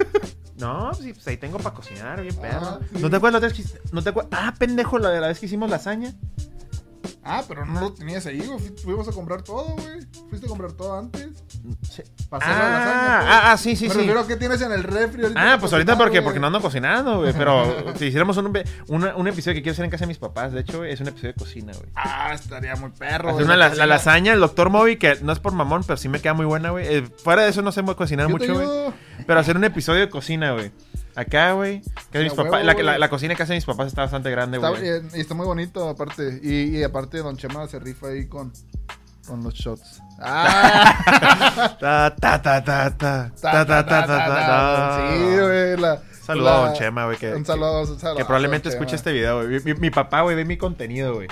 No, 0.57 0.91
sí, 0.95 1.13
pues 1.13 1.27
ahí 1.27 1.37
tengo 1.37 1.59
para 1.59 1.75
cocinar, 1.75 2.19
bien 2.19 2.35
perro. 2.35 2.65
Ah, 2.65 2.79
¿No 2.93 3.11
te 3.11 3.17
acuerdas 3.17 3.43
la 3.43 3.47
vez 3.47 3.57
que... 3.57 3.79
¿No 3.91 4.01
te 4.01 4.09
acuerdas? 4.09 4.31
Ah, 4.33 4.55
pendejo, 4.57 4.97
la 4.97 5.11
de 5.11 5.21
la 5.21 5.27
vez 5.27 5.39
que 5.39 5.45
hicimos 5.45 5.69
lasaña. 5.69 6.15
Ah, 7.23 7.43
pero 7.47 7.65
no 7.65 7.81
lo 7.81 7.93
tenías 7.93 8.25
ahí, 8.25 8.39
güey. 8.39 8.59
Fuimos 8.83 9.07
a 9.07 9.11
comprar 9.11 9.41
todo, 9.41 9.75
güey. 9.75 9.99
Fuiste 10.29 10.45
a 10.47 10.49
comprar 10.49 10.71
todo 10.73 10.97
antes. 10.97 11.43
Sí. 11.89 12.03
Ah, 12.31 12.39
la 12.39 12.47
lasaña. 12.47 13.19
Pues. 13.19 13.31
Ah, 13.31 13.51
ah, 13.51 13.57
sí, 13.57 13.75
sí, 13.75 13.89
sí. 13.89 14.03
Pero 14.05 14.27
¿qué 14.27 14.35
tienes 14.35 14.61
en 14.61 14.71
el 14.71 14.83
refri 14.83 15.23
ahorita? 15.23 15.53
Ah, 15.53 15.57
pues 15.59 15.71
ahorita 15.73 15.97
porque, 15.97 16.21
porque 16.21 16.39
no 16.39 16.47
ando 16.47 16.61
cocinando, 16.61 17.19
güey. 17.19 17.33
Pero 17.33 17.95
si 17.97 18.05
hiciéramos 18.05 18.37
un, 18.37 18.57
un, 18.87 19.27
episodio 19.27 19.55
que 19.55 19.61
quiero 19.61 19.73
hacer 19.73 19.85
en 19.85 19.91
casa 19.91 20.05
de 20.05 20.07
mis 20.07 20.17
papás, 20.17 20.53
de 20.53 20.61
hecho, 20.61 20.83
es 20.83 20.99
un 21.01 21.07
episodio 21.07 21.33
de 21.33 21.39
cocina, 21.39 21.73
güey. 21.73 21.89
Ah, 21.95 22.31
estaría 22.33 22.75
muy 22.75 22.91
perro, 22.91 23.33
güey. 23.33 23.45
La, 23.45 23.55
la, 23.55 23.85
lasaña, 23.85 24.33
el 24.33 24.39
doctor 24.39 24.69
Moby, 24.69 24.97
que 24.97 25.17
no 25.21 25.31
es 25.31 25.39
por 25.39 25.53
mamón, 25.53 25.83
pero 25.83 25.97
sí 25.97 26.09
me 26.09 26.19
queda 26.19 26.33
muy 26.33 26.45
buena, 26.45 26.71
güey. 26.71 26.85
Eh, 26.87 27.07
fuera 27.23 27.43
de 27.43 27.49
eso 27.49 27.61
no 27.61 27.71
sé 27.71 27.83
cocinar 27.83 28.29
mucho, 28.29 28.53
güey. 28.53 28.93
Pero 29.25 29.39
hacer 29.39 29.57
un 29.57 29.63
episodio 29.63 30.01
de 30.01 30.09
cocina, 30.09 30.53
güey. 30.53 30.71
Acá, 31.17 31.53
güey. 31.53 31.81
La, 32.13 32.99
la, 32.99 33.09
cocina 33.09 33.33
que 33.33 33.41
hacen 33.41 33.55
mis 33.55 33.65
papás 33.65 33.87
está 33.87 34.03
bastante 34.03 34.29
grande, 34.29 34.59
güey. 34.59 34.83
y 35.15 35.19
está 35.19 35.33
muy 35.33 35.47
bonito, 35.47 35.89
aparte. 35.89 36.39
Y, 36.43 36.77
y, 36.77 36.83
aparte, 36.83 37.17
Don 37.17 37.35
Chema 37.35 37.67
se 37.67 37.79
rifa 37.79 38.09
ahí 38.09 38.27
con, 38.27 38.53
con 39.25 39.43
los 39.43 39.55
shots. 39.55 39.99
¡Ah! 40.19 41.75
ta, 41.79 42.15
ta, 42.15 42.39
ta, 42.39 42.63
ta, 42.63 42.95
ta. 42.95 43.31
Ta, 43.41 43.65
ta, 43.65 43.85
ta, 43.87 44.05
ta, 44.05 45.09
Sí, 45.09 45.39
güey. 45.39 45.77
La, 45.77 46.03
saludo 46.23 46.49
a 46.49 46.67
Don 46.67 46.73
Chema, 46.75 47.05
güey. 47.05 47.17
Que, 47.17 47.33
un 47.33 47.45
saludo, 47.45 47.81
un 47.81 47.99
saludo. 47.99 48.17
Que 48.17 48.25
probablemente 48.25 48.69
escuche 48.69 48.95
este 48.95 49.11
video, 49.11 49.43
güey. 49.43 49.59
Mi, 49.61 49.73
mi, 49.73 49.89
papá, 49.89 50.21
güey, 50.21 50.35
ve 50.35 50.45
mi 50.45 50.57
contenido, 50.57 51.15
güey. 51.15 51.27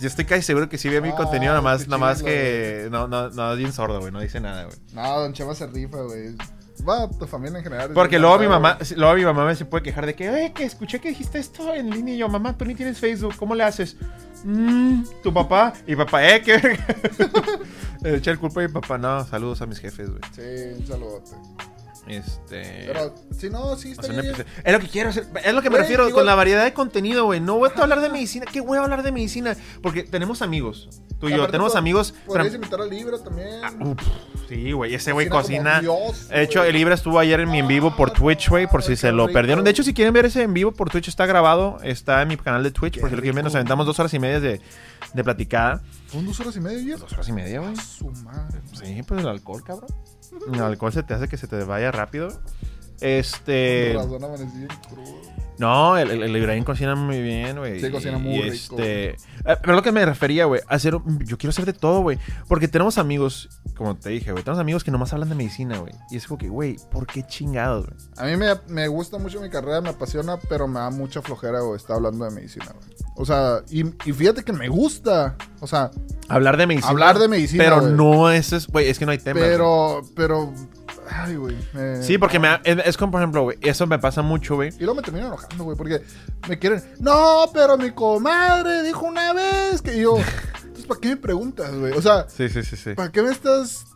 Yo 0.00 0.06
estoy 0.06 0.26
casi 0.26 0.42
seguro 0.42 0.68
que 0.68 0.76
sí 0.76 0.90
ve 0.90 1.00
mi 1.00 1.12
contenido, 1.12 1.52
nada 1.52 1.62
más, 1.62 1.88
nada 1.88 1.96
más 1.96 2.22
que. 2.22 2.88
No, 2.90 3.08
no, 3.08 3.30
no, 3.30 3.52
es 3.52 3.58
bien 3.58 3.72
sordo, 3.72 4.00
güey. 4.00 4.12
No 4.12 4.20
dice 4.20 4.38
nada, 4.38 4.64
güey. 4.64 4.76
No, 4.92 5.20
Don 5.20 5.32
Chema 5.32 5.54
se 5.54 5.66
rifa, 5.66 6.02
güey. 6.02 6.36
Va, 6.86 7.08
tu 7.08 7.26
familia 7.26 7.58
en 7.58 7.64
general. 7.64 7.90
Porque 7.92 8.18
luego 8.18 8.38
mi 8.38 8.48
mamá, 8.48 8.78
luego 8.96 9.14
mi 9.14 9.24
mamá 9.24 9.44
me 9.44 9.54
se 9.54 9.64
puede 9.64 9.82
quejar 9.82 10.06
de 10.06 10.14
que, 10.14 10.28
oye, 10.28 10.52
que 10.52 10.64
escuché 10.64 11.00
que 11.00 11.10
dijiste 11.10 11.38
esto 11.38 11.74
en 11.74 11.90
línea 11.90 12.14
y 12.14 12.18
yo, 12.18 12.28
mamá, 12.28 12.56
tú 12.56 12.64
ni 12.64 12.74
tienes 12.74 12.98
Facebook, 12.98 13.34
¿cómo 13.36 13.54
le 13.54 13.64
haces? 13.64 13.96
Mmm, 14.44 15.02
tu 15.22 15.32
papá 15.32 15.72
y 15.86 15.96
papá, 15.96 16.26
eh, 16.26 16.42
qué 16.42 16.78
Echa 18.04 18.30
el 18.30 18.38
culpa 18.38 18.60
a 18.60 18.66
mi 18.66 18.72
papá, 18.72 18.96
no, 18.96 19.24
saludos 19.24 19.60
a 19.62 19.66
mis 19.66 19.78
jefes, 19.78 20.08
güey. 20.08 20.20
Sí, 20.34 20.80
un 20.80 20.86
saludote. 20.86 21.32
Este. 22.06 22.84
Pero 22.86 23.14
si 23.36 23.50
no, 23.50 23.76
sí 23.76 23.92
está 23.92 24.08
bien. 24.08 24.34
Es 24.64 24.72
lo 24.72 24.80
que 24.80 24.88
quiero 24.88 25.10
hacer. 25.10 25.26
Es 25.44 25.54
lo 25.54 25.62
que 25.62 25.70
me 25.70 25.78
refiero 25.78 26.10
con 26.10 26.26
la 26.26 26.34
variedad 26.34 26.64
de 26.64 26.72
contenido, 26.72 27.26
güey. 27.26 27.40
No 27.40 27.56
voy 27.56 27.70
a 27.74 27.82
hablar 27.82 28.00
de 28.00 28.08
medicina. 28.08 28.46
¿Qué 28.50 28.60
voy 28.60 28.78
a 28.78 28.82
hablar 28.82 29.02
de 29.02 29.12
medicina? 29.12 29.56
Porque 29.82 30.02
tenemos 30.02 30.42
amigos. 30.42 30.88
Tú 31.18 31.28
y 31.28 31.32
yo. 31.32 31.46
Tenemos 31.46 31.76
amigos. 31.76 32.14
Podrías 32.26 32.54
invitar 32.54 32.80
al 32.80 32.90
Libra 32.90 33.18
también. 33.22 33.60
Ah, 33.62 33.72
sí, 34.48 34.72
güey. 34.72 34.94
Ese 34.94 35.12
güey 35.12 35.28
cocina. 35.28 35.80
de 35.82 36.42
hecho, 36.42 36.64
el 36.64 36.74
Libra 36.74 36.94
estuvo 36.94 37.18
ayer 37.18 37.40
en 37.40 37.50
mi 37.50 37.58
en 37.60 37.68
vivo 37.68 37.94
por 37.94 38.10
Twitch, 38.10 38.48
güey. 38.48 38.66
Por 38.66 38.82
si 38.82 38.96
se 38.96 39.12
lo 39.12 39.28
perdieron. 39.28 39.62
De 39.64 39.70
hecho, 39.70 39.82
si 39.82 39.92
quieren 39.94 40.14
ver 40.14 40.24
ese 40.24 40.42
en 40.42 40.54
vivo 40.54 40.72
por 40.72 40.90
Twitch, 40.90 41.08
está 41.08 41.26
grabado. 41.26 41.78
Está 41.82 42.22
en 42.22 42.28
mi 42.28 42.36
canal 42.36 42.62
de 42.62 42.70
Twitch. 42.70 42.98
Por 42.98 43.10
si 43.10 43.16
lo 43.16 43.22
quieren 43.22 43.36
ver, 43.36 43.44
nos 43.44 43.54
aventamos 43.54 43.86
dos 43.86 43.98
horas 43.98 44.12
y 44.14 44.18
media 44.18 44.40
de, 44.40 44.60
de 45.12 45.24
platicada. 45.24 45.82
¿Son 46.10 46.26
dos 46.26 46.40
horas 46.40 46.56
y 46.56 46.60
media? 46.60 46.96
Dos 46.96 47.12
horas 47.12 47.28
y 47.28 47.32
media, 47.32 47.60
güey. 47.60 47.76
Su 47.76 48.10
madre. 48.24 48.60
Sí, 48.72 49.02
pues 49.06 49.20
el 49.20 49.28
alcohol, 49.28 49.62
cabrón. 49.62 49.90
El 50.52 50.60
alcohol 50.60 50.92
se 50.92 51.02
te 51.02 51.14
hace 51.14 51.28
que 51.28 51.36
se 51.36 51.46
te 51.46 51.62
vaya 51.64 51.90
rápido. 51.90 52.28
Este. 53.00 53.96
No, 55.60 55.98
el, 55.98 56.10
el, 56.10 56.34
Ibrahim 56.34 56.64
cocina 56.64 56.94
muy 56.94 57.20
bien, 57.20 57.58
güey. 57.58 57.82
Sí, 57.82 57.90
cocina 57.90 58.16
muy 58.16 58.40
rico. 58.40 58.78
Este, 58.78 59.10
eh, 59.10 59.56
pero 59.60 59.74
lo 59.74 59.82
que 59.82 59.92
me 59.92 60.02
refería, 60.06 60.46
güey, 60.46 60.62
hacer, 60.68 60.94
yo 60.94 61.36
quiero 61.36 61.50
hacer 61.50 61.66
de 61.66 61.74
todo, 61.74 62.00
güey. 62.00 62.18
Porque 62.48 62.66
tenemos 62.66 62.96
amigos, 62.96 63.60
como 63.76 63.94
te 63.94 64.08
dije, 64.08 64.32
güey, 64.32 64.42
tenemos 64.42 64.58
amigos 64.58 64.84
que 64.84 64.90
nomás 64.90 65.12
hablan 65.12 65.28
de 65.28 65.34
medicina, 65.34 65.76
güey. 65.76 65.92
Y 66.10 66.16
es 66.16 66.26
como 66.26 66.38
que, 66.38 66.48
güey, 66.48 66.78
¿por 66.90 67.06
qué 67.06 67.26
chingados, 67.26 67.84
güey? 67.88 67.98
A 68.16 68.24
mí 68.24 68.38
me, 68.38 68.54
me, 68.68 68.88
gusta 68.88 69.18
mucho 69.18 69.38
mi 69.38 69.50
carrera, 69.50 69.82
me 69.82 69.90
apasiona, 69.90 70.38
pero 70.48 70.66
me 70.66 70.80
da 70.80 70.88
mucha 70.88 71.20
flojera, 71.20 71.60
güey, 71.60 71.76
estar 71.76 71.96
hablando 71.96 72.24
de 72.24 72.30
medicina, 72.30 72.72
güey. 72.74 72.96
O 73.16 73.26
sea, 73.26 73.60
y, 73.68 73.84
y, 74.08 74.12
fíjate 74.14 74.42
que 74.42 74.54
me 74.54 74.68
gusta, 74.68 75.36
o 75.60 75.66
sea... 75.66 75.90
Hablar 76.28 76.56
de 76.56 76.68
medicina. 76.68 76.90
Hablar 76.90 77.18
de 77.18 77.28
medicina, 77.28 77.64
Pero 77.64 77.82
no 77.82 78.30
es, 78.30 78.66
güey, 78.66 78.88
es 78.88 78.98
que 78.98 79.04
no 79.04 79.12
hay 79.12 79.18
tema. 79.18 79.40
Pero, 79.40 80.00
pero 80.16 80.54
Ay, 81.10 81.36
güey. 81.36 81.56
Sí, 82.02 82.18
porque 82.18 82.38
me, 82.38 82.60
es, 82.64 82.96
como, 82.96 83.12
por 83.12 83.20
ejemplo, 83.20 83.42
güey, 83.42 83.58
eso 83.60 83.86
me 83.86 83.98
pasa 83.98 84.22
mucho, 84.22 84.56
güey. 84.56 84.70
Y 84.76 84.80
luego 84.80 84.94
me 84.96 85.02
termino 85.02 85.26
enojando, 85.26 85.64
güey, 85.64 85.76
porque 85.76 86.02
me 86.48 86.58
quieren. 86.58 86.82
No, 86.98 87.50
pero 87.52 87.76
mi 87.76 87.90
comadre 87.90 88.82
dijo 88.82 89.06
una 89.06 89.32
vez 89.32 89.82
que 89.82 89.98
yo. 90.00 90.16
Entonces, 90.62 90.86
¿para 90.86 91.00
qué 91.00 91.08
me 91.08 91.16
preguntas, 91.16 91.74
güey? 91.74 91.92
O 91.92 92.02
sea, 92.02 92.26
sí, 92.28 92.48
sí, 92.48 92.62
sí, 92.62 92.76
sí. 92.76 92.94
¿para 92.94 93.10
qué 93.10 93.22
me 93.22 93.30
estás 93.30 93.86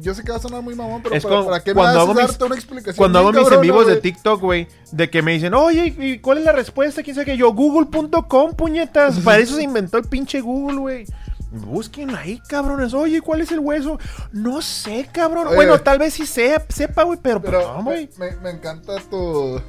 yo 0.00 0.14
sé 0.14 0.24
que 0.24 0.32
va 0.32 0.38
a 0.38 0.40
sonar 0.40 0.62
muy 0.62 0.74
mamón, 0.74 1.02
pero 1.02 1.20
para, 1.20 1.44
¿para, 1.44 1.62
qué 1.62 1.74
me 1.74 1.82
vas 1.82 1.96
a 1.96 2.14
darte 2.14 2.44
una 2.44 2.54
explicación? 2.56 2.96
Cuando 2.96 3.20
hago 3.20 3.32
mis 3.32 3.50
en 3.50 3.60
vivos 3.60 3.86
de 3.86 3.96
TikTok, 3.96 4.40
güey, 4.40 4.66
de 4.90 5.08
que 5.08 5.22
me 5.22 5.32
dicen, 5.32 5.54
oye, 5.54 5.94
¿y 5.98 6.18
cuál 6.18 6.38
es 6.38 6.44
la 6.44 6.52
respuesta? 6.52 7.02
¿Quién 7.02 7.14
sabe 7.14 7.26
que 7.26 7.36
yo? 7.36 7.52
Google.com, 7.52 8.54
puñetas. 8.54 9.20
Para 9.20 9.38
eso 9.38 9.54
se 9.54 9.62
inventó 9.62 9.98
el 9.98 10.04
pinche 10.04 10.40
Google, 10.40 10.78
güey. 10.78 11.06
Busquen 11.50 12.14
ahí, 12.14 12.40
cabrones. 12.46 12.92
Oye, 12.92 13.20
¿cuál 13.20 13.40
es 13.40 13.52
el 13.52 13.60
hueso? 13.60 13.98
No 14.32 14.60
sé, 14.60 15.08
cabrón. 15.12 15.48
bueno, 15.54 15.80
tal 15.80 15.98
vez 15.98 16.14
sí 16.14 16.26
sepa, 16.26 17.04
güey, 17.04 17.18
pero, 17.22 17.40
pero 17.40 17.82
güey. 17.82 18.10
Me, 18.18 18.36
me, 18.36 18.50
encanta 18.50 19.00
tu, 19.10 19.60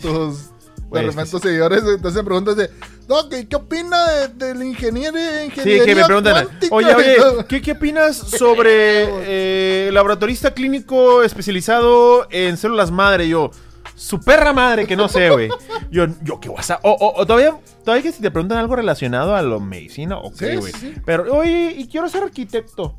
tus 0.00 0.50
de 0.90 1.02
repente 1.02 1.38
seguidores 1.38 1.82
entonces 1.86 2.22
preguntas 2.22 2.56
de 2.56 2.70
no, 3.08 3.26
¿qué, 3.30 3.48
qué 3.48 3.56
opina 3.56 4.28
del 4.34 4.62
ingeniero 4.62 5.18
ingeniería 5.18 5.82
Sí, 5.82 5.86
que 5.86 5.94
me 5.94 6.04
preguntan, 6.04 6.46
oye, 6.70 6.94
oye, 6.94 7.16
¿qué, 7.48 7.62
¿qué 7.62 7.72
opinas 7.72 8.16
sobre 8.16 9.06
eh, 9.86 9.90
laboratorista 9.92 10.52
clínico 10.52 11.22
especializado 11.22 12.26
en 12.30 12.58
células 12.58 12.90
madre? 12.90 13.26
Yo, 13.26 13.50
su 13.98 14.20
perra 14.20 14.52
madre, 14.52 14.86
que 14.86 14.96
no 14.96 15.08
sé, 15.08 15.28
güey. 15.30 15.48
Yo, 15.90 16.06
yo, 16.22 16.40
¿qué 16.40 16.48
WhatsApp? 16.48 16.80
O, 16.84 17.14
o, 17.16 17.26
todavía, 17.26 17.58
todavía 17.84 18.02
que 18.02 18.12
si 18.12 18.22
te 18.22 18.30
preguntan 18.30 18.58
algo 18.58 18.76
relacionado 18.76 19.34
a 19.34 19.42
lo 19.42 19.60
medicina, 19.60 20.18
ok, 20.18 20.42
güey. 20.58 20.72
Pero, 21.04 21.36
oye, 21.36 21.74
y 21.76 21.88
quiero 21.88 22.08
ser 22.08 22.22
arquitecto. 22.22 22.96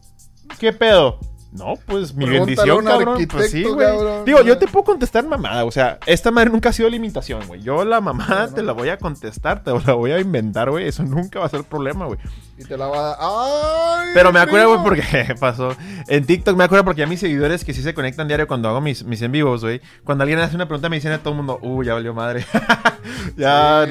¿Qué 0.59 0.73
pedo? 0.73 1.19
No, 1.51 1.75
pues 1.85 2.13
mi 2.13 2.29
bendición, 2.29 2.85
cabrón. 2.85 3.25
Pues 3.27 3.51
sí, 3.51 3.63
güey. 3.63 3.87
Digo, 4.25 4.41
yo 4.43 4.57
te 4.57 4.67
puedo 4.67 4.83
contestar 4.83 5.25
mamada. 5.25 5.65
O 5.65 5.71
sea, 5.71 5.97
esta 6.05 6.31
madre 6.31 6.51
nunca 6.51 6.69
ha 6.69 6.73
sido 6.73 6.89
limitación, 6.89 7.47
güey. 7.47 7.61
Yo 7.61 7.85
la 7.85 8.01
mamada 8.01 8.53
te 8.53 8.61
la 8.61 8.73
voy 8.73 8.89
a 8.89 8.97
contestar, 8.97 9.63
te 9.63 9.71
la 9.71 9.93
voy 9.93 10.11
a 10.11 10.19
inventar, 10.19 10.69
güey. 10.69 10.87
Eso 10.87 11.03
nunca 11.03 11.39
va 11.39 11.45
a 11.45 11.49
ser 11.49 11.63
problema, 11.63 12.05
güey. 12.05 12.19
Y 12.59 12.65
te 12.65 12.77
la 12.77 12.87
va 12.87 13.13
a 13.13 14.01
¡Ay! 14.01 14.07
Pero 14.13 14.33
me 14.33 14.39
acuerdo, 14.39 14.67
güey, 14.69 14.83
porque 14.83 15.33
pasó. 15.39 15.75
En 16.07 16.25
TikTok 16.25 16.57
me 16.57 16.65
acuerdo 16.65 16.83
porque 16.83 17.03
a 17.03 17.07
mis 17.07 17.21
seguidores 17.21 17.63
que 17.63 17.73
sí 17.73 17.81
se 17.81 17.93
conectan 17.93 18.27
diario 18.27 18.47
cuando 18.47 18.67
hago 18.67 18.81
mis, 18.81 19.05
mis 19.05 19.21
en 19.21 19.31
vivos, 19.31 19.61
güey. 19.61 19.79
Cuando 20.03 20.23
alguien 20.23 20.39
hace 20.39 20.57
una 20.57 20.67
pregunta 20.67 20.89
me 20.89 20.97
dicen 20.97 21.13
a 21.13 21.19
todo 21.19 21.29
el 21.29 21.37
mundo, 21.37 21.57
uh, 21.61 21.83
ya 21.83 21.93
valió 21.93 22.13
madre. 22.13 22.45
ya, 23.37 23.87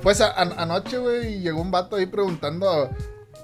Pues 0.00 0.20
anoche, 0.20 0.98
güey, 0.98 1.40
llegó 1.40 1.60
un 1.60 1.72
vato 1.72 1.96
ahí 1.96 2.06
preguntando 2.06 2.90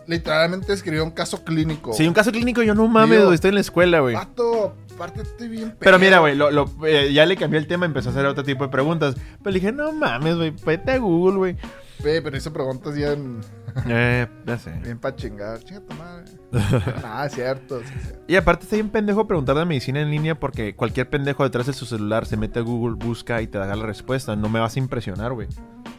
literalmente 0.07 0.73
escribió 0.73 1.05
un 1.05 1.11
caso 1.11 1.43
clínico. 1.45 1.93
Sí, 1.93 2.07
un 2.07 2.15
caso 2.15 2.31
clínico, 2.31 2.63
yo 2.63 2.75
no 2.75 2.87
mames, 2.87 3.23
güey, 3.25 3.35
estoy 3.35 3.49
en 3.49 3.55
la 3.57 3.61
escuela, 3.61 4.01
güey. 4.01 4.15
Aparte 4.15 5.23
estoy 5.23 5.49
bien 5.49 5.75
Pero 5.79 5.99
mira, 5.99 6.19
güey, 6.19 6.39
eh, 6.87 7.13
ya 7.13 7.27
le 7.27 7.37
cambié 7.37 7.59
el 7.59 7.67
tema, 7.67 7.87
empezó 7.87 8.11
a 8.11 8.13
hacer 8.13 8.27
otro 8.27 8.45
tipo 8.45 8.65
de 8.65 8.71
preguntas. 8.71 9.17
Pero 9.39 9.51
le 9.51 9.61
dije, 9.61 9.73
no 9.73 9.91
mames, 9.93 10.37
güey, 10.37 10.53
vete 10.65 10.93
a 10.93 10.99
Google, 10.99 11.37
güey. 11.37 11.57
pero 12.03 12.37
eso 12.37 12.53
preguntas 12.53 12.95
bien. 12.95 13.41
Eh, 13.89 14.27
ya 14.47 14.59
sé. 14.59 14.71
Bien 14.83 14.99
para 14.99 15.17
chingar. 15.17 15.59
Chinga 15.61 15.81
tu 15.81 15.95
madre. 15.95 16.25
ah, 17.05 17.29
cierto, 17.31 17.81
Y 18.27 18.37
aparte 18.37 18.65
está 18.65 18.77
bien 18.77 18.91
pendejo 18.91 19.27
preguntar 19.27 19.57
de 19.57 19.65
medicina 19.65 20.01
en 20.01 20.11
línea 20.11 20.39
porque 20.39 20.75
cualquier 20.77 21.09
pendejo 21.09 21.45
detrás 21.45 21.67
de 21.67 21.73
su 21.73 21.87
celular 21.87 22.27
se 22.27 22.37
mete 22.37 22.59
a 22.59 22.63
Google, 22.63 22.97
busca 22.97 23.41
y 23.43 23.47
te 23.47 23.59
da 23.59 23.75
la 23.75 23.85
respuesta. 23.85 24.37
No 24.37 24.49
me 24.49 24.61
vas 24.61 24.77
a 24.77 24.79
impresionar, 24.79 25.33
güey. 25.33 25.49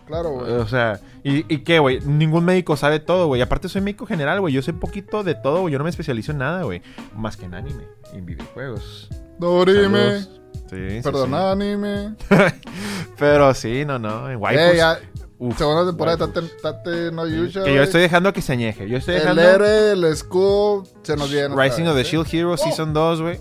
Claro, 0.06 0.32
güey. 0.32 0.52
O 0.54 0.68
sea, 0.68 1.00
¿y, 1.24 1.52
y 1.54 1.60
qué, 1.60 1.80
güey? 1.80 2.00
Ningún 2.02 2.46
médico 2.46 2.76
sabe 2.78 3.00
todo, 3.00 3.28
güey. 3.28 3.42
Aparte 3.42 3.70
soy 3.70 3.82
médico 3.82 4.06
general, 4.06 4.40
güey. 4.42 4.54
Yo 4.54 4.62
sé 4.62 4.74
poquito 4.74 5.24
de 5.24 5.36
todo, 5.36 5.62
güey. 5.62 5.72
Yo 5.72 5.78
no 5.78 5.86
me 5.86 5.90
especializo 5.90 6.32
en 6.32 6.40
nada, 6.40 6.64
güey. 6.64 6.82
Más 7.16 7.38
que 7.38 7.46
en 7.46 7.54
anime 7.54 7.86
y 8.14 8.18
en 8.18 8.26
videojuegos. 8.26 9.10
Dorime. 9.40 10.22
Sí, 10.70 11.02
Perdón, 11.04 11.34
anime. 11.34 12.16
Pero 13.18 13.54
sí, 13.54 13.86
no, 13.86 14.00
no. 14.00 14.30
En 14.30 14.38
waifus. 14.38 15.00
Uf, 15.44 15.58
Segunda 15.58 15.86
temporada 15.86 16.28
de 16.28 16.42
Tate, 16.62 17.12
no 17.12 17.28
Yusha. 17.28 17.66
Que 17.66 17.76
yo 17.76 17.84
estoy 17.84 18.00
dejando 18.00 18.32
que 18.32 18.42
se 18.42 18.54
añeje. 18.54 18.88
Yo 18.88 18.98
estoy 18.98 19.16
dejando. 19.16 19.42
El 19.42 19.62
Ere, 19.62 19.92
el 19.92 20.16
Skull, 20.16 20.84
se 21.02 21.18
nos 21.18 21.30
viene. 21.30 21.54
Rising 21.54 21.84
of 21.84 21.98
the 21.98 22.04
Shield 22.06 22.34
Hero 22.34 22.56
Season 22.56 22.94
2, 22.94 23.22
güey. 23.22 23.40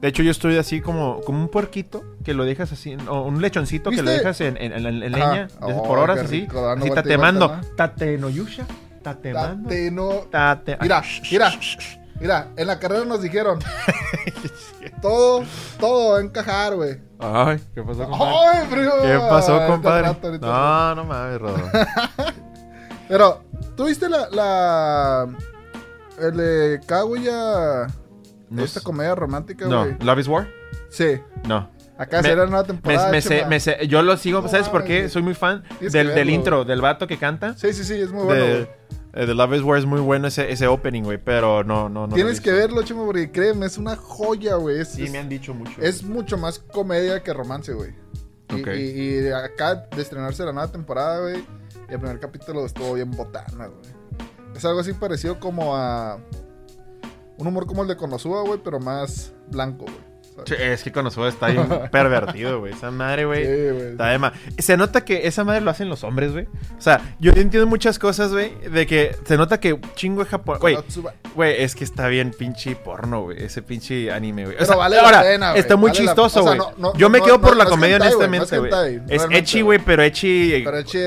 De 0.00 0.08
hecho, 0.08 0.24
yo 0.24 0.32
estoy 0.32 0.56
así 0.56 0.80
como, 0.80 1.20
como 1.20 1.40
un 1.40 1.48
puerquito 1.48 2.02
que 2.24 2.34
lo 2.34 2.44
dejas 2.44 2.72
así, 2.72 2.96
o 3.08 3.22
un 3.22 3.40
lechoncito 3.40 3.90
que 3.90 4.02
lo 4.02 4.10
dejas 4.10 4.40
en, 4.40 4.56
en, 4.56 4.72
en, 4.72 4.84
en 4.84 5.12
leña 5.12 5.46
oh, 5.60 5.84
por 5.84 6.00
horas 6.00 6.18
así. 6.18 6.48
así 6.76 6.90
tatemando. 6.90 7.60
Tate 7.76 8.18
no 8.18 8.30
Yusha. 8.30 8.66
Tatemando. 9.04 9.68
Tate 9.68 9.90
no. 9.92 10.10
Tate. 10.32 10.76
Mira, 10.80 11.04
mira. 11.30 11.52
Mira, 12.24 12.48
en 12.56 12.66
la 12.66 12.78
carrera 12.78 13.04
nos 13.04 13.20
dijeron. 13.20 13.58
todo, 15.02 15.44
todo 15.78 16.12
va 16.12 16.18
a 16.20 16.22
encajar, 16.22 16.74
güey. 16.74 16.98
Ay, 17.18 17.60
¿qué 17.74 17.82
pasó, 17.82 18.08
compadre? 18.08 18.34
Ay, 18.50 18.66
frío. 18.66 18.92
¿Qué 19.02 19.18
pasó, 19.28 19.66
compadre? 19.66 20.38
no, 20.40 20.94
no 20.94 21.04
mames, 21.04 21.38
Rodo. 21.38 21.58
Pero, 23.08 23.44
¿tú 23.76 23.84
viste 23.84 24.08
la, 24.08 24.30
la. 24.30 25.28
El 26.18 26.36
de 26.38 26.80
Kaguya. 26.86 27.88
esta 28.56 28.80
comedia 28.80 29.14
romántica, 29.14 29.66
güey. 29.66 29.92
No, 29.92 30.04
Love 30.06 30.20
is 30.20 30.28
War. 30.28 30.48
Sí. 30.88 31.20
No. 31.46 31.68
Acá 31.98 32.22
será 32.22 32.44
una 32.44 32.64
temporada. 32.64 33.10
Me, 33.10 33.20
sé, 33.20 33.44
me 33.44 33.60
sé, 33.60 33.86
yo 33.86 34.00
lo 34.00 34.16
sigo, 34.16 34.48
¿sabes 34.48 34.70
por 34.70 34.84
qué? 34.84 35.10
Soy 35.10 35.20
muy 35.20 35.34
fan 35.34 35.62
del, 35.78 36.14
del, 36.14 36.30
intro, 36.30 36.64
del 36.64 36.80
vato 36.80 37.06
que 37.06 37.18
canta. 37.18 37.52
Sí, 37.58 37.74
sí, 37.74 37.84
sí, 37.84 38.00
es 38.00 38.10
muy 38.10 38.24
bueno. 38.24 38.66
The 39.14 39.34
Love 39.34 39.54
is 39.54 39.62
War 39.62 39.78
es 39.78 39.86
muy 39.86 40.00
bueno 40.00 40.26
ese, 40.26 40.50
ese 40.50 40.66
opening, 40.66 41.02
güey, 41.02 41.18
pero 41.18 41.62
no, 41.62 41.88
no, 41.88 42.06
no. 42.06 42.14
Tienes 42.14 42.40
que 42.40 42.50
verlo, 42.52 42.82
chimo, 42.82 43.06
porque 43.06 43.30
créeme, 43.30 43.66
es 43.66 43.78
una 43.78 43.96
joya, 43.96 44.56
güey. 44.56 44.84
Sí, 44.84 45.08
me 45.08 45.18
han 45.18 45.28
dicho 45.28 45.54
mucho. 45.54 45.80
Es 45.80 46.02
mucho 46.02 46.36
más 46.36 46.58
comedia 46.58 47.22
que 47.22 47.32
romance, 47.32 47.72
güey. 47.72 47.94
Y, 48.50 49.28
acá 49.28 49.86
de 49.94 50.02
estrenarse 50.02 50.44
la 50.44 50.52
nueva 50.52 50.70
temporada, 50.70 51.20
güey, 51.20 51.44
y 51.88 51.92
el 51.92 51.98
primer 51.98 52.20
capítulo 52.20 52.66
estuvo 52.66 52.94
bien 52.94 53.10
botana, 53.10 53.66
güey. 53.66 53.94
Es 54.54 54.64
algo 54.64 54.80
así 54.80 54.92
parecido 54.92 55.38
como 55.38 55.76
a. 55.76 56.18
Un 57.36 57.46
humor 57.46 57.66
como 57.66 57.82
el 57.82 57.88
de 57.88 57.96
Konosuba, 57.96 58.42
güey, 58.42 58.60
pero 58.62 58.78
más 58.78 59.32
blanco, 59.50 59.86
güey 59.86 60.13
es 60.50 60.82
que 60.82 60.92
Konosuba 60.92 61.28
está 61.28 61.48
bien 61.48 61.66
pervertido, 61.90 62.60
güey. 62.60 62.72
Esa 62.72 62.90
madre, 62.90 63.24
güey. 63.24 63.42
está 63.42 64.06
de 64.08 64.32
Se 64.58 64.76
nota 64.76 65.04
que 65.04 65.26
esa 65.26 65.44
madre 65.44 65.60
lo 65.60 65.70
hacen 65.70 65.88
los 65.88 66.04
hombres, 66.04 66.32
güey. 66.32 66.46
O 66.76 66.80
sea, 66.80 67.00
yo 67.18 67.32
entiendo 67.32 67.66
muchas 67.66 67.98
cosas, 67.98 68.32
güey. 68.32 68.52
De 68.70 68.86
que 68.86 69.16
se 69.24 69.36
nota 69.36 69.60
que 69.60 69.78
chingo 69.94 70.24
de 70.24 70.30
Japón. 70.30 70.58
Güey, 70.60 70.78
güey, 71.34 71.62
es 71.62 71.74
que 71.74 71.84
está 71.84 72.08
bien 72.08 72.32
pinche 72.32 72.76
porno, 72.76 73.22
güey. 73.22 73.42
Ese 73.44 73.62
pinche 73.62 74.10
anime, 74.12 74.46
güey. 74.46 74.56
O 74.58 74.64
sea, 74.64 74.76
vale 74.76 74.98
ahora, 74.98 75.18
la 75.18 75.22
pena, 75.22 75.54
Está 75.54 75.76
muy 75.76 75.92
chistoso, 75.92 76.42
güey. 76.42 76.58
yo 76.96 77.10
me 77.10 77.20
quedo 77.20 77.40
por 77.40 77.56
la 77.56 77.64
comedia, 77.66 77.96
honestamente, 77.96 78.58
güey. 78.58 79.00
es 79.08 79.26
echi, 79.30 79.62
güey, 79.62 79.78
pero 79.78 80.02
echi. 80.02 80.62
Pero 80.64 80.78
echi. 80.78 80.98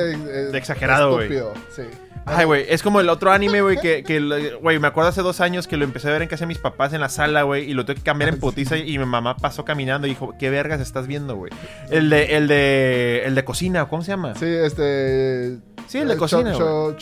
exagerado, 0.54 1.14
güey. 1.14 1.30
Sí. 1.76 1.84
Ay, 2.30 2.46
güey, 2.46 2.66
es 2.68 2.84
como 2.84 3.00
el 3.00 3.10
otro 3.10 3.32
anime, 3.32 3.62
güey, 3.62 3.78
que, 3.80 4.04
que, 4.04 4.20
güey, 4.62 4.80
me 4.80 4.88
acuerdo 4.88 5.10
hace 5.10 5.22
dos 5.22 5.40
años 5.40 5.66
que 5.66 5.78
lo 5.78 5.86
empecé 5.86 6.10
a 6.10 6.12
ver 6.12 6.22
en 6.22 6.28
casa 6.28 6.42
de 6.44 6.48
mis 6.48 6.58
papás 6.58 6.92
en 6.94 7.02
la 7.02 7.10
sala, 7.10 7.44
güey, 7.44 7.70
y 7.70 7.74
lo 7.74 7.86
tuve 7.86 7.96
que 7.96 8.02
cambiar 8.02 8.30
en 8.30 8.40
putiza 8.40 8.78
y 8.78 8.98
mi 8.98 9.06
mamá 9.06 9.38
pasó 9.38 9.64
caminando 9.66 10.08
y 10.08 10.12
dijo, 10.12 10.36
¿qué 10.38 10.50
vergas 10.50 10.82
estás 10.82 11.08
viendo, 11.08 11.36
güey? 11.36 11.52
El 11.90 12.10
de, 12.10 12.36
el 12.36 12.48
de, 12.48 13.24
el 13.26 13.34
de 13.36 13.46
cocina, 13.46 13.88
¿cómo 13.88 14.02
se 14.04 14.12
llama? 14.12 14.36
Sí, 14.36 14.46
este... 14.46 15.58
Sí, 15.88 16.00
el 16.00 16.10
de 16.10 16.18
cocina, 16.18 16.54
güey. 16.54 16.96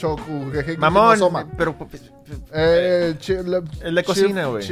Mamón, 0.78 1.20
pero... 1.58 1.76
Eh, 2.54 3.16
el 3.82 3.96
de 3.96 4.04
cocina, 4.04 4.46
güey. 4.46 4.64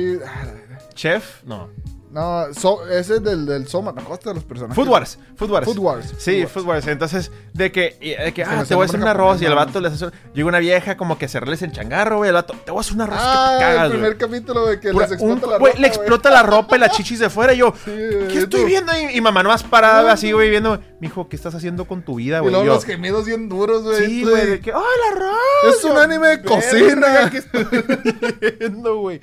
Chef, 0.94 1.44
no. 1.46 1.70
No, 2.14 2.46
so, 2.54 2.88
ese 2.88 3.16
es 3.16 3.24
del, 3.24 3.48
del 3.48 3.68
Soma, 3.68 3.92
me 3.92 4.04
costa 4.04 4.30
de 4.30 4.36
los 4.36 4.44
personajes. 4.44 4.76
Food 4.76 4.88
Wars, 4.88 5.18
Food 5.36 5.50
Wars. 5.50 5.66
Food 5.66 5.80
Wars. 5.80 6.14
Sí, 6.20 6.46
Food 6.46 6.66
Wars. 6.66 6.86
Entonces, 6.86 7.32
de 7.54 7.72
que, 7.72 7.98
de 8.00 8.32
que 8.36 8.44
ah, 8.44 8.64
te 8.68 8.76
voy 8.76 8.84
a 8.84 8.86
hacer 8.86 9.00
un 9.00 9.08
arroz 9.08 9.42
y 9.42 9.46
el 9.46 9.56
vato 9.56 9.82
le 9.82 9.88
hace. 9.88 10.12
Llega 10.32 10.48
una 10.48 10.60
vieja 10.60 10.96
como 10.96 11.18
que 11.18 11.28
cerrarles 11.28 11.64
el 11.64 11.72
changarro, 11.72 12.18
güey. 12.18 12.28
El 12.28 12.36
vato, 12.36 12.54
te 12.64 12.70
voy 12.70 12.78
a 12.78 12.82
hacer 12.82 12.94
un 12.94 13.02
arroz 13.02 13.18
ah, 13.20 13.48
que 13.50 13.58
te 13.58 13.64
cagas, 13.64 13.86
el 13.86 13.92
primer 13.94 14.18
capítulo, 14.18 14.68
de 14.68 14.80
que 14.80 14.94
les 14.94 15.12
explota 15.12 15.48
la 15.48 15.58
ropa. 15.58 15.80
le 15.80 15.88
explota 15.88 16.30
la 16.30 16.44
ropa 16.44 16.76
y 16.76 16.80
la 16.82 16.90
chichis 16.90 17.18
de 17.18 17.32
fuera. 17.32 17.56
Y 17.56 17.58
yo, 17.58 17.74
¿qué 17.84 18.38
estoy 18.38 18.66
viendo? 18.66 18.92
Y, 18.96 19.18
y 19.18 19.22
mamá 19.22 19.42
nomás 19.42 19.64
parada 19.64 20.12
así, 20.12 20.32
güey, 20.32 20.52
viendo. 20.52 20.80
Mijo, 21.00 21.28
¿qué 21.28 21.36
estás 21.36 21.56
haciendo 21.56 21.86
con 21.86 22.04
tu 22.04 22.16
vida, 22.16 22.42
güey? 22.42 22.54
Y 22.54 22.56
luego 22.56 22.76
los 22.76 22.86
gemidos 22.86 23.26
bien 23.26 23.50
duros, 23.50 23.82
güey. 23.82 24.06
Sí, 24.06 24.24
güey, 24.24 24.46
de 24.46 24.60
que, 24.60 24.72
¡ay, 24.72 24.82
la 24.82 25.18
arroz! 25.18 25.78
Es 25.78 25.84
un 25.84 25.98
anime 25.98 26.28
de 26.28 26.44
cocina. 26.44 27.32
¿Qué 27.32 27.40
estoy 27.40 27.66
viendo, 28.60 28.98
güey? 28.98 29.20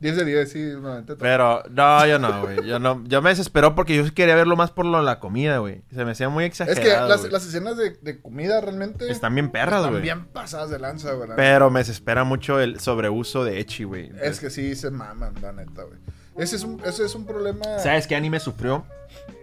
10 0.00 0.16
de 0.16 0.24
10, 0.24 0.50
sí, 0.50 0.72
Pero, 1.18 1.62
no, 1.70 2.06
yo 2.06 2.18
no, 2.18 2.40
güey. 2.40 2.66
Yo 2.66 2.78
no, 2.78 3.04
yo 3.06 3.20
me 3.20 3.28
desesperó 3.28 3.74
porque 3.74 3.94
yo 3.94 4.14
quería 4.14 4.34
verlo 4.34 4.56
más 4.56 4.70
por 4.70 4.86
lo, 4.86 5.02
la 5.02 5.20
comida, 5.20 5.58
güey. 5.58 5.82
Se 5.92 6.06
me 6.06 6.12
hacía 6.12 6.30
muy 6.30 6.44
exagerado. 6.44 6.80
Es 6.80 7.20
que 7.20 7.28
las, 7.28 7.30
las 7.30 7.46
escenas 7.46 7.76
de, 7.76 7.90
de, 8.00 8.18
comida 8.18 8.62
realmente. 8.62 9.10
Están 9.10 9.34
bien 9.34 9.50
perras, 9.50 9.82
güey. 9.82 10.02
Están 10.02 10.02
bien 10.02 10.24
pasadas 10.32 10.70
de 10.70 10.78
lanza, 10.78 11.12
güey. 11.12 11.28
Pero 11.36 11.70
me 11.70 11.80
desespera 11.80 12.24
mucho 12.24 12.60
el 12.60 12.80
sobreuso 12.80 13.44
de 13.44 13.60
Echi, 13.60 13.84
güey. 13.84 14.10
Es 14.22 14.40
que 14.40 14.48
sí 14.48 14.74
se 14.74 14.90
maman, 14.90 15.34
la 15.42 15.52
neta, 15.52 15.82
güey. 15.82 15.98
Ese 16.38 16.56
es 16.56 16.64
un, 16.64 16.80
ese 16.82 17.04
es 17.04 17.14
un 17.14 17.26
problema. 17.26 17.78
¿Sabes 17.78 18.06
qué 18.06 18.16
anime 18.16 18.40
sufrió 18.40 18.86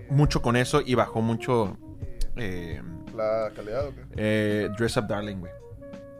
mucho 0.09 0.41
con 0.41 0.55
eso 0.55 0.81
y 0.83 0.95
bajó 0.95 1.21
mucho. 1.21 1.77
Eh, 2.35 2.81
¿La 3.15 3.51
calidad 3.55 3.85
o 3.85 3.93
qué? 3.93 4.01
Eh, 4.15 4.69
Dress 4.75 4.97
Up 4.97 5.07
Darling, 5.07 5.37
güey. 5.37 5.51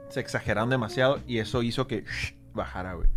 Se 0.10 0.20
exageraron 0.20 0.70
demasiado 0.70 1.20
y 1.26 1.40
eso 1.40 1.64
hizo 1.64 1.88
que 1.88 2.06
bajara, 2.54 2.94
güey 2.94 3.08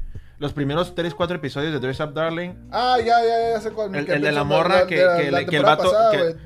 los 0.41 0.55
primeros 0.55 0.95
3, 0.95 1.15
4 1.15 1.37
episodios 1.37 1.71
de 1.71 1.79
Dress 1.79 2.01
Up 2.01 2.15
Darling. 2.15 2.53
Ah, 2.73 2.97
ya, 2.99 3.23
ya, 3.23 3.53
ya 3.53 3.61
sé 3.61 3.71
cuál. 3.73 3.95
El, 3.95 4.11
el 4.11 4.23
de 4.23 4.33
la 4.33 4.43
morra 4.43 4.87
que, 4.87 4.97
que, 4.97 5.47
que, 5.47 5.57
el 5.57 5.63
vato. 5.63 5.93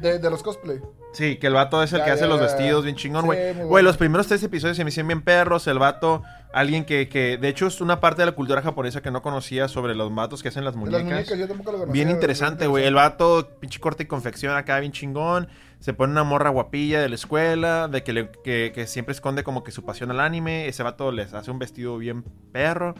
de, 0.00 0.18
de, 0.18 0.30
los 0.30 0.42
cosplay. 0.42 0.80
Sí, 1.12 1.36
que 1.36 1.46
el 1.46 1.52
vato 1.52 1.80
es 1.80 1.92
el 1.92 2.02
que 2.02 2.10
hace 2.10 2.26
los 2.26 2.40
vestidos 2.40 2.82
bien 2.82 2.96
chingón, 2.96 3.24
güey. 3.24 3.54
güey, 3.54 3.84
los 3.84 3.96
primeros 3.96 4.26
tres 4.26 4.42
episodios 4.42 4.76
se 4.76 4.82
me 4.82 4.88
hicieron 4.88 5.06
bien 5.06 5.22
perros. 5.22 5.68
El 5.68 5.78
vato, 5.78 6.24
alguien 6.52 6.84
que, 6.84 7.08
que, 7.08 7.38
de 7.38 7.48
hecho, 7.48 7.68
es 7.68 7.80
una 7.80 8.00
parte 8.00 8.22
de 8.22 8.26
la 8.26 8.32
cultura 8.32 8.62
japonesa 8.62 9.00
que 9.00 9.12
no 9.12 9.22
conocía 9.22 9.68
sobre 9.68 9.94
los 9.94 10.12
vatos 10.12 10.42
que 10.42 10.48
hacen 10.48 10.64
las 10.64 10.74
muñecas. 10.74 11.02
Las 11.04 11.12
muñecas 11.12 11.38
yo 11.38 11.46
tampoco 11.46 11.70
lo 11.70 11.78
conocía. 11.78 11.92
Bien 11.92 12.10
interesante, 12.10 12.66
güey. 12.66 12.84
El 12.84 12.94
vato, 12.94 13.48
pinche 13.60 13.78
corte 13.78 14.02
y 14.02 14.06
confección 14.06 14.56
acá, 14.56 14.80
bien 14.80 14.90
chingón. 14.90 15.46
Se 15.78 15.92
pone 15.92 16.10
una 16.10 16.24
morra 16.24 16.50
guapilla 16.50 17.00
de 17.00 17.10
la 17.10 17.14
escuela, 17.14 17.86
de 17.86 18.02
que, 18.02 18.12
le, 18.12 18.30
que, 18.42 18.72
que 18.74 18.88
siempre 18.88 19.12
esconde 19.12 19.44
como 19.44 19.62
que 19.62 19.70
su 19.70 19.84
pasión 19.84 20.10
al 20.10 20.18
anime. 20.18 20.66
Ese 20.66 20.82
vato 20.82 21.12
les 21.12 21.32
hace 21.32 21.52
un 21.52 21.60
vestido 21.60 21.96
bien 21.96 22.24
perro 22.50 22.96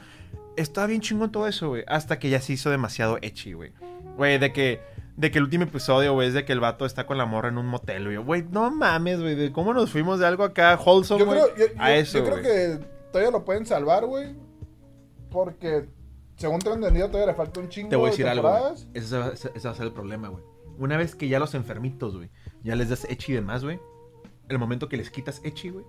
estaba 0.57 0.87
bien 0.87 1.01
chingón 1.01 1.31
todo 1.33 1.47
eso, 1.47 1.69
güey. 1.69 1.85
Hasta 1.87 2.19
que 2.19 2.31
ya 2.31 2.41
se 2.41 2.53
hizo 2.55 2.71
demasiado 2.71 3.19
echi, 3.23 3.53
güey. 3.53 3.73
Güey, 4.17 4.39
de 4.39 4.53
que, 4.53 4.81
de 5.17 5.31
que 5.31 5.39
el 5.39 5.45
último 5.45 5.65
episodio, 5.65 6.13
güey, 6.15 6.29
es 6.29 6.35
de 6.35 6.45
que 6.45 6.53
el 6.53 6.61
vato 6.61 6.87
está 6.87 7.07
con 7.07 7.19
la 7.19 7.27
morra 7.27 7.49
en 7.49 7.59
un 7.59 7.67
motel, 7.67 8.05
güey. 8.05 8.17
Güey, 8.17 8.45
no 8.51 8.71
mames, 8.71 9.21
güey. 9.21 9.35
De 9.35 9.53
cómo 9.53 9.75
nos 9.75 9.91
fuimos 9.91 10.19
de 10.19 10.27
algo 10.27 10.45
acá 10.45 10.79
wholesome, 10.83 11.25
güey. 11.25 11.41
A 11.79 11.95
eso, 11.95 12.19
Yo 12.19 12.25
creo 12.25 12.43
que 12.43 12.85
todavía 13.11 13.31
lo 13.31 13.45
pueden 13.45 13.67
salvar, 13.67 14.07
güey. 14.07 14.35
Porque, 15.31 15.89
según 16.37 16.61
tengo 16.61 16.77
entendido, 16.77 17.09
todavía 17.09 17.33
le 17.33 17.37
falta 17.37 17.61
un 17.61 17.69
chingo 17.69 17.89
Te 17.89 17.97
voy 17.97 18.09
a 18.09 18.11
decir 18.11 18.29
algo, 18.29 18.49
güey. 18.49 18.75
Ese, 18.95 19.19
va 19.19 19.27
a 19.29 19.75
ser 19.75 19.87
el 19.87 19.93
problema, 19.93 20.29
güey. 20.29 20.45
Una 20.79 20.97
vez 20.97 21.15
que 21.15 21.29
ya 21.29 21.39
los 21.39 21.55
enfermitos, 21.55 22.17
güey, 22.17 22.31
ya 22.63 22.75
les 22.75 22.89
das 22.89 23.05
echi 23.09 23.33
de 23.33 23.41
más, 23.41 23.65
güey. 23.65 23.81
El 24.49 24.59
momento 24.59 24.89
que 24.89 24.97
les 24.97 25.11
quitas 25.11 25.41
echi, 25.45 25.71
güey. 25.71 25.85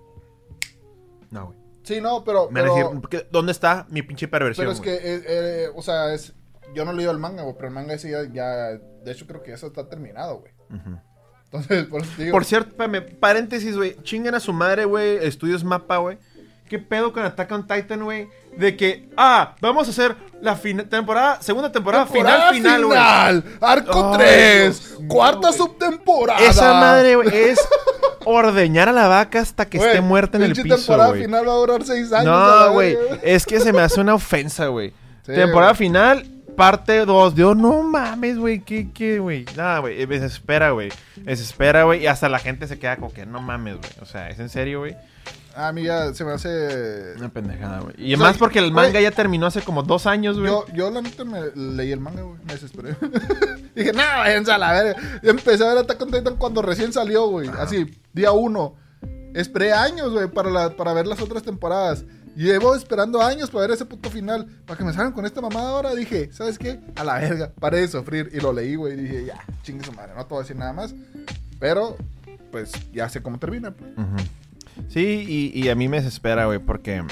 No, 1.30 1.46
güey. 1.46 1.65
Sí, 1.86 2.00
no, 2.00 2.24
pero. 2.24 2.50
Me 2.50 2.62
pero, 2.62 2.74
decir, 2.74 3.28
¿dónde 3.30 3.52
está 3.52 3.86
mi 3.90 4.02
pinche 4.02 4.26
perversión? 4.26 4.66
Pero 4.66 4.72
es 4.72 4.80
que, 4.80 4.94
eh, 4.94 5.22
eh, 5.24 5.68
o 5.72 5.82
sea, 5.82 6.12
es, 6.12 6.34
yo 6.74 6.84
no 6.84 6.90
he 6.90 6.94
leído 6.94 7.12
el 7.12 7.18
manga, 7.18 7.44
güey, 7.44 7.54
pero 7.54 7.68
el 7.68 7.74
manga 7.74 7.94
ese 7.94 8.10
ya, 8.10 8.50
De 8.50 9.12
hecho, 9.12 9.26
creo 9.26 9.42
que 9.42 9.52
eso 9.52 9.68
está 9.68 9.88
terminado, 9.88 10.40
güey. 10.40 10.52
Entonces, 11.44 11.86
por 11.86 12.02
eso 12.02 12.10
digo. 12.18 12.32
Por 12.32 12.44
cierto, 12.44 12.74
paréntesis, 13.20 13.76
güey. 13.76 13.96
Chinguen 14.02 14.34
a 14.34 14.40
su 14.40 14.52
madre, 14.52 14.84
güey. 14.84 15.24
Estudios 15.24 15.62
Mapa, 15.62 15.98
güey. 15.98 16.18
¿Qué 16.68 16.80
pedo 16.80 17.12
con 17.12 17.22
Attack 17.22 17.52
on 17.52 17.66
Titan, 17.68 18.02
güey? 18.02 18.28
De 18.56 18.76
que, 18.76 19.08
ah, 19.16 19.54
vamos 19.60 19.86
a 19.86 19.90
hacer 19.92 20.16
la 20.40 20.56
temporada, 20.56 21.40
segunda 21.40 21.70
temporada, 21.70 22.06
final, 22.06 22.52
final, 22.52 22.84
güey. 22.84 22.98
Final, 22.98 23.44
arco 23.60 24.12
3, 24.16 24.98
cuarta 25.06 25.52
subtemporada. 25.52 26.40
Esa 26.40 26.72
madre, 26.74 27.14
güey, 27.14 27.28
es 27.32 27.60
ordeñar 28.26 28.88
a 28.88 28.92
la 28.92 29.08
vaca 29.08 29.40
hasta 29.40 29.66
que 29.66 29.78
esté 29.78 30.00
muerta 30.00 30.36
en 30.36 30.44
el 30.44 30.52
piso, 30.52 30.76
temporada 30.76 31.14
final 31.14 31.48
va 31.48 31.52
a 31.52 31.56
durar 31.56 31.84
seis 31.84 32.12
años. 32.12 32.26
No, 32.26 32.72
güey, 32.72 32.96
es 33.22 33.46
que 33.46 33.60
se 33.60 33.72
me 33.72 33.80
hace 33.80 34.00
una 34.00 34.14
ofensa, 34.14 34.66
güey. 34.66 34.92
temporada 35.24 35.74
final, 35.74 36.26
parte 36.56 37.04
2. 37.04 37.34
Dios, 37.34 37.56
no 37.56 37.82
mames, 37.82 38.38
güey. 38.38 38.60
¿Qué, 38.60 38.90
qué, 38.92 39.20
güey? 39.20 39.44
Nada, 39.56 39.78
güey. 39.78 40.04
Me 40.06 40.18
desespera, 40.18 40.70
güey. 40.70 40.90
Me 41.16 41.32
desespera, 41.32 41.84
güey. 41.84 42.02
Y 42.02 42.06
hasta 42.06 42.28
la 42.28 42.38
gente 42.38 42.66
se 42.66 42.78
queda 42.78 42.96
como 42.96 43.12
que 43.12 43.26
no 43.26 43.40
mames, 43.40 43.76
güey. 43.76 43.90
O 44.00 44.06
sea, 44.06 44.28
¿es 44.30 44.40
en 44.40 44.48
serio, 44.48 44.80
güey? 44.80 44.96
A 45.54 45.72
mí 45.72 45.84
ya 45.84 46.12
se 46.12 46.24
me 46.24 46.32
hace. 46.32 47.14
Una 47.16 47.28
pendejada, 47.28 47.80
güey. 47.80 47.94
Y 47.96 48.14
además 48.14 48.36
porque 48.36 48.58
el 48.58 48.72
manga 48.72 49.00
ya 49.00 49.10
terminó 49.10 49.46
hace 49.46 49.62
como 49.62 49.82
dos 49.82 50.06
años, 50.06 50.38
güey. 50.38 50.50
Yo, 50.50 50.66
yo, 50.74 50.90
la 50.90 51.00
neta, 51.00 51.24
me 51.24 51.40
leí 51.54 51.92
el 51.92 52.00
manga, 52.00 52.22
güey. 52.22 52.38
Me 52.44 52.54
desesperé. 52.54 52.96
Dije, 53.74 53.92
no, 53.92 54.02
váyanse 54.02 54.52
a 54.52 54.58
la 54.58 54.72
verga. 54.72 55.20
Empecé 55.22 55.64
a 55.64 55.68
ver 55.68 55.78
Attack 55.78 56.02
on 56.02 56.10
Titan 56.10 56.36
cuando 56.36 56.60
recién 56.60 56.92
salió, 56.92 57.28
güey. 57.28 57.48
Así, 57.58 57.90
día 58.16 58.32
uno. 58.32 58.74
Esperé 59.34 59.72
años, 59.72 60.10
güey, 60.12 60.28
para, 60.28 60.70
para 60.70 60.92
ver 60.94 61.06
las 61.06 61.20
otras 61.20 61.42
temporadas. 61.42 62.04
Llevo 62.34 62.74
esperando 62.74 63.22
años 63.22 63.50
para 63.50 63.62
ver 63.62 63.70
ese 63.72 63.84
puto 63.84 64.10
final. 64.10 64.46
Para 64.66 64.76
que 64.78 64.84
me 64.84 64.92
salgan 64.92 65.12
con 65.12 65.24
esta 65.24 65.40
mamada 65.40 65.70
ahora. 65.70 65.94
Dije, 65.94 66.30
¿sabes 66.32 66.58
qué? 66.58 66.80
A 66.96 67.04
la 67.04 67.18
verga. 67.18 67.52
Paré 67.60 67.80
de 67.80 67.88
sufrir. 67.88 68.30
Y 68.32 68.40
lo 68.40 68.52
leí, 68.52 68.74
güey. 68.74 68.96
Dije, 68.96 69.26
ya, 69.26 69.38
chingue 69.62 69.84
su 69.84 69.92
madre. 69.92 70.12
No 70.16 70.24
te 70.24 70.30
voy 70.30 70.38
a 70.38 70.42
decir 70.42 70.56
nada 70.56 70.72
más. 70.72 70.94
Pero, 71.60 71.96
pues, 72.50 72.72
ya 72.92 73.08
sé 73.08 73.22
cómo 73.22 73.38
termina. 73.38 73.70
Pues. 73.70 73.90
Sí, 74.88 75.52
y, 75.54 75.68
a 75.68 75.74
mí 75.74 75.88
me 75.88 75.98
desespera, 75.98 76.46
güey, 76.46 76.58
porque... 76.58 77.04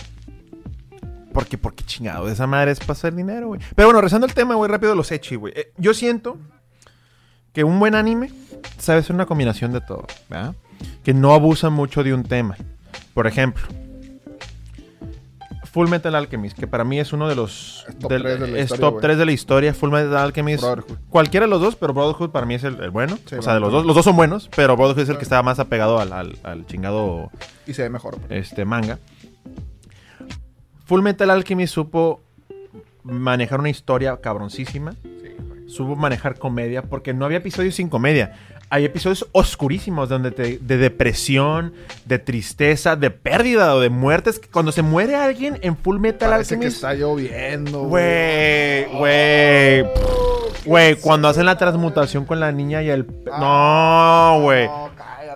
Porque, 1.33 1.59
porque 1.59 1.85
chingado, 1.85 2.29
esa 2.29 2.47
madre 2.47 2.71
es 2.71 2.79
pasar 2.79 3.13
dinero, 3.15 3.49
güey. 3.49 3.61
Pero 3.75 3.89
bueno, 3.89 4.01
rezando 4.01 4.27
el 4.27 4.35
tema, 4.35 4.55
güey, 4.55 4.71
rápido 4.71 4.95
los 4.95 5.11
echi, 5.11 5.35
güey. 5.35 5.53
Eh, 5.57 5.73
yo 5.77 5.93
siento 5.93 6.39
que 7.53 7.65
un 7.65 7.81
buen 7.81 7.97
anime 7.97 8.31
sabe 8.79 9.03
ser 9.03 9.17
una 9.17 9.27
combinación 9.27 9.73
de 9.73 9.81
todo, 9.81 10.07
¿verdad? 10.29 10.55
Que 11.03 11.15
no 11.15 11.35
abusa 11.35 11.71
mucho 11.71 12.03
de 12.03 12.15
un 12.15 12.23
tema. 12.23 12.57
Por 13.13 13.27
ejemplo, 13.27 13.63
Full 15.75 15.89
Metal 15.89 16.15
Alchemist, 16.15 16.57
que 16.57 16.69
para 16.69 16.85
mí 16.85 17.01
es 17.01 17.13
uno 17.13 17.29
de 17.29 17.35
los 17.35 17.85
top, 17.99 18.09
3, 18.09 18.23
de 18.23 18.47
la, 18.47 18.61
historia, 18.61 18.81
top 18.81 19.01
3 19.01 19.19
de 19.19 19.27
la 19.27 19.33
historia. 19.33 19.75
Full 19.75 19.91
Metal 19.91 20.17
Alchemist. 20.17 20.63
Cualquiera 21.11 21.47
de 21.47 21.51
los 21.51 21.61
dos, 21.61 21.75
pero 21.75 21.93
Brotherhood 21.93 22.31
para 22.31 22.47
mí 22.47 22.55
es 22.55 22.63
el, 22.63 22.91
bueno. 22.91 23.19
o 23.37 23.43
sea, 23.43 23.55
de 23.55 23.59
los 23.59 23.73
dos, 23.73 23.85
los 23.85 23.97
dos 23.97 24.05
son 24.05 24.15
buenos, 24.15 24.49
pero 24.55 24.77
Brotherhood 24.77 25.03
es 25.03 25.09
el 25.09 25.17
que 25.17 25.25
estaba 25.25 25.43
más 25.43 25.59
apegado 25.59 25.99
al, 25.99 26.13
al, 26.13 26.67
chingado. 26.69 27.29
Y 27.67 27.75
se 27.75 27.83
ve 27.83 27.91
mejor. 27.91 28.19
Este 28.29 28.65
manga. 28.65 29.01
Full 30.85 31.03
Metal 31.03 31.29
Alchemist 31.29 31.75
supo 31.75 32.23
manejar 33.03 33.59
una 33.59 33.71
historia 33.71 34.17
cabroncísima. 34.19 34.93
Sí, 35.03 35.35
supo 35.67 35.97
manejar 35.97 36.39
comedia, 36.39 36.83
porque 36.83 37.15
no 37.15 37.25
había 37.25 37.39
episodios 37.39 37.75
sin 37.75 37.89
comedia 37.89 38.37
hay 38.75 38.87
episodios 38.87 39.25
oscurísimos 39.31 40.09
donde 40.09 40.33
de 40.33 40.77
depresión, 40.79 41.75
de 42.07 42.19
tristeza, 42.19 42.97
de 42.97 43.09
pérdida 43.09 43.73
o 43.73 43.79
de 43.79 43.89
muertes. 43.89 44.41
Cuando 44.53 44.73
se 44.73 44.83
muere 44.83 45.15
alguien 45.15 45.61
en 45.63 45.77
Full 45.77 46.01
Metal 46.01 46.29
Parece 46.29 46.59
que 46.59 46.67
está 46.67 46.93
lloviendo. 46.93 47.85
Güey, 47.85 48.87
güey. 48.87 49.85
Güey, 50.65 50.97
cuando 50.97 51.29
hacen 51.29 51.47
la 51.47 51.57
transmutación 51.57 52.25
con 52.25 52.41
la 52.41 52.51
niña 52.51 52.83
y 52.83 52.91
el... 52.91 53.07
no, 53.39 54.41
güey. 54.43 54.69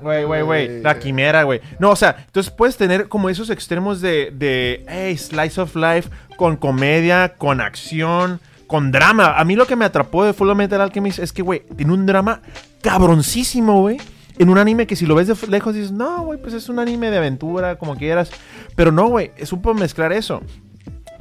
Güey, 0.03 0.25
güey, 0.25 0.43
güey. 0.43 0.81
La 0.83 0.99
quimera, 0.99 1.45
güey. 1.45 1.61
No, 1.79 1.91
o 1.91 1.97
sea, 1.97 2.17
entonces 2.27 2.53
puedes 2.53 2.77
tener 2.77 3.07
como 3.07 3.31
esos 3.31 3.51
extremos 3.51 4.01
de, 4.01 4.33
de, 4.35 4.85
hey, 4.89 5.17
slice 5.17 5.61
of 5.61 5.77
life 5.77 6.11
con 6.37 6.57
comedia, 6.57 7.35
con 7.39 7.61
acción, 7.61 8.41
con 8.69 8.93
drama. 8.93 9.37
A 9.37 9.45
mí 9.45 9.57
lo 9.57 9.67
que 9.67 9.75
me 9.75 9.85
atrapó 9.85 10.25
de 10.25 10.33
Full 10.33 10.55
Metal 10.55 10.81
Alchemist 10.81 11.19
es 11.19 11.33
que, 11.33 11.43
güey, 11.43 11.65
tiene 11.77 11.93
un 11.93 12.07
drama 12.07 12.43
cabroncísimo, 12.83 13.81
güey. 13.81 13.97
En 14.39 14.51
un 14.51 14.59
anime 14.59 14.87
que 14.87 14.95
si 14.95 15.05
lo 15.05 15.17
ves 15.17 15.27
de 15.27 15.35
lejos 15.49 15.75
dices, 15.75 15.91
no, 15.91 16.23
güey, 16.23 16.41
pues 16.41 16.55
es 16.55 16.69
un 16.69 16.79
anime 16.79 17.11
de 17.11 17.17
aventura, 17.17 17.77
como 17.77 17.97
quieras. 17.97 18.31
Pero 18.77 18.93
no, 18.93 19.09
güey, 19.09 19.33
supo 19.43 19.75
mezclar 19.75 20.13
eso. 20.13 20.43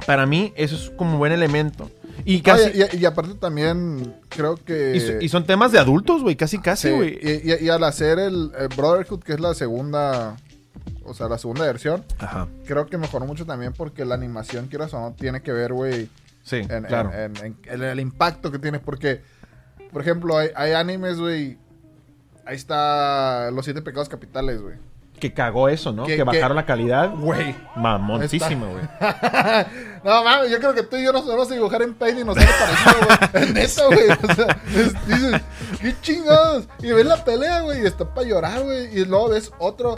Para 0.06 0.24
mí, 0.26 0.52
eso 0.54 0.76
es 0.76 0.90
como 0.90 1.18
buen 1.18 1.32
elemento. 1.32 1.90
Y, 2.24 2.42
casi, 2.42 2.70
y, 2.92 3.04
aparte 3.04 3.34
también 3.34 4.14
creo 4.28 4.56
que... 4.56 5.18
Y, 5.20 5.28
son 5.28 5.44
temas 5.44 5.72
de 5.72 5.78
adultos, 5.78 6.22
güey, 6.22 6.36
casi, 6.36 6.58
casi, 6.58 6.90
güey. 6.90 7.18
Y, 7.22 7.68
al 7.68 7.82
hacer 7.82 8.18
el, 8.18 8.52
Brotherhood, 8.76 9.22
que 9.22 9.32
es 9.32 9.40
la 9.40 9.54
segunda... 9.54 10.36
O 11.04 11.14
sea, 11.14 11.28
la 11.28 11.38
segunda 11.38 11.64
versión. 11.64 12.04
Ajá. 12.18 12.46
Creo 12.66 12.86
que 12.86 12.98
mejoró 12.98 13.24
mucho 13.24 13.46
también 13.46 13.72
porque 13.72 14.04
la 14.04 14.14
animación, 14.14 14.66
quieras 14.66 14.92
o 14.92 15.00
no, 15.00 15.12
tiene 15.12 15.40
que 15.40 15.52
ver, 15.52 15.72
güey... 15.72 16.08
Sí, 16.48 16.62
claro. 16.86 17.10
En, 17.12 17.82
el 17.82 18.00
impacto 18.00 18.50
que 18.50 18.58
tienes. 18.58 18.80
Porque 18.80 19.22
por 19.92 20.02
ejemplo, 20.02 20.36
hay, 20.38 20.72
animes, 20.72 21.18
güey. 21.18 21.58
Ahí 22.46 22.56
está 22.56 23.50
Los 23.50 23.64
Siete 23.64 23.82
Pecados 23.82 24.08
Capitales, 24.08 24.62
güey. 24.62 24.76
Que 25.20 25.34
cagó 25.34 25.68
eso, 25.68 25.92
¿no? 25.92 26.06
Que, 26.06 26.22
bajaron 26.22 26.56
la 26.56 26.64
calidad. 26.64 27.12
Güey. 27.14 27.54
Mamoncísimo, 27.76 28.70
güey. 28.70 28.84
no, 30.04 30.24
mames, 30.24 30.50
yo 30.50 30.58
creo 30.58 30.74
que 30.74 30.84
tú 30.84 30.96
y 30.96 31.04
yo 31.04 31.12
nos 31.12 31.26
vamos 31.26 31.50
a 31.50 31.54
dibujar 31.54 31.82
en 31.82 31.94
Paint 31.94 32.20
y 32.20 32.24
nos 32.24 32.36
sale 32.36 32.48
parecido, 32.58 33.06
güey. 33.06 33.48
En 33.48 33.56
eso, 33.56 33.86
güey. 33.88 34.10
O 34.10 34.34
sea, 34.34 34.60
dices, 35.06 35.42
qué 35.80 35.94
chingados. 36.00 36.68
Y 36.80 36.92
ves 36.92 37.04
la 37.04 37.24
pelea, 37.24 37.60
güey, 37.62 37.82
y 37.82 37.86
está 37.86 38.14
para 38.14 38.28
llorar, 38.28 38.62
güey. 38.62 38.96
Y 38.96 39.04
luego 39.04 39.30
ves 39.30 39.52
otro 39.58 39.96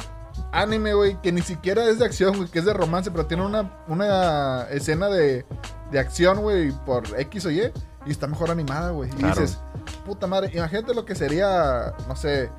anime, 0.53 0.95
güey, 0.95 1.21
que 1.21 1.33
ni 1.33 1.43
siquiera 1.43 1.89
es 1.89 1.99
de 1.99 2.05
acción, 2.05 2.37
güey, 2.37 2.49
que 2.49 2.59
es 2.59 2.65
de 2.65 2.73
romance, 2.73 3.11
pero 3.11 3.27
tiene 3.27 3.45
una, 3.45 3.85
una 3.89 4.67
escena 4.71 5.09
de, 5.09 5.45
de 5.91 5.99
acción, 5.99 6.41
güey, 6.41 6.73
por 6.85 7.05
X 7.19 7.47
o 7.47 7.51
Y. 7.51 7.73
Y 8.07 8.11
está 8.11 8.27
mejor 8.27 8.51
animada, 8.51 8.91
güey. 8.91 9.11
Y 9.19 9.23
dices, 9.23 9.59
puta 10.07 10.27
madre, 10.27 10.51
imagínate 10.55 10.95
lo 10.95 11.05
que 11.05 11.15
sería, 11.15 11.95
no 12.09 12.17
sé, 12.17 12.51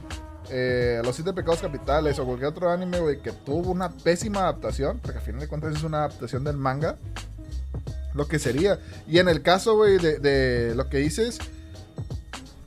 eh, 0.50 1.02
Los 1.04 1.16
Siete 1.16 1.34
Pecados 1.34 1.62
Capitales 1.62 2.20
o 2.20 2.26
cualquier 2.26 2.50
otro 2.50 2.70
anime, 2.70 3.00
güey, 3.00 3.22
que 3.22 3.32
tuvo 3.32 3.72
una 3.72 3.90
pésima 3.90 4.42
adaptación, 4.42 5.00
porque 5.00 5.18
a 5.18 5.22
fin 5.22 5.40
de 5.40 5.48
cuentas 5.48 5.76
es 5.76 5.84
una 5.84 6.00
adaptación 6.00 6.44
del 6.44 6.58
manga. 6.58 6.98
Lo 8.14 8.28
que 8.28 8.40
sería. 8.40 8.78
Y 9.08 9.20
en 9.20 9.30
el 9.30 9.42
caso, 9.42 9.76
güey, 9.76 9.98
de, 9.98 10.74
lo 10.76 10.90
que 10.90 10.98
dices, 10.98 11.40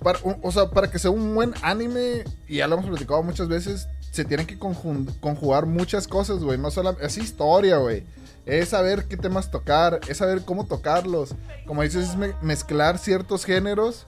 para, 0.02 0.18
o 0.42 0.50
sea, 0.50 0.70
para 0.70 0.90
que 0.90 0.98
sea 0.98 1.10
un 1.10 1.34
buen 1.34 1.54
anime, 1.62 2.24
y 2.48 2.56
ya 2.56 2.66
lo 2.66 2.76
hemos 2.76 2.88
platicado 2.88 3.22
muchas 3.22 3.48
veces, 3.48 3.86
se 4.14 4.24
tienen 4.24 4.46
que 4.46 4.58
conjugar 4.58 5.66
muchas 5.66 6.08
cosas, 6.08 6.42
güey. 6.42 6.58
No 6.58 6.70
solo 6.70 6.96
es 7.00 7.18
historia, 7.18 7.78
güey 7.78 8.04
es 8.46 8.70
saber 8.70 9.06
qué 9.06 9.16
temas 9.16 9.50
tocar, 9.50 10.00
es 10.08 10.18
saber 10.18 10.44
cómo 10.44 10.66
tocarlos. 10.66 11.34
Como 11.66 11.82
dices, 11.82 12.10
es 12.10 12.42
mezclar 12.42 12.98
ciertos 12.98 13.44
géneros, 13.44 14.06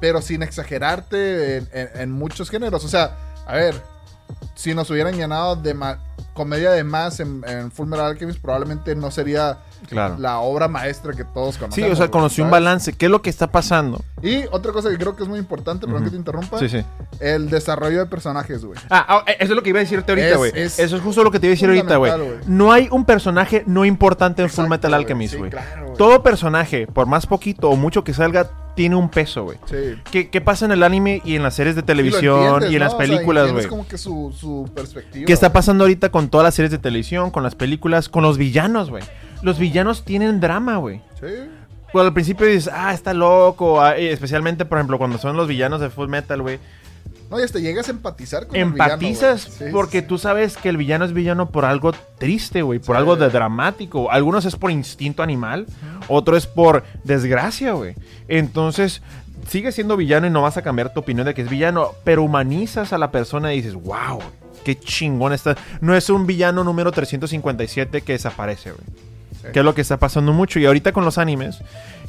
pero 0.00 0.22
sin 0.22 0.42
exagerarte 0.42 1.58
en, 2.00 2.12
muchos 2.12 2.50
géneros. 2.50 2.84
O 2.84 2.88
sea, 2.88 3.16
a 3.46 3.54
ver, 3.56 3.74
si 4.54 4.74
nos 4.74 4.90
hubieran 4.90 5.16
llenado 5.16 5.56
de 5.56 5.74
comedia 6.34 6.70
de 6.70 6.84
más 6.84 7.18
en, 7.20 7.42
en 7.46 7.72
Full 7.72 7.92
Alchemist, 7.94 8.40
probablemente 8.40 8.94
no 8.94 9.10
sería 9.10 9.58
la 9.90 10.40
obra 10.40 10.68
maestra 10.68 11.12
que 11.12 11.24
todos 11.24 11.58
conocemos. 11.58 11.74
Sí, 11.74 11.92
o 11.92 11.96
sea, 11.96 12.10
conoció 12.10 12.44
un 12.44 12.50
balance. 12.50 12.92
¿Qué 12.92 13.06
es 13.06 13.10
lo 13.10 13.22
que 13.22 13.30
está 13.30 13.50
pasando? 13.50 14.02
Y 14.22 14.44
otra 14.50 14.72
cosa 14.72 14.90
que 14.90 14.96
creo 14.96 15.16
que 15.16 15.22
es 15.22 15.28
muy 15.28 15.38
importante, 15.38 15.86
perdón 15.86 16.04
que 16.04 16.10
te 16.10 16.16
interrumpa. 16.16 16.58
Sí, 16.58 16.68
sí. 16.68 16.84
El 17.20 17.50
desarrollo 17.50 17.98
de 17.98 18.06
personajes, 18.06 18.64
güey. 18.64 18.78
Ah, 18.90 19.04
ah, 19.08 19.24
eso 19.38 19.52
es 19.52 19.56
lo 19.56 19.62
que 19.62 19.70
iba 19.70 19.78
a 19.78 19.82
decirte 19.82 20.12
ahorita, 20.12 20.36
güey. 20.36 20.52
Eso 20.54 20.96
es 20.96 21.02
justo 21.02 21.22
lo 21.22 21.30
que 21.30 21.40
te 21.40 21.46
iba 21.46 21.52
a 21.52 21.54
decir 21.54 21.68
ahorita, 21.68 21.96
güey. 21.96 22.12
No 22.46 22.72
hay 22.72 22.88
un 22.90 23.04
personaje 23.04 23.64
no 23.66 23.84
importante 23.84 24.42
en 24.42 24.50
Full 24.50 24.68
Metal 24.68 24.92
Alchemist, 24.92 25.36
güey. 25.36 25.50
Todo 25.96 26.22
personaje, 26.22 26.86
por 26.86 27.06
más 27.06 27.26
poquito 27.26 27.70
o 27.70 27.76
mucho 27.76 28.04
que 28.04 28.12
salga, 28.12 28.50
tiene 28.76 28.94
un 28.94 29.08
peso, 29.08 29.44
güey. 29.44 29.58
Sí. 29.64 30.26
¿Qué, 30.30 30.40
pasa 30.40 30.66
en 30.66 30.72
el 30.72 30.82
anime 30.82 31.22
y 31.24 31.34
en 31.34 31.42
las 31.42 31.54
series 31.54 31.74
de 31.74 31.82
televisión 31.82 32.70
y 32.70 32.74
en 32.74 32.80
las 32.80 32.94
películas, 32.94 33.50
güey? 33.50 33.64
Es 33.64 33.70
como 33.70 33.88
que 33.88 33.98
su, 33.98 34.32
su 34.38 34.70
perspectiva. 34.74 35.24
¿Qué 35.26 35.32
está 35.32 35.52
pasando 35.52 35.84
ahorita 35.84 36.10
con 36.10 36.28
todas 36.28 36.44
las 36.44 36.54
series 36.54 36.70
de 36.70 36.78
televisión, 36.78 37.30
con 37.30 37.42
las 37.42 37.54
películas, 37.54 38.08
con 38.08 38.22
los 38.22 38.38
villanos, 38.38 38.90
güey? 38.90 39.02
Los 39.42 39.58
villanos 39.58 40.04
tienen 40.04 40.40
drama, 40.40 40.76
güey. 40.76 41.00
Sí. 41.20 41.48
Cuando 41.92 42.08
al 42.08 42.14
principio 42.14 42.46
dices, 42.46 42.70
ah, 42.72 42.92
está 42.92 43.14
loco. 43.14 43.80
Ah, 43.80 43.96
especialmente, 43.96 44.64
por 44.64 44.78
ejemplo, 44.78 44.98
cuando 44.98 45.18
son 45.18 45.36
los 45.36 45.48
villanos 45.48 45.80
de 45.80 45.90
Full 45.90 46.08
Metal, 46.08 46.42
güey. 46.42 46.58
No, 47.30 47.40
y 47.40 47.42
hasta 47.42 47.58
llegas 47.58 47.88
a 47.88 47.90
empatizar 47.90 48.46
con 48.46 48.56
Empatizas 48.56 49.46
el 49.46 49.52
villano, 49.52 49.72
porque 49.72 50.02
tú 50.02 50.16
sabes 50.16 50.56
que 50.56 50.68
el 50.68 50.76
villano 50.76 51.04
es 51.04 51.12
villano 51.12 51.50
por 51.50 51.64
algo 51.64 51.92
triste, 52.18 52.62
güey, 52.62 52.78
por 52.78 52.96
algo 52.96 53.16
de 53.16 53.28
dramático. 53.30 54.12
Algunos 54.12 54.44
es 54.44 54.54
por 54.54 54.70
instinto 54.70 55.24
animal, 55.24 55.66
otro 56.06 56.36
es 56.36 56.46
por 56.46 56.84
desgracia, 57.02 57.72
güey. 57.72 57.94
Entonces, 58.28 59.02
sigue 59.48 59.72
siendo 59.72 59.96
villano 59.96 60.28
y 60.28 60.30
no 60.30 60.42
vas 60.42 60.56
a 60.56 60.62
cambiar 60.62 60.92
tu 60.92 61.00
opinión 61.00 61.26
de 61.26 61.34
que 61.34 61.42
es 61.42 61.50
villano, 61.50 61.92
pero 62.04 62.22
humanizas 62.22 62.92
a 62.92 62.98
la 62.98 63.10
persona 63.10 63.52
y 63.52 63.56
dices, 63.56 63.74
wow, 63.74 64.20
qué 64.64 64.78
chingón 64.78 65.32
está. 65.32 65.56
No 65.80 65.96
es 65.96 66.10
un 66.10 66.26
villano 66.26 66.62
número 66.62 66.92
357 66.92 68.02
que 68.02 68.12
desaparece, 68.12 68.70
güey. 68.70 68.84
Que 69.52 69.60
es 69.60 69.64
lo 69.64 69.74
que 69.74 69.80
está 69.80 69.98
pasando 69.98 70.32
mucho. 70.32 70.58
Y 70.58 70.66
ahorita 70.66 70.92
con 70.92 71.04
los 71.04 71.18
animes, 71.18 71.60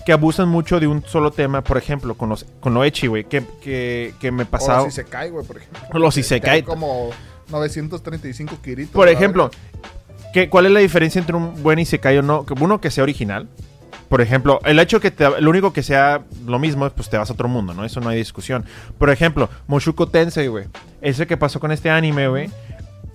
que 0.08 0.14
abusan 0.14 0.48
mucho 0.48 0.80
de 0.80 0.88
un 0.88 1.04
solo 1.06 1.32
tema, 1.32 1.62
por 1.62 1.78
ejemplo, 1.78 2.16
con 2.16 2.30
los 2.30 2.46
con 2.62 2.74
lo 2.74 2.86
Echi, 2.86 3.08
güey, 3.08 3.26
que, 3.26 3.44
que, 3.62 4.14
que 4.22 4.32
me 4.32 4.46
pasaba. 4.46 4.84
Los 4.84 4.94
Isekai, 4.94 5.30
güey, 5.30 5.46
por 5.46 5.58
ejemplo. 5.58 6.00
Los 6.00 6.18
Isekai. 6.18 6.64
Como 6.64 7.10
935 7.50 8.58
kiritos. 8.64 8.94
Por 8.94 9.10
ejemplo, 9.10 9.52
¿qué, 10.34 10.50
¿cuál 10.50 10.66
es 10.66 10.72
la 10.72 10.80
diferencia 10.80 11.20
entre 11.20 11.36
un 11.36 11.62
buen 11.62 11.78
Isekai 11.80 12.18
o 12.20 12.22
no? 12.22 12.46
Uno 12.58 12.80
que 12.80 12.90
sea 12.90 13.04
original. 13.04 13.50
Por 14.08 14.22
ejemplo, 14.22 14.62
el 14.64 14.80
hecho 14.80 15.02
que 15.02 15.12
te, 15.12 15.42
lo 15.42 15.50
único 15.50 15.74
que 15.74 15.84
sea 15.84 16.24
lo 16.46 16.60
mismo, 16.60 16.90
pues 16.90 17.10
te 17.10 17.18
vas 17.18 17.30
a 17.30 17.34
otro 17.34 17.50
mundo, 17.50 17.74
¿no? 17.74 17.84
Eso 17.84 18.00
no 18.00 18.08
hay 18.08 18.18
discusión. 18.18 18.64
Por 18.98 19.10
ejemplo, 19.10 19.50
Mushuko 19.68 20.08
Tensei, 20.08 20.48
güey. 20.48 20.68
Ese 21.02 21.28
que 21.28 21.36
pasó 21.36 21.60
con 21.60 21.74
este 21.74 21.90
anime, 21.90 22.30
güey. 22.30 22.50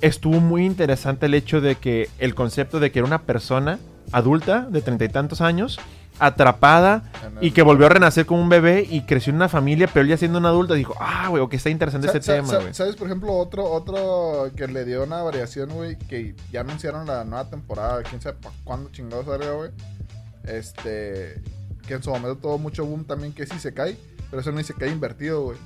Estuvo 0.03 0.41
muy 0.41 0.67
interesante 0.67 1.25
el 1.25 1.33
hecho 1.33 1.63
de 1.63 1.77
que 1.77 2.11
el 2.19 2.35
concepto 2.35 2.81
de 2.81 2.93
que 2.93 2.99
era 2.99 3.07
una 3.07 3.23
persona 3.23 3.79
adulta 4.13 4.67
de 4.71 4.83
treinta 4.83 5.05
y 5.05 5.09
tantos 5.09 5.41
años 5.41 5.79
atrapada 6.19 7.03
y 7.41 7.51
que 7.51 7.63
volvió 7.63 7.87
a 7.87 7.89
renacer 7.89 8.27
como 8.27 8.43
un 8.43 8.49
bebé 8.49 8.87
y 8.89 9.03
creció 9.03 9.31
en 9.31 9.37
una 9.37 9.49
familia, 9.49 9.89
pero 9.93 10.07
ya 10.07 10.17
siendo 10.17 10.39
un 10.39 10.47
adulto 10.47 10.75
dijo, 10.75 10.95
ah, 11.01 11.29
güey, 11.29 11.47
que 11.49 11.57
está 11.57 11.71
interesante 11.71 12.07
este 12.07 12.21
tema, 12.21 12.59
güey. 12.59 12.75
¿Sabes, 12.75 12.97
por 12.97 13.09
ejemplo, 13.09 13.33
otro, 13.33 13.65
otro 13.65 14.51
que 14.55 14.69
le 14.69 14.85
dio 14.85 15.03
una 15.03 15.23
variación, 15.23 15.71
güey, 15.71 15.97
que 15.99 16.37
ya 16.53 16.61
anunciaron 16.61 17.07
la 17.07 17.25
nueva 17.25 17.49
temporada, 17.49 18.03
quién 18.03 18.21
sabe 18.21 18.37
cuándo 18.65 18.91
chingados 18.91 19.27
salga, 19.27 19.53
güey? 19.53 19.71
Este, 20.45 21.43
que 21.87 21.95
en 21.95 22.03
su 22.03 22.11
momento 22.11 22.37
tuvo 22.37 22.59
mucho 22.59 22.85
boom 22.85 23.05
también, 23.05 23.33
que 23.33 23.47
sí 23.47 23.59
se 23.59 23.75
cae, 23.75 23.97
pero 24.31 24.43
eso 24.43 24.53
no 24.53 24.63
se 24.63 24.75
cae 24.75 24.91
invertido, 24.91 25.43
güey. 25.43 25.59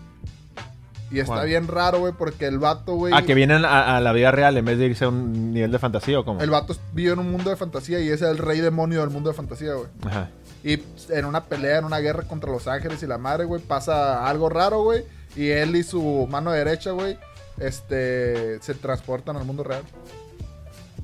Y 1.11 1.20
está 1.20 1.45
bien 1.45 1.69
raro, 1.69 2.01
güey, 2.01 2.12
porque 2.12 2.47
el 2.47 2.59
vato, 2.59 2.95
güey. 2.95 3.12
Ah, 3.15 3.23
que 3.23 3.35
vienen 3.35 3.65
a, 3.65 4.01
la 4.01 4.12
vida 4.12 4.33
real 4.33 4.57
en 4.57 4.65
vez 4.65 4.78
de 4.78 4.87
irse 4.87 5.05
a 5.05 5.09
un 5.09 5.53
nivel 5.53 5.70
de 5.70 5.78
fantasía 5.78 6.19
o 6.19 6.24
cómo. 6.24 6.41
El 6.41 6.51
vato 6.51 6.74
vive 6.93 7.12
en 7.12 7.20
un 7.20 7.31
mundo 7.31 7.51
de 7.51 7.57
fantasía 7.57 8.01
y 8.01 8.09
es 8.09 8.23
el 8.23 8.39
rey 8.39 8.61
demonio 8.61 9.01
del 9.01 9.11
mundo 9.11 9.31
de 9.31 9.37
fantasía, 9.37 9.74
güey. 9.74 9.89
Ajá. 10.05 10.31
Y 10.65 10.83
en 11.11 11.24
una 11.24 11.45
pelea, 11.45 11.78
en 11.78 11.85
una 11.85 11.99
guerra 11.99 12.24
contra 12.24 12.51
los 12.51 12.66
ángeles 12.66 13.03
y 13.03 13.07
la 13.07 13.19
madre, 13.19 13.45
güey, 13.45 13.62
pasa 13.62 14.28
algo 14.28 14.49
raro, 14.49 14.83
güey. 14.83 15.05
Y 15.37 15.51
él 15.51 15.77
y 15.77 15.85
su 15.85 16.27
mano 16.28 16.51
derecha, 16.51 16.91
güey, 16.91 17.16
este, 17.61 18.61
se 18.61 18.74
transportan 18.74 19.37
al 19.37 19.45
mundo 19.45 19.62
real. 19.62 19.83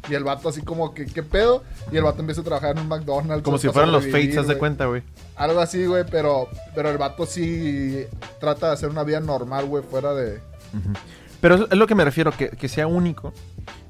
Y 0.09 0.15
el 0.15 0.25
vato 0.25 0.49
así 0.49 0.63
como 0.63 0.95
que, 0.95 1.07
¿qué 1.07 1.23
pedo? 1.23 1.63
Y 1.93 1.97
el 1.97 2.03
vato 2.03 2.21
empieza 2.21 2.41
a 2.41 2.45
trabajar 2.45 2.77
en 2.77 2.83
un 2.83 2.89
McDonald's. 2.89 3.45
Como 3.45 3.59
si 3.59 3.69
fueran 3.69 3.93
los 3.93 4.05
Fates, 4.07 4.37
haz 4.37 4.49
de 4.49 4.59
cuenta, 4.59 4.87
güey. 4.87 5.03
Algo 5.37 5.61
así, 5.61 5.87
güey, 5.87 6.05
pero, 6.11 6.49
pero 6.75 6.91
el 6.91 6.99
vato 6.99 7.27
sí 7.27 8.05
trata 8.41 8.69
de 8.69 8.73
hacer 8.75 8.89
una 8.91 9.03
vida 9.03 9.21
normal, 9.21 9.67
güey, 9.67 9.83
fuera 9.83 10.15
de... 10.15 10.41
Pero 11.41 11.67
es 11.71 11.77
lo 11.77 11.87
que 11.87 11.95
me 11.95 12.05
refiero, 12.05 12.31
que, 12.33 12.51
que, 12.51 12.69
sea 12.69 12.87
único, 12.87 13.33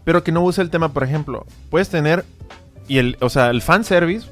pero 0.04 0.24
que 0.24 0.32
no 0.32 0.42
use 0.42 0.62
el 0.62 0.70
tema, 0.70 0.92
por 0.92 1.04
ejemplo, 1.04 1.46
puedes 1.70 1.88
tener, 1.90 2.24
y 2.88 2.98
el, 2.98 3.16
o 3.20 3.28
sea, 3.28 3.50
el 3.50 3.60
fanservice, 3.60 4.28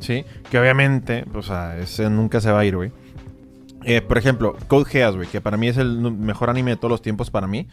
¿sí? 0.00 0.24
Que 0.50 0.58
obviamente, 0.58 1.24
o 1.34 1.42
sea, 1.42 1.78
ese 1.78 2.10
nunca 2.10 2.40
se 2.40 2.50
va 2.50 2.60
a 2.60 2.64
ir, 2.64 2.76
güey. 2.76 2.92
Eh, 3.84 4.00
por 4.00 4.18
ejemplo, 4.18 4.56
Code 4.66 4.86
Geass, 4.86 5.14
güey, 5.14 5.28
que 5.28 5.40
para 5.40 5.56
mí 5.56 5.68
es 5.68 5.76
el 5.76 6.00
mejor 6.00 6.50
anime 6.50 6.72
de 6.72 6.76
todos 6.76 6.90
los 6.90 7.02
tiempos 7.02 7.30
para 7.30 7.46
mí. 7.46 7.68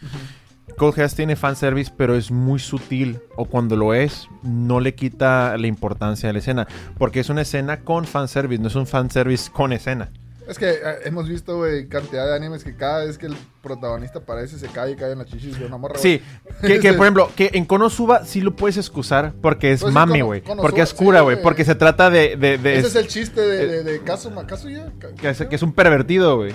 Cold 0.78 0.96
Geass 0.96 1.16
tiene 1.16 1.36
fanservice, 1.36 1.92
pero 1.96 2.16
es 2.16 2.32
muy 2.32 2.60
sutil. 2.60 3.20
O 3.36 3.46
cuando 3.46 3.76
lo 3.76 3.94
es, 3.94 4.28
no 4.44 4.80
le 4.80 4.96
quita 4.96 5.58
la 5.58 5.68
importancia 5.68 6.28
de 6.28 6.34
la 6.34 6.40
escena. 6.40 6.68
Porque 6.98 7.20
es 7.20 7.30
una 7.30 7.42
escena 7.42 7.82
con 7.82 8.06
fanservice, 8.06 8.62
no 8.62 8.68
es 8.68 8.76
un 8.76 8.88
fanservice 8.88 9.52
con 9.52 9.74
escena. 9.74 10.12
Es 10.48 10.58
que 10.58 10.70
eh, 10.70 10.80
hemos 11.06 11.30
visto, 11.30 11.58
güey, 11.58 11.88
cantidad 11.88 12.26
de 12.26 12.36
animes 12.36 12.64
que 12.64 12.76
cada 12.76 13.06
vez 13.06 13.18
que 13.18 13.28
el 13.28 13.36
protagonista 13.62 14.20
aparece 14.20 14.58
se 14.58 14.68
cae 14.68 14.92
y 14.92 14.96
cae 14.96 15.12
en 15.12 15.20
la 15.20 15.26
chichis 15.26 15.60
de 15.60 15.66
una 15.66 15.78
morra. 15.78 15.98
Sí, 15.98 16.22
que, 16.62 16.94
por 16.94 17.06
ejemplo, 17.06 17.32
que 17.36 17.52
en 17.54 17.66
Konosuba 17.66 18.26
sí 18.26 18.42
lo 18.42 18.56
puedes 18.56 18.78
excusar 18.78 19.34
porque 19.42 19.72
es 19.72 19.82
pues 19.82 19.94
mami, 19.94 20.22
güey. 20.22 20.42
porque 20.42 20.82
es 20.82 20.94
cura, 20.94 21.22
güey. 21.22 21.42
porque 21.42 21.64
se 21.64 21.76
trata 21.76 22.10
de, 22.10 22.34
Ese 22.64 22.88
es, 22.88 22.96
el 22.96 23.08
chiste 23.08 23.42
de, 23.42 23.84
de, 23.84 24.02
Kazuma, 24.02 24.48
Kazuya. 24.48 24.92
Que 25.20 25.30
es, 25.30 25.38
que 25.38 25.56
es 25.56 25.62
un 25.62 25.74
pervertido, 25.74 26.38
güey. 26.38 26.54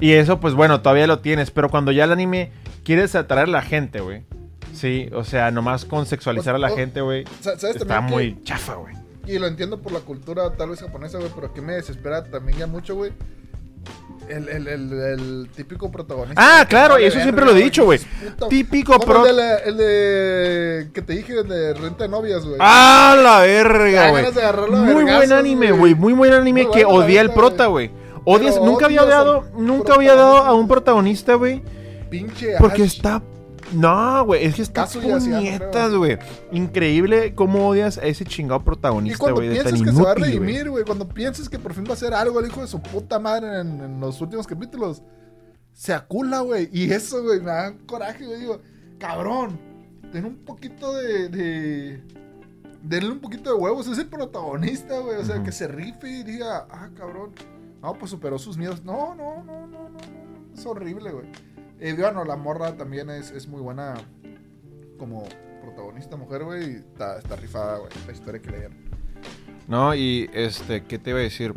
Y 0.00 0.12
eso, 0.12 0.38
pues 0.40 0.54
bueno, 0.54 0.80
todavía 0.80 1.06
lo 1.06 1.18
tienes. 1.18 1.50
Pero 1.50 1.68
cuando 1.68 1.92
ya 1.92 2.04
el 2.04 2.12
anime 2.12 2.52
quieres 2.84 3.14
atraer 3.14 3.48
a 3.48 3.50
la 3.50 3.62
gente, 3.62 4.00
güey. 4.00 4.24
Sí, 4.72 5.08
o 5.12 5.24
sea, 5.24 5.50
nomás 5.50 5.84
con 5.84 6.06
sexualizar 6.06 6.54
a 6.54 6.58
la 6.58 6.70
gente, 6.70 7.00
güey. 7.00 7.24
Está 7.74 8.00
muy 8.00 8.40
chafa, 8.44 8.74
güey. 8.74 9.05
Y 9.26 9.38
lo 9.38 9.46
entiendo 9.46 9.80
por 9.80 9.92
la 9.92 10.00
cultura 10.00 10.52
tal 10.52 10.70
vez 10.70 10.80
japonesa, 10.80 11.18
güey, 11.18 11.30
pero 11.34 11.52
que 11.52 11.60
me 11.60 11.74
desespera 11.74 12.24
también 12.24 12.58
ya 12.58 12.66
mucho, 12.66 12.94
güey. 12.94 13.12
El, 14.28 14.48
el, 14.48 14.66
el, 14.66 15.48
típico 15.54 15.90
protagonista. 15.90 16.60
Ah, 16.60 16.66
claro, 16.66 16.98
y 16.98 17.04
eso 17.04 17.20
siempre 17.20 17.44
lo 17.44 17.52
he 17.52 17.62
dicho, 17.62 17.84
güey. 17.84 18.00
Típico 18.48 18.98
protagonista. 18.98 19.58
El, 19.58 19.76
de, 19.76 20.90
que 20.92 21.02
te 21.02 21.12
dije, 21.12 21.40
el 21.40 21.48
de 21.48 21.74
Renta 21.74 22.04
de 22.04 22.10
Novias, 22.10 22.44
güey. 22.44 22.56
Ah, 22.58 23.16
la 23.22 23.40
verga, 23.40 24.10
güey. 24.10 24.24
Muy 24.70 25.04
buen 25.04 25.32
anime, 25.32 25.70
güey. 25.70 25.94
Muy 25.94 26.12
buen 26.12 26.32
anime 26.32 26.68
que 26.72 26.84
odia 26.84 27.20
al 27.20 27.32
prota, 27.32 27.66
güey. 27.66 27.92
Odias, 28.24 28.60
nunca 28.60 28.86
había 28.86 29.04
dado, 29.04 29.44
nunca 29.56 29.94
había 29.94 30.16
dado 30.16 30.38
a 30.38 30.52
un 30.54 30.66
protagonista, 30.66 31.34
güey. 31.34 31.62
Pinche 32.10 32.56
Porque 32.58 32.82
está 32.82 33.22
no, 33.72 34.24
güey, 34.24 34.44
es 34.44 34.54
que 34.54 34.62
está 34.62 34.86
puñetas, 34.86 35.92
güey. 35.94 36.18
Increíble 36.52 37.34
cómo 37.34 37.68
odias 37.68 37.98
a 37.98 38.04
ese 38.04 38.24
chingado 38.24 38.62
protagonista, 38.62 39.30
güey. 39.30 39.48
Cuando 39.48 39.62
piensas 39.62 39.82
que 39.82 39.92
se 39.92 40.02
va 40.02 40.12
a 40.12 40.14
redimir, 40.14 40.70
güey, 40.70 40.84
cuando 40.84 41.08
piensas 41.08 41.48
que 41.48 41.58
por 41.58 41.74
fin 41.74 41.84
va 41.84 41.90
a 41.90 41.92
hacer 41.94 42.14
algo 42.14 42.40
el 42.40 42.46
hijo 42.46 42.60
de 42.60 42.68
su 42.68 42.80
puta 42.80 43.18
madre 43.18 43.60
en, 43.60 44.00
los 44.00 44.20
últimos 44.20 44.46
capítulos, 44.46 45.02
se 45.72 45.92
acula, 45.92 46.40
güey. 46.40 46.68
Y 46.72 46.92
eso, 46.92 47.22
güey, 47.22 47.40
me 47.40 47.46
da 47.46 47.74
coraje, 47.86 48.24
güey. 48.24 48.40
Digo, 48.40 48.60
cabrón, 48.98 49.58
ten 50.12 50.24
un 50.24 50.36
poquito 50.36 50.94
de, 50.94 51.28
de... 51.28 52.02
Denle 52.82 53.10
un 53.10 53.18
poquito 53.18 53.50
de 53.50 53.56
huevos, 53.56 53.88
es 53.88 53.98
el 53.98 54.06
protagonista, 54.06 55.00
güey. 55.00 55.16
O 55.16 55.24
sea, 55.24 55.42
que 55.42 55.50
se 55.50 55.66
rife 55.66 56.08
y 56.08 56.22
diga, 56.22 56.68
ah, 56.70 56.88
cabrón. 56.96 57.32
No, 57.82 57.94
pues 57.94 58.12
superó 58.12 58.38
sus 58.38 58.56
miedos. 58.56 58.84
No, 58.84 59.14
no, 59.14 59.42
no, 59.42 59.66
no, 59.66 59.88
no. 59.88 59.98
Es 60.54 60.64
horrible, 60.64 61.10
güey. 61.10 61.26
Y 61.80 61.92
bueno, 61.92 62.24
la 62.24 62.36
morra 62.36 62.76
también 62.76 63.10
es, 63.10 63.46
muy 63.48 63.60
buena 63.60 63.94
como 64.98 65.24
protagonista 65.62 66.16
mujer, 66.16 66.44
güey. 66.44 66.76
Está, 66.76 67.18
está 67.18 67.36
rifada, 67.36 67.78
güey, 67.78 67.90
la 68.06 68.12
historia 68.12 68.40
que 68.40 68.50
leer. 68.50 68.70
No, 69.68 69.94
y 69.94 70.30
este, 70.32 70.84
¿qué 70.84 70.98
te 70.98 71.10
iba 71.10 71.18
a 71.18 71.22
decir? 71.22 71.54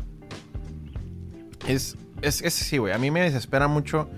Es, 1.68 1.96
es, 2.22 2.42
es 2.42 2.54
sí, 2.54 2.78
güey. 2.78 2.94
A 2.94 2.98
mí 2.98 3.12
me 3.12 3.22
desespera 3.22 3.68
mucho 3.68 4.10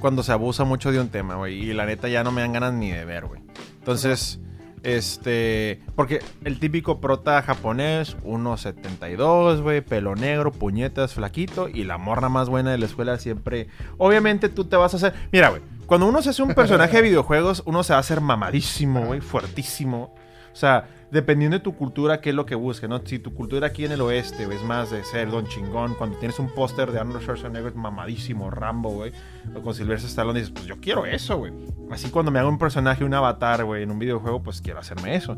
cuando 0.00 0.22
se 0.22 0.32
abusa 0.32 0.64
mucho 0.64 0.92
de 0.92 1.00
un 1.00 1.08
tema, 1.08 1.36
güey. 1.36 1.70
Y 1.70 1.72
la 1.72 1.86
neta 1.86 2.08
ya 2.08 2.22
no 2.22 2.32
me 2.32 2.42
dan 2.42 2.52
ganas 2.52 2.74
ni 2.74 2.90
de 2.92 3.04
ver, 3.04 3.26
güey. 3.26 3.40
Entonces, 3.78 4.40
este. 4.86 5.80
Porque 5.96 6.20
el 6.44 6.60
típico 6.60 7.00
prota 7.00 7.42
japonés, 7.42 8.16
1.72, 8.22 9.60
güey, 9.60 9.80
pelo 9.80 10.14
negro, 10.14 10.52
puñetas, 10.52 11.14
flaquito. 11.14 11.68
Y 11.68 11.84
la 11.84 11.98
morra 11.98 12.28
más 12.28 12.48
buena 12.48 12.70
de 12.70 12.78
la 12.78 12.86
escuela 12.86 13.18
siempre. 13.18 13.66
Obviamente 13.98 14.48
tú 14.48 14.64
te 14.64 14.76
vas 14.76 14.94
a 14.94 14.96
hacer. 14.96 15.14
Mira, 15.32 15.50
güey. 15.50 15.62
Cuando 15.86 16.06
uno 16.06 16.22
se 16.22 16.30
hace 16.30 16.42
un 16.42 16.54
personaje 16.54 16.96
de 16.96 17.02
videojuegos, 17.08 17.62
uno 17.66 17.82
se 17.82 17.92
va 17.92 17.98
a 17.98 18.00
hacer 18.00 18.20
mamadísimo, 18.20 19.06
güey, 19.06 19.20
fuertísimo. 19.20 20.14
O 20.52 20.56
sea, 20.56 20.88
dependiendo 21.16 21.56
de 21.56 21.64
tu 21.64 21.74
cultura, 21.74 22.20
qué 22.20 22.28
es 22.28 22.36
lo 22.36 22.44
que 22.44 22.54
busques, 22.54 22.90
¿no? 22.90 23.00
Si 23.04 23.18
tu 23.18 23.32
cultura 23.32 23.68
aquí 23.68 23.86
en 23.86 23.92
el 23.92 24.02
oeste 24.02 24.42
es 24.42 24.62
más 24.62 24.90
de 24.90 25.02
ser 25.02 25.30
don 25.30 25.46
chingón, 25.46 25.94
cuando 25.94 26.18
tienes 26.18 26.38
un 26.38 26.50
póster 26.50 26.92
de 26.92 27.00
Arnold 27.00 27.22
Schwarzenegger 27.22 27.74
mamadísimo, 27.74 28.50
Rambo, 28.50 28.90
güey, 28.90 29.12
o 29.54 29.62
con 29.62 29.74
Sylvester 29.74 30.10
Stallone, 30.10 30.40
dices, 30.40 30.52
pues 30.52 30.66
yo 30.66 30.76
quiero 30.78 31.06
eso, 31.06 31.38
güey. 31.38 31.54
Así 31.90 32.10
cuando 32.10 32.30
me 32.30 32.38
hago 32.38 32.50
un 32.50 32.58
personaje, 32.58 33.02
un 33.02 33.14
avatar, 33.14 33.64
güey, 33.64 33.84
en 33.84 33.90
un 33.90 33.98
videojuego, 33.98 34.42
pues 34.42 34.60
quiero 34.60 34.78
hacerme 34.78 35.14
eso. 35.14 35.36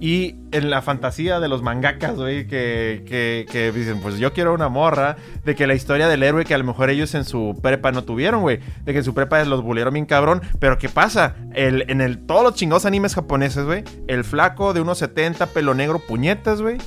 Y 0.00 0.36
en 0.52 0.70
la 0.70 0.80
fantasía 0.80 1.40
de 1.40 1.48
los 1.48 1.62
mangakas, 1.62 2.16
güey, 2.16 2.46
que, 2.46 3.04
que, 3.06 3.44
que, 3.50 3.70
dicen, 3.72 4.00
pues 4.00 4.18
yo 4.18 4.32
quiero 4.32 4.54
una 4.54 4.70
morra, 4.70 5.16
de 5.44 5.54
que 5.54 5.66
la 5.66 5.74
historia 5.74 6.08
del 6.08 6.22
héroe 6.22 6.46
que 6.46 6.54
a 6.54 6.58
lo 6.58 6.64
mejor 6.64 6.88
ellos 6.88 7.14
en 7.14 7.24
su 7.24 7.58
prepa 7.62 7.92
no 7.92 8.04
tuvieron, 8.04 8.40
güey, 8.40 8.60
de 8.84 8.92
que 8.92 8.98
en 8.98 9.04
su 9.04 9.12
prepa 9.12 9.44
los 9.44 9.62
bulieron 9.62 9.92
bien 9.92 10.06
cabrón, 10.06 10.40
pero 10.58 10.78
¿qué 10.78 10.88
pasa? 10.88 11.36
El, 11.52 11.84
en 11.90 12.00
el, 12.00 12.24
todos 12.24 12.42
los 12.42 12.54
chingados 12.54 12.86
animes 12.86 13.14
japoneses, 13.14 13.66
güey, 13.66 13.84
el 14.06 14.24
flaco 14.24 14.72
de 14.72 14.80
unos 14.80 15.02
70, 15.10 15.46
pelo 15.46 15.74
negro, 15.74 15.98
puñetas, 15.98 16.62
güey. 16.62 16.78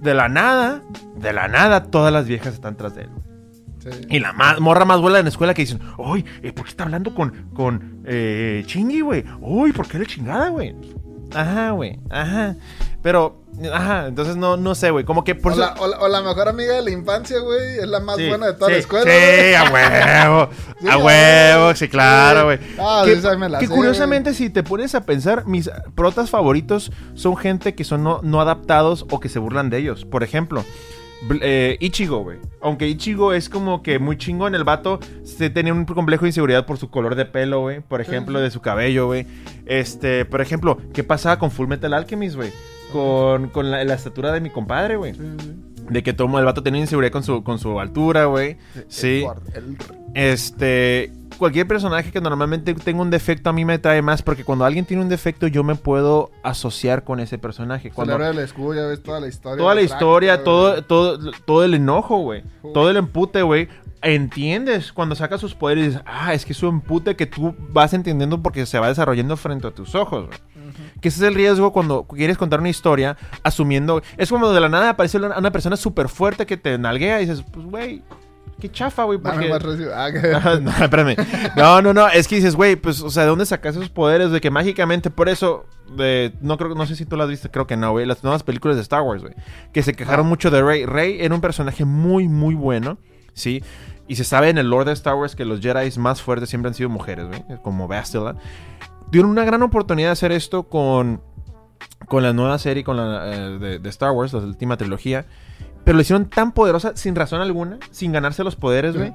De 0.00 0.14
la 0.14 0.28
nada, 0.28 0.82
de 1.16 1.32
la 1.32 1.48
nada, 1.48 1.84
todas 1.84 2.12
las 2.12 2.26
viejas 2.26 2.54
están 2.54 2.76
tras 2.76 2.94
de 2.94 3.02
él. 3.02 3.10
Y 4.08 4.18
la 4.18 4.32
morra 4.60 4.84
más 4.84 5.00
buena 5.00 5.18
en 5.18 5.24
la 5.24 5.28
escuela 5.28 5.54
que 5.54 5.62
dicen, 5.62 5.80
uy, 5.98 6.24
eh, 6.42 6.52
¿por 6.52 6.64
qué 6.64 6.70
está 6.70 6.84
hablando 6.84 7.14
con, 7.14 7.50
con 7.54 8.02
eh, 8.06 8.62
Chingy, 8.66 9.00
güey? 9.00 9.24
Uy, 9.40 9.72
¿por 9.72 9.86
qué 9.86 9.98
le 9.98 10.06
chingada, 10.06 10.48
güey? 10.48 10.74
Ajá, 11.32 11.70
güey, 11.70 11.98
ajá. 12.10 12.56
Pero, 13.04 13.42
ajá, 13.70 14.06
entonces 14.06 14.34
no, 14.34 14.56
no 14.56 14.74
sé, 14.74 14.90
güey. 14.90 15.04
Como 15.04 15.24
que 15.24 15.34
por 15.34 15.52
o, 15.52 15.56
la, 15.56 15.74
o, 15.74 16.08
la, 16.08 16.22
mejor 16.22 16.48
amiga 16.48 16.74
de 16.76 16.82
la 16.82 16.90
infancia, 16.90 17.38
güey. 17.38 17.78
Es 17.78 17.86
la 17.86 18.00
más 18.00 18.16
buena 18.16 18.46
de 18.46 18.54
toda 18.54 18.70
la 18.70 18.78
escuela. 18.78 19.04
Sí, 19.04 19.54
a 19.54 19.64
huevo. 19.70 20.48
a 20.90 20.96
huevo, 20.96 21.74
sí, 21.74 21.88
claro, 21.88 22.44
güey. 22.46 22.58
Ah, 22.78 23.04
que, 23.04 23.58
que 23.58 23.68
curiosamente, 23.68 24.32
si 24.32 24.48
te 24.48 24.62
pones 24.62 24.94
a 24.94 25.04
pensar, 25.04 25.46
mis 25.46 25.70
protas 25.94 26.30
favoritos 26.30 26.92
son 27.14 27.36
gente 27.36 27.74
que 27.74 27.84
son 27.84 28.02
no, 28.02 28.20
no 28.22 28.40
adaptados 28.40 29.04
o 29.10 29.20
que 29.20 29.28
se 29.28 29.38
burlan 29.38 29.68
de 29.68 29.78
ellos. 29.78 30.06
Por 30.06 30.22
ejemplo, 30.22 30.64
eh, 31.40 31.76
Ichigo, 31.80 32.22
güey. 32.22 32.38
Aunque 32.60 32.88
Ichigo 32.88 33.32
es 33.32 33.48
como 33.48 33.82
que 33.82 33.98
muy 33.98 34.16
chingón, 34.16 34.54
el 34.54 34.64
vato 34.64 35.00
se 35.22 35.50
tenía 35.50 35.72
un 35.72 35.84
complejo 35.84 36.22
de 36.22 36.30
inseguridad 36.30 36.66
por 36.66 36.78
su 36.78 36.90
color 36.90 37.14
de 37.14 37.24
pelo, 37.24 37.60
güey. 37.60 37.80
Por 37.80 38.00
ejemplo, 38.00 38.40
de 38.40 38.50
su 38.50 38.60
cabello, 38.60 39.06
güey. 39.06 39.26
Este, 39.66 40.24
por 40.24 40.40
ejemplo, 40.40 40.78
¿qué 40.92 41.04
pasaba 41.04 41.38
con 41.38 41.50
Full 41.50 41.68
Metal 41.68 41.92
Alchemist, 41.92 42.36
güey? 42.36 42.52
Con, 42.92 43.48
con 43.48 43.70
la, 43.70 43.82
estatura 43.82 44.32
de 44.32 44.40
mi 44.40 44.50
compadre, 44.50 44.96
güey. 44.96 45.14
De 45.88 46.02
que 46.02 46.12
todo 46.12 46.38
el 46.38 46.44
vato 46.44 46.62
tenía 46.62 46.80
inseguridad 46.80 47.12
con 47.12 47.22
su, 47.22 47.42
con 47.42 47.58
su 47.58 47.80
altura, 47.80 48.26
güey. 48.26 48.56
Sí. 48.88 49.24
Este 50.14 51.10
cualquier 51.34 51.66
personaje 51.66 52.10
que 52.10 52.20
normalmente 52.20 52.74
tenga 52.74 53.02
un 53.02 53.10
defecto 53.10 53.50
a 53.50 53.52
mí 53.52 53.64
me 53.64 53.78
trae 53.78 54.02
más 54.02 54.22
porque 54.22 54.44
cuando 54.44 54.64
alguien 54.64 54.84
tiene 54.84 55.02
un 55.02 55.08
defecto 55.08 55.46
yo 55.46 55.64
me 55.64 55.74
puedo 55.74 56.30
asociar 56.42 57.04
con 57.04 57.20
ese 57.20 57.38
personaje. 57.38 57.90
Cuando 57.90 58.16
el 58.16 58.38
escudo 58.38 58.74
ya 58.74 58.86
ves 58.86 59.02
toda 59.02 59.20
la 59.20 59.28
historia. 59.28 59.58
Toda 59.58 59.74
la 59.74 59.82
historia, 59.82 60.44
todo, 60.44 60.82
todo, 60.84 61.32
todo 61.44 61.64
el 61.64 61.74
enojo, 61.74 62.18
güey. 62.18 62.42
Todo 62.72 62.90
el 62.90 62.96
empute, 62.96 63.42
güey. 63.42 63.68
Entiendes 64.02 64.92
cuando 64.92 65.14
saca 65.14 65.38
sus 65.38 65.54
poderes 65.54 65.84
y 65.84 65.86
dices, 65.88 66.02
ah, 66.04 66.34
es 66.34 66.44
que 66.44 66.52
es 66.52 66.62
un 66.62 66.74
empute 66.74 67.16
que 67.16 67.24
tú 67.24 67.54
vas 67.70 67.94
entendiendo 67.94 68.42
porque 68.42 68.66
se 68.66 68.78
va 68.78 68.88
desarrollando 68.88 69.36
frente 69.36 69.66
a 69.66 69.70
tus 69.70 69.94
ojos, 69.94 70.26
güey. 70.26 70.38
Que 71.00 71.08
ese 71.08 71.18
es 71.18 71.28
el 71.28 71.34
riesgo 71.34 71.72
cuando 71.72 72.04
quieres 72.04 72.36
contar 72.36 72.60
una 72.60 72.68
historia 72.68 73.16
asumiendo... 73.42 74.02
Es 74.16 74.28
como 74.28 74.50
de 74.50 74.60
la 74.60 74.68
nada 74.68 74.90
aparece 74.90 75.16
una, 75.18 75.38
una 75.38 75.50
persona 75.50 75.76
súper 75.76 76.08
fuerte 76.08 76.44
que 76.44 76.56
te 76.56 76.76
nalguea 76.76 77.22
y 77.22 77.26
dices, 77.26 77.44
pues, 77.50 77.66
güey, 77.66 78.02
qué 78.60 78.70
chafa, 78.70 79.04
güey. 79.04 79.18
Porque... 79.18 79.50
Ah, 79.94 80.10
no, 80.60 80.70
espérame. 80.70 81.16
No, 81.56 81.82
no, 81.82 81.94
no. 81.94 82.08
Es 82.08 82.28
que 82.28 82.36
dices, 82.36 82.56
güey, 82.56 82.76
pues, 82.76 83.00
o 83.00 83.10
sea, 83.10 83.24
¿de 83.24 83.28
dónde 83.28 83.46
sacas 83.46 83.76
esos 83.76 83.90
poderes? 83.90 84.30
De 84.30 84.40
que 84.40 84.50
mágicamente, 84.50 85.10
por 85.10 85.28
eso, 85.28 85.66
de, 85.96 86.34
no 86.40 86.56
creo, 86.56 86.74
no 86.74 86.86
sé 86.86 86.96
si 86.96 87.06
tú 87.06 87.16
las 87.16 87.28
viste, 87.28 87.50
creo 87.50 87.66
que 87.66 87.76
no, 87.76 87.92
güey. 87.92 88.06
Las 88.06 88.22
nuevas 88.22 88.42
películas 88.42 88.76
de 88.76 88.82
Star 88.82 89.02
Wars, 89.02 89.22
güey. 89.22 89.34
Que 89.72 89.82
se 89.82 89.94
quejaron 89.94 90.26
ah. 90.26 90.28
mucho 90.28 90.50
de 90.50 90.62
Rey. 90.62 90.86
Rey 90.86 91.18
era 91.20 91.34
un 91.34 91.40
personaje 91.40 91.84
muy, 91.84 92.28
muy 92.28 92.54
bueno, 92.54 92.98
¿sí? 93.32 93.62
Y 94.06 94.16
se 94.16 94.24
sabe 94.24 94.50
en 94.50 94.58
el 94.58 94.68
lore 94.68 94.86
de 94.86 94.92
Star 94.92 95.14
Wars 95.14 95.34
que 95.34 95.44
los 95.44 95.60
Jedi 95.60 95.98
más 95.98 96.20
fuertes 96.20 96.50
siempre 96.50 96.68
han 96.68 96.74
sido 96.74 96.88
mujeres, 96.88 97.26
güey. 97.26 97.42
Como 97.62 97.88
Bastila. 97.88 98.36
Dieron 99.10 99.30
una 99.30 99.44
gran 99.44 99.62
oportunidad 99.62 100.08
de 100.08 100.12
hacer 100.12 100.32
esto 100.32 100.64
con, 100.64 101.22
con 102.08 102.22
la 102.22 102.32
nueva 102.32 102.58
serie 102.58 102.84
con 102.84 102.96
la, 102.96 103.32
eh, 103.32 103.58
de, 103.58 103.78
de 103.78 103.88
Star 103.88 104.10
Wars, 104.10 104.32
la 104.32 104.40
última 104.40 104.76
trilogía 104.76 105.26
pero 105.84 105.96
lo 105.96 106.02
hicieron 106.02 106.28
tan 106.28 106.52
poderosa, 106.52 106.96
sin 106.96 107.14
razón 107.14 107.40
alguna, 107.40 107.78
sin 107.90 108.12
ganarse 108.12 108.42
los 108.42 108.56
poderes, 108.56 108.96
güey, 108.96 109.14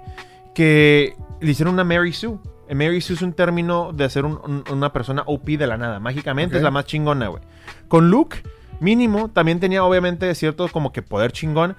que 0.53 1.15
le 1.41 1.51
hicieron 1.51 1.73
una 1.73 1.83
Mary 1.83 2.13
Sue. 2.13 2.37
Mary 2.69 3.01
Sue 3.01 3.15
es 3.15 3.21
un 3.23 3.33
término 3.33 3.91
de 3.93 4.03
hacer 4.03 4.25
una 4.25 4.93
persona 4.93 5.23
OP 5.25 5.45
de 5.45 5.65
la 5.65 5.77
nada. 5.77 5.99
Mágicamente 5.99 6.57
es 6.57 6.63
la 6.63 6.69
más 6.69 6.85
chingona, 6.85 7.27
güey. 7.27 7.41
Con 7.87 8.11
Luke, 8.11 8.43
mínimo, 8.79 9.29
también 9.29 9.59
tenía 9.59 9.83
obviamente 9.83 10.33
cierto 10.35 10.67
como 10.67 10.91
que 10.91 11.01
poder 11.01 11.31
chingón. 11.31 11.75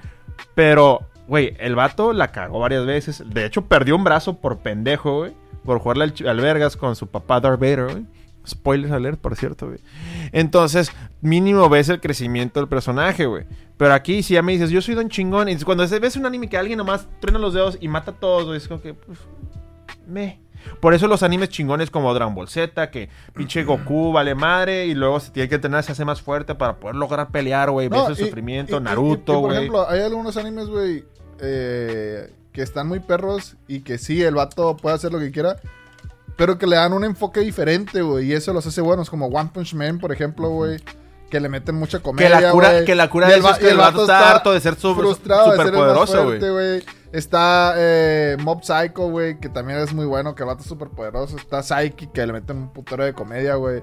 Pero, 0.56 1.02
güey, 1.28 1.54
el 1.60 1.76
vato 1.76 2.12
la 2.12 2.32
cagó 2.32 2.58
varias 2.58 2.84
veces. 2.86 3.22
De 3.24 3.46
hecho, 3.46 3.66
perdió 3.66 3.94
un 3.94 4.02
brazo 4.02 4.38
por 4.38 4.58
pendejo, 4.58 5.18
güey. 5.18 5.32
Por 5.64 5.78
jugarle 5.78 6.04
al, 6.04 6.28
al 6.28 6.40
Vergas 6.40 6.76
con 6.76 6.96
su 6.96 7.06
papá 7.06 7.38
Darth 7.40 7.60
Vader, 7.60 7.92
güey. 7.92 8.06
Spoilers 8.50 8.92
alert, 8.92 9.20
por 9.20 9.36
cierto, 9.36 9.66
güey. 9.66 9.78
Entonces, 10.32 10.92
mínimo 11.20 11.68
ves 11.68 11.88
el 11.88 12.00
crecimiento 12.00 12.60
del 12.60 12.68
personaje, 12.68 13.26
güey. 13.26 13.44
Pero 13.76 13.94
aquí, 13.94 14.22
si 14.22 14.34
ya 14.34 14.42
me 14.42 14.52
dices, 14.52 14.70
yo 14.70 14.82
soy 14.82 14.94
don 14.94 15.08
chingón. 15.08 15.48
Y 15.48 15.56
cuando 15.58 15.86
ves 15.88 16.16
un 16.16 16.26
anime 16.26 16.48
que 16.48 16.58
alguien 16.58 16.78
nomás 16.78 17.08
truena 17.20 17.38
los 17.38 17.54
dedos 17.54 17.78
y 17.80 17.88
mata 17.88 18.10
a 18.10 18.14
todos, 18.14 18.46
güey, 18.46 18.58
es 18.58 18.68
como 18.68 18.82
que. 18.82 18.94
Pues, 18.94 19.18
me. 20.06 20.40
Por 20.80 20.92
eso 20.92 21.06
los 21.06 21.22
animes 21.22 21.48
chingones 21.48 21.90
como 21.90 22.12
Dragon 22.12 22.34
Ball 22.34 22.48
Z, 22.48 22.90
que 22.90 23.08
pinche 23.34 23.64
Goku 23.64 24.12
vale 24.12 24.34
madre 24.34 24.86
y 24.86 24.94
luego 24.94 25.18
se 25.18 25.30
tiene 25.30 25.48
que 25.48 25.58
tener, 25.58 25.82
se 25.82 25.92
hace 25.92 26.04
más 26.04 26.20
fuerte 26.20 26.54
para 26.54 26.76
poder 26.76 26.96
lograr 26.96 27.30
pelear, 27.30 27.70
güey. 27.70 27.88
ves 27.88 28.08
el 28.08 28.16
sufrimiento, 28.16 28.78
Naruto, 28.78 29.38
güey. 29.38 29.42
Por 29.42 29.52
ejemplo, 29.54 29.88
hay 29.88 30.00
algunos 30.00 30.36
animes, 30.36 30.66
güey, 30.66 31.04
eh, 31.40 32.30
que 32.52 32.60
están 32.60 32.88
muy 32.88 33.00
perros 33.00 33.56
y 33.66 33.80
que 33.80 33.96
sí, 33.96 34.22
el 34.22 34.34
vato 34.34 34.76
puede 34.76 34.96
hacer 34.96 35.12
lo 35.12 35.18
que 35.18 35.30
quiera 35.30 35.56
pero 36.40 36.56
que 36.56 36.66
le 36.66 36.76
dan 36.76 36.94
un 36.94 37.04
enfoque 37.04 37.40
diferente, 37.40 38.00
güey. 38.00 38.28
Y 38.28 38.32
eso 38.32 38.54
los 38.54 38.66
hace 38.66 38.80
buenos, 38.80 39.10
como 39.10 39.26
One 39.26 39.50
Punch 39.52 39.74
Man, 39.74 39.98
por 39.98 40.10
ejemplo, 40.10 40.48
güey. 40.48 40.80
Que 41.30 41.38
le 41.38 41.50
meten 41.50 41.74
mucha 41.74 41.98
comedia, 41.98 42.38
Que 42.38 42.42
la 42.42 42.50
cura, 42.50 42.84
que 42.86 42.94
la 42.94 43.10
cura 43.10 43.28
de 43.28 43.36
eso 43.36 43.50
es 43.50 43.58
que 43.58 43.68
el 43.68 43.76
vato 43.76 44.00
está 44.00 44.30
harto 44.30 44.50
de 44.54 44.60
ser 44.60 44.74
frustrado, 44.74 45.50
super 45.50 45.70
poderoso, 45.70 46.24
güey. 46.24 46.82
Está 47.12 47.74
eh, 47.76 48.38
Mob 48.40 48.62
Psycho, 48.62 49.10
güey, 49.10 49.38
que 49.38 49.50
también 49.50 49.80
es 49.80 49.92
muy 49.92 50.06
bueno, 50.06 50.34
que 50.34 50.42
el 50.42 50.46
vato 50.46 50.62
es 50.62 50.66
súper 50.66 50.88
poderoso. 50.88 51.36
Está 51.36 51.62
Psyche, 51.62 52.08
que 52.10 52.26
le 52.26 52.32
meten 52.32 52.56
un 52.56 52.72
putero 52.72 53.04
de 53.04 53.12
comedia, 53.12 53.56
güey. 53.56 53.82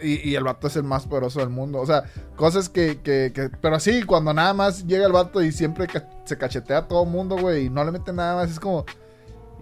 Y, 0.00 0.32
el 0.36 0.44
vato 0.44 0.68
es 0.68 0.76
el 0.76 0.84
más 0.84 1.08
poderoso 1.08 1.40
del 1.40 1.48
mundo. 1.48 1.80
O 1.80 1.86
sea, 1.86 2.04
cosas 2.36 2.68
que, 2.68 3.00
que, 3.00 3.32
que, 3.34 3.48
Pero 3.60 3.74
así, 3.74 4.04
cuando 4.04 4.32
nada 4.32 4.54
más 4.54 4.86
llega 4.86 5.06
el 5.06 5.12
vato 5.12 5.42
y 5.42 5.50
siempre 5.50 5.88
se 6.24 6.38
cachetea 6.38 6.78
a 6.78 6.86
todo 6.86 7.02
el 7.02 7.10
mundo, 7.10 7.36
güey, 7.36 7.64
y 7.64 7.68
no 7.68 7.82
le 7.82 7.90
meten 7.90 8.14
nada 8.14 8.36
más, 8.36 8.48
es 8.48 8.60
como... 8.60 8.84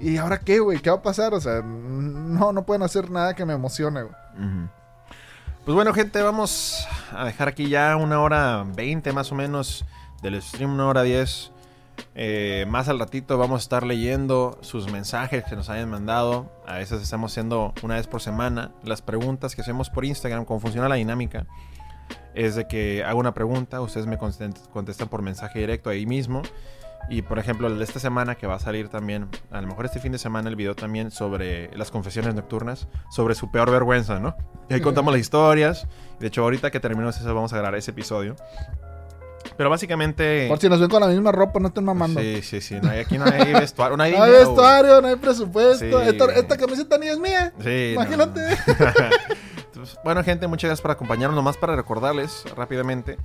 ¿Y 0.01 0.17
ahora 0.17 0.39
qué, 0.41 0.61
güey? 0.61 0.79
¿Qué 0.81 0.91
va 0.91 0.97
a 0.97 1.03
pasar? 1.03 1.35
O 1.35 1.41
sea, 1.41 1.63
no, 1.63 2.53
no 2.53 2.65
pueden 2.65 2.83
hacer 2.83 3.11
nada 3.11 3.35
que 3.35 3.45
me 3.45 3.55
emocione, 3.55 4.03
güey. 4.03 4.15
Pues 5.65 5.75
bueno, 5.75 5.93
gente, 5.93 6.23
vamos 6.23 6.87
a 7.13 7.25
dejar 7.25 7.49
aquí 7.49 7.69
ya 7.69 7.97
una 7.97 8.21
hora 8.21 8.65
veinte 8.65 9.13
más 9.13 9.33
o 9.33 9.35
menos 9.35 9.85
del 10.23 10.41
stream, 10.41 10.73
una 10.75 10.87
hora 10.87 11.03
diez. 11.03 11.53
Eh, 12.15 12.65
más 12.69 12.89
al 12.89 13.01
ratito 13.01 13.39
vamos 13.39 13.61
a 13.61 13.63
estar 13.65 13.85
leyendo 13.85 14.57
sus 14.61 14.91
mensajes 14.91 15.45
que 15.45 15.57
nos 15.57 15.69
hayan 15.69 15.91
mandado. 15.91 16.51
A 16.67 16.75
veces 16.75 17.03
estamos 17.03 17.33
haciendo 17.33 17.75
una 17.83 17.97
vez 17.97 18.07
por 18.07 18.23
semana 18.23 18.71
las 18.85 19.03
preguntas 19.03 19.55
que 19.55 19.63
hacemos 19.63 19.91
por 19.91 20.05
Instagram, 20.05 20.45
cómo 20.45 20.61
funciona 20.61 20.89
la 20.89 20.95
dinámica. 20.95 21.47
Es 22.35 22.55
de 22.55 22.69
que 22.69 23.05
hago 23.05 23.19
una 23.19 23.35
pregunta, 23.35 23.81
ustedes 23.81 24.07
me 24.07 24.17
contestan 24.17 25.09
por 25.09 25.23
mensaje 25.23 25.59
directo 25.59 25.91
ahí 25.91 26.07
mismo. 26.07 26.43
Y 27.11 27.23
por 27.23 27.39
ejemplo, 27.39 27.69
el 27.69 27.79
de 27.79 27.85
esta 27.85 28.01
semana 28.01 28.35
que 28.35 28.47
va 28.47 28.57
a 28.57 28.59
salir 28.59 28.89
también, 28.89 29.29
a 29.51 29.61
lo 29.61 29.67
mejor 29.67 29.87
este 29.87 29.99
fin 29.99 30.13
de 30.13 30.19
semana, 30.19 30.49
el 30.51 30.57
video 30.57 30.75
también 30.75 31.11
sobre 31.11 31.75
las 31.77 31.91
confesiones 31.91 32.35
nocturnas, 32.35 32.87
sobre 33.11 33.35
su 33.35 33.51
peor 33.51 33.71
vergüenza, 33.71 34.21
¿no? 34.21 34.37
Y 34.69 34.75
ahí 34.75 34.81
contamos 34.81 35.13
las 35.13 35.21
historias. 35.21 35.87
De 36.21 36.27
hecho, 36.27 36.43
ahorita 36.43 36.71
que 36.71 36.81
terminemos 36.81 37.17
eso, 37.17 37.35
vamos 37.35 37.53
a 37.55 37.57
grabar 37.57 37.79
ese 37.79 37.93
episodio. 37.93 38.37
Pero 39.57 39.71
básicamente. 39.71 40.47
Por 40.49 40.59
si 40.59 40.69
nos 40.69 40.81
ven 40.81 40.91
con 40.91 41.01
la 41.01 41.09
misma 41.09 41.33
ropa, 41.33 41.59
no 41.61 41.69
estén 41.69 41.85
mamando. 41.85 42.21
Sí, 42.21 42.43
sí, 42.43 42.61
sí. 42.61 42.77
No 42.83 42.91
hay, 42.91 43.01
aquí 43.01 43.17
no 43.17 43.25
hay 43.25 43.53
vestuario. 43.55 43.97
No 43.97 44.03
hay, 44.03 44.13
vestuario, 44.13 45.01
no 45.01 45.09
hay 45.09 45.17
presupuesto. 45.17 46.01
Esta, 46.03 46.57
camiseta 46.57 46.99
ni 46.99 47.09
es 47.09 47.19
mía. 47.19 47.53
Sí. 47.63 47.93
Imagínate. 47.95 48.41
bueno, 50.05 50.23
gente, 50.23 50.47
muchas 50.47 50.69
gracias 50.69 50.83
por 50.83 50.91
acompañarnos. 50.91 51.35
Nomás 51.35 51.57
para 51.57 51.75
recordarles 51.75 52.45
rápidamente 52.55 53.17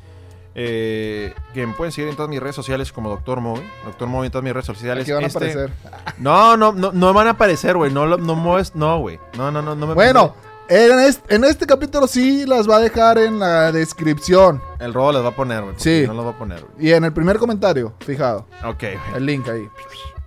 eh, 0.56 1.34
que 1.54 1.66
me 1.66 1.74
pueden 1.74 1.92
seguir 1.92 2.10
en 2.10 2.16
todas 2.16 2.30
mis 2.30 2.40
redes 2.40 2.56
sociales 2.56 2.92
como 2.92 3.10
Doctor 3.10 3.42
Moby. 3.42 3.64
Doctor 3.86 4.08
Moby 4.08 4.28
en 4.28 4.32
todas 4.32 4.44
mis 4.44 4.54
redes 4.54 4.66
sociales. 4.66 5.04
Aquí 5.04 5.12
van 5.12 5.24
a 5.24 5.28
este, 5.28 5.38
aparecer. 5.38 5.72
No, 6.20 6.56
no, 6.58 6.72
no, 6.72 6.92
no 6.92 7.14
van 7.14 7.28
a 7.28 7.32
aparecer, 7.32 7.76
güey. 7.76 7.92
No, 7.92 8.06
no, 8.06 8.18
no, 8.18 9.00
güey. 9.00 9.20
No, 9.38 9.52
no, 9.52 9.62
no, 9.62 9.76
no 9.76 9.88
me 9.88 9.94
Bueno, 9.94 10.36
en 10.70 11.00
este, 11.00 11.36
en 11.36 11.44
este, 11.44 11.66
capítulo 11.66 12.08
sí 12.08 12.46
las 12.46 12.70
va 12.70 12.78
a 12.78 12.80
dejar 12.80 13.18
en 13.18 13.40
la 13.40 13.72
descripción. 13.72 14.62
El 14.80 14.94
robo 14.94 15.12
las 15.12 15.24
va 15.24 15.30
a 15.30 15.36
poner, 15.36 15.64
güey. 15.64 15.76
Sí. 15.78 16.04
No 16.06 16.14
las 16.14 16.26
va 16.26 16.30
a 16.32 16.38
poner, 16.38 16.64
Y 16.80 16.92
en 16.92 17.04
el 17.04 17.14
primer 17.14 17.38
comentario, 17.38 17.94
fijado. 18.00 18.46
Ok, 18.64 18.84
El 19.16 19.26
link 19.26 19.48
ahí. 19.50 19.68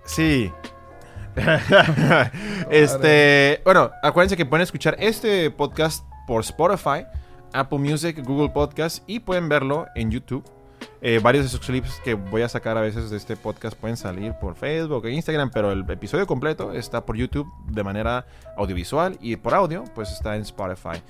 Sí. 0.05 0.51
este, 2.69 3.61
bueno, 3.63 3.91
acuérdense 4.01 4.35
que 4.35 4.45
pueden 4.45 4.63
escuchar 4.63 4.95
este 4.99 5.51
podcast 5.51 6.03
por 6.25 6.41
Spotify 6.41 7.05
Apple 7.53 7.79
Music, 7.79 8.23
Google 8.23 8.49
Podcast 8.49 9.03
y 9.07 9.19
pueden 9.19 9.49
verlo 9.49 9.87
en 9.95 10.11
YouTube. 10.11 10.43
Eh, 11.01 11.19
varios 11.21 11.43
de 11.43 11.47
esos 11.49 11.59
clips 11.59 12.01
que 12.03 12.15
voy 12.15 12.41
a 12.41 12.49
sacar 12.49 12.77
a 12.77 12.81
veces 12.81 13.11
de 13.11 13.17
este 13.17 13.35
podcast 13.35 13.77
pueden 13.77 13.97
salir 13.97 14.33
por 14.41 14.55
Facebook 14.55 15.05
e 15.05 15.11
Instagram, 15.11 15.51
pero 15.51 15.71
el 15.71 15.89
episodio 15.89 16.25
completo 16.25 16.73
está 16.73 17.05
por 17.05 17.15
YouTube 17.15 17.47
de 17.69 17.83
manera 17.83 18.25
audiovisual 18.55 19.17
y 19.21 19.35
por 19.35 19.53
audio, 19.53 19.83
pues 19.93 20.11
está 20.11 20.35
en 20.35 20.41
Spotify. 20.41 21.01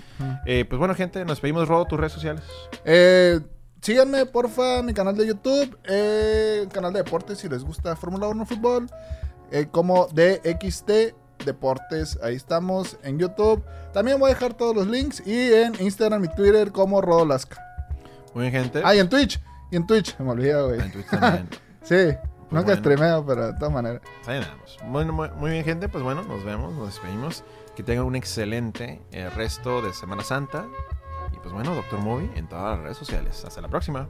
Eh, 0.46 0.66
pues 0.68 0.78
bueno, 0.78 0.94
gente, 0.94 1.24
nos 1.24 1.40
pedimos, 1.40 1.68
Rodo, 1.68 1.86
tus 1.86 2.00
redes 2.00 2.14
sociales. 2.14 2.44
Eh, 2.84 3.40
síganme, 3.82 4.26
porfa, 4.26 4.84
mi 4.84 4.94
canal 4.94 5.16
de 5.16 5.28
YouTube, 5.28 5.78
canal 6.74 6.92
de 6.92 7.04
deportes 7.04 7.38
si 7.40 7.48
les 7.48 7.64
gusta 7.64 7.96
Fórmula 7.96 8.28
1 8.28 8.46
Fútbol, 8.46 8.88
como 9.72 10.08
DXT 10.08 10.92
Deportes. 11.46 12.20
Ahí 12.22 12.36
estamos 12.36 12.98
en 13.04 13.20
YouTube. 13.20 13.64
También 13.94 14.20
voy 14.20 14.32
a 14.32 14.34
dejar 14.34 14.54
todos 14.54 14.76
los 14.76 14.88
links 14.88 15.26
y 15.26 15.54
en 15.54 15.74
Instagram 15.80 16.26
y 16.26 16.28
Twitter 16.30 16.72
como 16.72 17.02
Rodolaska. 17.02 17.64
Muy 18.34 18.50
bien, 18.50 18.64
gente. 18.64 18.82
Ah, 18.84 18.94
y 18.96 19.00
en 19.00 19.10
Twitch. 19.10 19.42
Y 19.72 19.76
en 19.76 19.88
Twitch, 19.88 20.18
me 20.20 20.32
olvidé, 20.32 20.62
güey. 20.62 20.80
En 20.80 20.92
Twitch 20.92 21.08
también. 21.08 21.50
sí, 21.82 21.96
pues 22.50 22.66
nunca 22.66 22.96
bueno. 22.96 23.26
pero 23.26 23.48
de 23.48 23.54
todas 23.54 23.74
maneras. 23.74 24.02
Muy, 24.86 25.06
muy, 25.06 25.52
bien, 25.52 25.64
gente. 25.64 25.90
Pues 25.90 26.04
bueno, 26.04 26.24
nos 26.24 26.44
vemos, 26.44 26.74
nos 26.74 26.88
despedimos. 26.88 27.44
Que 27.76 27.84
tengan 27.84 28.06
un 28.06 28.16
excelente 28.16 29.02
eh, 29.12 29.30
resto 29.30 29.82
de 29.82 29.94
Semana 29.94 30.24
Santa. 30.24 30.66
Y 31.34 31.38
pues 31.40 31.54
bueno, 31.54 31.76
Doctor 31.76 32.00
Movie 32.00 32.30
en 32.36 32.48
todas 32.48 32.76
las 32.76 32.84
redes 32.84 32.98
sociales. 32.98 33.44
Hasta 33.46 33.62
la 33.62 33.68
próxima. 33.68 34.08